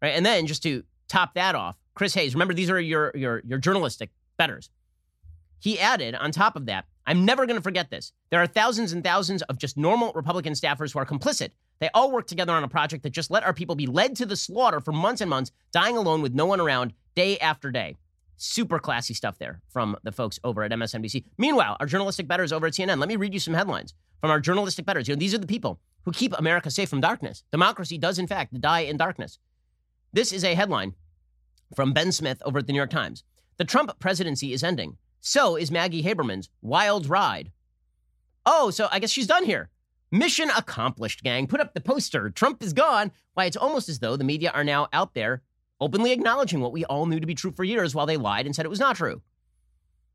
Right? 0.00 0.14
And 0.14 0.24
then 0.24 0.46
just 0.46 0.62
to 0.62 0.84
top 1.08 1.34
that 1.34 1.56
off, 1.56 1.76
Chris 1.94 2.14
Hayes, 2.14 2.34
remember 2.34 2.54
these 2.54 2.70
are 2.70 2.80
your 2.80 3.10
your 3.14 3.42
your 3.44 3.58
journalistic 3.58 4.10
betters. 4.36 4.70
He 5.58 5.80
added 5.80 6.14
on 6.14 6.30
top 6.30 6.54
of 6.54 6.66
that, 6.66 6.84
I'm 7.06 7.24
never 7.24 7.46
going 7.46 7.56
to 7.56 7.62
forget 7.62 7.90
this. 7.90 8.12
There 8.30 8.40
are 8.40 8.46
thousands 8.46 8.92
and 8.92 9.02
thousands 9.02 9.42
of 9.42 9.58
just 9.58 9.76
normal 9.76 10.12
Republican 10.12 10.52
staffers 10.52 10.92
who 10.92 10.98
are 10.98 11.06
complicit. 11.06 11.50
They 11.80 11.88
all 11.92 12.12
work 12.12 12.26
together 12.26 12.52
on 12.52 12.62
a 12.62 12.68
project 12.68 13.02
that 13.02 13.10
just 13.10 13.30
let 13.30 13.42
our 13.42 13.52
people 13.52 13.74
be 13.74 13.86
led 13.86 14.16
to 14.16 14.26
the 14.26 14.36
slaughter 14.36 14.80
for 14.80 14.92
months 14.92 15.20
and 15.20 15.30
months, 15.30 15.50
dying 15.72 15.96
alone 15.96 16.22
with 16.22 16.34
no 16.34 16.46
one 16.46 16.60
around 16.60 16.92
day 17.14 17.38
after 17.38 17.70
day. 17.70 17.96
Super 18.36 18.78
classy 18.78 19.14
stuff 19.14 19.38
there 19.38 19.60
from 19.68 19.96
the 20.02 20.12
folks 20.12 20.38
over 20.44 20.62
at 20.62 20.70
MSNBC. 20.70 21.24
Meanwhile, 21.38 21.76
our 21.80 21.86
journalistic 21.86 22.28
betters 22.28 22.52
over 22.52 22.66
at 22.66 22.74
CNN, 22.74 22.98
let 22.98 23.08
me 23.08 23.16
read 23.16 23.32
you 23.32 23.40
some 23.40 23.54
headlines 23.54 23.94
from 24.20 24.30
our 24.30 24.40
journalistic 24.40 24.84
betters. 24.84 25.08
You 25.08 25.14
know, 25.14 25.18
these 25.18 25.34
are 25.34 25.38
the 25.38 25.46
people 25.46 25.80
who 26.04 26.12
keep 26.12 26.32
America 26.38 26.70
safe 26.70 26.88
from 26.88 27.00
darkness. 27.00 27.44
Democracy 27.50 27.98
does, 27.98 28.18
in 28.18 28.26
fact, 28.26 28.60
die 28.60 28.80
in 28.80 28.96
darkness. 28.96 29.38
This 30.12 30.32
is 30.32 30.44
a 30.44 30.54
headline 30.54 30.94
from 31.74 31.92
Ben 31.92 32.12
Smith 32.12 32.42
over 32.44 32.58
at 32.58 32.66
the 32.66 32.72
New 32.72 32.78
York 32.78 32.90
Times. 32.90 33.24
The 33.56 33.64
Trump 33.64 33.98
presidency 33.98 34.52
is 34.52 34.62
ending. 34.62 34.98
So 35.20 35.56
is 35.56 35.70
Maggie 35.70 36.02
Haberman's 36.02 36.50
wild 36.62 37.08
ride. 37.08 37.50
Oh, 38.44 38.70
so 38.70 38.88
I 38.92 38.98
guess 38.98 39.10
she's 39.10 39.26
done 39.26 39.44
here. 39.44 39.70
Mission 40.12 40.50
accomplished, 40.56 41.24
gang. 41.24 41.46
Put 41.46 41.60
up 41.60 41.74
the 41.74 41.80
poster. 41.80 42.30
Trump 42.30 42.62
is 42.62 42.72
gone. 42.72 43.10
Why, 43.34 43.46
it's 43.46 43.56
almost 43.56 43.88
as 43.88 43.98
though 43.98 44.16
the 44.16 44.24
media 44.24 44.52
are 44.54 44.62
now 44.62 44.88
out 44.92 45.14
there 45.14 45.42
openly 45.80 46.12
acknowledging 46.12 46.60
what 46.60 46.72
we 46.72 46.84
all 46.84 47.06
knew 47.06 47.20
to 47.20 47.26
be 47.26 47.34
true 47.34 47.50
for 47.50 47.64
years 47.64 47.94
while 47.94 48.06
they 48.06 48.16
lied 48.16 48.46
and 48.46 48.54
said 48.54 48.64
it 48.64 48.70
was 48.70 48.80
not 48.80 48.96
true. 48.96 49.22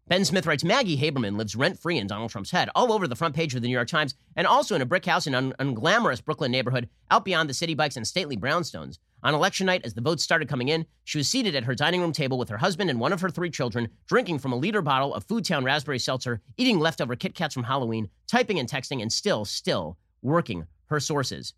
Ben 0.07 0.25
Smith 0.25 0.45
writes 0.45 0.63
Maggie 0.63 0.97
Haberman 0.97 1.37
lives 1.37 1.55
rent 1.55 1.79
free 1.79 1.97
in 1.97 2.05
Donald 2.05 2.31
Trump's 2.31 2.51
head, 2.51 2.69
all 2.75 2.91
over 2.91 3.07
the 3.07 3.15
front 3.15 3.33
page 3.33 3.55
of 3.55 3.61
the 3.61 3.67
New 3.67 3.73
York 3.73 3.87
Times, 3.87 4.13
and 4.35 4.45
also 4.45 4.75
in 4.75 4.81
a 4.81 4.85
brick 4.85 5.05
house 5.05 5.25
in 5.25 5.33
an 5.33 5.53
unglamorous 5.59 6.23
Brooklyn 6.23 6.51
neighborhood 6.51 6.89
out 7.09 7.23
beyond 7.23 7.49
the 7.49 7.53
city 7.53 7.75
bikes 7.75 7.95
and 7.95 8.05
stately 8.05 8.35
brownstones. 8.35 8.97
On 9.23 9.33
election 9.33 9.67
night, 9.67 9.85
as 9.85 9.93
the 9.93 10.01
votes 10.01 10.23
started 10.23 10.49
coming 10.49 10.67
in, 10.67 10.85
she 11.03 11.19
was 11.19 11.29
seated 11.29 11.55
at 11.55 11.63
her 11.63 11.75
dining 11.75 12.01
room 12.01 12.11
table 12.11 12.37
with 12.37 12.49
her 12.49 12.57
husband 12.57 12.89
and 12.89 12.99
one 12.99 13.13
of 13.13 13.21
her 13.21 13.29
three 13.29 13.51
children, 13.51 13.87
drinking 14.07 14.39
from 14.39 14.51
a 14.51 14.57
liter 14.57 14.81
bottle 14.81 15.13
of 15.13 15.25
Foodtown 15.27 15.63
raspberry 15.63 15.99
seltzer, 15.99 16.41
eating 16.57 16.79
leftover 16.79 17.15
Kit 17.15 17.35
Kats 17.35 17.53
from 17.53 17.63
Halloween, 17.63 18.09
typing 18.27 18.59
and 18.59 18.67
texting, 18.67 19.01
and 19.01 19.13
still, 19.13 19.45
still 19.45 19.97
working 20.21 20.65
her 20.87 20.99
sources. 20.99 21.53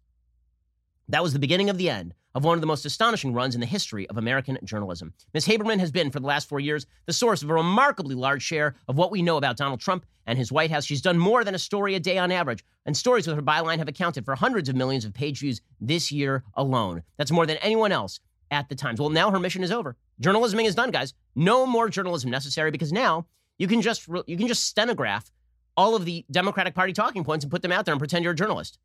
That 1.09 1.23
was 1.23 1.33
the 1.33 1.39
beginning 1.39 1.69
of 1.69 1.77
the 1.77 1.89
end 1.89 2.13
of 2.35 2.43
one 2.43 2.57
of 2.57 2.61
the 2.61 2.67
most 2.67 2.85
astonishing 2.85 3.33
runs 3.33 3.53
in 3.53 3.61
the 3.61 3.67
history 3.67 4.09
of 4.09 4.17
American 4.17 4.57
journalism. 4.63 5.13
Ms. 5.33 5.45
Haberman 5.45 5.79
has 5.79 5.91
been, 5.91 6.09
for 6.09 6.19
the 6.19 6.25
last 6.25 6.49
four 6.49 6.59
years, 6.59 6.87
the 7.05 7.13
source 7.13 7.43
of 7.43 7.49
a 7.49 7.53
remarkably 7.53 8.15
large 8.15 8.41
share 8.41 8.75
of 8.87 8.97
what 8.97 9.11
we 9.11 9.21
know 9.21 9.37
about 9.37 9.57
Donald 9.57 9.79
Trump 9.79 10.05
and 10.25 10.37
his 10.37 10.51
White 10.51 10.71
House. 10.71 10.85
She's 10.85 11.01
done 11.01 11.17
more 11.17 11.43
than 11.43 11.55
a 11.55 11.59
story 11.59 11.95
a 11.95 11.99
day 11.99 12.17
on 12.17 12.31
average, 12.31 12.63
and 12.85 12.95
stories 12.95 13.27
with 13.27 13.35
her 13.35 13.41
byline 13.41 13.77
have 13.77 13.87
accounted 13.87 14.25
for 14.25 14.33
hundreds 14.35 14.69
of 14.69 14.75
millions 14.75 15.05
of 15.05 15.13
page 15.13 15.39
views 15.39 15.61
this 15.79 16.11
year 16.11 16.43
alone. 16.55 17.03
That's 17.17 17.31
more 17.31 17.45
than 17.45 17.57
anyone 17.57 17.91
else 17.91 18.19
at 18.49 18.69
the 18.69 18.75
Times. 18.75 18.99
Well, 18.99 19.09
now 19.09 19.29
her 19.29 19.39
mission 19.39 19.63
is 19.63 19.71
over. 19.71 19.95
Journalism 20.19 20.59
is 20.61 20.75
done, 20.75 20.91
guys. 20.91 21.13
No 21.35 21.65
more 21.65 21.89
journalism 21.89 22.31
necessary 22.31 22.71
because 22.71 22.91
now 22.91 23.25
you 23.57 23.67
can 23.67 23.81
just 23.81 24.07
you 24.25 24.37
can 24.37 24.47
just 24.47 24.65
stenograph 24.65 25.31
all 25.75 25.95
of 25.95 26.05
the 26.05 26.25
Democratic 26.31 26.75
Party 26.75 26.93
talking 26.93 27.23
points 27.23 27.43
and 27.43 27.51
put 27.51 27.61
them 27.61 27.71
out 27.71 27.85
there 27.85 27.93
and 27.93 27.99
pretend 27.99 28.23
you're 28.23 28.33
a 28.33 28.35
journalist. 28.35 28.79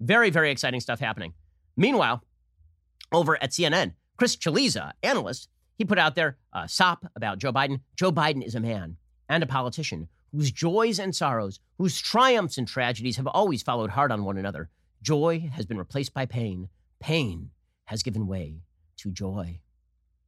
Very, 0.00 0.30
very 0.30 0.50
exciting 0.50 0.80
stuff 0.80 1.00
happening. 1.00 1.34
Meanwhile, 1.76 2.22
over 3.12 3.42
at 3.42 3.50
CNN, 3.50 3.94
Chris 4.16 4.36
Cillizza, 4.36 4.92
analyst, 5.02 5.48
he 5.76 5.84
put 5.84 5.98
out 5.98 6.14
there 6.14 6.36
a 6.52 6.68
sop 6.68 7.06
about 7.16 7.38
Joe 7.38 7.52
Biden. 7.52 7.80
Joe 7.96 8.12
Biden 8.12 8.44
is 8.44 8.54
a 8.54 8.60
man 8.60 8.96
and 9.28 9.42
a 9.42 9.46
politician 9.46 10.08
whose 10.32 10.50
joys 10.50 10.98
and 10.98 11.14
sorrows, 11.14 11.60
whose 11.78 12.00
triumphs 12.00 12.58
and 12.58 12.66
tragedies 12.66 13.16
have 13.16 13.26
always 13.26 13.62
followed 13.62 13.90
hard 13.90 14.10
on 14.10 14.24
one 14.24 14.38
another. 14.38 14.70
Joy 15.02 15.50
has 15.54 15.66
been 15.66 15.78
replaced 15.78 16.14
by 16.14 16.26
pain. 16.26 16.68
Pain 17.00 17.50
has 17.86 18.02
given 18.02 18.26
way 18.26 18.62
to 18.98 19.10
joy. 19.10 19.60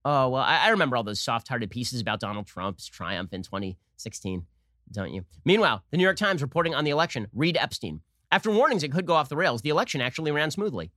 Oh, 0.05 0.28
well, 0.28 0.42
I, 0.42 0.66
I 0.66 0.68
remember 0.68 0.97
all 0.97 1.05
those 1.05 1.20
soft 1.20 1.49
hearted 1.49 1.70
pieces 1.70 2.01
about 2.01 2.20
Donald 2.20 2.47
Trump's 2.47 2.86
triumph 2.86 3.32
in 3.32 3.42
2016, 3.42 4.45
don't 4.92 5.14
you? 5.14 5.24
Meanwhile, 5.45 5.82
the 5.90 5.97
New 5.97 6.03
York 6.03 6.18
Times 6.18 6.42
reporting 6.42 6.74
on 6.74 6.84
the 6.84 6.90
election, 6.90 7.28
Reid 7.32 7.57
Epstein. 7.57 8.01
After 8.30 8.51
warnings 8.51 8.82
it 8.82 8.92
could 8.92 9.07
go 9.07 9.14
off 9.14 9.28
the 9.28 9.36
rails, 9.36 9.62
the 9.62 9.70
election 9.70 10.01
actually 10.01 10.32
ran 10.32 10.51
smoothly. 10.51 10.90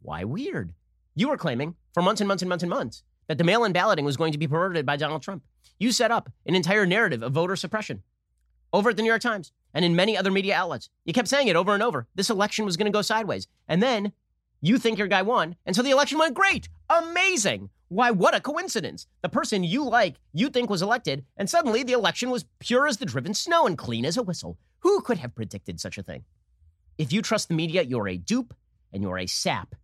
Why 0.00 0.24
weird? 0.24 0.72
You 1.14 1.28
were 1.28 1.36
claiming 1.36 1.74
for 1.92 2.02
months 2.02 2.20
and 2.20 2.28
months 2.28 2.42
and 2.42 2.48
months 2.48 2.62
and 2.62 2.70
months 2.70 3.02
that 3.26 3.38
the 3.38 3.44
mail 3.44 3.64
in 3.64 3.72
balloting 3.72 4.04
was 4.04 4.16
going 4.16 4.32
to 4.32 4.38
be 4.38 4.48
perverted 4.48 4.86
by 4.86 4.96
Donald 4.96 5.22
Trump. 5.22 5.42
You 5.78 5.92
set 5.92 6.10
up 6.10 6.30
an 6.46 6.54
entire 6.54 6.86
narrative 6.86 7.22
of 7.22 7.32
voter 7.32 7.56
suppression 7.56 8.02
over 8.72 8.90
at 8.90 8.96
the 8.96 9.02
New 9.02 9.08
York 9.08 9.22
Times 9.22 9.52
and 9.74 9.84
in 9.84 9.96
many 9.96 10.16
other 10.16 10.30
media 10.30 10.56
outlets. 10.56 10.88
You 11.04 11.12
kept 11.12 11.28
saying 11.28 11.48
it 11.48 11.56
over 11.56 11.74
and 11.74 11.82
over. 11.82 12.06
This 12.14 12.30
election 12.30 12.64
was 12.64 12.76
going 12.76 12.90
to 12.90 12.96
go 12.96 13.02
sideways. 13.02 13.46
And 13.68 13.82
then 13.82 14.12
you 14.60 14.78
think 14.78 14.98
your 14.98 15.08
guy 15.08 15.22
won. 15.22 15.56
And 15.66 15.76
so 15.76 15.82
the 15.82 15.90
election 15.90 16.18
went 16.18 16.34
great. 16.34 16.68
Amazing. 16.88 17.70
Why, 17.88 18.10
what 18.10 18.34
a 18.34 18.40
coincidence. 18.40 19.06
The 19.22 19.28
person 19.28 19.64
you 19.64 19.84
like, 19.84 20.16
you 20.32 20.50
think 20.50 20.68
was 20.68 20.82
elected, 20.82 21.24
and 21.36 21.48
suddenly 21.48 21.82
the 21.82 21.94
election 21.94 22.28
was 22.28 22.44
pure 22.58 22.86
as 22.86 22.98
the 22.98 23.06
driven 23.06 23.32
snow 23.32 23.66
and 23.66 23.78
clean 23.78 24.04
as 24.04 24.16
a 24.16 24.22
whistle. 24.22 24.58
Who 24.80 25.00
could 25.00 25.18
have 25.18 25.34
predicted 25.34 25.80
such 25.80 25.96
a 25.96 26.02
thing? 26.02 26.24
If 26.98 27.12
you 27.12 27.22
trust 27.22 27.48
the 27.48 27.54
media, 27.54 27.82
you're 27.82 28.08
a 28.08 28.18
dupe 28.18 28.54
and 28.92 29.02
you're 29.02 29.18
a 29.18 29.26
sap 29.26 29.74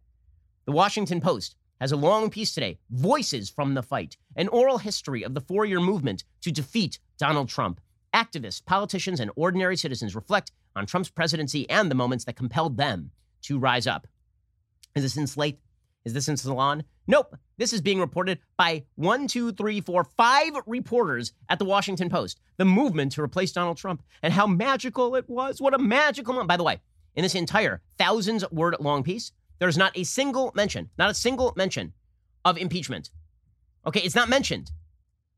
the 0.66 0.72
Washington 0.72 1.20
Post 1.20 1.56
has 1.80 1.92
a 1.92 1.96
long 1.96 2.30
piece 2.30 2.54
today 2.54 2.78
Voices 2.90 3.50
from 3.50 3.74
the 3.74 3.82
Fight, 3.82 4.16
an 4.36 4.48
oral 4.48 4.78
history 4.78 5.22
of 5.22 5.34
the 5.34 5.40
four 5.40 5.64
year 5.64 5.80
movement 5.80 6.24
to 6.42 6.50
defeat 6.50 6.98
Donald 7.18 7.48
Trump. 7.48 7.80
Activists, 8.14 8.64
politicians, 8.64 9.20
and 9.20 9.30
ordinary 9.36 9.76
citizens 9.76 10.14
reflect 10.14 10.52
on 10.76 10.86
Trump's 10.86 11.10
presidency 11.10 11.68
and 11.68 11.90
the 11.90 11.94
moments 11.94 12.24
that 12.24 12.36
compelled 12.36 12.76
them 12.76 13.10
to 13.42 13.58
rise 13.58 13.86
up. 13.86 14.06
Is 14.94 15.02
this 15.02 15.16
in 15.16 15.26
Slate? 15.26 15.58
Is 16.04 16.12
this 16.12 16.28
in 16.28 16.36
Salon? 16.36 16.84
Nope. 17.06 17.36
This 17.56 17.72
is 17.72 17.80
being 17.80 18.00
reported 18.00 18.38
by 18.56 18.84
one, 18.94 19.26
two, 19.26 19.52
three, 19.52 19.80
four, 19.80 20.04
five 20.04 20.52
reporters 20.66 21.32
at 21.48 21.58
the 21.58 21.64
Washington 21.64 22.08
Post. 22.08 22.40
The 22.56 22.64
movement 22.64 23.12
to 23.12 23.22
replace 23.22 23.52
Donald 23.52 23.76
Trump 23.76 24.02
and 24.22 24.32
how 24.32 24.46
magical 24.46 25.16
it 25.16 25.28
was. 25.28 25.60
What 25.60 25.74
a 25.74 25.78
magical 25.78 26.34
moment. 26.34 26.48
By 26.48 26.56
the 26.56 26.64
way, 26.64 26.80
in 27.14 27.22
this 27.22 27.34
entire 27.34 27.80
thousands 27.98 28.48
word 28.50 28.76
long 28.80 29.02
piece, 29.02 29.32
there's 29.64 29.78
not 29.78 29.96
a 29.96 30.04
single 30.04 30.52
mention, 30.54 30.90
not 30.98 31.08
a 31.08 31.14
single 31.14 31.54
mention 31.56 31.94
of 32.44 32.58
impeachment. 32.58 33.08
Okay, 33.86 34.00
it's 34.00 34.14
not 34.14 34.28
mentioned. 34.28 34.70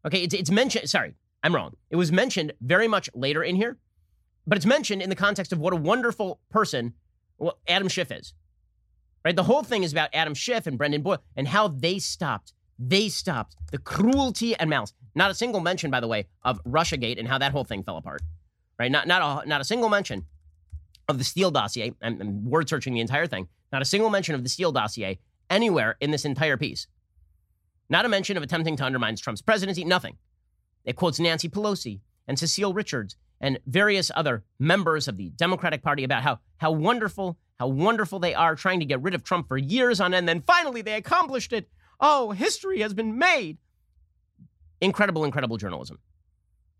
Okay, 0.04 0.24
it's, 0.24 0.34
it's 0.34 0.50
mentioned. 0.50 0.90
Sorry, 0.90 1.14
I'm 1.44 1.54
wrong. 1.54 1.74
It 1.90 1.96
was 1.96 2.10
mentioned 2.10 2.52
very 2.60 2.88
much 2.88 3.08
later 3.14 3.44
in 3.44 3.54
here, 3.54 3.78
but 4.44 4.56
it's 4.56 4.66
mentioned 4.66 5.00
in 5.00 5.10
the 5.10 5.14
context 5.14 5.52
of 5.52 5.60
what 5.60 5.72
a 5.72 5.76
wonderful 5.76 6.40
person 6.50 6.94
well, 7.38 7.56
Adam 7.68 7.86
Schiff 7.86 8.10
is. 8.10 8.34
Right? 9.24 9.36
The 9.36 9.44
whole 9.44 9.62
thing 9.62 9.84
is 9.84 9.92
about 9.92 10.10
Adam 10.12 10.34
Schiff 10.34 10.66
and 10.66 10.76
Brendan 10.76 11.02
Boyle 11.02 11.22
and 11.36 11.46
how 11.46 11.68
they 11.68 12.00
stopped. 12.00 12.52
They 12.80 13.08
stopped 13.08 13.54
the 13.70 13.78
cruelty 13.78 14.56
and 14.56 14.68
malice. 14.68 14.92
Not 15.14 15.30
a 15.30 15.34
single 15.34 15.60
mention, 15.60 15.92
by 15.92 16.00
the 16.00 16.08
way, 16.08 16.26
of 16.42 16.60
Russiagate 16.64 17.20
and 17.20 17.28
how 17.28 17.38
that 17.38 17.52
whole 17.52 17.64
thing 17.64 17.84
fell 17.84 17.96
apart. 17.96 18.22
Right? 18.76 18.90
Not 18.90 19.06
not 19.06 19.44
a, 19.44 19.48
not 19.48 19.60
a 19.60 19.64
single 19.64 19.88
mention 19.88 20.26
of 21.08 21.18
the 21.18 21.24
Steele 21.24 21.52
dossier. 21.52 21.94
I'm, 22.02 22.20
I'm 22.20 22.50
word 22.50 22.68
searching 22.68 22.92
the 22.92 23.00
entire 23.00 23.28
thing. 23.28 23.46
Not 23.72 23.82
a 23.82 23.86
single 23.86 24.10
mention 24.10 24.34
of 24.34 24.42
the 24.42 24.48
Steele 24.48 24.72
dossier 24.72 25.18
anywhere 25.50 25.96
in 26.00 26.10
this 26.10 26.24
entire 26.24 26.56
piece. 26.56 26.86
Not 27.88 28.04
a 28.04 28.08
mention 28.08 28.36
of 28.36 28.42
attempting 28.42 28.76
to 28.76 28.84
undermine 28.84 29.16
Trump's 29.16 29.42
presidency, 29.42 29.84
nothing. 29.84 30.16
It 30.84 30.96
quotes 30.96 31.20
Nancy 31.20 31.48
Pelosi 31.48 32.00
and 32.26 32.38
Cecile 32.38 32.74
Richards 32.74 33.16
and 33.40 33.58
various 33.66 34.10
other 34.14 34.44
members 34.58 35.08
of 35.08 35.16
the 35.16 35.30
Democratic 35.30 35.82
Party 35.82 36.04
about 36.04 36.22
how, 36.22 36.40
how 36.58 36.72
wonderful, 36.72 37.38
how 37.58 37.68
wonderful 37.68 38.18
they 38.18 38.34
are 38.34 38.56
trying 38.56 38.80
to 38.80 38.86
get 38.86 39.02
rid 39.02 39.14
of 39.14 39.22
Trump 39.22 39.48
for 39.48 39.58
years 39.58 40.00
on 40.00 40.14
end. 40.14 40.28
Then 40.28 40.42
finally 40.42 40.82
they 40.82 40.94
accomplished 40.94 41.52
it. 41.52 41.68
Oh, 42.00 42.30
history 42.30 42.80
has 42.80 42.94
been 42.94 43.18
made. 43.18 43.58
Incredible, 44.80 45.24
incredible 45.24 45.56
journalism. 45.56 45.98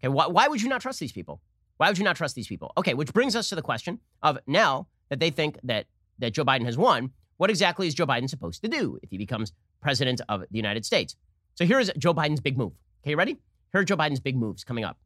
Okay, 0.01 0.09
why, 0.09 0.27
why 0.27 0.49
would 0.49 0.61
you 0.63 0.69
not 0.69 0.81
trust 0.81 1.01
these 1.01 1.13
people? 1.13 1.41
Why 1.79 1.89
would 1.89 1.99
you 1.99 2.05
not 2.05 2.17
trust 2.17 2.35
these 2.35 2.47
people? 2.47 2.73
Okay, 2.77 2.95
which 2.95 3.13
brings 3.13 3.37
us 3.37 3.49
to 3.51 3.55
the 3.55 3.63
question 3.63 4.01
of 4.23 4.39
now 4.47 4.89
that 5.09 5.21
they 5.21 5.31
think 5.31 5.59
that 5.63 5.87
that 6.19 6.33
Joe 6.33 6.45
Biden 6.45 6.65
has 6.65 6.79
won, 6.79 7.11
what 7.37 7.51
exactly 7.51 7.87
is 7.87 7.95
Joe 7.95 8.07
Biden 8.07 8.29
supposed 8.29 8.63
to 8.63 8.69
do 8.69 8.99
if 9.03 9.11
he 9.11 9.19
becomes 9.19 9.53
president 9.81 10.21
of 10.29 10.41
the 10.41 10.57
United 10.57 10.85
States? 10.87 11.17
So 11.55 11.65
here's 11.65 11.91
Joe 11.99 12.15
Biden's 12.15 12.41
big 12.41 12.57
move. 12.57 12.73
Okay, 13.03 13.11
you 13.11 13.17
ready? 13.17 13.37
Here 13.73 13.81
are 13.81 13.85
Joe 13.85 13.97
Biden's 13.97 14.21
big 14.21 14.37
moves 14.37 14.65
coming 14.65 14.85
up. 14.85 14.99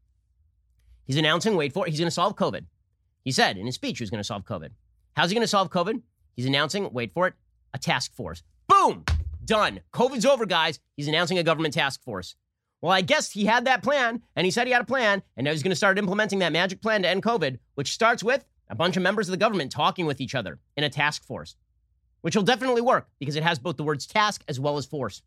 He's 1.06 1.16
announcing, 1.16 1.56
wait 1.56 1.72
for 1.72 1.86
it, 1.86 1.90
he's 1.90 1.98
going 1.98 2.06
to 2.06 2.12
solve 2.12 2.36
COVID. 2.36 2.64
He 3.24 3.32
said 3.32 3.56
in 3.56 3.66
his 3.66 3.74
speech 3.74 3.98
he 3.98 4.02
was 4.02 4.10
going 4.10 4.20
to 4.20 4.24
solve 4.24 4.44
COVID. 4.44 4.70
How's 5.16 5.30
he 5.30 5.34
going 5.34 5.42
to 5.42 5.48
solve 5.48 5.70
COVID? 5.70 6.00
He's 6.36 6.46
announcing, 6.46 6.88
wait 6.92 7.12
for 7.12 7.26
it, 7.26 7.34
a 7.74 7.78
task 7.78 8.14
force. 8.14 8.42
Boom! 8.68 9.04
Done. 9.44 9.80
COVID's 9.92 10.24
over, 10.24 10.46
guys. 10.46 10.78
He's 10.96 11.08
announcing 11.08 11.38
a 11.38 11.42
government 11.42 11.74
task 11.74 12.02
force. 12.04 12.36
Well, 12.80 12.92
I 12.92 13.00
guess 13.00 13.30
he 13.30 13.44
had 13.44 13.66
that 13.66 13.82
plan, 13.82 14.22
and 14.36 14.44
he 14.44 14.50
said 14.50 14.66
he 14.66 14.72
had 14.72 14.82
a 14.82 14.86
plan, 14.86 15.22
and 15.36 15.44
now 15.44 15.50
he's 15.50 15.62
going 15.62 15.70
to 15.70 15.76
start 15.76 15.98
implementing 15.98 16.38
that 16.38 16.52
magic 16.52 16.80
plan 16.80 17.02
to 17.02 17.08
end 17.08 17.22
COVID, 17.22 17.58
which 17.74 17.92
starts 17.92 18.22
with 18.22 18.44
a 18.70 18.74
bunch 18.74 18.96
of 18.96 19.02
members 19.02 19.28
of 19.28 19.32
the 19.32 19.36
government 19.36 19.72
talking 19.72 20.06
with 20.06 20.20
each 20.20 20.34
other 20.34 20.58
in 20.76 20.84
a 20.84 20.88
task 20.88 21.24
force, 21.24 21.56
which 22.22 22.36
will 22.36 22.42
definitely 22.42 22.80
work 22.80 23.08
because 23.18 23.36
it 23.36 23.42
has 23.42 23.58
both 23.58 23.76
the 23.76 23.82
words 23.82 24.06
task 24.06 24.44
as 24.48 24.60
well 24.60 24.78
as 24.78 24.86
force. 24.86 25.22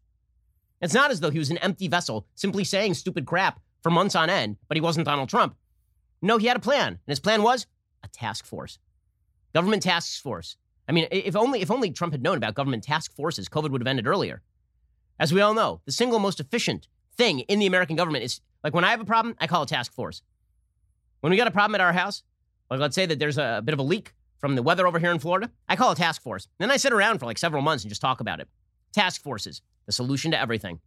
It's 0.81 0.93
not 0.93 1.11
as 1.11 1.19
though 1.19 1.29
he 1.29 1.39
was 1.39 1.51
an 1.51 1.57
empty 1.59 1.87
vessel 1.87 2.25
simply 2.35 2.63
saying 2.63 2.93
stupid 2.93 3.25
crap 3.25 3.59
for 3.81 3.89
months 3.89 4.15
on 4.15 4.29
end, 4.29 4.57
but 4.67 4.77
he 4.77 4.81
wasn't 4.81 5.05
Donald 5.05 5.29
Trump. 5.29 5.55
No, 6.21 6.37
he 6.37 6.47
had 6.47 6.57
a 6.57 6.61
plan, 6.61 6.87
and 6.87 6.99
his 7.05 7.19
plan 7.19 7.43
was 7.43 7.67
a 8.03 8.07
task 8.07 8.45
force. 8.45 8.79
Government 9.53 9.83
task 9.83 10.21
force. 10.21 10.55
I 10.87 10.93
mean, 10.93 11.07
if 11.11 11.35
only 11.35 11.61
if 11.61 11.69
only 11.69 11.91
Trump 11.91 12.13
had 12.13 12.23
known 12.23 12.37
about 12.37 12.55
government 12.55 12.83
task 12.83 13.13
forces, 13.15 13.49
COVID 13.49 13.71
would 13.71 13.81
have 13.81 13.87
ended 13.87 14.07
earlier. 14.07 14.41
As 15.19 15.33
we 15.33 15.41
all 15.41 15.53
know, 15.53 15.81
the 15.85 15.91
single 15.91 16.19
most 16.19 16.39
efficient 16.39 16.87
thing 17.15 17.39
in 17.41 17.59
the 17.59 17.65
American 17.67 17.95
government 17.95 18.23
is 18.23 18.41
like 18.63 18.73
when 18.73 18.83
I 18.83 18.91
have 18.91 19.01
a 19.01 19.05
problem, 19.05 19.35
I 19.39 19.47
call 19.47 19.63
a 19.63 19.67
task 19.67 19.93
force. 19.93 20.21
When 21.21 21.31
we 21.31 21.37
got 21.37 21.47
a 21.47 21.51
problem 21.51 21.75
at 21.75 21.81
our 21.81 21.93
house, 21.93 22.23
like 22.69 22.79
let's 22.79 22.95
say 22.95 23.05
that 23.05 23.19
there's 23.19 23.37
a, 23.37 23.61
bit 23.63 23.73
of 23.73 23.79
a 23.79 23.83
leak 23.83 24.13
from 24.37 24.55
the 24.55 24.63
weather 24.63 24.87
over 24.87 24.99
here 24.99 25.11
in 25.11 25.19
Florida, 25.19 25.51
I 25.69 25.75
call 25.75 25.91
a 25.91 25.95
task 25.95 26.21
force. 26.21 26.47
Then 26.59 26.71
I 26.71 26.77
sit 26.77 26.93
around 26.93 27.19
for 27.19 27.25
like 27.25 27.37
several 27.37 27.61
months 27.61 27.83
and 27.83 27.89
just 27.89 28.01
talk 28.01 28.19
about 28.19 28.39
it. 28.39 28.47
Task 28.91 29.21
forces, 29.21 29.61
the 29.85 29.91
solution 29.91 30.31
to 30.31 30.39
everything. 30.39 30.79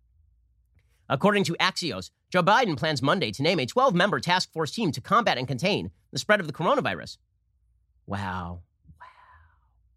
According 1.08 1.44
to 1.44 1.56
Axios, 1.60 2.10
Joe 2.30 2.42
Biden 2.42 2.76
plans 2.76 3.00
Monday 3.00 3.30
to 3.30 3.42
name 3.42 3.60
a 3.60 3.66
12 3.66 3.94
member 3.94 4.20
task 4.20 4.52
force 4.52 4.72
team 4.72 4.90
to 4.92 5.00
combat 5.00 5.38
and 5.38 5.46
contain 5.46 5.90
the 6.12 6.18
spread 6.18 6.40
of 6.40 6.46
the 6.46 6.52
coronavirus. 6.52 7.18
Wow. 8.06 8.62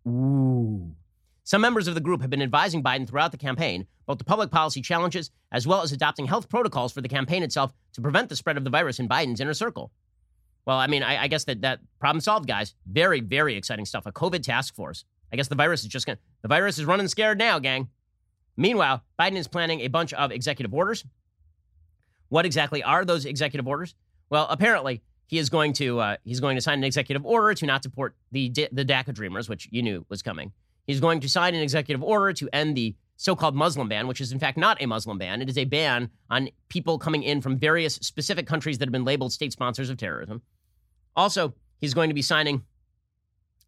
Wow. 0.06 0.12
Ooh. 0.12 0.96
Some 1.44 1.62
members 1.62 1.88
of 1.88 1.96
the 1.96 2.02
group 2.02 2.22
have 2.22 2.30
been 2.30 2.44
advising 2.44 2.84
Biden 2.84 3.08
throughout 3.10 3.32
the 3.32 3.38
campaign 3.38 3.88
about 4.06 4.20
the 4.20 4.24
public 4.24 4.52
policy 4.52 4.82
challenges, 4.82 5.32
as 5.52 5.66
well 5.66 5.82
as 5.82 5.92
adopting 5.92 6.28
health 6.28 6.48
protocols 6.48 6.92
for 6.92 7.02
the 7.02 7.10
campaign 7.10 7.42
itself 7.42 7.74
to 7.94 8.02
prevent 8.02 8.30
the 8.30 8.36
spread 8.36 8.56
of 8.56 8.64
the 8.64 8.70
virus 8.70 9.00
in 9.00 9.10
Biden's 9.10 9.42
inner 9.42 9.56
circle. 9.56 9.92
Well, 10.66 10.78
I 10.78 10.88
mean, 10.88 11.04
I, 11.04 11.24
I 11.24 11.28
guess 11.28 11.46
that 11.46 11.62
that 11.62 11.80
problem 12.00 12.22
solved, 12.22 12.48
guys. 12.48 12.76
Very, 12.86 13.22
very 13.22 13.56
exciting 13.56 13.86
stuff. 13.86 14.06
A 14.06 14.12
COVID 14.12 14.44
task 14.44 14.76
force. 14.76 15.06
I 15.32 15.36
guess 15.36 15.48
the 15.48 15.56
virus 15.56 15.82
is 15.82 15.88
just 15.88 16.06
going 16.06 16.18
to, 16.18 16.22
the 16.42 16.48
virus 16.48 16.78
is 16.78 16.86
running 16.86 17.08
scared 17.08 17.38
now, 17.38 17.60
gang. 17.60 17.90
Meanwhile, 18.58 19.04
Biden 19.20 19.38
is 19.38 19.48
planning 19.48 19.82
a 19.82 19.88
bunch 19.88 20.14
of 20.14 20.32
executive 20.32 20.74
orders. 20.74 21.06
What 22.30 22.46
exactly 22.46 22.84
are 22.84 23.06
those 23.06 23.26
executive 23.26 23.68
orders? 23.68 23.96
Well, 24.30 24.48
apparently, 24.50 25.02
he 25.28 25.38
is 25.38 25.50
going 25.50 25.74
to 25.74 26.00
uh, 26.00 26.18
he's 26.24 26.40
going 26.40 26.56
to 26.56 26.62
sign 26.62 26.80
an 26.80 26.84
executive 26.84 27.26
order 27.26 27.54
to 27.54 27.66
not 27.66 27.82
deport 27.82 28.16
the 28.32 28.50
the 28.72 28.84
DACA 28.86 29.14
Dreamers, 29.14 29.48
which 29.48 29.68
you 29.72 29.82
knew 29.82 30.06
was 30.10 30.22
coming. 30.22 30.52
He's 30.88 31.00
going 31.00 31.20
to 31.22 31.30
sign 31.30 31.56
an 31.56 31.62
executive 31.62 32.04
order 32.04 32.34
to 32.34 32.50
end 32.52 32.76
the 32.76 32.96
so 33.20 33.36
called 33.36 33.54
Muslim 33.54 33.90
ban, 33.90 34.08
which 34.08 34.22
is 34.22 34.32
in 34.32 34.40
fact 34.40 34.58
not 34.58 34.82
a 34.82 34.86
Muslim 34.86 35.18
ban. 35.18 35.42
It 35.42 35.50
is 35.50 35.58
a 35.58 35.66
ban 35.66 36.10
on 36.30 36.48
people 36.70 36.98
coming 36.98 37.22
in 37.22 37.42
from 37.42 37.58
various 37.58 37.96
specific 37.96 38.48
countries 38.48 38.78
that 38.78 38.86
have 38.86 38.94
been 38.94 39.04
labeled 39.04 39.34
state 39.34 39.52
sponsors 39.52 39.90
of 39.90 39.98
terrorism. 39.98 40.42
Also, 41.18 41.54
he's 41.82 41.94
going 41.94 42.10
to 42.10 42.14
be 42.14 42.22
signing 42.22 42.64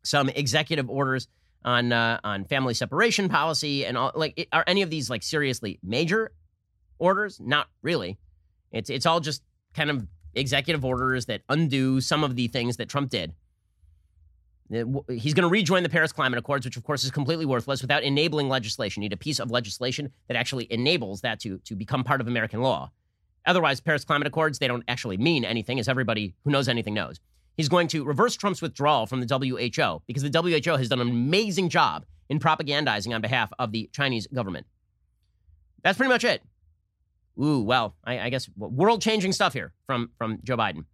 some 0.04 0.30
executive 0.30 0.90
orders 0.90 1.28
on 1.66 1.92
uh, 1.92 2.22
on 2.24 2.46
family 2.46 2.74
separation 2.74 3.28
policy 3.28 3.86
and 3.86 3.98
all. 3.98 4.14
Like, 4.16 4.48
are 4.54 4.64
any 4.68 4.84
of 4.84 4.90
these 4.90 5.10
like 5.10 5.22
seriously 5.22 5.80
major 5.84 6.32
orders? 6.98 7.38
Not 7.42 7.68
really. 7.82 8.18
It's 8.72 8.90
it's 8.90 9.06
all 9.06 9.20
just 9.20 9.44
kind 9.74 9.90
of 9.90 10.08
executive 10.34 10.86
orders 10.86 11.26
that 11.26 11.42
undo 11.50 12.00
some 12.00 12.24
of 12.24 12.38
the 12.38 12.48
things 12.48 12.78
that 12.78 12.88
Trump 12.88 13.10
did. 13.10 13.34
Uh, 14.74 14.86
he's 15.10 15.34
going 15.34 15.44
to 15.44 15.50
rejoin 15.50 15.84
the 15.84 15.90
Paris 15.90 16.12
Climate 16.12 16.38
Accords, 16.40 16.66
which 16.66 16.78
of 16.78 16.84
course 16.84 17.04
is 17.04 17.12
completely 17.12 17.46
worthless 17.46 17.82
without 17.82 18.04
enabling 18.04 18.48
legislation. 18.48 19.04
You 19.04 19.10
need 19.10 19.14
a 19.14 19.18
piece 19.18 19.40
of 19.40 19.52
legislation 19.52 20.12
that 20.28 20.38
actually 20.38 20.72
enables 20.72 21.22
that 21.22 21.40
to, 21.42 21.58
to 21.60 21.76
become 21.76 22.04
part 22.04 22.22
of 22.22 22.28
American 22.28 22.62
law. 22.62 22.92
Otherwise, 23.46 23.80
Paris 23.82 24.06
Climate 24.06 24.28
Accords, 24.28 24.60
they 24.60 24.68
don't 24.68 24.84
actually 24.88 25.18
mean 25.18 25.44
anything, 25.44 25.80
as 25.80 25.88
everybody 25.88 26.36
who 26.44 26.52
knows 26.52 26.68
anything 26.68 26.94
knows. 26.94 27.20
He's 27.58 27.70
going 27.70 27.88
to 27.90 28.04
reverse 28.04 28.36
Trump's 28.36 28.62
withdrawal 28.62 29.08
from 29.08 29.20
the 29.20 29.28
WHO 29.28 30.02
because 30.08 30.24
the 30.24 30.62
WHO 30.64 30.78
has 30.78 30.90
done 30.90 31.02
an 31.02 31.10
amazing 31.10 31.70
job 31.70 32.06
in 32.30 32.40
propagandizing 32.40 33.14
on 33.14 33.22
behalf 33.22 33.52
of 33.60 33.72
the 33.72 33.90
Chinese 33.92 34.28
government. 34.28 34.66
That's 35.84 35.98
pretty 35.98 36.12
much 36.12 36.24
it. 36.24 36.44
Ooh, 37.42 37.62
well, 37.62 37.96
I, 38.04 38.20
I 38.20 38.30
guess 38.30 38.50
world 38.56 39.02
changing 39.02 39.34
stuff 39.34 39.54
here 39.54 39.74
from, 39.86 40.12
from 40.18 40.40
Joe 40.44 40.56
Biden 40.56 40.86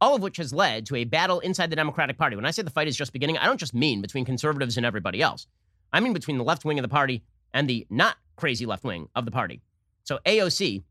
all 0.00 0.14
of 0.14 0.22
which 0.22 0.38
has 0.38 0.52
led 0.52 0.86
to 0.86 0.96
a 0.96 1.04
battle 1.04 1.40
inside 1.40 1.70
the 1.70 1.76
Democratic 1.76 2.16
Party. 2.16 2.36
When 2.36 2.46
I 2.46 2.50
say 2.50 2.62
the 2.62 2.70
fight 2.70 2.88
is 2.88 2.96
just 2.96 3.12
beginning, 3.12 3.38
I 3.38 3.46
don't 3.46 3.60
just 3.60 3.74
mean 3.74 4.00
between 4.00 4.24
conservatives 4.24 4.76
and 4.76 4.86
everybody 4.86 5.20
else. 5.20 5.46
I 5.92 6.00
mean 6.00 6.12
between 6.12 6.38
the 6.38 6.44
left 6.44 6.64
wing 6.64 6.78
of 6.78 6.82
the 6.82 6.88
party 6.88 7.22
and 7.52 7.68
the 7.68 7.86
not 7.90 8.16
crazy 8.36 8.66
left 8.66 8.84
wing 8.84 9.08
of 9.14 9.24
the 9.24 9.30
party. 9.30 9.60
So 10.04 10.18
AOC 10.24 10.82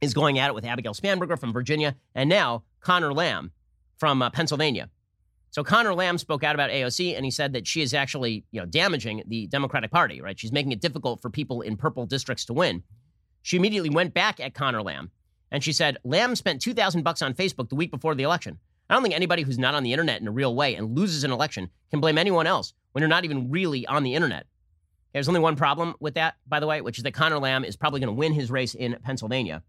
is 0.00 0.14
going 0.14 0.38
at 0.38 0.48
it 0.48 0.54
with 0.54 0.64
Abigail 0.64 0.94
Spanberger 0.94 1.38
from 1.38 1.52
Virginia 1.52 1.96
and 2.14 2.28
now 2.28 2.64
Conor 2.80 3.12
Lamb 3.12 3.52
from 3.98 4.22
uh, 4.22 4.30
Pennsylvania. 4.30 4.88
So 5.50 5.62
Conor 5.62 5.94
Lamb 5.94 6.18
spoke 6.18 6.42
out 6.42 6.56
about 6.56 6.70
AOC 6.70 7.14
and 7.14 7.24
he 7.24 7.30
said 7.30 7.52
that 7.52 7.66
she 7.66 7.80
is 7.80 7.94
actually, 7.94 8.44
you 8.50 8.60
know, 8.60 8.66
damaging 8.66 9.22
the 9.26 9.46
Democratic 9.46 9.92
Party, 9.92 10.20
right? 10.20 10.38
She's 10.38 10.50
making 10.50 10.72
it 10.72 10.80
difficult 10.80 11.22
for 11.22 11.30
people 11.30 11.60
in 11.60 11.76
purple 11.76 12.06
districts 12.06 12.44
to 12.46 12.52
win. 12.52 12.82
She 13.42 13.56
immediately 13.56 13.90
went 13.90 14.14
back 14.14 14.40
at 14.40 14.54
Conor 14.54 14.82
Lamb 14.82 15.10
and 15.54 15.62
she 15.62 15.72
said, 15.72 15.98
Lamb 16.02 16.34
spent 16.34 16.60
2,000 16.60 17.04
bucks 17.04 17.22
on 17.22 17.32
Facebook 17.32 17.68
the 17.68 17.76
week 17.76 17.92
before 17.92 18.16
the 18.16 18.24
election. 18.24 18.58
I 18.90 18.94
don't 18.94 19.04
think 19.04 19.14
anybody 19.14 19.42
who's 19.42 19.56
not 19.56 19.76
on 19.76 19.84
the 19.84 19.92
internet 19.92 20.20
in 20.20 20.26
a 20.26 20.32
real 20.32 20.52
way 20.52 20.74
and 20.74 20.98
loses 20.98 21.22
an 21.22 21.30
election 21.30 21.70
can 21.92 22.00
blame 22.00 22.18
anyone 22.18 22.48
else 22.48 22.74
when 22.90 23.02
you're 23.02 23.08
not 23.08 23.24
even 23.24 23.52
really 23.52 23.86
on 23.86 24.02
the 24.02 24.16
internet. 24.16 24.46
There's 25.12 25.28
only 25.28 25.38
one 25.38 25.54
problem 25.54 25.94
with 26.00 26.14
that, 26.14 26.34
by 26.44 26.58
the 26.58 26.66
way, 26.66 26.80
which 26.80 26.98
is 26.98 27.04
that 27.04 27.12
Conor 27.14 27.38
Lamb 27.38 27.64
is 27.64 27.76
probably 27.76 28.00
going 28.00 28.08
to 28.08 28.18
win 28.18 28.32
his 28.32 28.50
race 28.50 28.74
in 28.74 28.96
Pennsylvania. 29.04 29.62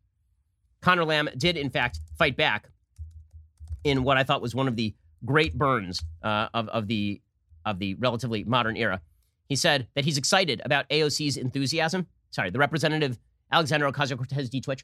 Conor 0.82 1.06
Lamb 1.06 1.30
did, 1.38 1.56
in 1.56 1.70
fact, 1.70 2.00
fight 2.18 2.36
back 2.36 2.68
in 3.84 4.04
what 4.04 4.18
I 4.18 4.24
thought 4.24 4.42
was 4.42 4.56
one 4.56 4.68
of 4.68 4.76
the 4.76 4.96
great 5.24 5.56
burns 5.56 6.02
uh, 6.24 6.50
of, 6.56 6.68
of, 6.70 6.88
the, 6.88 7.22
of 7.64 7.78
the 7.78 7.94
relatively 7.94 8.44
modern 8.44 8.76
era. 8.76 9.02
He 9.50 9.56
said 9.56 9.86
that 9.94 10.04
he's 10.04 10.18
excited 10.18 10.64
about 10.66 10.90
AOC's 10.90 11.38
enthusiasm. 11.38 12.08
Sorry, 12.32 12.50
the 12.50 12.58
representative 12.58 13.20
Alexandria 13.52 13.92
Ocasio 13.92 14.18
Cortez 14.18 14.50
D. 14.50 14.60
Twitch 14.60 14.84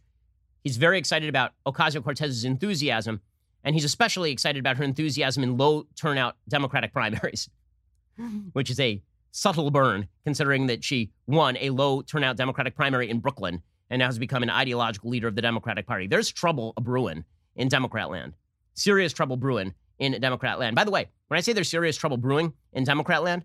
He's 0.64 0.78
very 0.78 0.97
excited 0.97 1.30
about 1.30 1.53
Ocasio 1.66 2.03
Cortez's 2.03 2.45
enthusiasm, 2.45 3.22
and 3.64 3.76
he's 3.76 3.84
especially 3.84 4.32
excited 4.32 4.59
about 4.59 4.78
her 4.78 4.84
enthusiasm 4.84 5.43
in 5.43 5.57
low 5.57 5.88
turnout 5.95 6.36
Democratic 6.47 6.93
primaries, 6.93 7.49
which 8.53 8.70
is 8.70 8.80
a 8.80 9.01
subtle 9.32 9.72
burn 9.72 10.07
considering 10.24 10.68
that 10.68 10.84
she 10.84 11.12
won 11.26 11.57
a 11.57 11.70
low 11.70 12.01
turnout 12.01 12.38
Democratic 12.38 12.76
primary 12.76 13.09
in 13.09 13.20
Brooklyn 13.20 13.62
and 13.89 13.99
now 13.99 14.05
has 14.05 14.20
become 14.20 14.43
an 14.43 14.49
ideological 14.49 15.09
leader 15.09 15.28
of 15.28 15.36
the 15.36 15.41
Democratic 15.41 15.88
Party. 15.88 16.07
There's 16.07 16.32
trouble 16.32 16.74
brewing 16.80 17.26
in 17.55 17.68
Democrat 17.68 18.09
land. 18.09 18.34
Serious 18.74 19.14
trouble 19.14 19.38
brewing 19.38 19.74
in 19.99 20.20
Democrat 20.22 20.59
land. 20.59 20.76
By 20.76 20.84
the 20.84 20.91
way, 20.91 21.09
when 21.28 21.38
I 21.38 21.41
say 21.41 21.53
there's 21.53 21.70
serious 21.70 21.97
trouble 21.97 22.18
brewing 22.18 22.53
in 22.74 22.84
Democrat 22.84 23.24
land, 23.24 23.43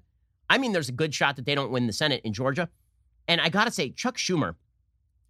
I 0.48 0.58
mean 0.58 0.72
there's 0.72 0.88
a 0.88 0.92
good 0.92 1.14
shot 1.14 1.36
that 1.36 1.46
they 1.46 1.54
don't 1.54 1.72
win 1.72 1.86
the 1.86 1.92
Senate 1.92 2.20
in 2.24 2.32
Georgia. 2.32 2.68
And 3.26 3.40
I 3.40 3.48
got 3.48 3.64
to 3.64 3.72
say, 3.72 3.90
Chuck 3.90 4.16
Schumer 4.16 4.54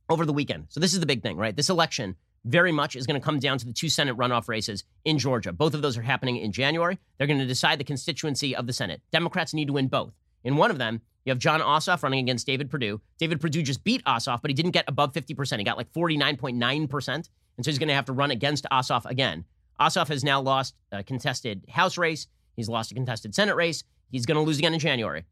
over 0.09 0.25
the 0.25 0.33
weekend. 0.33 0.67
So 0.69 0.81
this 0.81 0.93
is 0.93 1.01
the 1.01 1.07
big 1.07 1.23
thing, 1.23 1.37
right? 1.37 1.57
This 1.57 1.69
election 1.69 2.17
very 2.45 2.73
much 2.73 2.95
is 2.95 3.07
going 3.07 3.21
to 3.21 3.25
come 3.25 3.41
down 3.41 3.59
to 3.59 3.67
the 3.67 3.73
two 3.73 3.89
Senate 3.89 4.17
runoff 4.17 4.49
races 4.49 4.85
in 5.05 5.19
Georgia. 5.19 5.53
Both 5.53 5.75
of 5.75 5.83
those 5.83 5.99
are 5.99 6.03
happening 6.03 6.37
in 6.37 6.53
January. 6.53 6.99
They're 7.19 7.27
going 7.27 7.41
to 7.41 7.47
decide 7.47 7.79
the 7.79 7.85
constituency 7.85 8.55
of 8.55 8.67
the 8.67 8.73
Senate. 8.73 9.03
Democrats 9.11 9.53
need 9.53 9.67
to 9.67 9.73
win 9.73 9.89
both. 9.89 10.13
In 10.45 10.57
one 10.57 10.71
of 10.71 10.79
them, 10.79 11.01
you 11.25 11.31
have 11.31 11.41
Jon 11.41 11.61
Ossoff 11.61 12.05
running 12.05 12.21
against 12.21 12.47
David 12.47 12.71
Perdue. 12.71 13.01
David 13.19 13.41
Perdue 13.41 13.63
just 13.63 13.83
beat 13.83 14.05
Ossoff, 14.05 14.43
but 14.43 14.51
he 14.51 14.55
didn't 14.55 14.71
get 14.71 14.85
above 14.87 15.13
50%. 15.13 15.59
He 15.59 15.65
got 15.65 15.77
like 15.77 15.93
49.9%. 15.93 17.09
And 17.09 17.65
so 17.65 17.71
he's 17.71 17.79
going 17.79 17.89
to 17.89 17.95
have 17.95 18.05
to 18.05 18.13
run 18.13 18.31
against 18.31 18.65
Ossoff 18.71 19.07
again. 19.07 19.45
Ossoff 19.81 20.07
has 20.09 20.23
now 20.23 20.41
lost 20.41 20.75
a 20.93 21.03
contested 21.03 21.65
House 21.69 21.99
race. 21.99 22.29
He's 22.55 22.69
lost 22.69 22.93
a 22.93 22.95
contested 22.95 23.35
Senate 23.35 23.57
race. 23.57 23.83
He's 24.11 24.25
going 24.25 24.37
to 24.37 24.43
lose 24.43 24.59
again 24.59 24.73
in 24.73 24.79
January. 24.79 25.25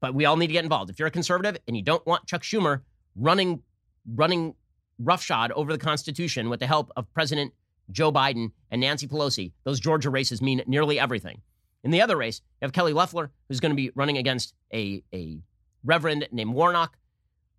But 0.00 0.14
we 0.14 0.24
all 0.24 0.36
need 0.36 0.46
to 0.46 0.52
get 0.52 0.62
involved. 0.62 0.88
If 0.88 1.00
you're 1.00 1.08
a 1.08 1.10
conservative 1.10 1.60
and 1.66 1.76
you 1.76 1.82
don't 1.82 2.06
want 2.06 2.26
Chuck 2.26 2.42
Schumer 2.42 2.82
running 3.16 3.62
running 4.06 4.54
roughshod 4.98 5.52
over 5.52 5.72
the 5.72 5.78
Constitution 5.78 6.48
with 6.48 6.60
the 6.60 6.66
help 6.66 6.90
of 6.96 7.12
President 7.12 7.52
Joe 7.90 8.12
Biden 8.12 8.52
and 8.70 8.80
Nancy 8.80 9.06
Pelosi, 9.06 9.52
those 9.64 9.80
Georgia 9.80 10.10
races 10.10 10.40
mean 10.40 10.62
nearly 10.66 10.98
everything. 10.98 11.40
In 11.82 11.90
the 11.90 12.02
other 12.02 12.16
race, 12.16 12.40
you 12.60 12.66
have 12.66 12.72
Kelly 12.72 12.92
Loeffler, 12.92 13.30
who's 13.48 13.60
going 13.60 13.70
to 13.70 13.76
be 13.76 13.90
running 13.94 14.18
against 14.18 14.54
a, 14.72 15.02
a 15.14 15.38
reverend 15.84 16.28
named 16.30 16.52
Warnock. 16.52 16.96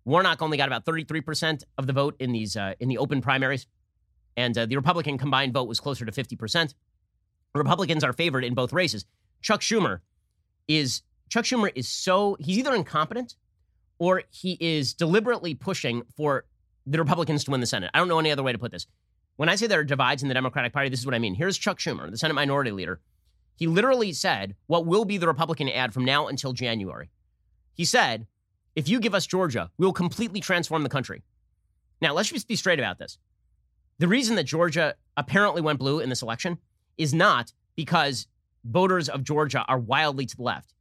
Warnock 0.04 0.42
only 0.42 0.56
got 0.56 0.68
about 0.68 0.84
33% 0.84 1.64
of 1.78 1.86
the 1.86 1.92
vote 1.92 2.16
in 2.18 2.32
these 2.32 2.56
uh, 2.56 2.74
in 2.80 2.88
the 2.88 2.98
open 2.98 3.20
primaries, 3.20 3.66
and 4.36 4.56
uh, 4.56 4.66
the 4.66 4.76
Republican 4.76 5.18
combined 5.18 5.52
vote 5.52 5.68
was 5.68 5.80
closer 5.80 6.04
to 6.04 6.12
50%. 6.12 6.74
Republicans 7.54 8.02
are 8.02 8.12
favored 8.12 8.44
in 8.44 8.54
both 8.54 8.72
races. 8.72 9.04
Chuck 9.42 9.60
Schumer 9.60 10.00
is 10.68 11.02
Chuck 11.28 11.44
Schumer 11.44 11.70
is 11.74 11.88
so 11.88 12.36
he's 12.40 12.58
either 12.58 12.74
incompetent 12.74 13.36
or 14.02 14.24
he 14.30 14.58
is 14.58 14.94
deliberately 14.94 15.54
pushing 15.54 16.02
for 16.16 16.44
the 16.86 16.98
Republicans 16.98 17.44
to 17.44 17.52
win 17.52 17.60
the 17.60 17.66
Senate. 17.68 17.88
I 17.94 18.00
don't 18.00 18.08
know 18.08 18.18
any 18.18 18.32
other 18.32 18.42
way 18.42 18.50
to 18.50 18.58
put 18.58 18.72
this. 18.72 18.88
When 19.36 19.48
I 19.48 19.54
say 19.54 19.68
there 19.68 19.78
are 19.78 19.84
divides 19.84 20.22
in 20.22 20.28
the 20.28 20.34
Democratic 20.34 20.72
Party, 20.72 20.88
this 20.88 20.98
is 20.98 21.06
what 21.06 21.14
I 21.14 21.20
mean. 21.20 21.36
Here's 21.36 21.56
Chuck 21.56 21.78
Schumer, 21.78 22.10
the 22.10 22.18
Senate 22.18 22.34
Minority 22.34 22.72
Leader. 22.72 22.98
He 23.54 23.68
literally 23.68 24.12
said 24.12 24.56
what 24.66 24.86
will 24.86 25.04
be 25.04 25.18
the 25.18 25.28
Republican 25.28 25.68
ad 25.68 25.94
from 25.94 26.04
now 26.04 26.26
until 26.26 26.52
January. 26.52 27.10
He 27.74 27.84
said, 27.84 28.26
if 28.74 28.88
you 28.88 28.98
give 28.98 29.14
us 29.14 29.24
Georgia, 29.24 29.70
we 29.78 29.86
will 29.86 29.92
completely 29.92 30.40
transform 30.40 30.82
the 30.82 30.88
country. 30.88 31.22
Now, 32.00 32.12
let's 32.12 32.28
just 32.28 32.48
be 32.48 32.56
straight 32.56 32.80
about 32.80 32.98
this. 32.98 33.18
The 34.00 34.08
reason 34.08 34.34
that 34.34 34.44
Georgia 34.44 34.96
apparently 35.16 35.62
went 35.62 35.78
blue 35.78 36.00
in 36.00 36.08
this 36.08 36.22
election 36.22 36.58
is 36.98 37.14
not 37.14 37.52
because 37.76 38.26
voters 38.64 39.08
of 39.08 39.22
Georgia 39.22 39.64
are 39.68 39.78
wildly 39.78 40.26
to 40.26 40.36
the 40.36 40.42
left. 40.42 40.74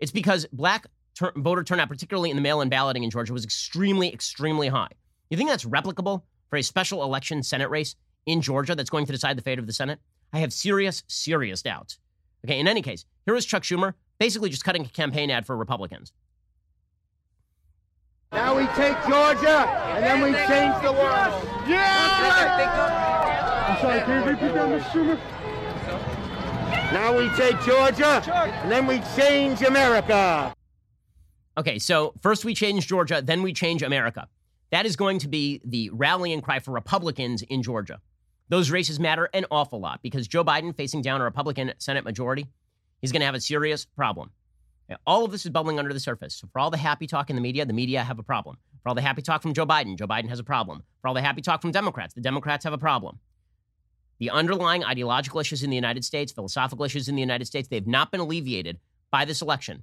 It's 0.00 0.12
because 0.12 0.44
black 0.52 0.86
ter- 1.18 1.32
voter 1.36 1.64
turnout, 1.64 1.88
particularly 1.88 2.30
in 2.30 2.36
the 2.36 2.42
mail 2.42 2.60
in 2.60 2.68
balloting 2.68 3.04
in 3.04 3.10
Georgia, 3.10 3.32
was 3.32 3.44
extremely, 3.44 4.12
extremely 4.12 4.68
high. 4.68 4.88
You 5.30 5.36
think 5.36 5.50
that's 5.50 5.64
replicable 5.64 6.22
for 6.48 6.56
a 6.56 6.62
special 6.62 7.02
election 7.02 7.42
Senate 7.42 7.70
race 7.70 7.96
in 8.26 8.40
Georgia 8.40 8.74
that's 8.74 8.90
going 8.90 9.06
to 9.06 9.12
decide 9.12 9.36
the 9.36 9.42
fate 9.42 9.58
of 9.58 9.66
the 9.66 9.72
Senate? 9.72 9.98
I 10.32 10.38
have 10.38 10.52
serious, 10.52 11.02
serious 11.08 11.62
doubts. 11.62 11.98
Okay, 12.44 12.60
in 12.60 12.68
any 12.68 12.82
case, 12.82 13.04
here 13.24 13.34
was 13.34 13.44
Chuck 13.44 13.62
Schumer 13.62 13.94
basically 14.18 14.50
just 14.50 14.64
cutting 14.64 14.84
a 14.84 14.88
campaign 14.88 15.30
ad 15.30 15.46
for 15.46 15.56
Republicans. 15.56 16.12
Now 18.32 18.56
we 18.56 18.66
take 18.68 18.96
Georgia, 19.08 19.66
and 19.94 20.04
then 20.04 20.20
we 20.20 20.32
change 20.32 20.74
the 20.82 20.92
world. 20.92 21.48
Yeah! 21.66 22.98
I'm 23.68 23.80
sorry, 23.80 24.00
can 24.00 24.22
you 24.22 24.30
repeat 24.30 24.54
that, 24.54 24.68
Mr. 24.68 24.90
Schumer? 24.90 25.18
Now 26.92 27.16
we 27.16 27.28
take 27.36 27.60
Georgia, 27.62 28.22
and 28.62 28.70
then 28.70 28.86
we 28.86 29.00
change 29.16 29.62
America. 29.62 30.54
Okay, 31.58 31.80
so 31.80 32.14
first 32.22 32.44
we 32.44 32.54
change 32.54 32.86
Georgia, 32.86 33.20
then 33.20 33.42
we 33.42 33.52
change 33.52 33.82
America. 33.82 34.28
That 34.70 34.86
is 34.86 34.94
going 34.94 35.18
to 35.18 35.28
be 35.28 35.60
the 35.64 35.90
rallying 35.92 36.40
cry 36.40 36.60
for 36.60 36.70
Republicans 36.70 37.42
in 37.42 37.64
Georgia. 37.64 38.00
Those 38.48 38.70
races 38.70 39.00
matter 39.00 39.28
an 39.34 39.44
awful 39.50 39.80
lot 39.80 39.98
because 40.00 40.28
Joe 40.28 40.44
Biden 40.44 40.76
facing 40.76 41.02
down 41.02 41.20
a 41.20 41.24
Republican 41.24 41.72
Senate 41.78 42.04
majority, 42.04 42.46
he's 43.00 43.10
going 43.10 43.22
to 43.22 43.26
have 43.26 43.34
a 43.34 43.40
serious 43.40 43.84
problem. 43.84 44.30
All 45.04 45.24
of 45.24 45.32
this 45.32 45.44
is 45.44 45.50
bubbling 45.50 45.80
under 45.80 45.92
the 45.92 45.98
surface. 45.98 46.36
So 46.36 46.48
for 46.52 46.60
all 46.60 46.70
the 46.70 46.76
happy 46.76 47.08
talk 47.08 47.28
in 47.28 47.34
the 47.34 47.42
media, 47.42 47.66
the 47.66 47.72
media 47.72 48.04
have 48.04 48.20
a 48.20 48.22
problem. 48.22 48.56
For 48.84 48.90
all 48.90 48.94
the 48.94 49.02
happy 49.02 49.22
talk 49.22 49.42
from 49.42 49.52
Joe 49.52 49.66
Biden, 49.66 49.98
Joe 49.98 50.06
Biden 50.06 50.28
has 50.28 50.38
a 50.38 50.44
problem. 50.44 50.84
For 51.02 51.08
all 51.08 51.14
the 51.14 51.22
happy 51.22 51.42
talk 51.42 51.60
from 51.60 51.72
Democrats, 51.72 52.14
the 52.14 52.20
Democrats 52.20 52.62
have 52.62 52.72
a 52.72 52.78
problem. 52.78 53.18
The 54.20 54.30
underlying 54.30 54.84
ideological 54.84 55.40
issues 55.40 55.64
in 55.64 55.70
the 55.70 55.76
United 55.76 56.04
States, 56.04 56.30
philosophical 56.30 56.84
issues 56.84 57.08
in 57.08 57.16
the 57.16 57.20
United 57.20 57.46
States, 57.46 57.66
they've 57.66 57.84
not 57.84 58.12
been 58.12 58.20
alleviated 58.20 58.78
by 59.10 59.24
this 59.24 59.42
election. 59.42 59.82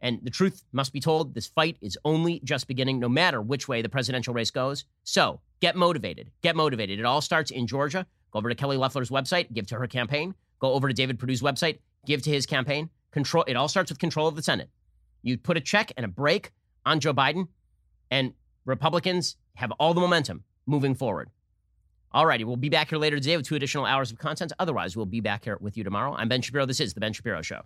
And 0.00 0.20
the 0.22 0.30
truth 0.30 0.62
must 0.72 0.92
be 0.92 1.00
told 1.00 1.34
this 1.34 1.48
fight 1.48 1.76
is 1.80 1.98
only 2.04 2.40
just 2.44 2.68
beginning, 2.68 3.00
no 3.00 3.08
matter 3.08 3.42
which 3.42 3.66
way 3.66 3.82
the 3.82 3.88
presidential 3.88 4.32
race 4.32 4.50
goes. 4.50 4.84
So 5.04 5.40
get 5.60 5.76
motivated. 5.76 6.30
Get 6.42 6.54
motivated. 6.54 6.98
It 6.98 7.04
all 7.04 7.20
starts 7.20 7.50
in 7.50 7.66
Georgia. 7.66 8.06
Go 8.30 8.38
over 8.38 8.48
to 8.48 8.54
Kelly 8.54 8.76
Loeffler's 8.76 9.10
website, 9.10 9.52
give 9.52 9.66
to 9.68 9.76
her 9.76 9.86
campaign. 9.86 10.34
Go 10.60 10.72
over 10.72 10.88
to 10.88 10.94
David 10.94 11.18
Perdue's 11.18 11.42
website, 11.42 11.78
give 12.06 12.22
to 12.22 12.30
his 12.30 12.46
campaign. 12.46 12.90
Control. 13.10 13.44
It 13.48 13.54
all 13.54 13.68
starts 13.68 13.90
with 13.90 13.98
control 13.98 14.28
of 14.28 14.36
the 14.36 14.42
Senate. 14.42 14.68
You 15.22 15.38
put 15.38 15.56
a 15.56 15.60
check 15.60 15.92
and 15.96 16.04
a 16.04 16.08
break 16.08 16.52
on 16.84 17.00
Joe 17.00 17.14
Biden, 17.14 17.48
and 18.10 18.34
Republicans 18.64 19.36
have 19.54 19.72
all 19.72 19.94
the 19.94 20.00
momentum 20.00 20.44
moving 20.66 20.94
forward. 20.94 21.30
All 22.12 22.26
righty, 22.26 22.44
we'll 22.44 22.56
be 22.56 22.68
back 22.68 22.90
here 22.90 22.98
later 22.98 23.16
today 23.16 23.36
with 23.36 23.46
two 23.46 23.54
additional 23.54 23.84
hours 23.84 24.12
of 24.12 24.18
content. 24.18 24.52
Otherwise, 24.58 24.96
we'll 24.96 25.06
be 25.06 25.20
back 25.20 25.44
here 25.44 25.58
with 25.60 25.76
you 25.76 25.84
tomorrow. 25.84 26.14
I'm 26.14 26.28
Ben 26.28 26.40
Shapiro. 26.42 26.66
This 26.66 26.80
is 26.80 26.94
The 26.94 27.00
Ben 27.00 27.12
Shapiro 27.12 27.42
Show. 27.42 27.62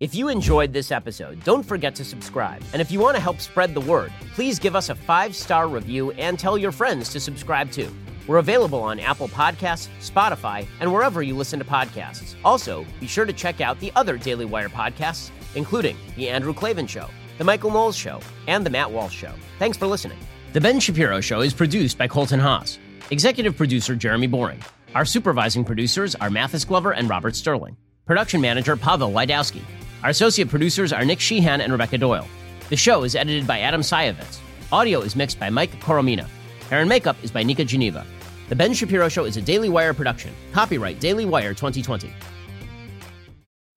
If 0.00 0.14
you 0.14 0.28
enjoyed 0.28 0.72
this 0.72 0.90
episode, 0.90 1.44
don't 1.44 1.62
forget 1.62 1.94
to 1.96 2.06
subscribe. 2.06 2.62
And 2.72 2.80
if 2.80 2.90
you 2.90 3.00
want 3.00 3.16
to 3.16 3.22
help 3.22 3.38
spread 3.38 3.74
the 3.74 3.82
word, 3.82 4.10
please 4.32 4.58
give 4.58 4.74
us 4.74 4.88
a 4.88 4.94
five 4.94 5.36
star 5.36 5.68
review 5.68 6.10
and 6.12 6.38
tell 6.38 6.56
your 6.56 6.72
friends 6.72 7.10
to 7.10 7.20
subscribe 7.20 7.70
too. 7.70 7.94
We're 8.26 8.38
available 8.38 8.80
on 8.80 8.98
Apple 8.98 9.28
Podcasts, 9.28 9.88
Spotify, 10.00 10.66
and 10.80 10.90
wherever 10.90 11.22
you 11.22 11.36
listen 11.36 11.58
to 11.58 11.66
podcasts. 11.66 12.34
Also, 12.46 12.86
be 12.98 13.06
sure 13.06 13.26
to 13.26 13.32
check 13.34 13.60
out 13.60 13.78
the 13.80 13.92
other 13.94 14.16
Daily 14.16 14.46
Wire 14.46 14.70
podcasts, 14.70 15.30
including 15.54 15.98
The 16.16 16.30
Andrew 16.30 16.54
Klavan 16.54 16.86
Show, 16.86 17.06
The 17.36 17.44
Michael 17.44 17.70
Knowles 17.70 17.94
Show, 17.96 18.20
and 18.46 18.64
The 18.64 18.70
Matt 18.70 18.90
Walsh 18.90 19.14
Show. 19.14 19.34
Thanks 19.58 19.76
for 19.76 19.86
listening. 19.86 20.18
The 20.54 20.62
Ben 20.62 20.80
Shapiro 20.80 21.20
Show 21.20 21.42
is 21.42 21.52
produced 21.52 21.98
by 21.98 22.08
Colton 22.08 22.40
Haas, 22.40 22.78
executive 23.10 23.54
producer 23.54 23.94
Jeremy 23.94 24.28
Boring. 24.28 24.62
Our 24.94 25.04
supervising 25.04 25.66
producers 25.66 26.14
are 26.14 26.30
Mathis 26.30 26.64
Glover 26.64 26.92
and 26.92 27.06
Robert 27.10 27.36
Sterling. 27.36 27.76
Production 28.06 28.40
manager 28.40 28.78
Pavel 28.78 29.10
Wydowski. 29.10 29.60
Our 30.02 30.10
associate 30.10 30.48
producers 30.48 30.94
are 30.94 31.04
Nick 31.04 31.20
Sheehan 31.20 31.60
and 31.60 31.70
Rebecca 31.70 31.98
Doyle. 31.98 32.26
The 32.70 32.76
show 32.76 33.02
is 33.04 33.14
edited 33.14 33.46
by 33.46 33.60
Adam 33.60 33.82
Sayevitz. 33.82 34.38
Audio 34.72 35.00
is 35.00 35.14
mixed 35.14 35.38
by 35.38 35.50
Mike 35.50 35.72
Coromina. 35.80 36.26
Hair 36.70 36.80
and 36.80 36.88
makeup 36.88 37.16
is 37.22 37.30
by 37.30 37.42
Nika 37.42 37.66
Geneva. 37.66 38.06
The 38.48 38.56
Ben 38.56 38.72
Shapiro 38.72 39.10
Show 39.10 39.24
is 39.24 39.36
a 39.36 39.42
Daily 39.42 39.68
Wire 39.68 39.92
production. 39.92 40.32
Copyright 40.52 41.00
Daily 41.00 41.26
Wire 41.26 41.52
2020. 41.52 42.08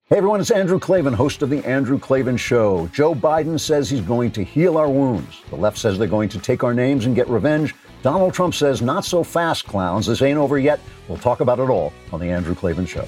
Hey 0.05 0.17
everyone, 0.17 0.39
it's 0.39 0.51
Andrew 0.51 0.79
Klavan, 0.79 1.13
host 1.13 1.41
of 1.41 1.49
The 1.49 1.65
Andrew 1.65 1.99
Klavan 1.99 2.37
Show. 2.37 2.87
Joe 2.93 3.13
Biden 3.13 3.59
says 3.59 3.89
he's 3.89 4.01
going 4.01 4.31
to 4.31 4.43
heal 4.45 4.77
our 4.77 4.89
wounds. 4.89 5.41
The 5.49 5.57
left 5.57 5.77
says 5.77 5.97
they're 5.97 6.07
going 6.07 6.29
to 6.29 6.39
take 6.39 6.63
our 6.63 6.73
names 6.73 7.05
and 7.05 7.15
get 7.15 7.27
revenge. 7.27 7.75
Donald 8.01 8.33
Trump 8.33 8.53
says, 8.53 8.81
not 8.81 9.03
so 9.03 9.23
fast, 9.23 9.65
clowns. 9.65 10.05
This 10.05 10.21
ain't 10.21 10.37
over 10.37 10.57
yet. 10.57 10.79
We'll 11.09 11.17
talk 11.17 11.41
about 11.41 11.59
it 11.59 11.69
all 11.69 11.91
on 12.13 12.21
The 12.21 12.29
Andrew 12.29 12.55
Klavan 12.55 12.85
Show. 12.85 13.07